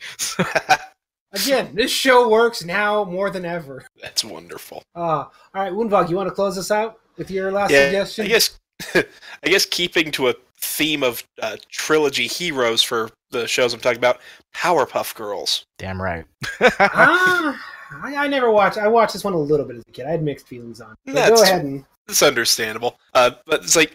Again, 1.33 1.75
this 1.75 1.93
show 1.93 2.29
works 2.29 2.65
now 2.65 3.05
more 3.05 3.31
than 3.31 3.45
ever. 3.45 3.87
That's 4.03 4.25
wonderful. 4.25 4.83
Uh, 4.97 5.01
all 5.01 5.33
right, 5.55 5.73
Woonvog, 5.73 6.09
you 6.11 6.17
want 6.17 6.29
to 6.29 6.35
close 6.35 6.59
us 6.59 6.73
out 6.73 6.99
with 7.17 7.31
your 7.31 7.53
last 7.53 7.71
Yeah, 7.71 7.85
suggestion? 7.85 8.25
I 8.25 8.29
guess 8.29 8.59
I 8.95 9.05
guess 9.49 9.67
keeping 9.67 10.11
to 10.13 10.29
a 10.29 10.35
theme 10.59 11.03
of 11.03 11.25
uh, 11.43 11.57
trilogy 11.71 12.27
heroes 12.27 12.83
for 12.83 13.11
the 13.31 13.47
shows 13.47 13.73
I'm 13.75 13.81
talking 13.81 13.99
about, 13.99 14.21
Powerpuff 14.55 15.15
Girls. 15.15 15.65
Damn 15.79 16.01
right. 16.01 16.25
Ah, 16.79 17.59
I, 18.03 18.15
I 18.17 18.29
never 18.29 18.51
watched. 18.51 18.79
I 18.79 18.89
watched 18.89 19.13
this 19.15 19.25
one 19.25 19.33
a 19.35 19.39
little 19.39 19.67
bit 19.67 19.77
as 19.77 19.83
a 19.89 19.93
kid. 19.93 20.07
I 20.07 20.11
had 20.11 20.23
mixed 20.23 20.47
feelings 20.49 20.81
on. 20.81 20.95
it. 21.07 21.13
That's- 21.13 21.39
go 21.39 21.43
ahead 21.43 21.65
and 21.65 21.85
It's 22.09 22.23
understandable. 22.23 22.99
Uh, 23.15 23.33
but 23.47 23.63
it's 23.65 23.77
like 23.77 23.93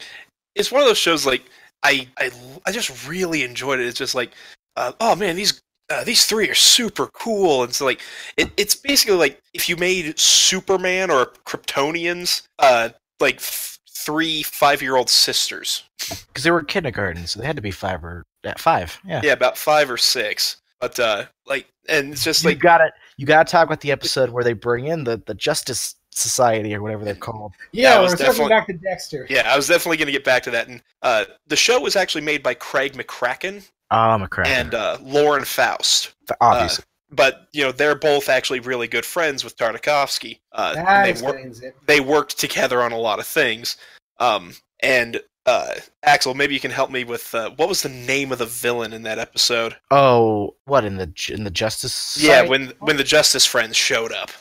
it's 0.56 0.72
one 0.72 0.82
of 0.82 0.88
those 0.88 0.98
shows 0.98 1.26
like 1.26 1.44
I 1.84 2.08
I, 2.18 2.32
I 2.66 2.72
just 2.72 3.08
really 3.08 3.44
enjoyed 3.44 3.80
it. 3.80 3.86
It's 3.88 3.98
just 3.98 4.16
like 4.16 4.32
uh, 4.76 4.92
oh 5.00 5.16
man 5.16 5.36
these 5.36 5.62
uh, 5.90 6.04
these 6.04 6.26
three 6.26 6.50
are 6.50 6.56
super 6.56 7.08
cool. 7.08 7.64
And 7.64 7.74
so 7.74 7.86
like 7.86 8.02
it, 8.38 8.50
it's 8.58 8.76
basically 8.76 9.16
like 9.18 9.40
if 9.54 9.70
you 9.70 9.76
made 9.78 10.18
Superman 10.20 11.10
or 11.12 11.28
Kryptonians 11.46 12.44
uh, 12.60 12.90
like 13.20 13.36
f- 13.36 13.75
three 13.96 14.44
five 14.44 14.82
year 14.82 14.96
old 14.96 15.10
sisters. 15.10 15.84
Because 16.28 16.44
they 16.44 16.52
were 16.52 16.64
kindergarten, 16.64 17.26
so 17.28 17.40
they 17.40 17.46
had 17.48 17.56
to 17.56 17.62
be 17.62 17.72
five 17.72 18.04
or 18.04 18.26
uh, 18.44 18.54
five. 18.58 19.00
Yeah. 19.06 19.22
Yeah, 19.24 19.34
about 19.34 19.58
five 19.58 19.90
or 19.90 19.98
six. 19.98 20.58
But 20.80 21.00
uh, 21.00 21.26
like 21.48 21.68
and 21.88 22.12
it's 22.12 22.24
just 22.24 22.44
like 22.46 22.52
you 22.54 22.56
like 22.58 22.62
got 22.64 22.82
it. 22.82 22.94
You 23.18 23.26
got 23.26 23.48
to 23.48 23.52
talk 23.52 23.66
about 23.66 23.82
the 23.82 23.92
episode 23.92 24.30
where 24.30 24.44
they 24.44 24.54
bring 24.54 24.88
in 24.88 25.04
the 25.06 25.22
the 25.26 25.34
Justice 25.34 25.96
Society 26.12 26.76
or 26.76 26.82
whatever 26.82 27.04
they're 27.04 27.16
called. 27.16 27.54
yeah, 27.72 27.96
it 27.96 27.98
we're 27.98 28.04
was 28.04 28.14
definitely- 28.16 28.50
back 28.50 28.68
to 28.68 28.74
Dexter. 28.74 29.26
Yeah, 29.30 29.52
I 29.52 29.56
was 29.56 29.68
definitely 29.68 29.98
going 29.98 30.06
to 30.08 30.12
get 30.12 30.24
back 30.24 30.44
to 30.44 30.52
that. 30.52 30.68
And 30.68 30.82
uh, 31.02 31.26
the 31.48 31.56
show 31.56 31.80
was 31.82 31.96
actually 31.96 32.22
made 32.22 32.42
by 32.44 32.54
Craig 32.54 32.94
McCracken 32.94 33.68
Oh, 33.92 33.96
McCracken. 34.20 34.48
and 34.48 34.74
uh, 34.74 34.98
Lauren 35.02 35.44
Faust. 35.46 36.14
obviously. 36.42 36.84
But 37.12 37.48
you 37.54 37.64
know, 37.64 37.72
they're 37.72 37.96
both 37.96 38.30
actually 38.30 38.60
really 38.60 38.88
good 38.88 39.06
friends 39.06 39.44
with 39.44 39.58
Tartakovsky. 39.58 40.40
Uh, 40.52 40.74
That 40.76 40.88
and 40.88 41.06
they, 41.06 41.22
wor- 41.22 41.36
explains 41.36 41.62
it. 41.62 41.76
they 41.86 42.00
worked 42.00 42.38
together 42.40 42.82
on 42.82 42.92
a 42.92 42.98
lot 42.98 43.20
of 43.20 43.28
things. 43.28 43.78
Um, 44.20 44.54
and 44.82 45.22
uh, 45.46 45.76
Axel, 46.04 46.34
maybe 46.34 46.54
you 46.56 46.60
can 46.60 46.72
help 46.72 46.90
me 46.90 47.04
with 47.04 47.34
uh, 47.36 47.52
what 47.58 47.70
was 47.70 47.84
the 47.84 47.90
name 47.90 48.32
of 48.32 48.40
the 48.40 48.46
villain 48.48 48.94
in 48.94 49.04
that 49.04 49.20
episode? 49.20 49.76
oh, 49.92 50.56
what 50.66 50.84
in 50.84 50.98
the 50.98 51.12
in 51.30 51.44
the 51.44 51.52
Justice? 51.52 52.18
Yeah, 52.20 52.42
when 52.42 52.74
when 52.80 52.98
the 52.98 53.04
Justice 53.04 53.46
Friends 53.46 53.76
showed 53.78 54.12
up. 54.12 54.32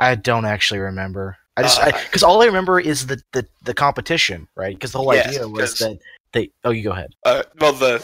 I 0.00 0.14
don't 0.14 0.44
actually 0.44 0.80
remember. 0.80 1.36
I 1.56 1.62
just 1.62 1.80
Uh, 1.80 1.92
because 2.04 2.22
all 2.22 2.42
I 2.42 2.46
remember 2.46 2.80
is 2.80 3.06
the 3.06 3.20
the, 3.32 3.46
the 3.62 3.74
competition, 3.74 4.48
right? 4.56 4.74
Because 4.74 4.92
the 4.92 4.98
whole 4.98 5.12
Yes, 5.14 5.28
idea 5.28 5.48
was 5.48 5.78
that 5.78 5.98
they. 6.32 6.50
Oh, 6.64 6.70
you 6.70 6.82
go 6.82 6.92
ahead. 6.92 7.14
Uh, 7.24 7.42
well, 7.60 7.72
the 7.72 8.02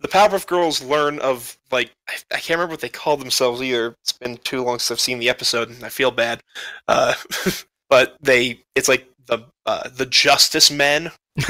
the 0.00 0.08
Powerpuff 0.08 0.46
Girls 0.46 0.82
learn 0.82 1.18
of 1.20 1.56
like 1.70 1.90
I, 2.08 2.14
I 2.32 2.38
can't 2.38 2.58
remember 2.58 2.72
what 2.72 2.80
they 2.80 2.88
called 2.88 3.20
themselves 3.20 3.62
either. 3.62 3.94
It's 4.02 4.12
been 4.12 4.36
too 4.38 4.62
long 4.62 4.78
since 4.78 4.90
I've 4.90 5.00
seen 5.00 5.18
the 5.18 5.28
episode, 5.28 5.70
and 5.70 5.82
I 5.84 5.88
feel 5.88 6.10
bad. 6.10 6.40
Uh, 6.88 7.14
but 7.90 8.16
they, 8.20 8.60
it's 8.74 8.88
like 8.88 9.08
the 9.26 9.44
uh, 9.64 9.88
the 9.88 10.06
Justice 10.06 10.70
Men, 10.70 11.10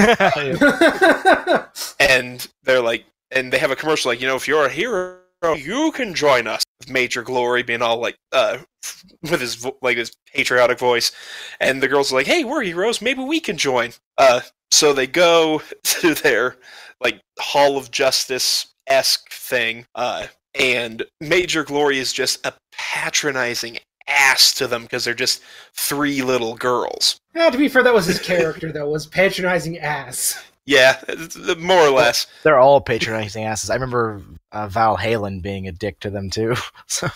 and 2.01 2.49
they're 2.65 2.81
like, 2.81 3.05
and 3.31 3.53
they 3.53 3.59
have 3.59 3.71
a 3.71 3.77
commercial 3.77 4.11
like, 4.11 4.21
you 4.21 4.27
know, 4.27 4.37
if 4.37 4.49
you're 4.49 4.67
a 4.67 4.71
hero, 4.71 5.19
you 5.57 5.93
can 5.93 6.15
join 6.15 6.47
us. 6.47 6.63
With 6.81 6.91
Major 6.91 7.23
Glory 7.23 7.63
being 7.63 7.81
all 7.81 7.99
like, 7.99 8.17
uh, 8.33 8.59
with 9.23 9.41
his 9.41 9.55
vo- 9.57 9.79
like 9.83 9.97
his 9.97 10.13
patriotic 10.33 10.79
voice, 10.79 11.11
and 11.59 11.83
the 11.83 11.89
girls 11.89 12.13
are 12.13 12.17
like, 12.17 12.27
hey, 12.27 12.45
we're 12.45 12.63
heroes, 12.63 13.01
maybe 13.01 13.23
we 13.23 13.41
can 13.41 13.57
join. 13.57 13.93
Uh, 14.19 14.41
so 14.77 14.93
they 14.93 15.07
go 15.07 15.63
to 15.85 16.15
their 16.15 16.57
like 17.01 17.21
Hall 17.39 17.77
of 17.77 17.91
Justice 17.91 18.69
esque 18.87 19.31
thing, 19.33 19.87
uh, 19.95 20.27
and 20.59 21.05
Major 21.21 21.65
Glory 21.65 21.99
is 21.99 22.13
just 22.13 22.45
a 22.47 22.55
patronizing 22.73 23.79
ass 24.09 24.55
to 24.55 24.67
them 24.67 24.83
because 24.83 25.05
they're 25.05 25.15
just 25.15 25.43
three 25.75 26.23
little 26.23 26.55
girls. 26.55 27.19
yeah, 27.35 27.51
to 27.51 27.59
be 27.59 27.69
fair, 27.69 27.83
that 27.83 27.93
was 27.95 28.07
his 28.07 28.21
character. 28.21 28.71
though 28.73 28.89
was 28.89 29.07
patronizing 29.07 29.79
ass. 29.79 30.43
Yeah, 30.65 30.99
it's- 31.09 31.37
it's 31.37 31.61
more 31.61 31.81
or 31.87 31.91
less. 31.91 32.27
They're 32.43 32.59
all 32.59 32.81
patronizing 32.81 33.45
asses. 33.45 33.71
I 33.71 33.75
remember 33.75 34.23
uh, 34.53 34.69
Valhallen 34.69 35.41
being 35.43 35.69
a 35.69 35.73
dick 35.73 36.01
to 36.01 36.11
them 36.11 36.31
too. 36.31 36.55
So 36.87 37.09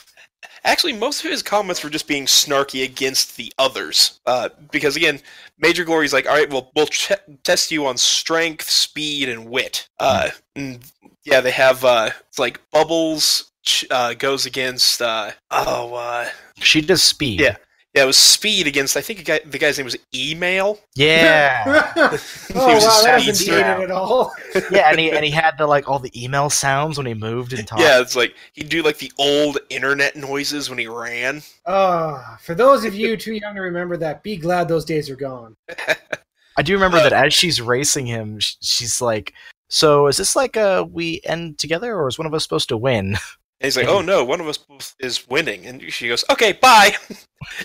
Actually, 0.65 0.93
most 0.93 1.24
of 1.24 1.31
his 1.31 1.43
comments 1.43 1.82
were 1.82 1.91
just 1.91 2.07
being 2.07 2.27
snarky 2.27 2.85
against 2.85 3.37
the 3.37 3.53
others. 3.59 4.20
Uh, 4.27 4.49
because 4.70 4.97
again, 4.97 5.20
Major 5.59 5.85
Glory's 5.85 6.12
like, 6.12 6.27
all 6.28 6.35
right, 6.35 6.51
well, 6.51 6.70
we'll 6.74 6.87
ch- 6.87 7.12
test 7.45 7.70
you 7.70 7.87
on 7.87 7.97
strength, 7.97 8.69
speed, 8.69 9.28
and 9.28 9.49
wit. 9.49 9.89
Uh, 9.99 10.31
and 10.57 10.81
yeah, 11.24 11.41
they 11.41 11.51
have 11.51 11.85
uh, 11.85 12.11
it's 12.28 12.39
like 12.39 12.61
Bubbles 12.70 13.51
ch- 13.65 13.87
uh, 13.91 14.15
goes 14.15 14.47
against 14.47 15.01
uh, 15.03 15.32
oh 15.51 15.95
uh, 15.95 16.28
she 16.57 16.81
does 16.81 17.03
speed. 17.03 17.41
Yeah. 17.41 17.57
Yeah, 17.95 18.05
it 18.05 18.07
was 18.07 18.17
speed 18.17 18.67
against 18.67 18.97
I 18.97 19.01
think 19.01 19.19
a 19.21 19.23
guy, 19.23 19.41
the 19.45 19.59
guy's 19.59 19.77
name 19.79 19.85
was 19.87 19.97
Email. 20.15 20.79
yeah, 20.95 21.91
oh 21.97 22.19
He 22.49 22.55
wow, 22.55 22.75
was 22.75 22.85
a 22.85 23.05
that 23.05 23.17
doesn't 23.19 23.35
speedster. 23.35 23.53
date 23.53 23.61
it 23.61 23.85
at 23.85 23.91
all. 23.91 24.33
yeah. 24.71 24.91
And 24.91 25.01
he 25.01 25.11
and 25.11 25.25
he 25.25 25.31
had 25.31 25.59
the 25.59 25.67
like 25.67 25.89
all 25.89 25.99
the 25.99 26.12
email 26.25 26.51
sounds 26.51 26.97
when 26.99 27.07
he 27.07 27.15
moved 27.15 27.53
and 27.53 27.67
talked. 27.67 27.83
Yeah, 27.83 28.01
it's 28.01 28.15
like 28.15 28.35
he'd 28.53 28.69
do 28.69 28.83
like 28.83 28.99
the 28.99 29.12
old 29.19 29.59
internet 29.71 30.15
noises 30.17 30.69
when 30.71 30.79
he 30.79 30.87
ran. 30.87 31.43
Oh, 31.67 32.23
for 32.43 32.55
those 32.55 32.85
of 32.85 32.95
you 32.95 33.17
too 33.17 33.35
young 33.35 33.55
to 33.57 33.61
remember 33.61 33.97
that, 33.97 34.23
be 34.23 34.37
glad 34.37 34.69
those 34.69 34.85
days 34.85 35.11
are 35.11 35.17
gone. 35.17 35.57
I 36.57 36.62
do 36.62 36.75
remember 36.75 36.99
Uh, 36.99 37.05
that 37.09 37.12
as 37.12 37.33
she's 37.35 37.61
racing 37.61 38.07
him, 38.07 38.39
she's 38.41 39.01
like, 39.01 39.33
"So 39.69 40.07
is 40.09 40.17
this 40.17 40.37
like 40.37 40.57
a 40.57 40.85
we 40.85 41.21
end 41.25 41.59
together, 41.59 41.97
or 41.97 42.07
is 42.09 42.19
one 42.19 42.27
of 42.27 42.35
us 42.35 42.43
supposed 42.45 42.69
to 42.69 42.77
win?" 42.77 43.17
And 43.61 43.66
he's 43.66 43.77
like. 43.77 43.89
"Oh 43.89 44.01
no, 44.01 44.24
one 44.24 44.41
of 44.41 44.49
us 44.49 44.59
both 44.59 44.95
is 45.01 45.28
winning," 45.28 45.66
and 45.66 45.82
she 45.93 46.09
goes, 46.09 46.24
"Okay, 46.31 46.53
bye," 46.53 46.95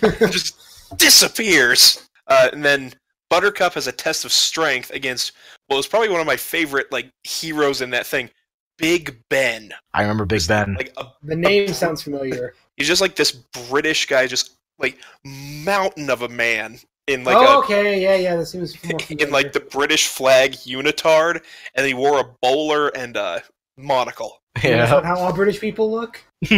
just 0.30 0.56
disappears. 0.96 2.06
Uh, 2.26 2.50
and 2.52 2.64
then 2.64 2.92
Buttercup 3.30 3.74
has 3.74 3.86
a 3.86 3.92
test 3.92 4.24
of 4.24 4.32
strength 4.32 4.90
against 4.90 5.32
what 5.68 5.76
was 5.76 5.86
probably 5.86 6.08
one 6.08 6.20
of 6.20 6.26
my 6.26 6.36
favorite 6.36 6.90
like 6.92 7.10
heroes 7.24 7.80
in 7.80 7.90
that 7.90 8.06
thing, 8.06 8.30
Big 8.78 9.16
Ben. 9.30 9.72
I 9.94 10.02
remember 10.02 10.24
Big 10.26 10.46
Ben. 10.46 10.74
Like 10.74 10.92
a, 10.96 11.06
The 11.22 11.36
name 11.36 11.68
sounds 11.72 12.02
familiar. 12.02 12.54
he's 12.76 12.86
just 12.86 13.00
like 13.00 13.16
this 13.16 13.32
British 13.70 14.06
guy, 14.06 14.26
just 14.26 14.52
like 14.78 14.98
mountain 15.24 16.10
of 16.10 16.22
a 16.22 16.28
man 16.28 16.78
in 17.06 17.24
like 17.24 17.36
oh, 17.36 17.60
a 17.60 17.64
okay, 17.64 18.02
yeah, 18.02 18.16
yeah, 18.16 18.36
that 18.36 18.46
seems 18.46 18.74
more 18.84 18.98
familiar. 19.00 19.26
in 19.26 19.32
like 19.32 19.52
the 19.52 19.60
British 19.60 20.08
flag 20.08 20.52
unitard, 20.52 21.42
and 21.74 21.86
he 21.86 21.94
wore 21.94 22.20
a 22.20 22.24
bowler 22.42 22.88
and 22.88 23.16
a 23.16 23.42
monocle. 23.78 24.38
Is 24.56 24.64
yeah, 24.64 24.86
that 24.86 25.04
how 25.04 25.18
all 25.18 25.32
British 25.32 25.60
people 25.60 25.90
look? 25.90 26.22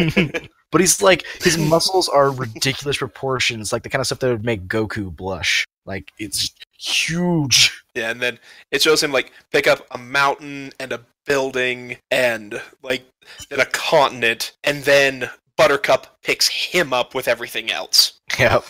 but 0.70 0.80
he's 0.80 1.02
like 1.02 1.24
his 1.42 1.58
muscles 1.58 2.08
are 2.08 2.30
ridiculous 2.30 2.96
proportions, 2.98 3.72
like 3.72 3.82
the 3.82 3.88
kind 3.88 4.00
of 4.00 4.06
stuff 4.06 4.20
that 4.20 4.30
would 4.30 4.44
make 4.44 4.68
Goku 4.68 5.14
blush. 5.14 5.66
Like 5.86 6.12
it's 6.18 6.54
huge. 6.78 7.82
Yeah, 7.94 8.10
and 8.10 8.20
then 8.20 8.38
it 8.70 8.82
shows 8.82 9.02
him 9.02 9.12
like 9.12 9.32
pick 9.52 9.66
up 9.66 9.86
a 9.90 9.98
mountain 9.98 10.72
and 10.78 10.92
a 10.92 11.00
building 11.26 11.96
and 12.10 12.60
like 12.82 13.04
and 13.50 13.60
a 13.60 13.66
continent, 13.66 14.52
and 14.64 14.84
then 14.84 15.30
Buttercup 15.56 16.18
picks 16.22 16.48
him 16.48 16.92
up 16.92 17.14
with 17.14 17.28
everything 17.28 17.70
else. 17.70 18.20
Yep. 18.38 18.64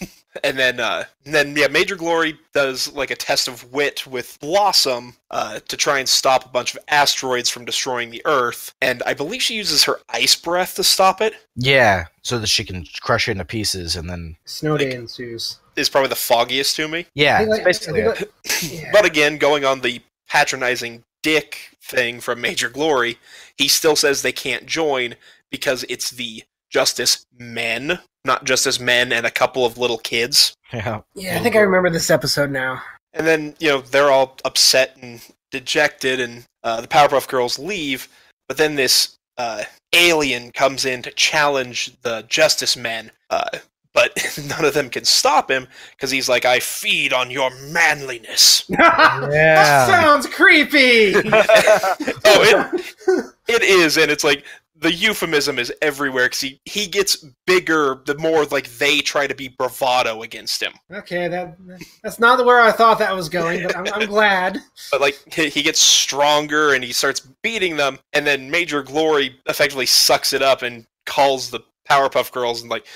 And 0.42 0.58
then, 0.58 0.80
uh, 0.80 1.04
and 1.26 1.34
then 1.34 1.54
yeah, 1.56 1.68
Major 1.68 1.94
Glory 1.96 2.38
does 2.54 2.90
like 2.92 3.10
a 3.10 3.16
test 3.16 3.48
of 3.48 3.70
wit 3.72 4.06
with 4.06 4.38
Blossom 4.40 5.14
uh, 5.30 5.60
to 5.68 5.76
try 5.76 5.98
and 5.98 6.08
stop 6.08 6.46
a 6.46 6.48
bunch 6.48 6.74
of 6.74 6.80
asteroids 6.88 7.50
from 7.50 7.64
destroying 7.66 8.10
the 8.10 8.22
Earth. 8.24 8.74
And 8.80 9.02
I 9.04 9.12
believe 9.14 9.42
she 9.42 9.54
uses 9.56 9.84
her 9.84 10.00
ice 10.08 10.34
breath 10.34 10.76
to 10.76 10.84
stop 10.84 11.20
it. 11.20 11.34
Yeah, 11.54 12.06
so 12.22 12.38
that 12.38 12.46
she 12.46 12.64
can 12.64 12.86
crush 13.02 13.28
it 13.28 13.32
into 13.32 13.44
pieces 13.44 13.94
and 13.96 14.08
then 14.08 14.36
Snow 14.46 14.78
day 14.78 14.94
ensues. 14.94 15.58
is 15.76 15.88
probably 15.90 16.08
the 16.08 16.16
foggiest 16.16 16.76
to 16.76 16.88
me. 16.88 17.06
Yeah, 17.14 17.42
like- 17.42 17.64
basically. 17.64 18.02
I 18.02 18.06
like- 18.08 18.32
yeah. 18.62 18.90
But 18.92 19.04
again, 19.04 19.36
going 19.36 19.64
on 19.66 19.80
the 19.82 20.00
patronizing 20.30 21.04
dick 21.22 21.58
thing 21.82 22.20
from 22.20 22.40
Major 22.40 22.70
Glory, 22.70 23.18
he 23.58 23.68
still 23.68 23.96
says 23.96 24.22
they 24.22 24.32
can't 24.32 24.64
join 24.66 25.14
because 25.50 25.84
it's 25.90 26.10
the 26.10 26.42
Justice 26.70 27.26
men, 27.38 27.98
not 28.24 28.44
just 28.44 28.66
as 28.66 28.78
men 28.78 29.12
and 29.12 29.26
a 29.26 29.30
couple 29.30 29.64
of 29.64 29.78
little 29.78 29.98
kids. 29.98 30.54
yeah. 30.72 31.00
yeah, 31.14 31.38
I 31.38 31.42
think 31.42 31.56
I 31.56 31.60
remember 31.60 31.90
this 31.90 32.10
episode 32.10 32.50
now. 32.50 32.82
And 33.12 33.26
then, 33.26 33.54
you 33.58 33.68
know, 33.68 33.80
they're 33.80 34.10
all 34.10 34.38
upset 34.44 34.96
and 35.00 35.20
dejected, 35.50 36.18
and 36.18 36.44
uh, 36.62 36.80
the 36.80 36.88
Powerpuff 36.88 37.28
Girls 37.28 37.58
leave. 37.58 38.08
But 38.48 38.56
then 38.56 38.74
this 38.74 39.16
uh, 39.36 39.64
alien 39.92 40.50
comes 40.52 40.84
in 40.84 41.02
to 41.02 41.10
challenge 41.10 41.92
the 42.02 42.24
Justice 42.28 42.76
Men. 42.76 43.10
Uh, 43.28 43.58
but 43.92 44.12
none 44.48 44.64
of 44.64 44.74
them 44.74 44.88
can 44.88 45.04
stop 45.04 45.50
him 45.50 45.66
because 45.92 46.10
he's 46.10 46.28
like, 46.28 46.44
I 46.44 46.60
feed 46.60 47.12
on 47.12 47.30
your 47.30 47.50
manliness. 47.68 48.64
yeah. 48.68 49.26
That 49.28 49.86
sounds 49.88 50.26
creepy. 50.26 51.14
oh, 51.16 52.70
it, 52.74 53.34
it 53.48 53.62
is. 53.62 53.98
And 53.98 54.10
it's 54.10 54.24
like, 54.24 54.44
the 54.82 54.92
euphemism 54.92 55.60
is 55.60 55.72
everywhere 55.80 56.26
because 56.26 56.40
he, 56.40 56.60
he 56.64 56.86
gets 56.88 57.24
bigger 57.46 58.02
the 58.04 58.18
more 58.18 58.44
like 58.46 58.68
they 58.78 58.98
try 58.98 59.28
to 59.28 59.34
be 59.34 59.46
bravado 59.46 60.22
against 60.22 60.60
him. 60.60 60.72
okay, 60.92 61.28
that 61.28 61.56
that's 62.02 62.18
not 62.18 62.44
where 62.44 62.60
I 62.60 62.72
thought 62.72 62.98
that 62.98 63.14
was 63.14 63.28
going, 63.28 63.62
but 63.62 63.76
I'm, 63.76 63.86
I'm 63.94 64.08
glad. 64.08 64.58
but 64.90 65.00
like 65.00 65.22
he 65.32 65.48
he 65.48 65.62
gets 65.62 65.78
stronger 65.78 66.74
and 66.74 66.82
he 66.82 66.92
starts 66.92 67.20
beating 67.42 67.76
them 67.76 67.98
and 68.12 68.26
then 68.26 68.50
major 68.50 68.82
glory 68.82 69.38
effectively 69.46 69.86
sucks 69.86 70.32
it 70.32 70.42
up 70.42 70.62
and 70.62 70.84
calls 71.06 71.50
the 71.50 71.60
powerpuff 71.88 72.30
girls 72.32 72.60
and 72.60 72.70
like 72.70 72.86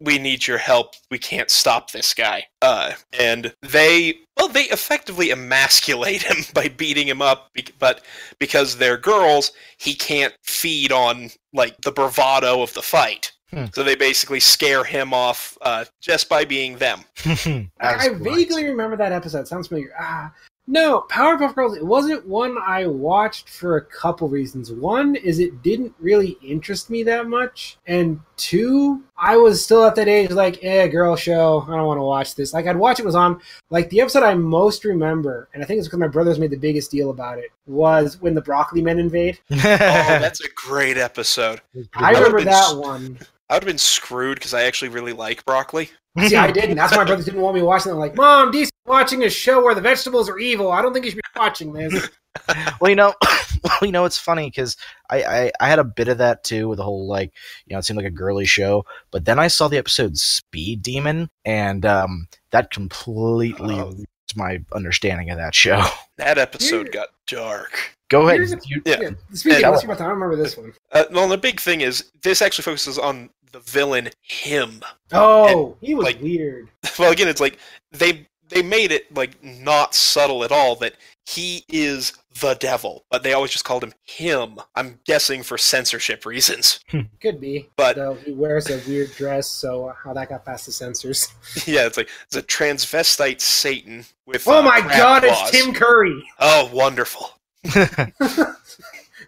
we 0.00 0.18
need 0.18 0.46
your 0.46 0.58
help 0.58 0.94
we 1.10 1.18
can't 1.18 1.50
stop 1.50 1.90
this 1.90 2.12
guy 2.14 2.44
uh 2.62 2.92
and 3.18 3.54
they 3.62 4.14
well 4.36 4.48
they 4.48 4.64
effectively 4.64 5.30
emasculate 5.30 6.22
him 6.22 6.36
by 6.54 6.68
beating 6.68 7.08
him 7.08 7.22
up 7.22 7.50
but 7.78 8.02
because 8.38 8.76
they're 8.76 8.98
girls 8.98 9.52
he 9.78 9.94
can't 9.94 10.34
feed 10.42 10.92
on 10.92 11.30
like 11.52 11.76
the 11.82 11.92
bravado 11.92 12.62
of 12.62 12.72
the 12.74 12.82
fight 12.82 13.32
Hmm. 13.50 13.66
so 13.72 13.84
they 13.84 13.94
basically 13.94 14.40
scare 14.40 14.82
him 14.82 15.14
off 15.14 15.56
uh, 15.62 15.84
just 16.00 16.28
by 16.28 16.44
being 16.44 16.76
them 16.78 17.04
I 17.24 17.68
As 17.78 18.18
vaguely 18.18 18.64
remember 18.64 18.96
that 18.96 19.12
episode. 19.12 19.46
Sounds 19.46 19.68
familiar. 19.68 19.92
Ah, 19.96 20.32
no, 20.66 21.04
Powerpuff 21.10 21.54
Girls. 21.54 21.76
It 21.76 21.84
wasn't 21.84 22.26
one 22.26 22.56
I 22.64 22.86
watched 22.86 23.50
for 23.50 23.76
a 23.76 23.84
couple 23.84 24.28
reasons. 24.28 24.72
One 24.72 25.14
is 25.14 25.38
it 25.38 25.62
didn't 25.62 25.94
really 25.98 26.38
interest 26.42 26.88
me 26.88 27.02
that 27.02 27.28
much, 27.28 27.76
and 27.86 28.20
two, 28.36 29.02
I 29.18 29.36
was 29.36 29.62
still 29.62 29.84
at 29.84 29.94
that 29.96 30.08
age 30.08 30.30
like, 30.30 30.64
eh, 30.64 30.86
girl 30.88 31.16
show. 31.16 31.64
I 31.68 31.76
don't 31.76 31.86
want 31.86 31.98
to 31.98 32.04
watch 32.04 32.34
this. 32.34 32.54
Like 32.54 32.66
I'd 32.66 32.76
watch 32.76 32.98
it 32.98 33.04
was 33.04 33.14
on. 33.14 33.40
Like 33.68 33.90
the 33.90 34.00
episode 34.00 34.22
I 34.22 34.34
most 34.34 34.86
remember, 34.86 35.48
and 35.52 35.62
I 35.62 35.66
think 35.66 35.78
it's 35.78 35.86
because 35.86 36.00
my 36.00 36.08
brothers 36.08 36.38
made 36.38 36.50
the 36.50 36.56
biggest 36.56 36.90
deal 36.90 37.10
about 37.10 37.38
it, 37.38 37.50
was 37.66 38.20
when 38.22 38.34
the 38.34 38.40
Broccoli 38.42 38.80
Men 38.80 38.98
invade. 38.98 39.38
oh 39.50 39.56
that's 39.58 40.40
a 40.40 40.48
great 40.54 40.96
episode 40.96 41.60
I 41.94 42.12
remember 42.12 42.38
been 42.38 42.46
that 42.46 42.76
one. 42.76 43.18
i 43.50 43.54
would 43.54 43.62
have 43.62 43.68
been 43.68 43.78
screwed 43.78 44.36
because 44.36 44.54
i 44.54 44.62
actually 44.62 44.88
really 44.88 45.12
like 45.12 45.44
broccoli 45.44 45.90
See, 46.28 46.36
I 46.36 46.52
didn't. 46.52 46.76
That's 46.76 46.92
why 46.92 46.98
my 46.98 47.04
brothers 47.06 47.24
didn't 47.24 47.40
want 47.40 47.56
me 47.56 47.62
watching 47.62 47.90
it. 47.90 47.96
Like, 47.96 48.14
Mom, 48.14 48.52
DC 48.52 48.68
watching 48.86 49.24
a 49.24 49.30
show 49.30 49.64
where 49.64 49.74
the 49.74 49.80
vegetables 49.80 50.28
are 50.28 50.38
evil. 50.38 50.70
I 50.70 50.80
don't 50.80 50.92
think 50.92 51.04
you 51.04 51.10
should 51.10 51.16
be 51.16 51.40
watching 51.40 51.72
this. 51.72 52.08
well, 52.80 52.88
you 52.88 52.94
know, 52.94 53.14
well, 53.64 53.78
you 53.82 53.90
know, 53.90 54.04
it's 54.04 54.18
funny 54.18 54.46
because 54.48 54.76
I, 55.10 55.24
I 55.24 55.52
I 55.58 55.68
had 55.68 55.80
a 55.80 55.84
bit 55.84 56.06
of 56.06 56.18
that 56.18 56.44
too 56.44 56.68
with 56.68 56.76
the 56.76 56.84
whole 56.84 57.08
like 57.08 57.32
you 57.66 57.74
know 57.74 57.80
it 57.80 57.84
seemed 57.84 57.96
like 57.96 58.06
a 58.06 58.10
girly 58.10 58.44
show, 58.44 58.84
but 59.10 59.24
then 59.24 59.40
I 59.40 59.48
saw 59.48 59.66
the 59.66 59.78
episode 59.78 60.16
Speed 60.16 60.82
Demon, 60.82 61.30
and 61.44 61.84
um, 61.84 62.28
that 62.52 62.70
completely 62.70 63.74
Oh. 63.74 63.92
Ruined 64.36 64.64
my 64.70 64.76
understanding 64.76 65.30
of 65.30 65.38
that 65.38 65.54
show. 65.54 65.82
That 66.16 66.38
episode 66.38 66.84
Here- 66.84 66.92
got 66.92 67.08
dark. 67.26 67.96
Go 68.08 68.28
ahead. 68.28 68.38
A- 68.40 68.60
You- 68.68 68.82
Yeah. 68.86 69.00
Yeah. 69.00 69.10
Speaking 69.32 69.56
And- 69.56 69.64
of 69.64 69.70
what's 69.72 69.82
your 69.82 69.92
I 69.94 69.96
don't 69.98 70.08
remember 70.10 70.36
this 70.36 70.56
one. 70.56 70.72
Uh, 70.92 71.04
well, 71.10 71.26
the 71.28 71.36
big 71.36 71.58
thing 71.60 71.80
is 71.80 72.12
this 72.22 72.40
actually 72.40 72.62
focuses 72.62 73.00
on 73.00 73.30
the 73.50 73.58
villain 73.58 74.10
him. 74.22 74.80
Oh, 75.12 75.76
he 75.80 75.96
was 75.96 76.04
like- 76.04 76.22
weird. 76.22 76.68
Well, 77.00 77.10
again, 77.10 77.26
it's 77.26 77.40
like 77.40 77.58
they 77.90 78.28
they 78.48 78.62
made 78.62 78.92
it 78.92 79.12
like 79.12 79.42
not 79.42 79.92
subtle 79.94 80.44
at 80.44 80.52
all 80.52 80.76
that 80.76 80.94
he 81.26 81.64
is 81.68 82.12
the 82.40 82.54
devil, 82.54 83.04
but 83.10 83.22
they 83.22 83.32
always 83.32 83.50
just 83.52 83.64
called 83.64 83.84
him 83.84 83.92
him. 84.02 84.58
I'm 84.74 84.98
guessing 85.04 85.42
for 85.42 85.56
censorship 85.56 86.26
reasons. 86.26 86.80
Could 87.20 87.40
be. 87.40 87.68
But 87.76 87.96
Though 87.96 88.14
he 88.14 88.32
wears 88.32 88.68
a 88.70 88.78
weird 88.88 89.12
dress, 89.12 89.48
so 89.48 89.94
how 90.02 90.12
that 90.14 90.28
got 90.28 90.44
past 90.44 90.66
the 90.66 90.72
censors. 90.72 91.28
yeah, 91.66 91.86
it's 91.86 91.96
like 91.96 92.08
it's 92.26 92.36
a 92.36 92.42
transvestite 92.42 93.40
Satan 93.40 94.04
with. 94.26 94.46
Oh 94.48 94.58
uh, 94.58 94.62
my 94.62 94.80
god, 94.80 95.22
claws. 95.22 95.48
it's 95.48 95.50
Tim 95.64 95.72
Curry. 95.74 96.22
Oh, 96.40 96.70
wonderful! 96.72 97.30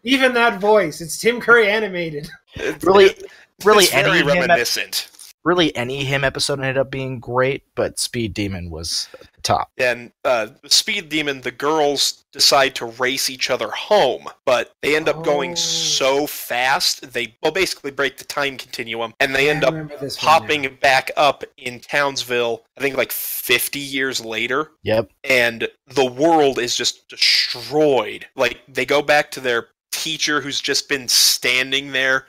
Even 0.03 0.35
that 0.35 0.61
voice, 0.61 1.01
it's 1.01 1.19
Tim 1.19 1.41
Curry 1.41 1.69
animated. 1.69 2.28
It's- 2.55 2.83
Really- 2.85 3.07
it- 3.07 3.24
really, 3.65 3.85
it's 3.85 3.93
very 3.93 4.11
any 4.11 4.19
him 4.20 4.28
ep- 4.28 4.35
reminiscent. 4.49 5.09
really, 5.45 5.74
any 5.77 6.05
him 6.05 6.23
episode 6.24 6.61
ended 6.61 6.78
up 6.78 6.91
being 6.91 7.19
great, 7.19 7.62
but 7.74 7.99
Speed 7.99 8.35
Demon 8.35 8.70
was 8.70 9.09
at 9.20 9.33
the 9.33 9.36
top. 9.47 9.70
and 9.78 10.12
uh, 10.24 10.48
Speed 10.66 11.09
Demon, 11.09 11.40
the 11.40 11.51
girls 11.51 12.24
decide 12.32 12.74
to 12.77 12.86
race 12.86 13.31
each 13.31 13.48
other 13.51 13.70
home, 13.70 14.27
but 14.44 14.73
they 14.82 14.94
end 14.97 15.09
up 15.09 15.24
going 15.24 15.52
Oh. 15.52 15.55
so 15.55 16.27
fast 16.27 17.12
they 17.12 17.36
well 17.43 17.52
basically 17.52 17.90
break 17.90 18.18
the 18.18 18.24
time 18.24 18.59
continuum, 18.59 19.14
and 19.20 19.35
they 19.35 19.48
end 19.48 19.64
up 19.64 19.73
remember 19.73 19.97
this 19.98 20.23
one 20.23 20.27
now. 20.32 20.39
popping 20.40 20.78
back 20.81 21.10
up 21.16 21.44
in 21.56 21.81
Townsville. 21.81 22.64
I 22.77 22.81
think 22.81 22.97
like 22.97 23.12
50 23.12 23.78
years 23.78 24.23
later, 24.24 24.73
Yep. 24.82 25.10
and 25.24 25.68
the 25.86 26.05
world 26.05 26.59
is 26.59 26.77
just 26.77 27.09
destroyed. 27.09 28.27
Like 28.36 28.60
they 28.68 28.85
go 28.85 29.01
back 29.02 29.31
to 29.32 29.40
their 29.40 29.68
teacher 29.93 30.40
who's 30.40 30.60
just 30.60 30.89
been 30.89 31.09
standing 31.09 31.93
there. 31.93 32.27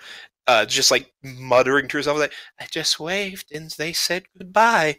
Uh, 0.49 0.65
just 0.65 0.91
like 0.91 1.11
muttering 1.23 1.89
to 1.89 1.98
herself, 1.98 2.18
like 2.18 2.31
I 2.57 2.68
just 2.72 3.02
waved 3.02 3.52
and 3.53 3.69
they 3.72 3.91
said 3.91 4.23
goodbye. 4.38 4.98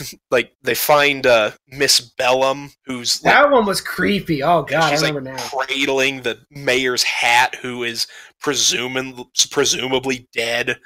like 0.30 0.54
they 0.62 0.74
find 0.74 1.26
uh, 1.26 1.52
Miss 1.68 2.00
Bellum, 2.00 2.72
who's 2.86 3.22
like, 3.24 3.34
That 3.34 3.50
one 3.50 3.66
was 3.66 3.80
creepy. 3.80 4.42
Oh 4.42 4.62
god, 4.62 4.82
I 4.84 4.90
she's 4.90 5.02
like 5.02 5.22
now. 5.22 5.36
cradling 5.36 6.22
the 6.22 6.38
mayor's 6.50 7.02
hat, 7.02 7.56
who 7.56 7.82
is 7.84 8.06
presuming 8.40 9.24
presumably 9.50 10.28
dead. 10.32 10.78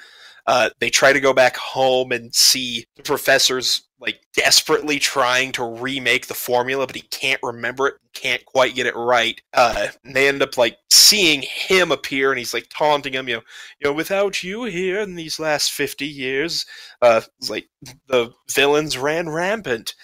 Uh, 0.47 0.71
they 0.79 0.91
try 0.91 1.13
to 1.13 1.21
go 1.21 1.33
back 1.33 1.57
home 1.57 2.13
and 2.13 2.35
see 2.35 2.87
the 2.97 3.03
professor's 3.03 3.83
like 3.99 4.21
desperately 4.35 4.99
trying 4.99 5.51
to 5.53 5.65
remake 5.65 6.27
the 6.27 6.35
formula, 6.35 6.87
but 6.87 6.97
he 6.97 7.03
can't 7.03 7.41
remember 7.43 7.87
it, 7.89 7.95
can't 8.13 8.45
quite 8.45 8.75
get 8.75 8.87
it 8.87 8.95
right. 8.95 9.41
Uh, 9.55 9.89
and 10.05 10.15
they 10.15 10.29
end 10.29 10.43
up 10.43 10.57
like 10.59 10.77
seeing 10.91 11.43
him 11.43 11.91
appear, 11.91 12.31
and 12.31 12.39
he's 12.39 12.55
like 12.55 12.69
taunting 12.69 13.15
him, 13.15 13.29
you 13.29 13.37
know, 13.37 13.43
you 13.81 13.91
know, 13.91 13.93
without 13.95 14.43
you 14.43 14.65
here 14.65 15.01
in 15.01 15.15
these 15.15 15.41
last 15.41 15.73
fifty 15.73 16.07
years, 16.07 16.67
uh, 17.03 17.23
like 17.49 17.69
the 18.07 18.33
villains 18.51 18.99
ran 18.99 19.29
rampant. 19.29 19.95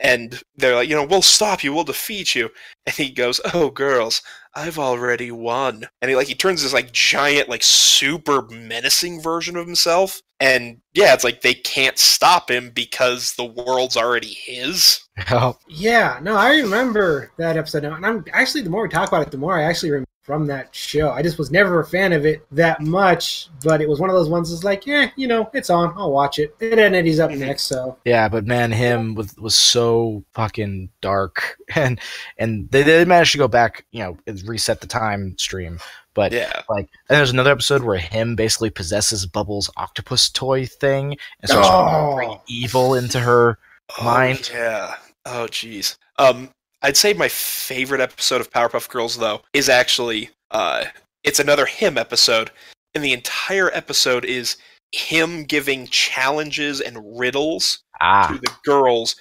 And 0.00 0.40
they're 0.56 0.76
like, 0.76 0.88
you 0.88 0.94
know, 0.94 1.04
we'll 1.04 1.22
stop 1.22 1.64
you, 1.64 1.72
we'll 1.72 1.84
defeat 1.84 2.34
you. 2.34 2.50
And 2.86 2.94
he 2.94 3.10
goes, 3.10 3.40
"Oh, 3.52 3.70
girls, 3.70 4.22
I've 4.54 4.78
already 4.78 5.30
won." 5.30 5.88
And 6.00 6.08
he 6.08 6.16
like 6.16 6.28
he 6.28 6.34
turns 6.34 6.62
this 6.62 6.72
like 6.72 6.92
giant, 6.92 7.48
like 7.48 7.62
super 7.62 8.42
menacing 8.42 9.20
version 9.20 9.56
of 9.56 9.66
himself. 9.66 10.20
And 10.40 10.80
yeah, 10.94 11.14
it's 11.14 11.24
like 11.24 11.40
they 11.40 11.54
can't 11.54 11.98
stop 11.98 12.50
him 12.50 12.70
because 12.70 13.34
the 13.34 13.44
world's 13.44 13.96
already 13.96 14.34
his. 14.34 15.00
Yeah, 15.68 16.20
no, 16.22 16.36
I 16.36 16.58
remember 16.58 17.32
that 17.38 17.56
episode 17.56 17.82
now. 17.82 17.94
And 17.94 18.06
I'm 18.06 18.24
actually 18.32 18.62
the 18.62 18.70
more 18.70 18.84
we 18.84 18.88
talk 18.88 19.08
about 19.08 19.26
it, 19.26 19.32
the 19.32 19.38
more 19.38 19.58
I 19.58 19.64
actually 19.64 19.90
remember 19.90 20.07
from 20.28 20.46
that 20.46 20.74
show. 20.74 21.10
I 21.10 21.22
just 21.22 21.38
was 21.38 21.50
never 21.50 21.80
a 21.80 21.86
fan 21.86 22.12
of 22.12 22.26
it 22.26 22.46
that 22.52 22.82
much, 22.82 23.48
but 23.64 23.80
it 23.80 23.88
was 23.88 23.98
one 23.98 24.10
of 24.10 24.14
those 24.14 24.28
ones 24.28 24.50
that's 24.50 24.62
like, 24.62 24.84
yeah, 24.84 25.08
you 25.16 25.26
know, 25.26 25.48
it's 25.54 25.70
on, 25.70 25.94
I'll 25.96 26.12
watch 26.12 26.38
it. 26.38 26.54
And 26.60 26.78
then 26.78 26.94
Eddy's 26.94 27.18
up 27.18 27.30
Mhm. 27.30 27.38
next, 27.38 27.62
so 27.62 27.96
Yeah, 28.04 28.28
but 28.28 28.44
man, 28.44 28.70
him 28.70 29.14
was 29.14 29.34
was 29.38 29.54
so 29.54 30.22
fucking 30.34 30.90
dark, 31.00 31.56
and 31.74 31.98
and 32.36 32.70
they, 32.70 32.82
they 32.82 33.06
managed 33.06 33.32
to 33.32 33.38
go 33.38 33.48
back, 33.48 33.86
you 33.90 34.00
know, 34.00 34.18
and 34.26 34.46
reset 34.46 34.82
the 34.82 34.86
time 34.86 35.34
stream. 35.38 35.80
But 36.12 36.32
Yeah. 36.32 36.52
like, 36.68 36.90
and 37.08 37.16
there's 37.16 37.30
another 37.30 37.52
episode 37.52 37.82
where 37.82 37.96
him 37.96 38.36
basically 38.36 38.68
possesses 38.68 39.24
Bubbles' 39.24 39.70
octopus 39.78 40.28
toy 40.28 40.66
thing 40.66 41.16
and 41.40 41.48
starts 41.50 41.68
Oh. 41.72 42.16
bringing 42.16 42.40
evil 42.48 42.94
into 42.96 43.18
her. 43.20 43.58
Mind. 44.02 44.50
Oh, 44.52 44.58
yeah. 44.58 44.94
Oh, 45.24 45.46
jeez. 45.50 45.96
Um, 46.18 46.50
I'd 46.82 46.96
say 46.96 47.12
my 47.12 47.28
favorite 47.28 48.00
episode 48.00 48.40
of 48.40 48.50
Powerpuff 48.50 48.88
Girls, 48.88 49.16
though, 49.16 49.42
is 49.52 49.68
actually 49.68 50.30
uh, 50.50 50.84
it's 51.24 51.40
another 51.40 51.66
him 51.66 51.98
episode, 51.98 52.50
and 52.94 53.02
the 53.02 53.12
entire 53.12 53.70
episode 53.72 54.24
is 54.24 54.56
him 54.92 55.44
giving 55.44 55.86
challenges 55.86 56.80
and 56.80 57.18
riddles 57.18 57.82
Ah, 58.00 58.28
to 58.28 58.38
the 58.38 58.52
girls, 58.64 59.16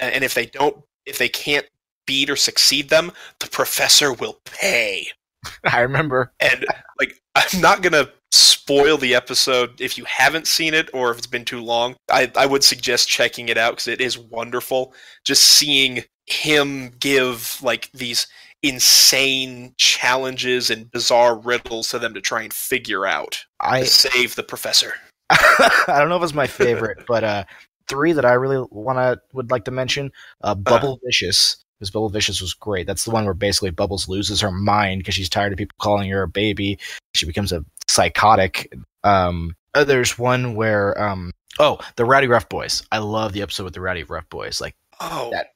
and 0.00 0.24
if 0.24 0.34
they 0.34 0.46
don't, 0.46 0.76
if 1.06 1.18
they 1.18 1.28
can't 1.28 1.66
beat 2.06 2.28
or 2.28 2.36
succeed 2.36 2.88
them, 2.88 3.12
the 3.40 3.48
professor 3.48 4.12
will 4.12 4.40
pay. 4.44 5.06
I 5.64 5.80
remember. 5.80 6.32
And 6.40 6.66
like, 6.98 7.14
I'm 7.34 7.60
not 7.60 7.82
gonna 7.82 8.08
spoil 8.32 8.98
the 8.98 9.14
episode 9.14 9.80
if 9.80 9.96
you 9.96 10.04
haven't 10.04 10.48
seen 10.48 10.74
it 10.74 10.90
or 10.92 11.10
if 11.12 11.18
it's 11.18 11.26
been 11.26 11.44
too 11.44 11.62
long. 11.62 11.94
I, 12.10 12.30
I 12.34 12.46
would 12.46 12.64
suggest 12.64 13.08
checking 13.08 13.48
it 13.48 13.56
out 13.56 13.72
because 13.72 13.88
it 13.88 14.00
is 14.00 14.18
wonderful. 14.18 14.92
Just 15.24 15.44
seeing 15.44 16.02
him 16.26 16.90
give 16.98 17.58
like 17.62 17.90
these 17.92 18.26
insane 18.62 19.74
challenges 19.76 20.70
and 20.70 20.90
bizarre 20.90 21.38
riddles 21.38 21.88
to 21.90 21.98
them 21.98 22.14
to 22.14 22.20
try 22.20 22.42
and 22.42 22.52
figure 22.52 23.06
out 23.06 23.44
I 23.60 23.80
to 23.80 23.86
save 23.86 24.34
the 24.34 24.42
professor. 24.42 24.94
I 25.30 25.84
don't 25.98 26.08
know 26.08 26.16
if 26.16 26.22
it's 26.22 26.34
my 26.34 26.46
favorite, 26.46 27.04
but 27.06 27.24
uh, 27.24 27.44
three 27.88 28.12
that 28.12 28.24
I 28.24 28.32
really 28.32 28.66
want 28.70 28.98
to 28.98 29.20
would 29.32 29.50
like 29.50 29.64
to 29.64 29.70
mention. 29.70 30.12
Uh, 30.42 30.54
Bubble 30.54 31.00
Vicious. 31.04 31.62
Because 31.78 31.90
Bubble 31.90 32.08
Vicious 32.08 32.40
was 32.40 32.54
great. 32.54 32.86
That's 32.86 33.04
the 33.04 33.10
one 33.10 33.26
where 33.26 33.34
basically 33.34 33.70
Bubbles 33.70 34.08
loses 34.08 34.40
her 34.40 34.50
mind 34.50 35.00
because 35.00 35.14
she's 35.14 35.28
tired 35.28 35.52
of 35.52 35.58
people 35.58 35.76
calling 35.78 36.08
her 36.10 36.22
a 36.22 36.28
baby. 36.28 36.78
She 37.14 37.26
becomes 37.26 37.52
a 37.52 37.64
psychotic. 37.86 38.72
Um, 39.04 39.54
uh, 39.74 39.84
there's 39.84 40.18
one 40.18 40.54
where 40.54 40.98
um, 41.00 41.32
oh, 41.58 41.78
the 41.96 42.04
Rowdyruff 42.04 42.48
Boys. 42.48 42.82
I 42.90 42.98
love 42.98 43.34
the 43.34 43.42
episode 43.42 43.64
with 43.64 43.74
the 43.74 43.80
Rowdyruff 43.80 44.28
Boys. 44.30 44.58
Like 44.60 44.74
Oh, 45.00 45.30
That- 45.32 45.52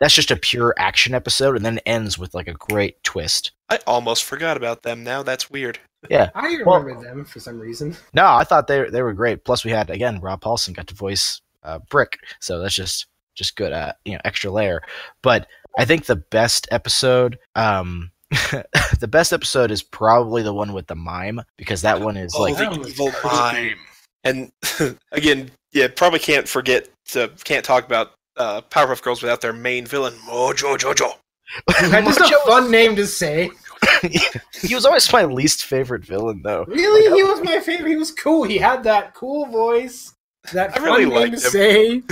that's 0.00 0.14
just 0.14 0.30
a 0.30 0.36
pure 0.36 0.74
action 0.78 1.14
episode, 1.14 1.56
and 1.56 1.64
then 1.64 1.78
ends 1.86 2.18
with 2.18 2.34
like 2.34 2.48
a 2.48 2.54
great 2.54 3.02
twist. 3.04 3.52
I 3.68 3.78
almost 3.86 4.24
forgot 4.24 4.56
about 4.56 4.82
them 4.82 5.04
now. 5.04 5.22
That's 5.22 5.50
weird. 5.50 5.78
Yeah. 6.10 6.30
I 6.34 6.58
Well- 6.66 6.80
remember 6.80 7.04
them 7.04 7.24
for 7.24 7.40
some 7.40 7.58
reason. 7.58 7.96
No, 8.12 8.26
I 8.26 8.44
thought 8.44 8.66
they 8.66 8.88
they 8.90 9.02
were 9.02 9.12
great. 9.12 9.44
Plus, 9.44 9.64
we 9.64 9.70
had 9.70 9.90
again 9.90 10.20
Rob 10.20 10.40
Paulsen 10.42 10.74
got 10.74 10.86
to 10.88 10.94
voice 10.94 11.40
uh, 11.62 11.78
Brick, 11.90 12.18
so 12.40 12.58
that's 12.58 12.74
just 12.74 13.06
just 13.34 13.56
good. 13.56 13.72
Uh, 13.72 13.92
you 14.04 14.14
know, 14.14 14.20
extra 14.24 14.50
layer. 14.50 14.82
But 15.22 15.46
I 15.78 15.84
think 15.84 16.04
the 16.06 16.16
best 16.16 16.68
episode, 16.70 17.38
um, 17.54 18.10
the 18.30 19.08
best 19.08 19.32
episode 19.32 19.70
is 19.70 19.82
probably 19.82 20.42
the 20.42 20.52
one 20.52 20.72
with 20.72 20.86
the 20.86 20.96
mime 20.96 21.40
because 21.56 21.82
that 21.82 22.00
one 22.00 22.16
is 22.16 22.34
oh, 22.34 22.42
like 22.42 22.56
the 22.56 22.86
evil 22.88 23.12
mime. 23.24 23.78
And 24.24 24.52
again, 25.12 25.50
yeah, 25.72 25.88
probably 25.94 26.18
can't 26.18 26.48
forget 26.48 26.88
to 27.10 27.30
can't 27.44 27.64
talk 27.64 27.84
about 27.86 28.12
uh, 28.36 28.60
Powerpuff 28.62 29.02
Girls 29.02 29.22
without 29.22 29.40
their 29.40 29.52
main 29.52 29.86
villain, 29.86 30.14
Mojo 30.26 30.76
Jojo. 30.76 31.14
That's 31.90 32.16
just 32.16 32.32
a 32.32 32.38
fun 32.46 32.70
name 32.70 32.96
to 32.96 33.06
say. 33.06 33.50
he 34.62 34.74
was 34.74 34.86
always 34.86 35.12
my 35.12 35.24
least 35.24 35.64
favorite 35.64 36.04
villain, 36.04 36.40
though. 36.42 36.64
Really, 36.66 37.14
he 37.14 37.22
was 37.24 37.42
my 37.42 37.60
favorite. 37.60 37.90
He 37.90 37.96
was 37.96 38.12
cool. 38.12 38.44
He 38.44 38.58
had 38.58 38.84
that 38.84 39.14
cool 39.14 39.46
voice. 39.46 40.14
That 40.52 40.78
I 40.78 40.82
really 40.82 41.04
fun 41.04 41.08
name 41.10 41.18
liked 41.18 41.38
to 41.38 41.46
him. 41.46 41.50
say. 41.50 42.02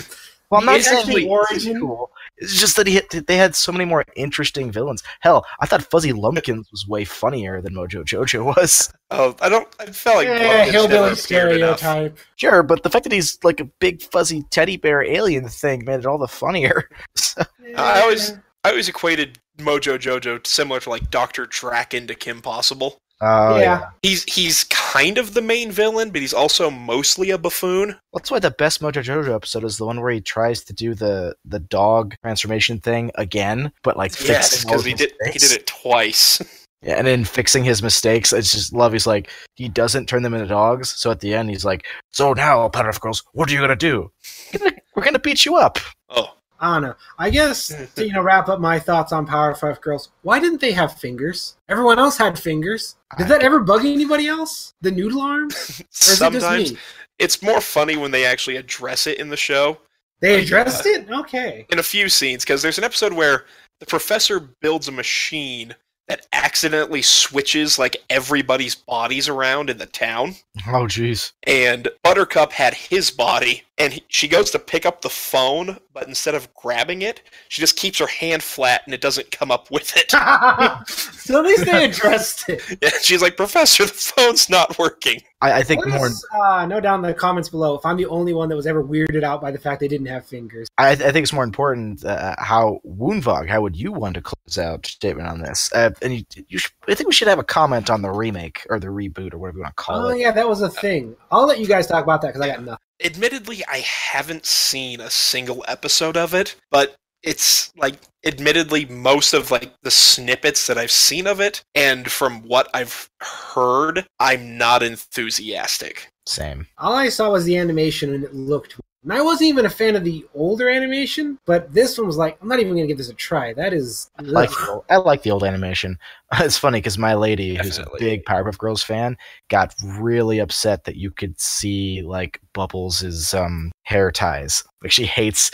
Well, 0.51 0.61
I'm 0.61 0.67
not 0.67 0.81
saying 0.81 0.99
actually 0.99 1.23
he 1.23 1.29
origin- 1.29 1.81
cool. 1.81 2.11
It's 2.41 2.59
just 2.59 2.77
that 2.77 2.87
he 2.87 2.95
had, 2.95 3.05
they 3.27 3.37
had 3.37 3.55
so 3.55 3.71
many 3.71 3.85
more 3.85 4.05
interesting 4.17 4.73
villains. 4.73 5.03
Hell, 5.21 5.45
I 5.61 5.67
thought 5.67 5.83
Fuzzy 5.83 6.13
Lumpkins 6.13 6.69
was 6.73 6.87
way 6.89 7.05
funnier 7.05 7.61
than 7.61 7.75
Mojo 7.75 8.03
Jojo 8.05 8.45
was. 8.57 8.93
Oh, 9.11 9.37
I 9.41 9.49
don't. 9.49 9.69
I 9.79 9.87
felt 9.87 10.17
like 10.17 10.27
Yeah, 10.29 10.33
Lumpkins 10.35 10.49
never 10.49 10.73
hillbilly 10.73 11.13
appeared 11.13 11.57
enough. 11.57 11.79
stereotype. 11.79 12.19
Sure, 12.37 12.63
but 12.63 12.83
the 12.83 12.91
fact 12.91 13.05
that 13.05 13.13
he's 13.13 13.39
like 13.45 13.61
a 13.61 13.65
big 13.81 14.03
fuzzy 14.03 14.43
teddy 14.51 14.77
bear 14.77 15.03
alien 15.03 15.49
thing 15.49 15.85
made 15.85 16.01
it 16.01 16.07
all 16.07 16.19
the 16.19 16.29
funnier. 16.29 16.89
So- 17.17 17.43
I 17.77 18.01
always- 18.01 18.33
I 18.65 18.71
always 18.71 18.89
equated 18.89 19.39
Mojo 19.59 19.99
Jojo 19.99 20.47
similar 20.47 20.81
to 20.81 20.91
like 20.91 21.11
Doctor 21.11 21.47
Drakken 21.47 22.07
to 22.09 22.15
Kim 22.15 22.41
Possible. 22.43 22.99
Oh 23.21 23.59
Yeah. 23.59 23.91
He's 24.03 24.25
he's 24.25 24.65
kind 24.65 25.19
of 25.19 25.35
the 25.35 25.43
main 25.43 25.71
villain, 25.71 26.11
but 26.11 26.21
he's 26.21 26.33
also 26.35 26.71
mostly 26.71 27.31
a 27.31 27.39
buffoon. 27.39 27.97
That's 28.15 28.31
why 28.31 28.39
the 28.39 28.51
best 28.51 28.81
Mojo 28.81 29.03
Jojo 29.03 29.35
episode 29.35 29.65
is 29.65 29.77
the 29.77 29.85
one 29.87 30.01
where 30.01 30.11
he 30.13 30.21
tries 30.21 30.65
to 30.65 30.73
do 30.73 30.95
the 30.95 31.35
the 31.45 31.59
dog 31.61 32.15
transformation 32.23 32.79
thing 32.81 33.11
again, 33.17 33.73
but 33.83 33.97
like 33.97 34.13
Yes, 34.27 34.51
fixing 34.53 34.71
all 34.71 34.73
because 34.77 34.85
he 34.85 34.91
his 34.93 34.99
did 35.01 35.11
he 35.11 35.25
mistakes. 35.33 35.49
did 35.53 35.61
it 35.61 35.67
twice. 35.67 36.43
Yeah, 36.83 36.95
and 36.95 37.07
then 37.07 37.27
fixing 37.27 37.63
his 37.63 37.83
mistakes. 37.83 38.33
It's 38.33 38.53
just 38.53 38.73
love. 38.73 38.93
He's 38.95 39.07
like 39.07 39.29
he 39.55 39.69
doesn't 39.69 40.07
turn 40.09 40.23
them 40.23 40.33
into 40.33 40.47
dogs. 40.47 40.89
So 40.89 41.11
at 41.11 41.21
the 41.21 41.35
end, 41.35 41.51
he's 41.51 41.63
like, 41.63 41.85
"So 42.11 42.33
now, 42.33 42.67
Powerpuff 42.71 43.03
Girls, 43.03 43.23
what 43.35 43.51
are 43.51 43.53
you 43.53 43.61
gonna 43.61 43.77
do? 43.77 44.11
We're 44.55 44.59
gonna, 44.61 44.73
we're 44.97 45.05
gonna 45.05 45.19
beat 45.19 45.45
you 45.45 45.57
up." 45.57 45.79
Oh, 46.09 46.33
I 46.61 46.75
don't 46.75 46.83
know. 46.83 46.95
I 47.19 47.31
guess 47.31 47.69
to 47.97 48.07
you 48.07 48.13
know 48.13 48.23
wrap 48.23 48.49
up 48.49 48.61
my 48.61 48.79
thoughts 48.79 49.13
on 49.13 49.27
Power 49.27 49.55
Powerpuff 49.55 49.81
Girls. 49.81 50.11
Why 50.23 50.39
didn't 50.41 50.61
they 50.61 50.73
have 50.73 50.99
fingers? 50.99 51.57
Everyone 51.69 51.99
else 51.99 52.19
had 52.19 52.39
fingers. 52.39 52.97
Did 53.17 53.29
that 53.29 53.43
ever 53.43 53.61
bug 53.61 53.85
anybody 53.85 54.27
else? 54.29 54.75
The 54.83 54.91
noodle 54.91 55.23
arms? 55.23 55.55
Or 55.81 55.85
is 55.91 56.13
it 56.13 56.17
sometimes 56.17 56.63
just 56.63 56.75
me? 56.75 56.81
it's 57.19 57.43
more 57.43 57.61
funny 57.61 57.97
when 57.97 58.11
they 58.11 58.25
actually 58.25 58.57
address 58.57 59.07
it 59.07 59.19
in 59.19 59.29
the 59.31 59.37
show. 59.37 59.79
They 60.21 60.43
addressed 60.43 60.85
uh, 60.87 60.91
it. 60.91 61.11
Okay. 61.11 61.67
in 61.71 61.79
a 61.79 61.83
few 61.83 62.09
scenes 62.11 62.45
because 62.45 62.61
there's 62.63 62.77
an 62.79 62.85
episode 62.85 63.15
where 63.15 63.47
the 63.81 63.87
professor 63.87 64.39
builds 64.39 64.87
a 64.87 64.93
machine 64.93 65.75
that 66.09 66.27
accidentally 66.33 67.01
switches 67.03 67.79
like 67.79 67.97
everybody's 68.11 68.75
bodies 68.75 69.29
around 69.29 69.71
in 69.71 69.79
the 69.79 69.87
town 69.87 70.35
Oh, 70.67 70.85
jeez. 70.85 71.33
and 71.47 71.89
buttercup 72.03 72.53
had 72.53 72.75
his 72.75 73.11
body 73.11 73.63
and 73.81 73.93
he, 73.95 74.05
she 74.09 74.29
goes 74.29 74.51
to 74.51 74.59
pick 74.59 74.85
up 74.87 75.01
the 75.01 75.11
phone 75.11 75.79
but 75.93 76.07
instead 76.07 76.35
of 76.35 76.53
grabbing 76.55 77.03
it 77.03 77.23
she 77.49 77.61
just 77.61 77.77
keeps 77.77 77.99
her 77.99 78.07
hand 78.07 78.43
flat 78.43 78.83
and 78.85 78.95
it 78.95 79.01
doesn't 79.01 79.31
come 79.31 79.51
up 79.51 79.71
with 79.71 79.97
it 79.97 80.11
so 80.89 81.39
at 81.39 81.45
least 81.45 81.65
they 81.65 81.85
addressed 81.91 82.49
it. 82.49 82.63
and 82.83 82.93
she's 83.03 83.23
like 83.23 83.37
professor 83.37 83.85
the 83.87 83.93
phone's 83.93 84.49
not 84.51 84.79
working 84.79 85.21
I, 85.43 85.61
I 85.61 85.63
think 85.63 85.85
Let 85.87 85.95
more. 85.95 86.07
us, 86.07 86.25
uh, 86.39 86.67
know 86.67 86.81
down 86.81 87.03
in 87.03 87.11
the 87.11 87.15
comments 87.15 87.49
below 87.49 87.75
if 87.75 87.87
I'm 87.87 87.97
the 87.97 88.07
only 88.07 88.35
one 88.35 88.49
that 88.51 88.57
was 88.57 88.67
ever 88.67 88.85
weirded 88.85 89.23
out 89.23 89.41
by 89.41 89.51
the 89.51 89.59
fact 89.59 89.81
they 89.81 89.89
didn't 89.89 90.07
have 90.09 90.27
fingers. 90.27 90.69
I, 90.77 90.91
I 90.91 90.97
think 90.97 91.17
it's 91.25 91.33
more 91.33 91.45
important 91.45 92.05
uh, 92.05 92.35
how 92.39 92.81
Woonvog. 92.87 93.49
How 93.49 93.63
would 93.63 93.75
you 93.77 93.91
want 93.91 94.15
to 94.17 94.21
close 94.23 94.59
out 94.59 94.85
statement 94.87 95.29
on 95.29 95.41
this? 95.41 95.71
Uh, 95.75 95.91
and 96.03 96.15
you, 96.15 96.25
you 96.49 96.59
should, 96.59 96.73
I 96.89 96.95
think 96.95 97.09
we 97.09 97.15
should 97.15 97.29
have 97.29 97.39
a 97.39 97.45
comment 97.45 97.89
on 97.89 98.03
the 98.03 98.11
remake 98.11 98.67
or 98.69 98.79
the 98.79 98.89
reboot 98.89 99.33
or 99.33 99.39
whatever 99.39 99.59
you 99.59 99.63
want 99.63 99.77
to 99.77 99.83
call 99.83 99.97
Oh 99.97 100.09
it. 100.09 100.13
Oh, 100.13 100.17
yeah, 100.17 100.31
that 100.31 100.47
was 100.49 100.61
a 100.61 100.69
thing. 100.69 101.17
I'll 101.31 101.47
let 101.47 101.59
you 101.59 101.67
guys 101.67 101.87
talk 101.87 102.05
about 102.05 102.21
that 102.23 102.29
because 102.29 102.43
I 102.43 102.49
got 102.49 102.63
nothing. 102.63 102.79
Admittedly 103.05 103.65
i 103.67 103.79
haven't 103.79 104.47
seen 104.47 105.01
a 105.01 105.11
single 105.11 105.65
episode 105.69 106.17
of 106.17 106.35
it 106.35 106.57
but 106.71 106.97
it's 107.23 107.73
like 107.77 107.97
admittedly 108.25 108.87
most 108.87 109.35
of 109.35 109.51
like 109.51 109.73
the 109.83 109.91
snippets 109.91 110.67
that 110.67 110.79
i've 110.79 110.91
seen 110.91 111.27
of 111.27 111.41
it 111.41 111.63
and 111.75 112.11
from 112.11 112.43
what 112.43 112.69
i've 112.75 113.11
heard 113.21 114.07
i'm 114.19 114.57
not 114.57 114.83
enthusiastic 114.83 116.11
Same. 116.27 116.69
All 116.79 116.95
I 116.95 117.09
saw 117.09 117.31
was 117.31 117.45
the 117.45 117.57
animation 117.57 118.15
and 118.15 118.23
it 118.23 118.35
looked. 118.35 118.79
And 119.03 119.13
I 119.15 119.23
wasn't 119.23 119.49
even 119.49 119.65
a 119.65 119.71
fan 119.71 119.97
of 119.97 120.05
the 120.05 120.27
older 120.35 120.69
animation, 120.69 121.39
but 121.47 121.73
this 121.73 121.97
one 121.97 122.07
was 122.07 122.19
like, 122.19 122.37
I'm 122.43 122.49
not 122.49 122.61
even 122.61 122.75
gonna 122.75 122.87
give 122.87 122.99
this 122.99 123.09
a 123.09 123.15
try. 123.15 123.55
That 123.55 123.73
is, 123.73 124.11
I 124.19 124.23
like 124.23 124.51
the 124.51 124.69
old, 124.69 124.85
I 124.91 124.97
like 124.97 125.23
the 125.23 125.31
old 125.31 125.45
animation. 125.45 125.99
It's 126.39 126.57
funny 126.57 126.79
because 126.79 126.97
my 126.97 127.15
lady, 127.15 127.57
who's 127.57 127.79
a 127.79 127.87
big 127.99 128.25
Powerpuff 128.25 128.57
Girls 128.57 128.85
fan, 128.85 129.17
got 129.49 129.75
really 129.85 130.39
upset 130.39 130.85
that 130.85 130.95
you 130.95 131.11
could 131.11 131.41
see 131.41 132.03
like 132.03 132.41
Bubbles' 132.53 133.35
um, 133.35 133.73
hair 133.83 134.13
ties. 134.13 134.63
Like 134.81 134.93
she 134.93 135.07
hates 135.07 135.51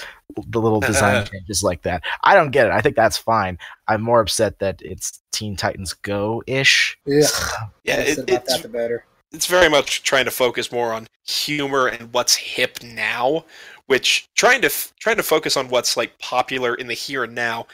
the 0.49 0.61
little 0.61 0.81
design 0.93 1.25
changes 1.25 1.63
like 1.63 1.81
that. 1.83 2.03
I 2.25 2.35
don't 2.35 2.51
get 2.51 2.67
it. 2.67 2.73
I 2.73 2.83
think 2.83 2.95
that's 2.95 3.17
fine. 3.17 3.57
I'm 3.89 4.03
more 4.03 4.21
upset 4.21 4.59
that 4.59 4.83
it's 4.83 5.23
Teen 5.33 5.57
Titans 5.57 5.95
Go 5.95 6.43
ish. 6.47 6.99
Ugh. 7.07 7.69
yeah 7.85 7.97
Less 7.97 8.19
it, 8.19 8.19
about 8.19 8.43
it's, 8.43 8.53
that, 8.53 8.63
the 8.63 8.69
better. 8.69 9.07
It's 9.37 9.47
very 9.47 9.69
much 9.69 10.03
trying 10.03 10.25
to 10.25 10.31
focus 10.31 10.73
more 10.73 10.93
on 10.93 11.07
humor 11.27 11.87
and 11.89 12.13
what's 12.13 12.35
hip 12.35 12.83
now 12.83 13.45
which 13.87 14.29
trying 14.35 14.61
to 14.63 14.67
f- 14.67 14.93
trying 14.99 15.17
to 15.17 15.23
focus 15.23 15.57
on 15.57 15.69
what's 15.69 15.97
like 15.97 16.19
popular 16.19 16.75
in 16.75 16.87
the 16.87 16.95
here 16.95 17.23
and 17.25 17.35
now 17.35 17.67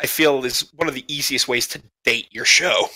i 0.00 0.06
feel 0.06 0.44
is 0.44 0.70
one 0.76 0.88
of 0.88 0.94
the 0.94 1.04
easiest 1.08 1.48
ways 1.48 1.66
to 1.66 1.82
date 2.04 2.28
your 2.30 2.44
show 2.44 2.86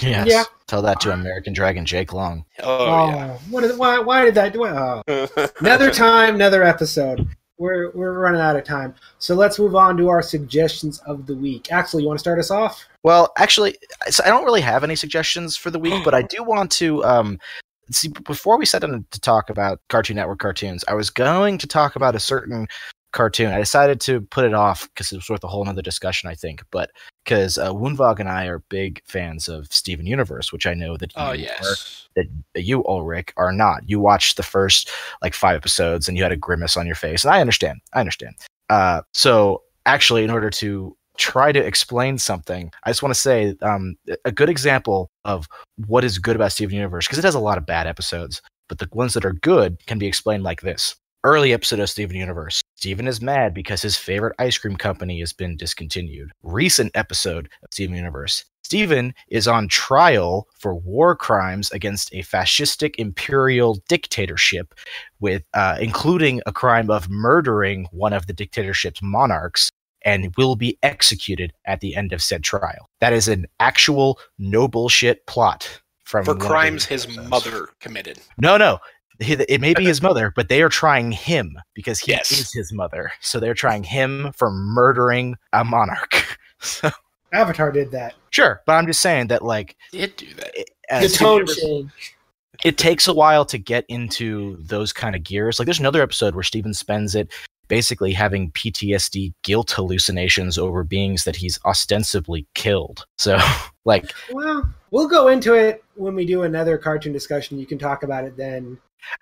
Yes. 0.00 0.28
Yeah. 0.28 0.44
Tell 0.66 0.80
that 0.82 1.00
to 1.00 1.12
American 1.12 1.52
Dragon 1.52 1.84
Jake 1.84 2.14
Long. 2.14 2.46
oh, 2.62 2.86
Oh, 2.86 3.38
what 3.50 3.64
is, 3.64 3.76
why? 3.76 3.98
Why 3.98 4.24
did 4.24 4.34
that? 4.36 4.52
do 4.54 4.64
Oh. 4.64 5.02
Another 5.60 5.90
time, 5.90 6.36
another 6.36 6.62
episode. 6.62 7.28
We're 7.60 7.90
we're 7.90 8.18
running 8.18 8.40
out 8.40 8.56
of 8.56 8.64
time, 8.64 8.94
so 9.18 9.34
let's 9.34 9.58
move 9.58 9.76
on 9.76 9.98
to 9.98 10.08
our 10.08 10.22
suggestions 10.22 10.98
of 11.00 11.26
the 11.26 11.36
week. 11.36 11.70
Axel, 11.70 12.00
you 12.00 12.06
want 12.06 12.18
to 12.18 12.20
start 12.20 12.38
us 12.38 12.50
off? 12.50 12.86
Well, 13.02 13.32
actually, 13.36 13.76
I 14.24 14.28
don't 14.28 14.46
really 14.46 14.62
have 14.62 14.82
any 14.82 14.96
suggestions 14.96 15.58
for 15.58 15.70
the 15.70 15.78
week, 15.78 16.02
but 16.02 16.14
I 16.14 16.22
do 16.30 16.42
want 16.42 16.70
to 16.72 17.04
um, 17.04 17.38
see 17.90 18.08
before 18.08 18.58
we 18.58 18.64
set 18.64 18.80
down 18.80 19.04
to 19.10 19.20
talk 19.20 19.50
about 19.50 19.78
Cartoon 19.90 20.16
Network 20.16 20.38
cartoons. 20.38 20.86
I 20.88 20.94
was 20.94 21.10
going 21.10 21.58
to 21.58 21.66
talk 21.66 21.96
about 21.96 22.14
a 22.16 22.20
certain 22.20 22.66
cartoon. 23.12 23.52
I 23.52 23.58
decided 23.58 24.00
to 24.02 24.20
put 24.20 24.44
it 24.44 24.54
off 24.54 24.88
because 24.88 25.12
it 25.12 25.16
was 25.16 25.28
worth 25.28 25.44
a 25.44 25.48
whole 25.48 25.64
nother 25.64 25.82
discussion, 25.82 26.30
I 26.30 26.34
think. 26.34 26.62
But 26.70 26.90
because 27.24 27.58
uh, 27.58 27.72
Woonvog 27.72 28.20
and 28.20 28.28
I 28.28 28.46
are 28.46 28.60
big 28.68 29.02
fans 29.06 29.48
of 29.48 29.72
Steven 29.72 30.06
Universe, 30.06 30.52
which 30.52 30.66
I 30.66 30.74
know 30.74 30.96
that 30.96 31.14
you 31.14 31.22
oh 31.22 31.26
are, 31.26 31.34
yes 31.34 32.00
that 32.16 32.26
you 32.54 32.84
Ulrich 32.86 33.32
are 33.36 33.52
not. 33.52 33.88
You 33.88 34.00
watched 34.00 34.36
the 34.36 34.42
first 34.42 34.90
like 35.22 35.34
five 35.34 35.56
episodes 35.56 36.08
and 36.08 36.16
you 36.16 36.22
had 36.22 36.32
a 36.32 36.36
grimace 36.36 36.76
on 36.76 36.86
your 36.86 36.94
face, 36.94 37.24
and 37.24 37.32
I 37.32 37.40
understand. 37.40 37.80
I 37.92 38.00
understand. 38.00 38.36
Uh, 38.68 39.02
so 39.12 39.62
actually, 39.86 40.24
in 40.24 40.30
order 40.30 40.50
to 40.50 40.96
try 41.16 41.52
to 41.52 41.60
explain 41.60 42.18
something, 42.18 42.70
I 42.84 42.90
just 42.90 43.02
want 43.02 43.14
to 43.14 43.20
say 43.20 43.54
um, 43.62 43.96
a 44.24 44.32
good 44.32 44.48
example 44.48 45.10
of 45.24 45.48
what 45.86 46.04
is 46.04 46.18
good 46.18 46.36
about 46.36 46.52
Steven 46.52 46.74
Universe 46.74 47.06
because 47.06 47.18
it 47.18 47.24
has 47.24 47.34
a 47.34 47.40
lot 47.40 47.58
of 47.58 47.66
bad 47.66 47.86
episodes, 47.86 48.42
but 48.68 48.78
the 48.78 48.88
ones 48.92 49.14
that 49.14 49.24
are 49.24 49.32
good 49.32 49.84
can 49.86 49.98
be 49.98 50.06
explained 50.06 50.42
like 50.42 50.62
this. 50.62 50.96
Early 51.22 51.52
episode 51.52 51.80
of 51.80 51.90
Steven 51.90 52.16
Universe. 52.16 52.59
Steven 52.80 53.06
is 53.06 53.20
mad 53.20 53.52
because 53.52 53.82
his 53.82 53.98
favorite 53.98 54.34
ice 54.38 54.56
cream 54.56 54.74
company 54.74 55.20
has 55.20 55.34
been 55.34 55.54
discontinued. 55.54 56.30
Recent 56.42 56.90
episode 56.94 57.50
of 57.62 57.68
Steven 57.70 57.94
Universe. 57.94 58.46
Steven 58.62 59.12
is 59.28 59.46
on 59.46 59.68
trial 59.68 60.48
for 60.58 60.74
war 60.74 61.14
crimes 61.14 61.70
against 61.72 62.10
a 62.14 62.22
fascistic 62.22 62.94
imperial 62.96 63.82
dictatorship, 63.90 64.74
with 65.20 65.42
uh, 65.52 65.76
including 65.78 66.40
a 66.46 66.52
crime 66.52 66.88
of 66.88 67.10
murdering 67.10 67.86
one 67.90 68.14
of 68.14 68.26
the 68.26 68.32
dictatorship's 68.32 69.02
monarchs, 69.02 69.70
and 70.06 70.34
will 70.38 70.56
be 70.56 70.78
executed 70.82 71.52
at 71.66 71.80
the 71.80 71.94
end 71.94 72.14
of 72.14 72.22
said 72.22 72.42
trial. 72.42 72.88
That 73.00 73.12
is 73.12 73.28
an 73.28 73.46
actual 73.60 74.18
no 74.38 74.66
bullshit 74.66 75.26
plot 75.26 75.82
from 76.04 76.24
for 76.24 76.34
crimes 76.34 76.86
his 76.86 77.04
episodes. 77.04 77.28
mother 77.28 77.68
committed. 77.78 78.20
No, 78.38 78.56
no. 78.56 78.78
He- 79.20 79.34
It 79.48 79.60
may 79.60 79.74
be 79.74 79.84
his 79.84 80.00
mother, 80.02 80.32
but 80.34 80.48
they 80.48 80.62
are 80.62 80.68
trying 80.68 81.12
him 81.12 81.58
because 81.74 82.00
he 82.00 82.12
Yes. 82.12 82.30
is 82.32 82.52
his 82.52 82.72
mother. 82.72 83.12
So 83.20 83.38
they're 83.38 83.54
trying 83.54 83.84
him 83.84 84.32
for 84.36 84.50
murdering 84.50 85.36
a 85.52 85.64
monarch. 85.64 86.26
So, 86.62 86.90
Avatar 87.32 87.72
did 87.72 87.90
that. 87.92 88.12
sure, 88.28 88.60
but 88.66 88.72
I'm 88.74 88.86
just 88.86 89.00
saying 89.00 89.28
that 89.28 89.42
like 89.42 89.76
Did 89.92 90.14
do 90.16 90.26
that. 90.34 90.50
it, 90.58 90.70
The 90.90 91.08
tone 91.08 91.46
change. 91.46 91.90
it 92.64 92.76
takes 92.76 93.08
a 93.08 93.14
while 93.14 93.46
to 93.46 93.56
get 93.56 93.86
into 93.88 94.58
those 94.60 94.92
kind 94.92 95.16
of 95.16 95.22
gears. 95.22 95.58
Like 95.58 95.64
there's 95.64 95.80
another 95.80 96.02
episode 96.02 96.34
where 96.34 96.42
Steven 96.42 96.74
spends 96.74 97.14
it 97.14 97.32
basically 97.68 98.12
having 98.12 98.50
PTSD 98.50 99.32
guilt 99.42 99.70
hallucinations 99.70 100.58
over 100.58 100.82
beings 100.84 101.24
that 101.24 101.36
he's 101.36 101.58
ostensibly 101.64 102.46
killed. 102.54 103.06
So 103.16 103.38
like 103.86 104.12
Well, 104.32 104.68
we'll 104.90 105.08
go 105.08 105.28
into 105.28 105.54
it 105.54 105.82
when 105.94 106.14
we 106.14 106.26
do 106.26 106.42
another 106.42 106.76
cartoon 106.76 107.14
discussion. 107.14 107.58
You 107.58 107.64
can 107.66 107.78
talk 107.78 108.02
about 108.02 108.24
it 108.24 108.36
then. 108.36 108.76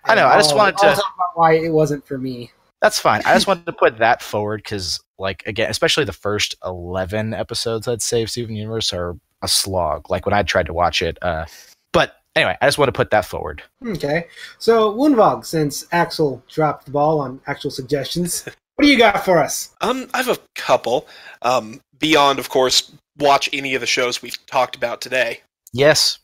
I 0.05 0.15
know, 0.15 0.27
I 0.27 0.37
just 0.37 0.55
wanted 0.55 0.77
to- 0.77 0.87
talk 0.87 0.97
about 1.15 1.35
why 1.35 1.53
it 1.53 1.71
wasn't 1.71 2.05
for 2.05 2.17
me. 2.17 2.51
That's 2.81 2.99
fine. 2.99 3.21
I 3.25 3.33
just 3.33 3.45
wanted 3.45 3.65
to 3.65 3.73
put 3.73 3.97
that 3.97 4.21
forward 4.21 4.61
because, 4.63 5.01
like, 5.17 5.43
again, 5.45 5.69
especially 5.69 6.05
the 6.05 6.13
first 6.13 6.55
eleven 6.63 7.33
episodes, 7.33 7.89
I'd 7.89 8.01
say 8.01 8.23
of 8.23 8.29
Steven 8.29 8.55
Universe 8.55 8.93
are 8.93 9.17
a 9.41 9.47
slog. 9.49 10.09
Like 10.09 10.25
when 10.25 10.33
I 10.33 10.43
tried 10.43 10.67
to 10.67 10.73
watch 10.73 11.01
it. 11.01 11.17
Uh, 11.21 11.45
but 11.91 12.15
anyway, 12.37 12.57
I 12.61 12.67
just 12.67 12.77
want 12.77 12.87
to 12.87 12.93
put 12.93 13.09
that 13.11 13.25
forward. 13.25 13.63
Okay, 13.85 14.27
so 14.59 14.93
Woonvog, 14.93 15.45
since 15.45 15.85
Axel 15.91 16.41
dropped 16.47 16.85
the 16.85 16.91
ball 16.91 17.19
on 17.19 17.41
actual 17.47 17.69
suggestions, 17.71 18.45
what 18.75 18.85
do 18.85 18.87
you 18.87 18.97
got 18.97 19.25
for 19.25 19.39
us? 19.39 19.75
Um, 19.81 20.09
I 20.13 20.17
have 20.17 20.29
a 20.29 20.39
couple. 20.55 21.05
Um, 21.41 21.81
beyond, 21.99 22.39
of 22.39 22.47
course, 22.47 22.93
watch 23.17 23.49
any 23.51 23.75
of 23.75 23.81
the 23.81 23.87
shows 23.87 24.21
we've 24.21 24.37
talked 24.45 24.77
about 24.77 25.01
today. 25.01 25.41
Yes. 25.73 26.19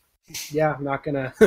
Yeah, 0.50 0.72
I'm 0.74 0.84
not 0.84 1.04
gonna. 1.04 1.34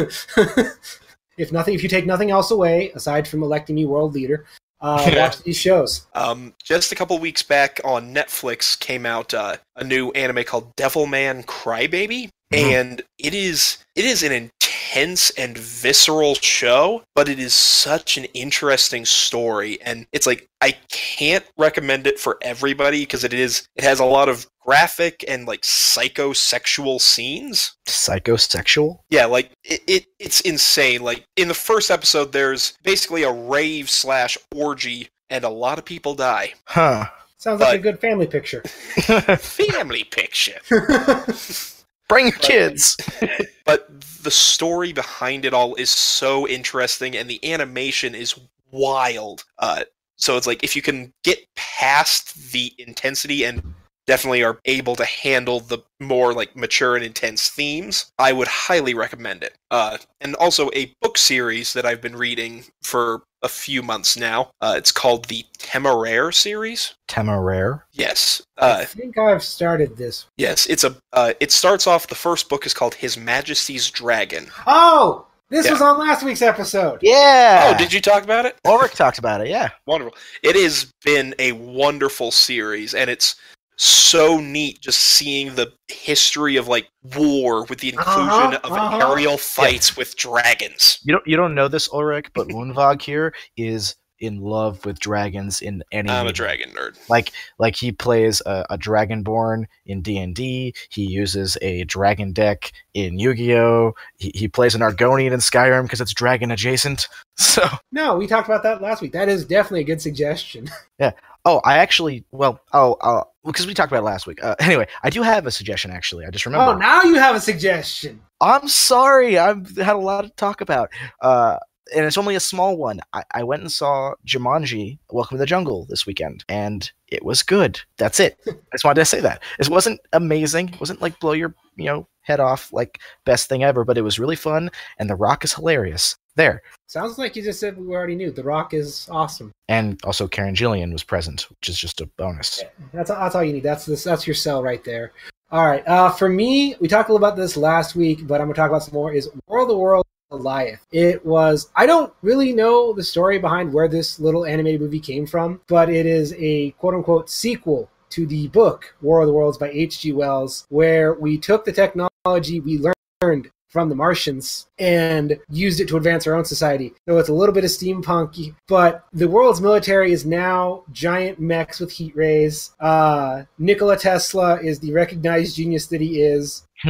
if 1.40 1.52
nothing, 1.52 1.74
if 1.74 1.82
you 1.82 1.90
take 1.90 2.06
nothing 2.06 2.30
else 2.30 2.52
away 2.52 2.92
aside 2.92 3.28
from 3.28 3.42
electing 3.42 3.76
me 3.76 3.86
world 3.86 4.14
leader, 4.14 4.46
uh, 4.82 5.10
watch 5.16 5.42
these 5.44 5.58
shows. 5.58 6.06
Um, 6.14 6.54
just 6.64 6.92
a 6.92 6.96
couple 6.96 7.18
weeks 7.18 7.42
back 7.42 7.80
on 7.84 8.14
Netflix 8.14 8.78
came 8.80 9.06
out 9.06 9.34
uh, 9.34 9.58
a 9.76 9.84
new 9.84 10.12
anime 10.12 10.44
called 10.44 10.76
Devilman 10.76 11.46
Crybaby, 11.46 12.30
Mhm. 12.52 12.72
and 12.72 13.02
it 13.18 13.34
is 13.34 13.78
it 13.96 14.06
is 14.06 14.24
an 14.24 14.32
intense 14.32 15.30
and 15.32 15.58
visceral 15.58 16.36
show, 16.36 17.04
but 17.14 17.30
it 17.30 17.38
is 17.40 17.54
such 17.54 18.18
an 18.18 18.26
interesting 18.34 19.06
story, 19.06 19.80
and 19.82 20.08
it's 20.12 20.26
like 20.26 20.48
I 20.62 20.72
can't 20.90 21.46
recommend 21.58 22.08
it 22.08 22.20
for 22.20 22.38
everybody 22.42 23.02
because 23.02 23.24
it 23.24 23.34
is 23.34 23.68
it 23.76 23.84
has 23.84 24.00
a 24.00 24.06
lot 24.06 24.30
of 24.30 24.48
graphic 24.62 25.24
and 25.28 25.46
like 25.48 25.62
psychosexual 25.62 27.00
scenes. 27.00 27.76
Psychosexual. 27.88 29.00
Yeah, 29.10 29.26
like 29.26 29.52
it, 29.64 29.82
it 29.88 30.06
it's 30.20 30.42
insane. 30.42 31.02
Like 31.02 31.26
in 31.36 31.48
the 31.50 31.54
first 31.54 31.92
episode, 31.92 32.32
there's 32.32 32.74
basically 32.84 33.24
a 33.24 33.32
rave 33.32 33.90
slash 33.90 34.38
orgy, 34.56 35.10
and 35.30 35.44
a 35.44 35.50
lot 35.50 35.78
of 35.78 35.86
people 35.86 36.16
die. 36.16 36.54
Huh. 36.66 37.06
Sounds 37.38 37.62
like 37.62 37.80
a 37.80 37.84
good 37.84 38.00
family 38.02 38.28
picture. 38.28 38.62
Family 39.38 40.04
picture. 40.04 40.60
Bring 42.10 42.28
your 42.28 42.38
kids. 42.38 42.98
But 43.66 43.88
the 44.24 44.32
story 44.32 44.94
behind 44.94 45.46
it 45.46 45.54
all 45.54 45.76
is 45.76 45.92
so 45.92 46.48
interesting, 46.48 47.16
and 47.16 47.30
the 47.30 47.40
animation 47.54 48.16
is 48.16 48.34
wild. 48.72 49.44
Uh, 49.60 49.84
so 50.16 50.36
it's 50.38 50.48
like 50.48 50.64
if 50.64 50.76
you 50.76 50.82
can 50.82 51.14
get 51.24 51.38
past 51.56 52.52
the 52.52 52.74
intensity 52.80 53.44
and 53.44 53.62
definitely 54.08 54.44
are 54.44 54.60
able 54.66 54.96
to 54.96 55.06
handle 55.06 55.60
the 55.60 55.78
more 56.00 56.34
like 56.34 56.56
mature 56.56 56.96
and 56.96 57.06
intense 57.06 57.50
themes, 57.50 58.12
I 58.18 58.34
would 58.34 58.48
highly 58.48 58.96
recommend 58.96 59.44
it. 59.44 59.56
Uh, 59.70 60.00
and 60.20 60.34
also 60.38 60.72
a 60.74 60.96
book 61.00 61.16
series 61.16 61.74
that 61.74 61.86
I've 61.86 62.02
been 62.02 62.16
reading 62.16 62.66
for 62.82 63.22
a 63.42 63.50
few 63.50 63.82
months 63.82 64.18
now. 64.18 64.52
Uh, 64.62 64.76
it's 64.78 64.92
called 64.92 65.26
the 65.26 65.46
Temeraire 65.58 66.34
series. 66.34 66.94
Temeraire. 67.08 67.82
Yes. 67.92 68.42
I 68.58 68.70
Uh, 68.70 68.86
think 68.86 69.18
I've 69.18 69.44
started 69.44 69.98
this. 69.98 70.26
yes. 70.38 70.66
It's 70.68 70.84
a. 70.84 70.96
Uh, 71.14 71.34
it 71.40 71.52
starts 71.52 71.88
off. 71.88 72.08
The 72.08 72.16
first 72.16 72.50
book 72.50 72.66
is 72.66 72.74
called 72.74 72.96
His 72.96 73.18
Majesty's 73.18 73.90
Dragon. 73.90 74.52
Oh, 74.68 75.26
this 75.50 75.66
Yeah. 75.66 75.72
was 75.74 75.82
on 75.82 75.98
last 75.98 76.24
week's 76.24 76.42
episode. 76.42 77.00
Yeah. 77.02 77.72
Oh, 77.74 77.78
did 77.78 77.92
you 77.94 78.02
talk 78.02 78.24
about 78.24 78.46
it? 78.46 78.58
Ulrich 78.66 78.94
talked 78.94 79.18
about 79.20 79.42
it. 79.42 79.48
Yeah. 79.48 79.70
Wonderful. 79.86 80.18
It 80.44 80.56
has 80.56 80.92
been 81.04 81.34
a 81.40 81.54
wonderful 81.54 82.32
series, 82.32 82.94
and 82.94 83.10
it's 83.10 83.36
so 83.82 84.40
neat 84.42 84.82
just 84.82 85.00
seeing 85.00 85.56
the 85.56 85.72
history 85.88 86.58
of 86.58 86.68
like 86.68 86.90
war 87.16 87.64
with 87.66 87.80
the 87.80 87.90
inclusion 87.90 88.30
Uh-huh, 88.56 88.60
of 88.66 88.72
uh-huh. 88.74 89.10
aerial 89.10 89.38
fights 89.38 89.96
with 89.96 90.18
dragons. 90.18 91.00
You 91.04 91.14
don't 91.14 91.26
you 91.26 91.38
don't 91.38 91.56
know 91.56 91.70
this, 91.70 91.88
Ulrich, 91.94 92.28
but 92.34 92.50
Woonvog 92.50 93.02
here 93.02 93.34
is 93.56 93.96
in 94.20 94.42
love 94.42 94.84
with 94.84 95.00
dragons 95.00 95.62
in 95.62 95.82
any 95.94 96.10
I'm 96.10 96.28
a 96.28 96.34
dragon 96.34 96.72
nerd. 96.72 96.98
like 97.10 97.32
like 97.58 97.78
he 97.78 97.94
plays 97.94 98.42
a, 98.46 98.66
a 98.72 98.78
dragonborn 98.78 99.64
in 99.86 100.02
d&d 100.02 100.74
he 100.90 101.04
uses 101.06 101.58
a 101.62 101.86
dragon 101.86 102.34
deck 102.34 102.74
in 102.94 103.18
yu-gi-oh 103.18 103.94
he, 104.18 104.34
he 104.36 104.50
plays 104.50 104.76
an 104.76 104.82
argonian 104.82 105.32
in 105.32 105.40
skyrim 105.40 105.84
because 105.84 106.02
it's 106.02 106.14
dragon 106.14 106.52
adjacent 106.52 107.08
so 107.38 107.66
No, 107.94 108.18
we 108.18 108.28
talked 108.28 108.50
about 108.50 108.64
that 108.64 108.82
last 108.82 109.02
week. 109.02 109.14
That 109.14 109.30
is 109.30 109.46
definitely 109.46 109.82
a 109.82 109.86
good 109.86 110.02
suggestion. 110.02 110.70
Yeah. 111.00 111.12
Oh 111.46 111.62
i 111.64 111.78
actually 111.78 112.26
well 112.34 112.60
oh 112.74 112.98
uh, 113.00 113.24
because 113.46 113.66
we 113.68 113.74
talked 113.74 113.92
about 113.92 114.02
it 114.02 114.06
last 114.06 114.28
week 114.28 114.44
uh, 114.44 114.56
anyway 114.60 114.88
i 115.04 115.10
do 115.10 115.22
have 115.22 115.46
a 115.46 115.52
suggestion 115.52 115.92
actually 115.92 116.26
i 116.26 116.30
just 116.30 116.46
remember 116.46 116.74
Oh, 116.74 116.78
now 116.78 117.04
you 117.04 117.16
have 117.16 117.36
a 117.36 117.40
suggestion. 117.40 118.22
i'm 118.42 118.68
sorry 118.68 119.38
i've 119.38 119.76
had 119.78 119.96
a 119.96 120.00
lot 120.00 120.22
to 120.24 120.30
talk 120.32 120.62
about 120.62 120.90
uh 121.22 121.58
and 121.96 122.06
it's 122.06 122.20
only 122.20 122.36
a 122.36 122.40
small 122.40 122.78
one. 122.78 123.00
I, 123.14 123.24
I 123.34 123.44
went 123.44 123.64
and 123.64 123.72
saw 123.72 124.14
Jumanji: 124.24 125.00
Welcome 125.10 125.38
to 125.38 125.40
the 125.40 125.48
Jungle 125.48 125.86
this 125.90 126.06
weekend, 126.06 126.46
and 126.48 126.88
it 127.08 127.26
was 127.26 127.42
good. 127.42 127.82
That's 127.98 128.20
it. 128.20 128.38
I 128.48 128.52
just 128.74 128.86
wanted 128.86 129.02
to 129.02 129.06
say 129.06 129.20
that 129.22 129.42
it 129.58 129.70
wasn't 129.70 130.00
amazing. 130.14 130.70
It 130.70 130.80
wasn't 130.80 131.02
like 131.02 131.20
blow 131.20 131.32
your 131.32 131.56
you 131.78 131.86
know 131.86 132.08
head 132.22 132.40
off 132.40 132.72
like 132.72 133.00
best 133.26 133.50
thing 133.50 133.64
ever, 133.64 133.84
but 133.84 133.98
it 133.98 134.04
was 134.04 134.20
really 134.20 134.36
fun. 134.36 134.70
And 135.00 135.10
The 135.10 135.16
Rock 135.16 135.44
is 135.44 135.52
hilarious. 135.56 136.16
There, 136.36 136.62
Sounds 136.90 137.20
like 137.20 137.36
you 137.36 137.44
just 137.44 137.60
said 137.60 137.78
we 137.78 137.94
already 137.96 138.16
knew. 138.16 138.32
The 138.32 138.42
Rock 138.42 138.74
is 138.74 139.08
awesome. 139.12 139.52
and 139.68 140.04
also 140.04 140.28
Karen 140.28 140.56
Gillan 140.56 140.92
was 140.92 141.04
present, 141.04 141.42
which 141.52 141.70
is 141.70 141.78
just 141.78 142.02
a 142.02 142.08
bonus. 142.18 142.64
That's 142.92 143.12
that's 143.12 143.36
all 143.36 143.44
you 143.44 143.54
need. 143.54 143.62
That's 143.62 143.86
this. 143.86 144.04
That's 144.04 144.26
your 144.26 144.34
sell 144.34 144.64
right 144.64 144.84
there. 144.84 145.12
All 145.52 145.68
right. 145.68 145.88
Uh, 145.88 146.10
for 146.10 146.28
me, 146.28 146.76
we 146.80 146.88
talked 146.88 147.10
a 147.10 147.14
little 147.14 147.24
about 147.24 147.38
this 147.38 147.56
last 147.56 147.96
week, 147.96 148.26
but 148.26 148.42
I'm 148.42 148.48
gonna 148.48 148.56
talk 148.56 148.72
about 148.72 148.82
some 148.82 148.96
more. 148.96 149.14
Is 149.14 149.30
World 149.46 149.70
of 149.70 149.76
the 149.76 149.78
World 149.78 150.04
Goliath? 150.32 150.84
It 150.92 151.24
was. 151.24 151.70
I 151.76 151.86
don't 151.86 152.12
really 152.24 152.54
know 152.54 152.92
the 152.92 153.04
story 153.04 153.38
behind 153.38 153.72
where 153.72 153.88
this 153.88 154.20
little 154.20 154.44
animated 154.44 154.82
movie 154.82 155.00
came 155.00 155.28
from, 155.28 155.62
but 155.68 155.90
it 155.90 156.08
is 156.08 156.34
a 156.40 156.72
quote 156.72 156.96
unquote 156.96 157.30
sequel 157.30 157.88
to 158.10 158.26
the 158.26 158.48
book 158.48 158.96
War 159.04 159.22
of 159.22 159.28
the 159.28 159.34
Worlds 159.34 159.60
by 159.60 159.70
H.G. 159.70 160.14
Wells, 160.14 160.66
where 160.70 161.14
we 161.14 161.38
took 161.38 161.66
the 161.66 161.72
technology 161.72 162.60
we 162.62 162.80
learned 163.22 163.52
from 163.70 163.88
the 163.88 163.96
Martians 163.96 164.68
and 164.80 165.40
used 165.50 165.80
it 165.80 165.88
to 165.88 165.98
advance 165.98 166.26
our 166.28 166.34
own 166.34 166.46
society. 166.46 166.94
So 167.08 167.18
it's 167.18 167.30
a 167.30 167.34
little 167.34 167.54
bit 167.54 167.64
of 167.64 167.70
steampunky, 167.70 168.56
but 168.68 169.06
the 169.14 169.28
world's 169.28 169.62
military 169.62 170.12
is 170.12 170.26
now 170.26 170.84
giant 170.92 171.40
mechs 171.40 171.80
with 171.80 171.92
heat 171.92 172.16
rays. 172.16 172.72
Uh, 172.80 173.44
Nikola 173.58 173.98
Tesla 173.98 174.60
is 174.60 174.80
the 174.80 174.92
recognized 174.92 175.56
genius 175.56 175.88
that 175.88 176.02
he 176.02 176.22
is, 176.22 176.66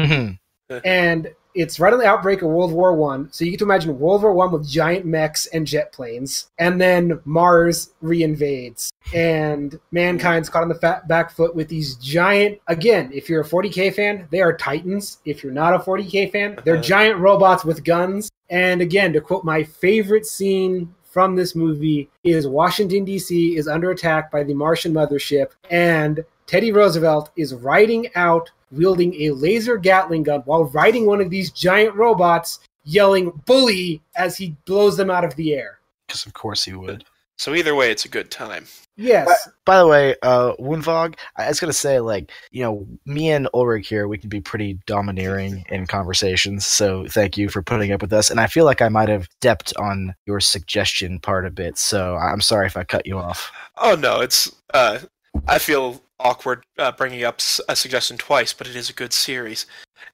and 0.86 1.34
it's 1.56 1.80
right 1.80 1.92
on 1.92 2.00
the 2.00 2.06
outbreak 2.06 2.42
of 2.42 2.50
World 2.50 2.72
War 2.72 2.94
One. 2.96 3.28
So 3.32 3.44
you 3.44 3.52
get 3.52 3.58
to 3.60 3.66
imagine 3.66 3.98
World 4.00 4.22
War 4.22 4.34
One 4.34 4.52
with 4.52 4.68
giant 4.68 5.06
mechs 5.06 5.48
and 5.48 5.66
jet 5.66 5.92
planes, 5.92 6.50
and 6.60 6.80
then 6.80 7.20
Mars 7.26 7.92
reinvades, 8.04 8.90
and 9.14 9.80
mankind's 9.92 10.50
caught 10.50 10.64
on 10.64 10.70
the 10.70 10.76
fat 10.76 11.08
back 11.08 11.32
foot 11.32 11.56
with 11.56 11.68
these 11.68 11.96
giant. 11.96 12.60
Again, 12.68 13.10
if 13.14 13.30
you're 13.30 13.42
a 13.42 13.46
40k 13.46 13.94
fan, 13.94 14.28
they 14.32 14.42
are 14.42 14.56
titans. 14.56 15.20
If 15.26 15.44
you're 15.44 15.52
not 15.54 15.74
a 15.74 15.80
40k 15.80 16.32
fan, 16.32 16.58
they're 16.64 16.76
Uh-huh. 16.76 16.84
giant 16.84 17.20
robots 17.20 17.66
with 17.66 17.84
guns. 17.84 18.30
And 18.50 18.82
again, 18.82 19.14
to 19.14 19.22
quote 19.22 19.44
my 19.44 19.64
favorite 19.64 20.26
scene 20.26 20.94
from 21.04 21.36
this 21.36 21.56
movie 21.56 22.10
is 22.24 22.48
Washington 22.48 23.04
D.C. 23.04 23.58
is 23.58 23.68
under 23.68 23.90
attack 23.92 24.32
by 24.32 24.44
the 24.44 24.54
Martian 24.54 24.94
mothership, 24.94 25.48
and 25.72 26.24
Teddy 26.46 26.72
Roosevelt 26.72 27.32
is 27.36 27.54
riding 27.54 28.08
out 28.16 28.50
wielding 28.72 29.14
a 29.22 29.32
laser 29.32 29.78
Gatling 29.78 30.24
gun 30.24 30.42
while 30.42 30.66
riding 30.66 31.06
one 31.06 31.22
of 31.22 31.30
these 31.30 31.52
giant 31.52 31.96
robots, 31.96 32.60
yelling 32.84 33.32
"bully" 33.46 34.02
as 34.16 34.38
he 34.38 34.56
blows 34.66 34.98
them 34.98 35.10
out 35.10 35.26
of 35.26 35.36
the 35.36 35.54
air. 35.54 35.80
Because 36.08 36.26
of 36.26 36.34
course 36.34 36.66
he 36.66 36.74
would. 36.74 37.06
So 37.38 37.56
either 37.56 37.74
way, 37.74 37.90
it's 37.90 38.04
a 38.04 38.10
good 38.10 38.32
time. 38.32 38.66
Yes. 38.98 39.28
By, 39.66 39.74
by 39.74 39.80
the 39.80 39.88
way, 39.88 40.16
uh, 40.24 40.56
Woonvog, 40.60 41.16
I 41.38 41.48
was 41.48 41.58
gonna 41.62 41.72
say, 41.72 42.02
like, 42.02 42.32
you 42.52 42.62
know, 42.62 42.86
me 43.06 43.30
and 43.30 43.48
Ulrich 43.54 43.88
here, 43.88 44.10
we 44.10 44.18
can 44.18 44.28
be 44.28 44.42
pretty 44.42 44.78
domineering 44.86 45.64
in 45.70 45.88
conversations. 45.88 46.66
So 46.66 47.08
thank 47.08 47.38
you 47.38 47.48
for 47.48 47.62
putting 47.62 47.94
up 47.94 48.02
with 48.02 48.12
us. 48.12 48.30
And 48.30 48.42
I 48.42 48.48
feel 48.48 48.66
like 48.66 48.82
I 48.82 48.90
might 48.90 49.08
have 49.08 49.30
stepped 49.40 49.74
on 49.78 50.16
your 50.26 50.42
suggestion 50.42 51.18
part 51.18 51.46
a 51.46 51.50
bit. 51.50 51.78
So 51.78 52.18
I'm 52.18 52.42
sorry 52.42 52.66
if 52.66 52.76
I 52.76 52.84
cut 52.84 53.06
you 53.06 53.18
off. 53.18 53.54
Oh 53.78 53.96
no, 53.96 54.20
it's. 54.20 54.54
Uh, 54.74 55.00
I 55.48 55.60
feel 55.60 56.02
awkward 56.20 56.64
uh, 56.78 56.92
bringing 56.92 57.24
up 57.24 57.40
a 57.68 57.76
suggestion 57.76 58.18
twice, 58.18 58.54
but 58.54 58.68
it 58.68 58.76
is 58.76 58.90
a 58.90 58.94
good 58.94 59.14
series. 59.14 59.66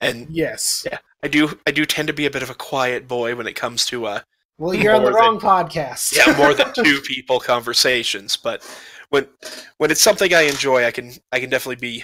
And 0.02 0.27
yes, 0.30 0.86
yeah, 0.90 0.99
I 1.23 1.27
do. 1.27 1.60
I 1.68 1.72
do 1.72 1.86
tend 1.86 2.07
to 2.07 2.14
be 2.14 2.26
a 2.26 2.32
bit 2.32 2.44
of 2.44 2.49
a 2.49 2.56
quiet 2.56 3.07
boy 3.07 3.36
when 3.36 3.48
it 3.48 3.53
comes 3.53 3.86
to 3.88 4.06
uh, 4.06 4.19
well, 4.57 4.73
you're 4.73 4.95
on 4.95 5.03
the 5.03 5.11
wrong 5.11 5.38
than, 5.38 5.48
podcast. 5.48 6.15
yeah, 6.15 6.36
more 6.38 6.53
than 6.53 6.73
two 6.76 7.02
people 7.02 7.40
conversations. 7.40 8.38
But 8.38 8.64
when 9.10 9.27
when 9.77 9.91
it's 9.91 10.02
something 10.02 10.34
I 10.34 10.41
enjoy, 10.41 10.86
I 10.86 10.91
can 10.91 11.11
I 11.32 11.40
can 11.40 11.49
definitely 11.49 11.76
be 11.76 12.03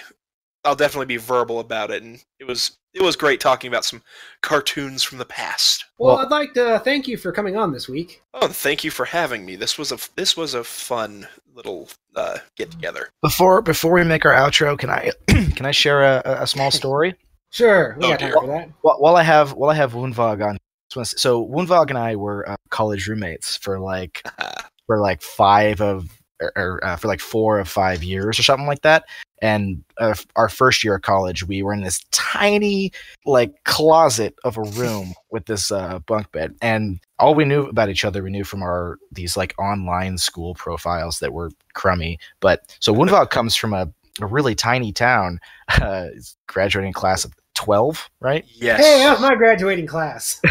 I'll 0.64 0.76
definitely 0.76 1.06
be 1.06 1.16
verbal 1.16 1.60
about 1.60 1.90
it. 1.90 2.02
And 2.02 2.22
it 2.38 2.44
was 2.44 2.78
it 2.94 3.02
was 3.02 3.16
great 3.16 3.40
talking 3.40 3.68
about 3.68 3.84
some 3.84 4.02
cartoons 4.42 5.02
from 5.02 5.18
the 5.18 5.24
past. 5.24 5.86
Well, 5.98 6.16
well 6.16 6.24
I'd 6.24 6.30
like 6.30 6.54
to 6.54 6.80
thank 6.80 7.08
you 7.08 7.16
for 7.16 7.32
coming 7.32 7.56
on 7.56 7.72
this 7.72 7.88
week. 7.88 8.22
Oh, 8.34 8.48
thank 8.48 8.84
you 8.84 8.90
for 8.90 9.04
having 9.04 9.44
me. 9.44 9.56
This 9.56 9.78
was 9.78 9.92
a 9.92 9.98
this 10.16 10.36
was 10.36 10.54
a 10.54 10.64
fun 10.64 11.26
little 11.54 11.88
uh, 12.16 12.38
get 12.56 12.70
together. 12.70 13.08
Before 13.22 13.62
before 13.62 13.92
we 13.92 14.04
make 14.04 14.24
our 14.24 14.32
outro, 14.32 14.78
can 14.78 14.90
I 14.90 15.10
can 15.26 15.66
I 15.66 15.70
share 15.70 16.02
a, 16.02 16.22
a 16.24 16.46
small 16.46 16.70
story? 16.70 17.14
sure, 17.50 17.96
we 17.98 18.06
oh, 18.06 18.10
got 18.10 18.20
time 18.20 18.32
for 18.32 18.46
that. 18.46 18.70
While 18.82 19.16
I 19.16 19.22
have 19.22 19.52
while 19.52 19.70
I 19.70 19.74
have 19.74 19.92
Woonvog 19.92 20.46
on 20.46 20.58
so 21.04 21.46
Woonvog 21.46 21.88
and 21.88 21.98
I 21.98 22.16
were 22.16 22.48
uh, 22.48 22.56
college 22.68 23.08
roommates 23.08 23.56
for 23.56 23.80
like 23.80 24.22
for 24.86 25.00
like 25.00 25.22
five 25.22 25.80
of 25.80 26.10
or, 26.40 26.52
or 26.56 26.84
uh, 26.84 26.96
for 26.96 27.08
like 27.08 27.20
four 27.20 27.58
of 27.58 27.68
five 27.68 28.02
years 28.02 28.38
or 28.38 28.42
something 28.42 28.66
like 28.66 28.82
that. 28.82 29.04
And 29.42 29.82
uh, 29.98 30.14
our 30.36 30.48
first 30.48 30.84
year 30.84 30.94
of 30.94 31.02
college, 31.02 31.46
we 31.46 31.62
were 31.62 31.74
in 31.74 31.82
this 31.82 32.02
tiny 32.12 32.92
like 33.26 33.52
closet 33.64 34.34
of 34.44 34.56
a 34.56 34.62
room 34.62 35.14
with 35.30 35.46
this 35.46 35.70
uh, 35.70 35.98
bunk 36.00 36.30
bed, 36.32 36.54
and 36.62 37.00
all 37.18 37.34
we 37.34 37.44
knew 37.44 37.64
about 37.64 37.88
each 37.88 38.04
other 38.04 38.22
we 38.22 38.30
knew 38.30 38.44
from 38.44 38.62
our 38.62 38.98
these 39.10 39.36
like 39.36 39.54
online 39.58 40.16
school 40.16 40.54
profiles 40.54 41.18
that 41.18 41.32
were 41.32 41.50
crummy. 41.74 42.18
But 42.40 42.76
so 42.80 42.94
Woonvog 42.94 43.30
comes 43.30 43.56
from 43.56 43.74
a, 43.74 43.92
a 44.20 44.26
really 44.26 44.54
tiny 44.54 44.92
town, 44.92 45.40
uh, 45.68 46.08
graduating 46.46 46.92
class 46.92 47.24
of 47.24 47.32
12, 47.54 48.08
right? 48.20 48.44
Yes. 48.48 48.80
Hey, 48.80 48.98
that's 48.98 49.20
my 49.20 49.34
graduating 49.34 49.86
class. 49.86 50.40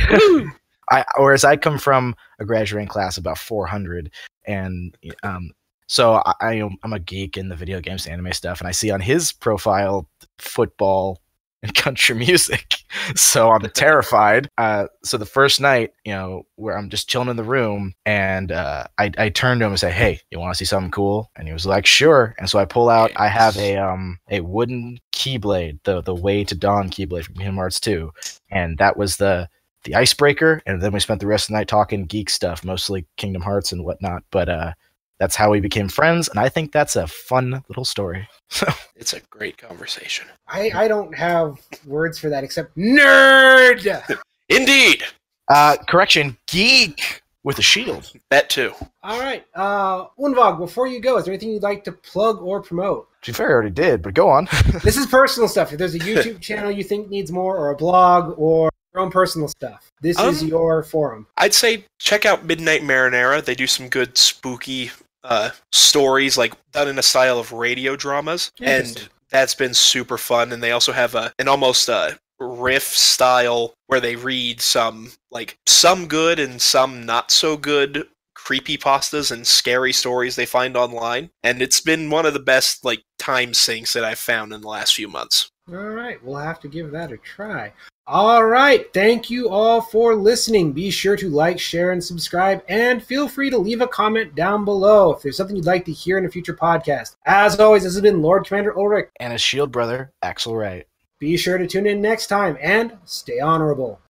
I, 0.92 1.06
whereas 1.18 1.46
I 1.46 1.56
come 1.56 1.78
from 1.78 2.16
a 2.40 2.46
graduating 2.46 2.90
class 2.90 3.18
about 3.18 3.38
400, 3.38 4.12
and 4.46 4.96
um, 5.24 5.52
so 5.92 6.24
I, 6.26 6.34
I, 6.40 6.54
am 6.54 6.94
a 6.94 7.00
geek 7.00 7.36
in 7.36 7.50
the 7.50 7.56
video 7.56 7.82
games, 7.82 8.08
anime 8.08 8.32
stuff, 8.32 8.62
and 8.62 8.68
I 8.70 8.72
see 8.72 8.92
on 8.92 9.02
his 9.02 9.34
profile 9.34 10.08
football 10.38 11.20
and 11.64 11.76
country 11.76 12.16
music. 12.16 12.76
So 13.16 13.50
I'm 13.52 13.62
terrified. 13.74 14.50
Uh, 14.58 14.88
so 15.02 15.18
the 15.18 15.26
first 15.26 15.62
night, 15.62 15.92
you 16.04 16.12
know, 16.12 16.44
where 16.56 16.78
I'm 16.78 16.90
just 16.90 17.10
chilling 17.10 17.30
in 17.30 17.38
the 17.38 17.44
room, 17.44 17.94
and 18.06 18.52
uh, 18.52 18.84
I, 18.98 19.12
I 19.18 19.30
turned 19.30 19.62
to 19.62 19.66
him 19.66 19.72
and 19.72 19.80
say, 19.80 19.92
"Hey, 19.92 20.20
you 20.30 20.40
want 20.40 20.54
to 20.54 20.58
see 20.58 20.66
something 20.66 20.92
cool?" 20.92 21.32
And 21.38 21.48
he 21.48 21.54
was 21.54 21.66
like, 21.66 21.86
"Sure." 21.86 22.36
And 22.38 22.50
so 22.50 22.60
I 22.60 22.66
pull 22.66 22.90
out. 22.90 23.12
I 23.16 23.30
have 23.30 23.56
a 23.58 23.78
um 23.78 24.20
a 24.30 24.42
wooden 24.42 25.00
keyblade, 25.14 25.80
the 25.84 26.02
the 26.02 26.14
Way 26.14 26.44
to 26.44 26.54
Dawn 26.54 26.90
keyblade 26.90 27.24
from 27.24 27.36
Kingdom 27.36 27.56
Hearts 27.56 27.80
2, 27.80 28.12
and 28.50 28.78
that 28.78 28.98
was 28.98 29.16
the 29.18 29.48
the 29.86 29.96
icebreaker. 29.96 30.62
And 30.66 30.82
then 30.82 30.92
we 30.92 31.00
spent 31.00 31.22
the 31.22 31.28
rest 31.28 31.46
of 31.46 31.54
the 31.54 31.60
night 31.60 31.70
talking 31.70 32.06
geek 32.06 32.30
stuff, 32.30 32.66
mostly 32.66 33.06
Kingdom 33.16 33.42
Hearts 33.42 33.72
and 33.72 33.86
whatnot. 33.86 34.24
But 34.32 34.50
uh, 34.50 34.74
that's 35.22 35.36
how 35.36 35.52
we 35.52 35.60
became 35.60 35.88
friends, 35.88 36.30
and 36.30 36.40
I 36.40 36.50
think 36.50 36.72
that's 36.72 36.96
a 36.96 37.06
fun 37.06 37.64
little 37.70 37.86
story. 37.86 38.28
it's 38.96 39.14
a 39.14 39.20
great 39.30 39.56
conversation. 39.56 40.26
I 40.48 40.72
I 40.74 40.88
don't 40.88 41.16
have 41.16 41.62
words 41.86 42.18
for 42.18 42.30
that 42.30 42.44
except 42.44 42.76
nerd. 42.76 44.20
Indeed. 44.50 45.04
Uh, 45.48 45.78
correction, 45.88 46.38
geek 46.48 47.22
with 47.44 47.60
a 47.60 47.62
shield. 47.62 48.12
That 48.32 48.50
too. 48.50 48.74
All 49.04 49.20
right. 49.20 49.46
Uh, 49.54 50.08
Woonvog, 50.20 50.58
before 50.58 50.88
you 50.88 51.00
go, 51.00 51.20
is 51.20 51.26
there 51.26 51.34
anything 51.36 51.52
you'd 51.52 51.62
like 51.62 51.84
to 51.84 51.92
plug 51.92 52.42
or 52.42 52.60
promote? 52.60 53.08
To 53.22 53.32
be 53.32 53.36
fair, 53.36 53.50
I 53.50 53.54
already 53.54 53.70
did, 53.70 54.02
but 54.02 54.16
go 54.16 54.28
on. 54.28 54.48
this 54.84 54.98
is 54.98 55.06
personal 55.06 55.48
stuff. 55.48 55.72
If 55.72 55.78
there's 55.78 55.94
a 55.94 56.00
YouTube 56.00 56.42
channel 56.42 56.72
you 56.72 56.84
think 56.84 57.10
needs 57.10 57.32
more, 57.32 57.56
or 57.56 57.70
a 57.70 57.76
blog, 57.76 58.34
or 58.40 58.72
your 58.92 59.04
own 59.04 59.12
personal 59.12 59.50
stuff, 59.50 59.92
this 60.02 60.18
um, 60.18 60.30
is 60.30 60.44
your 60.44 60.82
forum. 60.82 61.28
I'd 61.38 61.54
say 61.54 61.86
check 62.00 62.26
out 62.26 62.44
Midnight 62.44 62.82
Marinara. 62.82 63.46
They 63.46 63.54
do 63.54 63.68
some 63.68 63.88
good 63.88 64.18
spooky 64.18 64.90
uh, 65.24 65.52
stories, 65.72 66.38
like 66.38 66.54
done 66.72 66.88
in 66.88 67.00
a 67.00 67.04
style 67.04 67.40
of 67.40 67.52
radio 67.52 67.96
dramas, 67.96 68.52
and 68.62 69.10
that's 69.30 69.56
been 69.56 69.74
super 69.74 70.18
fun. 70.18 70.52
And 70.52 70.62
they 70.62 70.72
also 70.72 70.92
have 70.92 71.16
a 71.16 71.34
an 71.40 71.48
almost 71.48 71.90
uh, 71.90 72.12
riff 72.42 72.84
style 72.84 73.76
where 73.88 74.00
they 74.00 74.16
read 74.16 74.62
some 74.62 75.12
like 75.30 75.58
some 75.66 76.08
good 76.08 76.40
and 76.40 76.62
some 76.62 77.06
not 77.06 77.32
so 77.32 77.56
good 77.56 78.08
creepy 78.34 78.78
pastas 78.78 79.32
and 79.32 79.46
scary 79.46 79.94
stories 79.94 80.36
they 80.36 80.48
find 80.48 80.76
online 80.76 81.30
and 81.44 81.62
it's 81.62 81.80
been 81.80 82.10
one 82.10 82.26
of 82.26 82.34
the 82.34 82.40
best 82.40 82.84
like 82.84 83.04
time 83.20 83.54
sinks 83.54 83.94
that 83.94 84.04
i've 84.04 84.18
found 84.18 84.52
in 84.52 84.62
the 84.62 84.68
last 84.68 84.96
few 84.96 85.08
months 85.08 85.52
all 85.70 85.76
right 85.76 86.24
we'll 86.24 86.36
have 86.36 86.60
to 86.60 86.68
give 86.68 86.90
that 86.90 87.12
a 87.12 87.18
try 87.18 87.72
all 88.12 88.44
right. 88.46 88.92
Thank 88.94 89.30
you 89.30 89.48
all 89.48 89.80
for 89.80 90.16
listening. 90.16 90.74
Be 90.74 90.92
sure 90.92 91.16
to 91.16 91.30
like 91.30 91.58
share 91.58 91.92
and 91.92 92.04
subscribe 92.04 92.62
and 92.68 93.02
feel 93.02 93.30
free 93.30 93.50
to 93.50 93.58
leave 93.58 93.80
a 93.80 93.88
comment 93.88 94.36
down 94.36 94.66
below 94.66 95.14
if 95.14 95.22
there's 95.22 95.38
something 95.38 95.56
you'd 95.56 95.66
like 95.66 95.86
to 95.86 95.94
hear 95.94 96.18
in 96.18 96.26
a 96.26 96.30
future 96.30 96.54
podcast. 96.54 97.16
As 97.26 97.58
always 97.58 97.84
this 97.84 97.94
has 97.94 98.02
been 98.02 98.22
lord 98.22 98.46
commander 98.46 98.78
ulrich. 98.78 99.08
And 99.22 99.32
his 99.32 99.42
shield 99.42 99.72
brother 99.72 100.12
axel 100.22 100.58
wright. 100.58 100.88
Be 101.20 101.38
sure 101.38 101.58
to 101.58 101.66
tune 101.66 101.88
in 101.88 102.02
next 102.02 102.28
time 102.28 102.58
and 102.60 102.98
stay 103.06 103.40
honorable. 103.40 104.02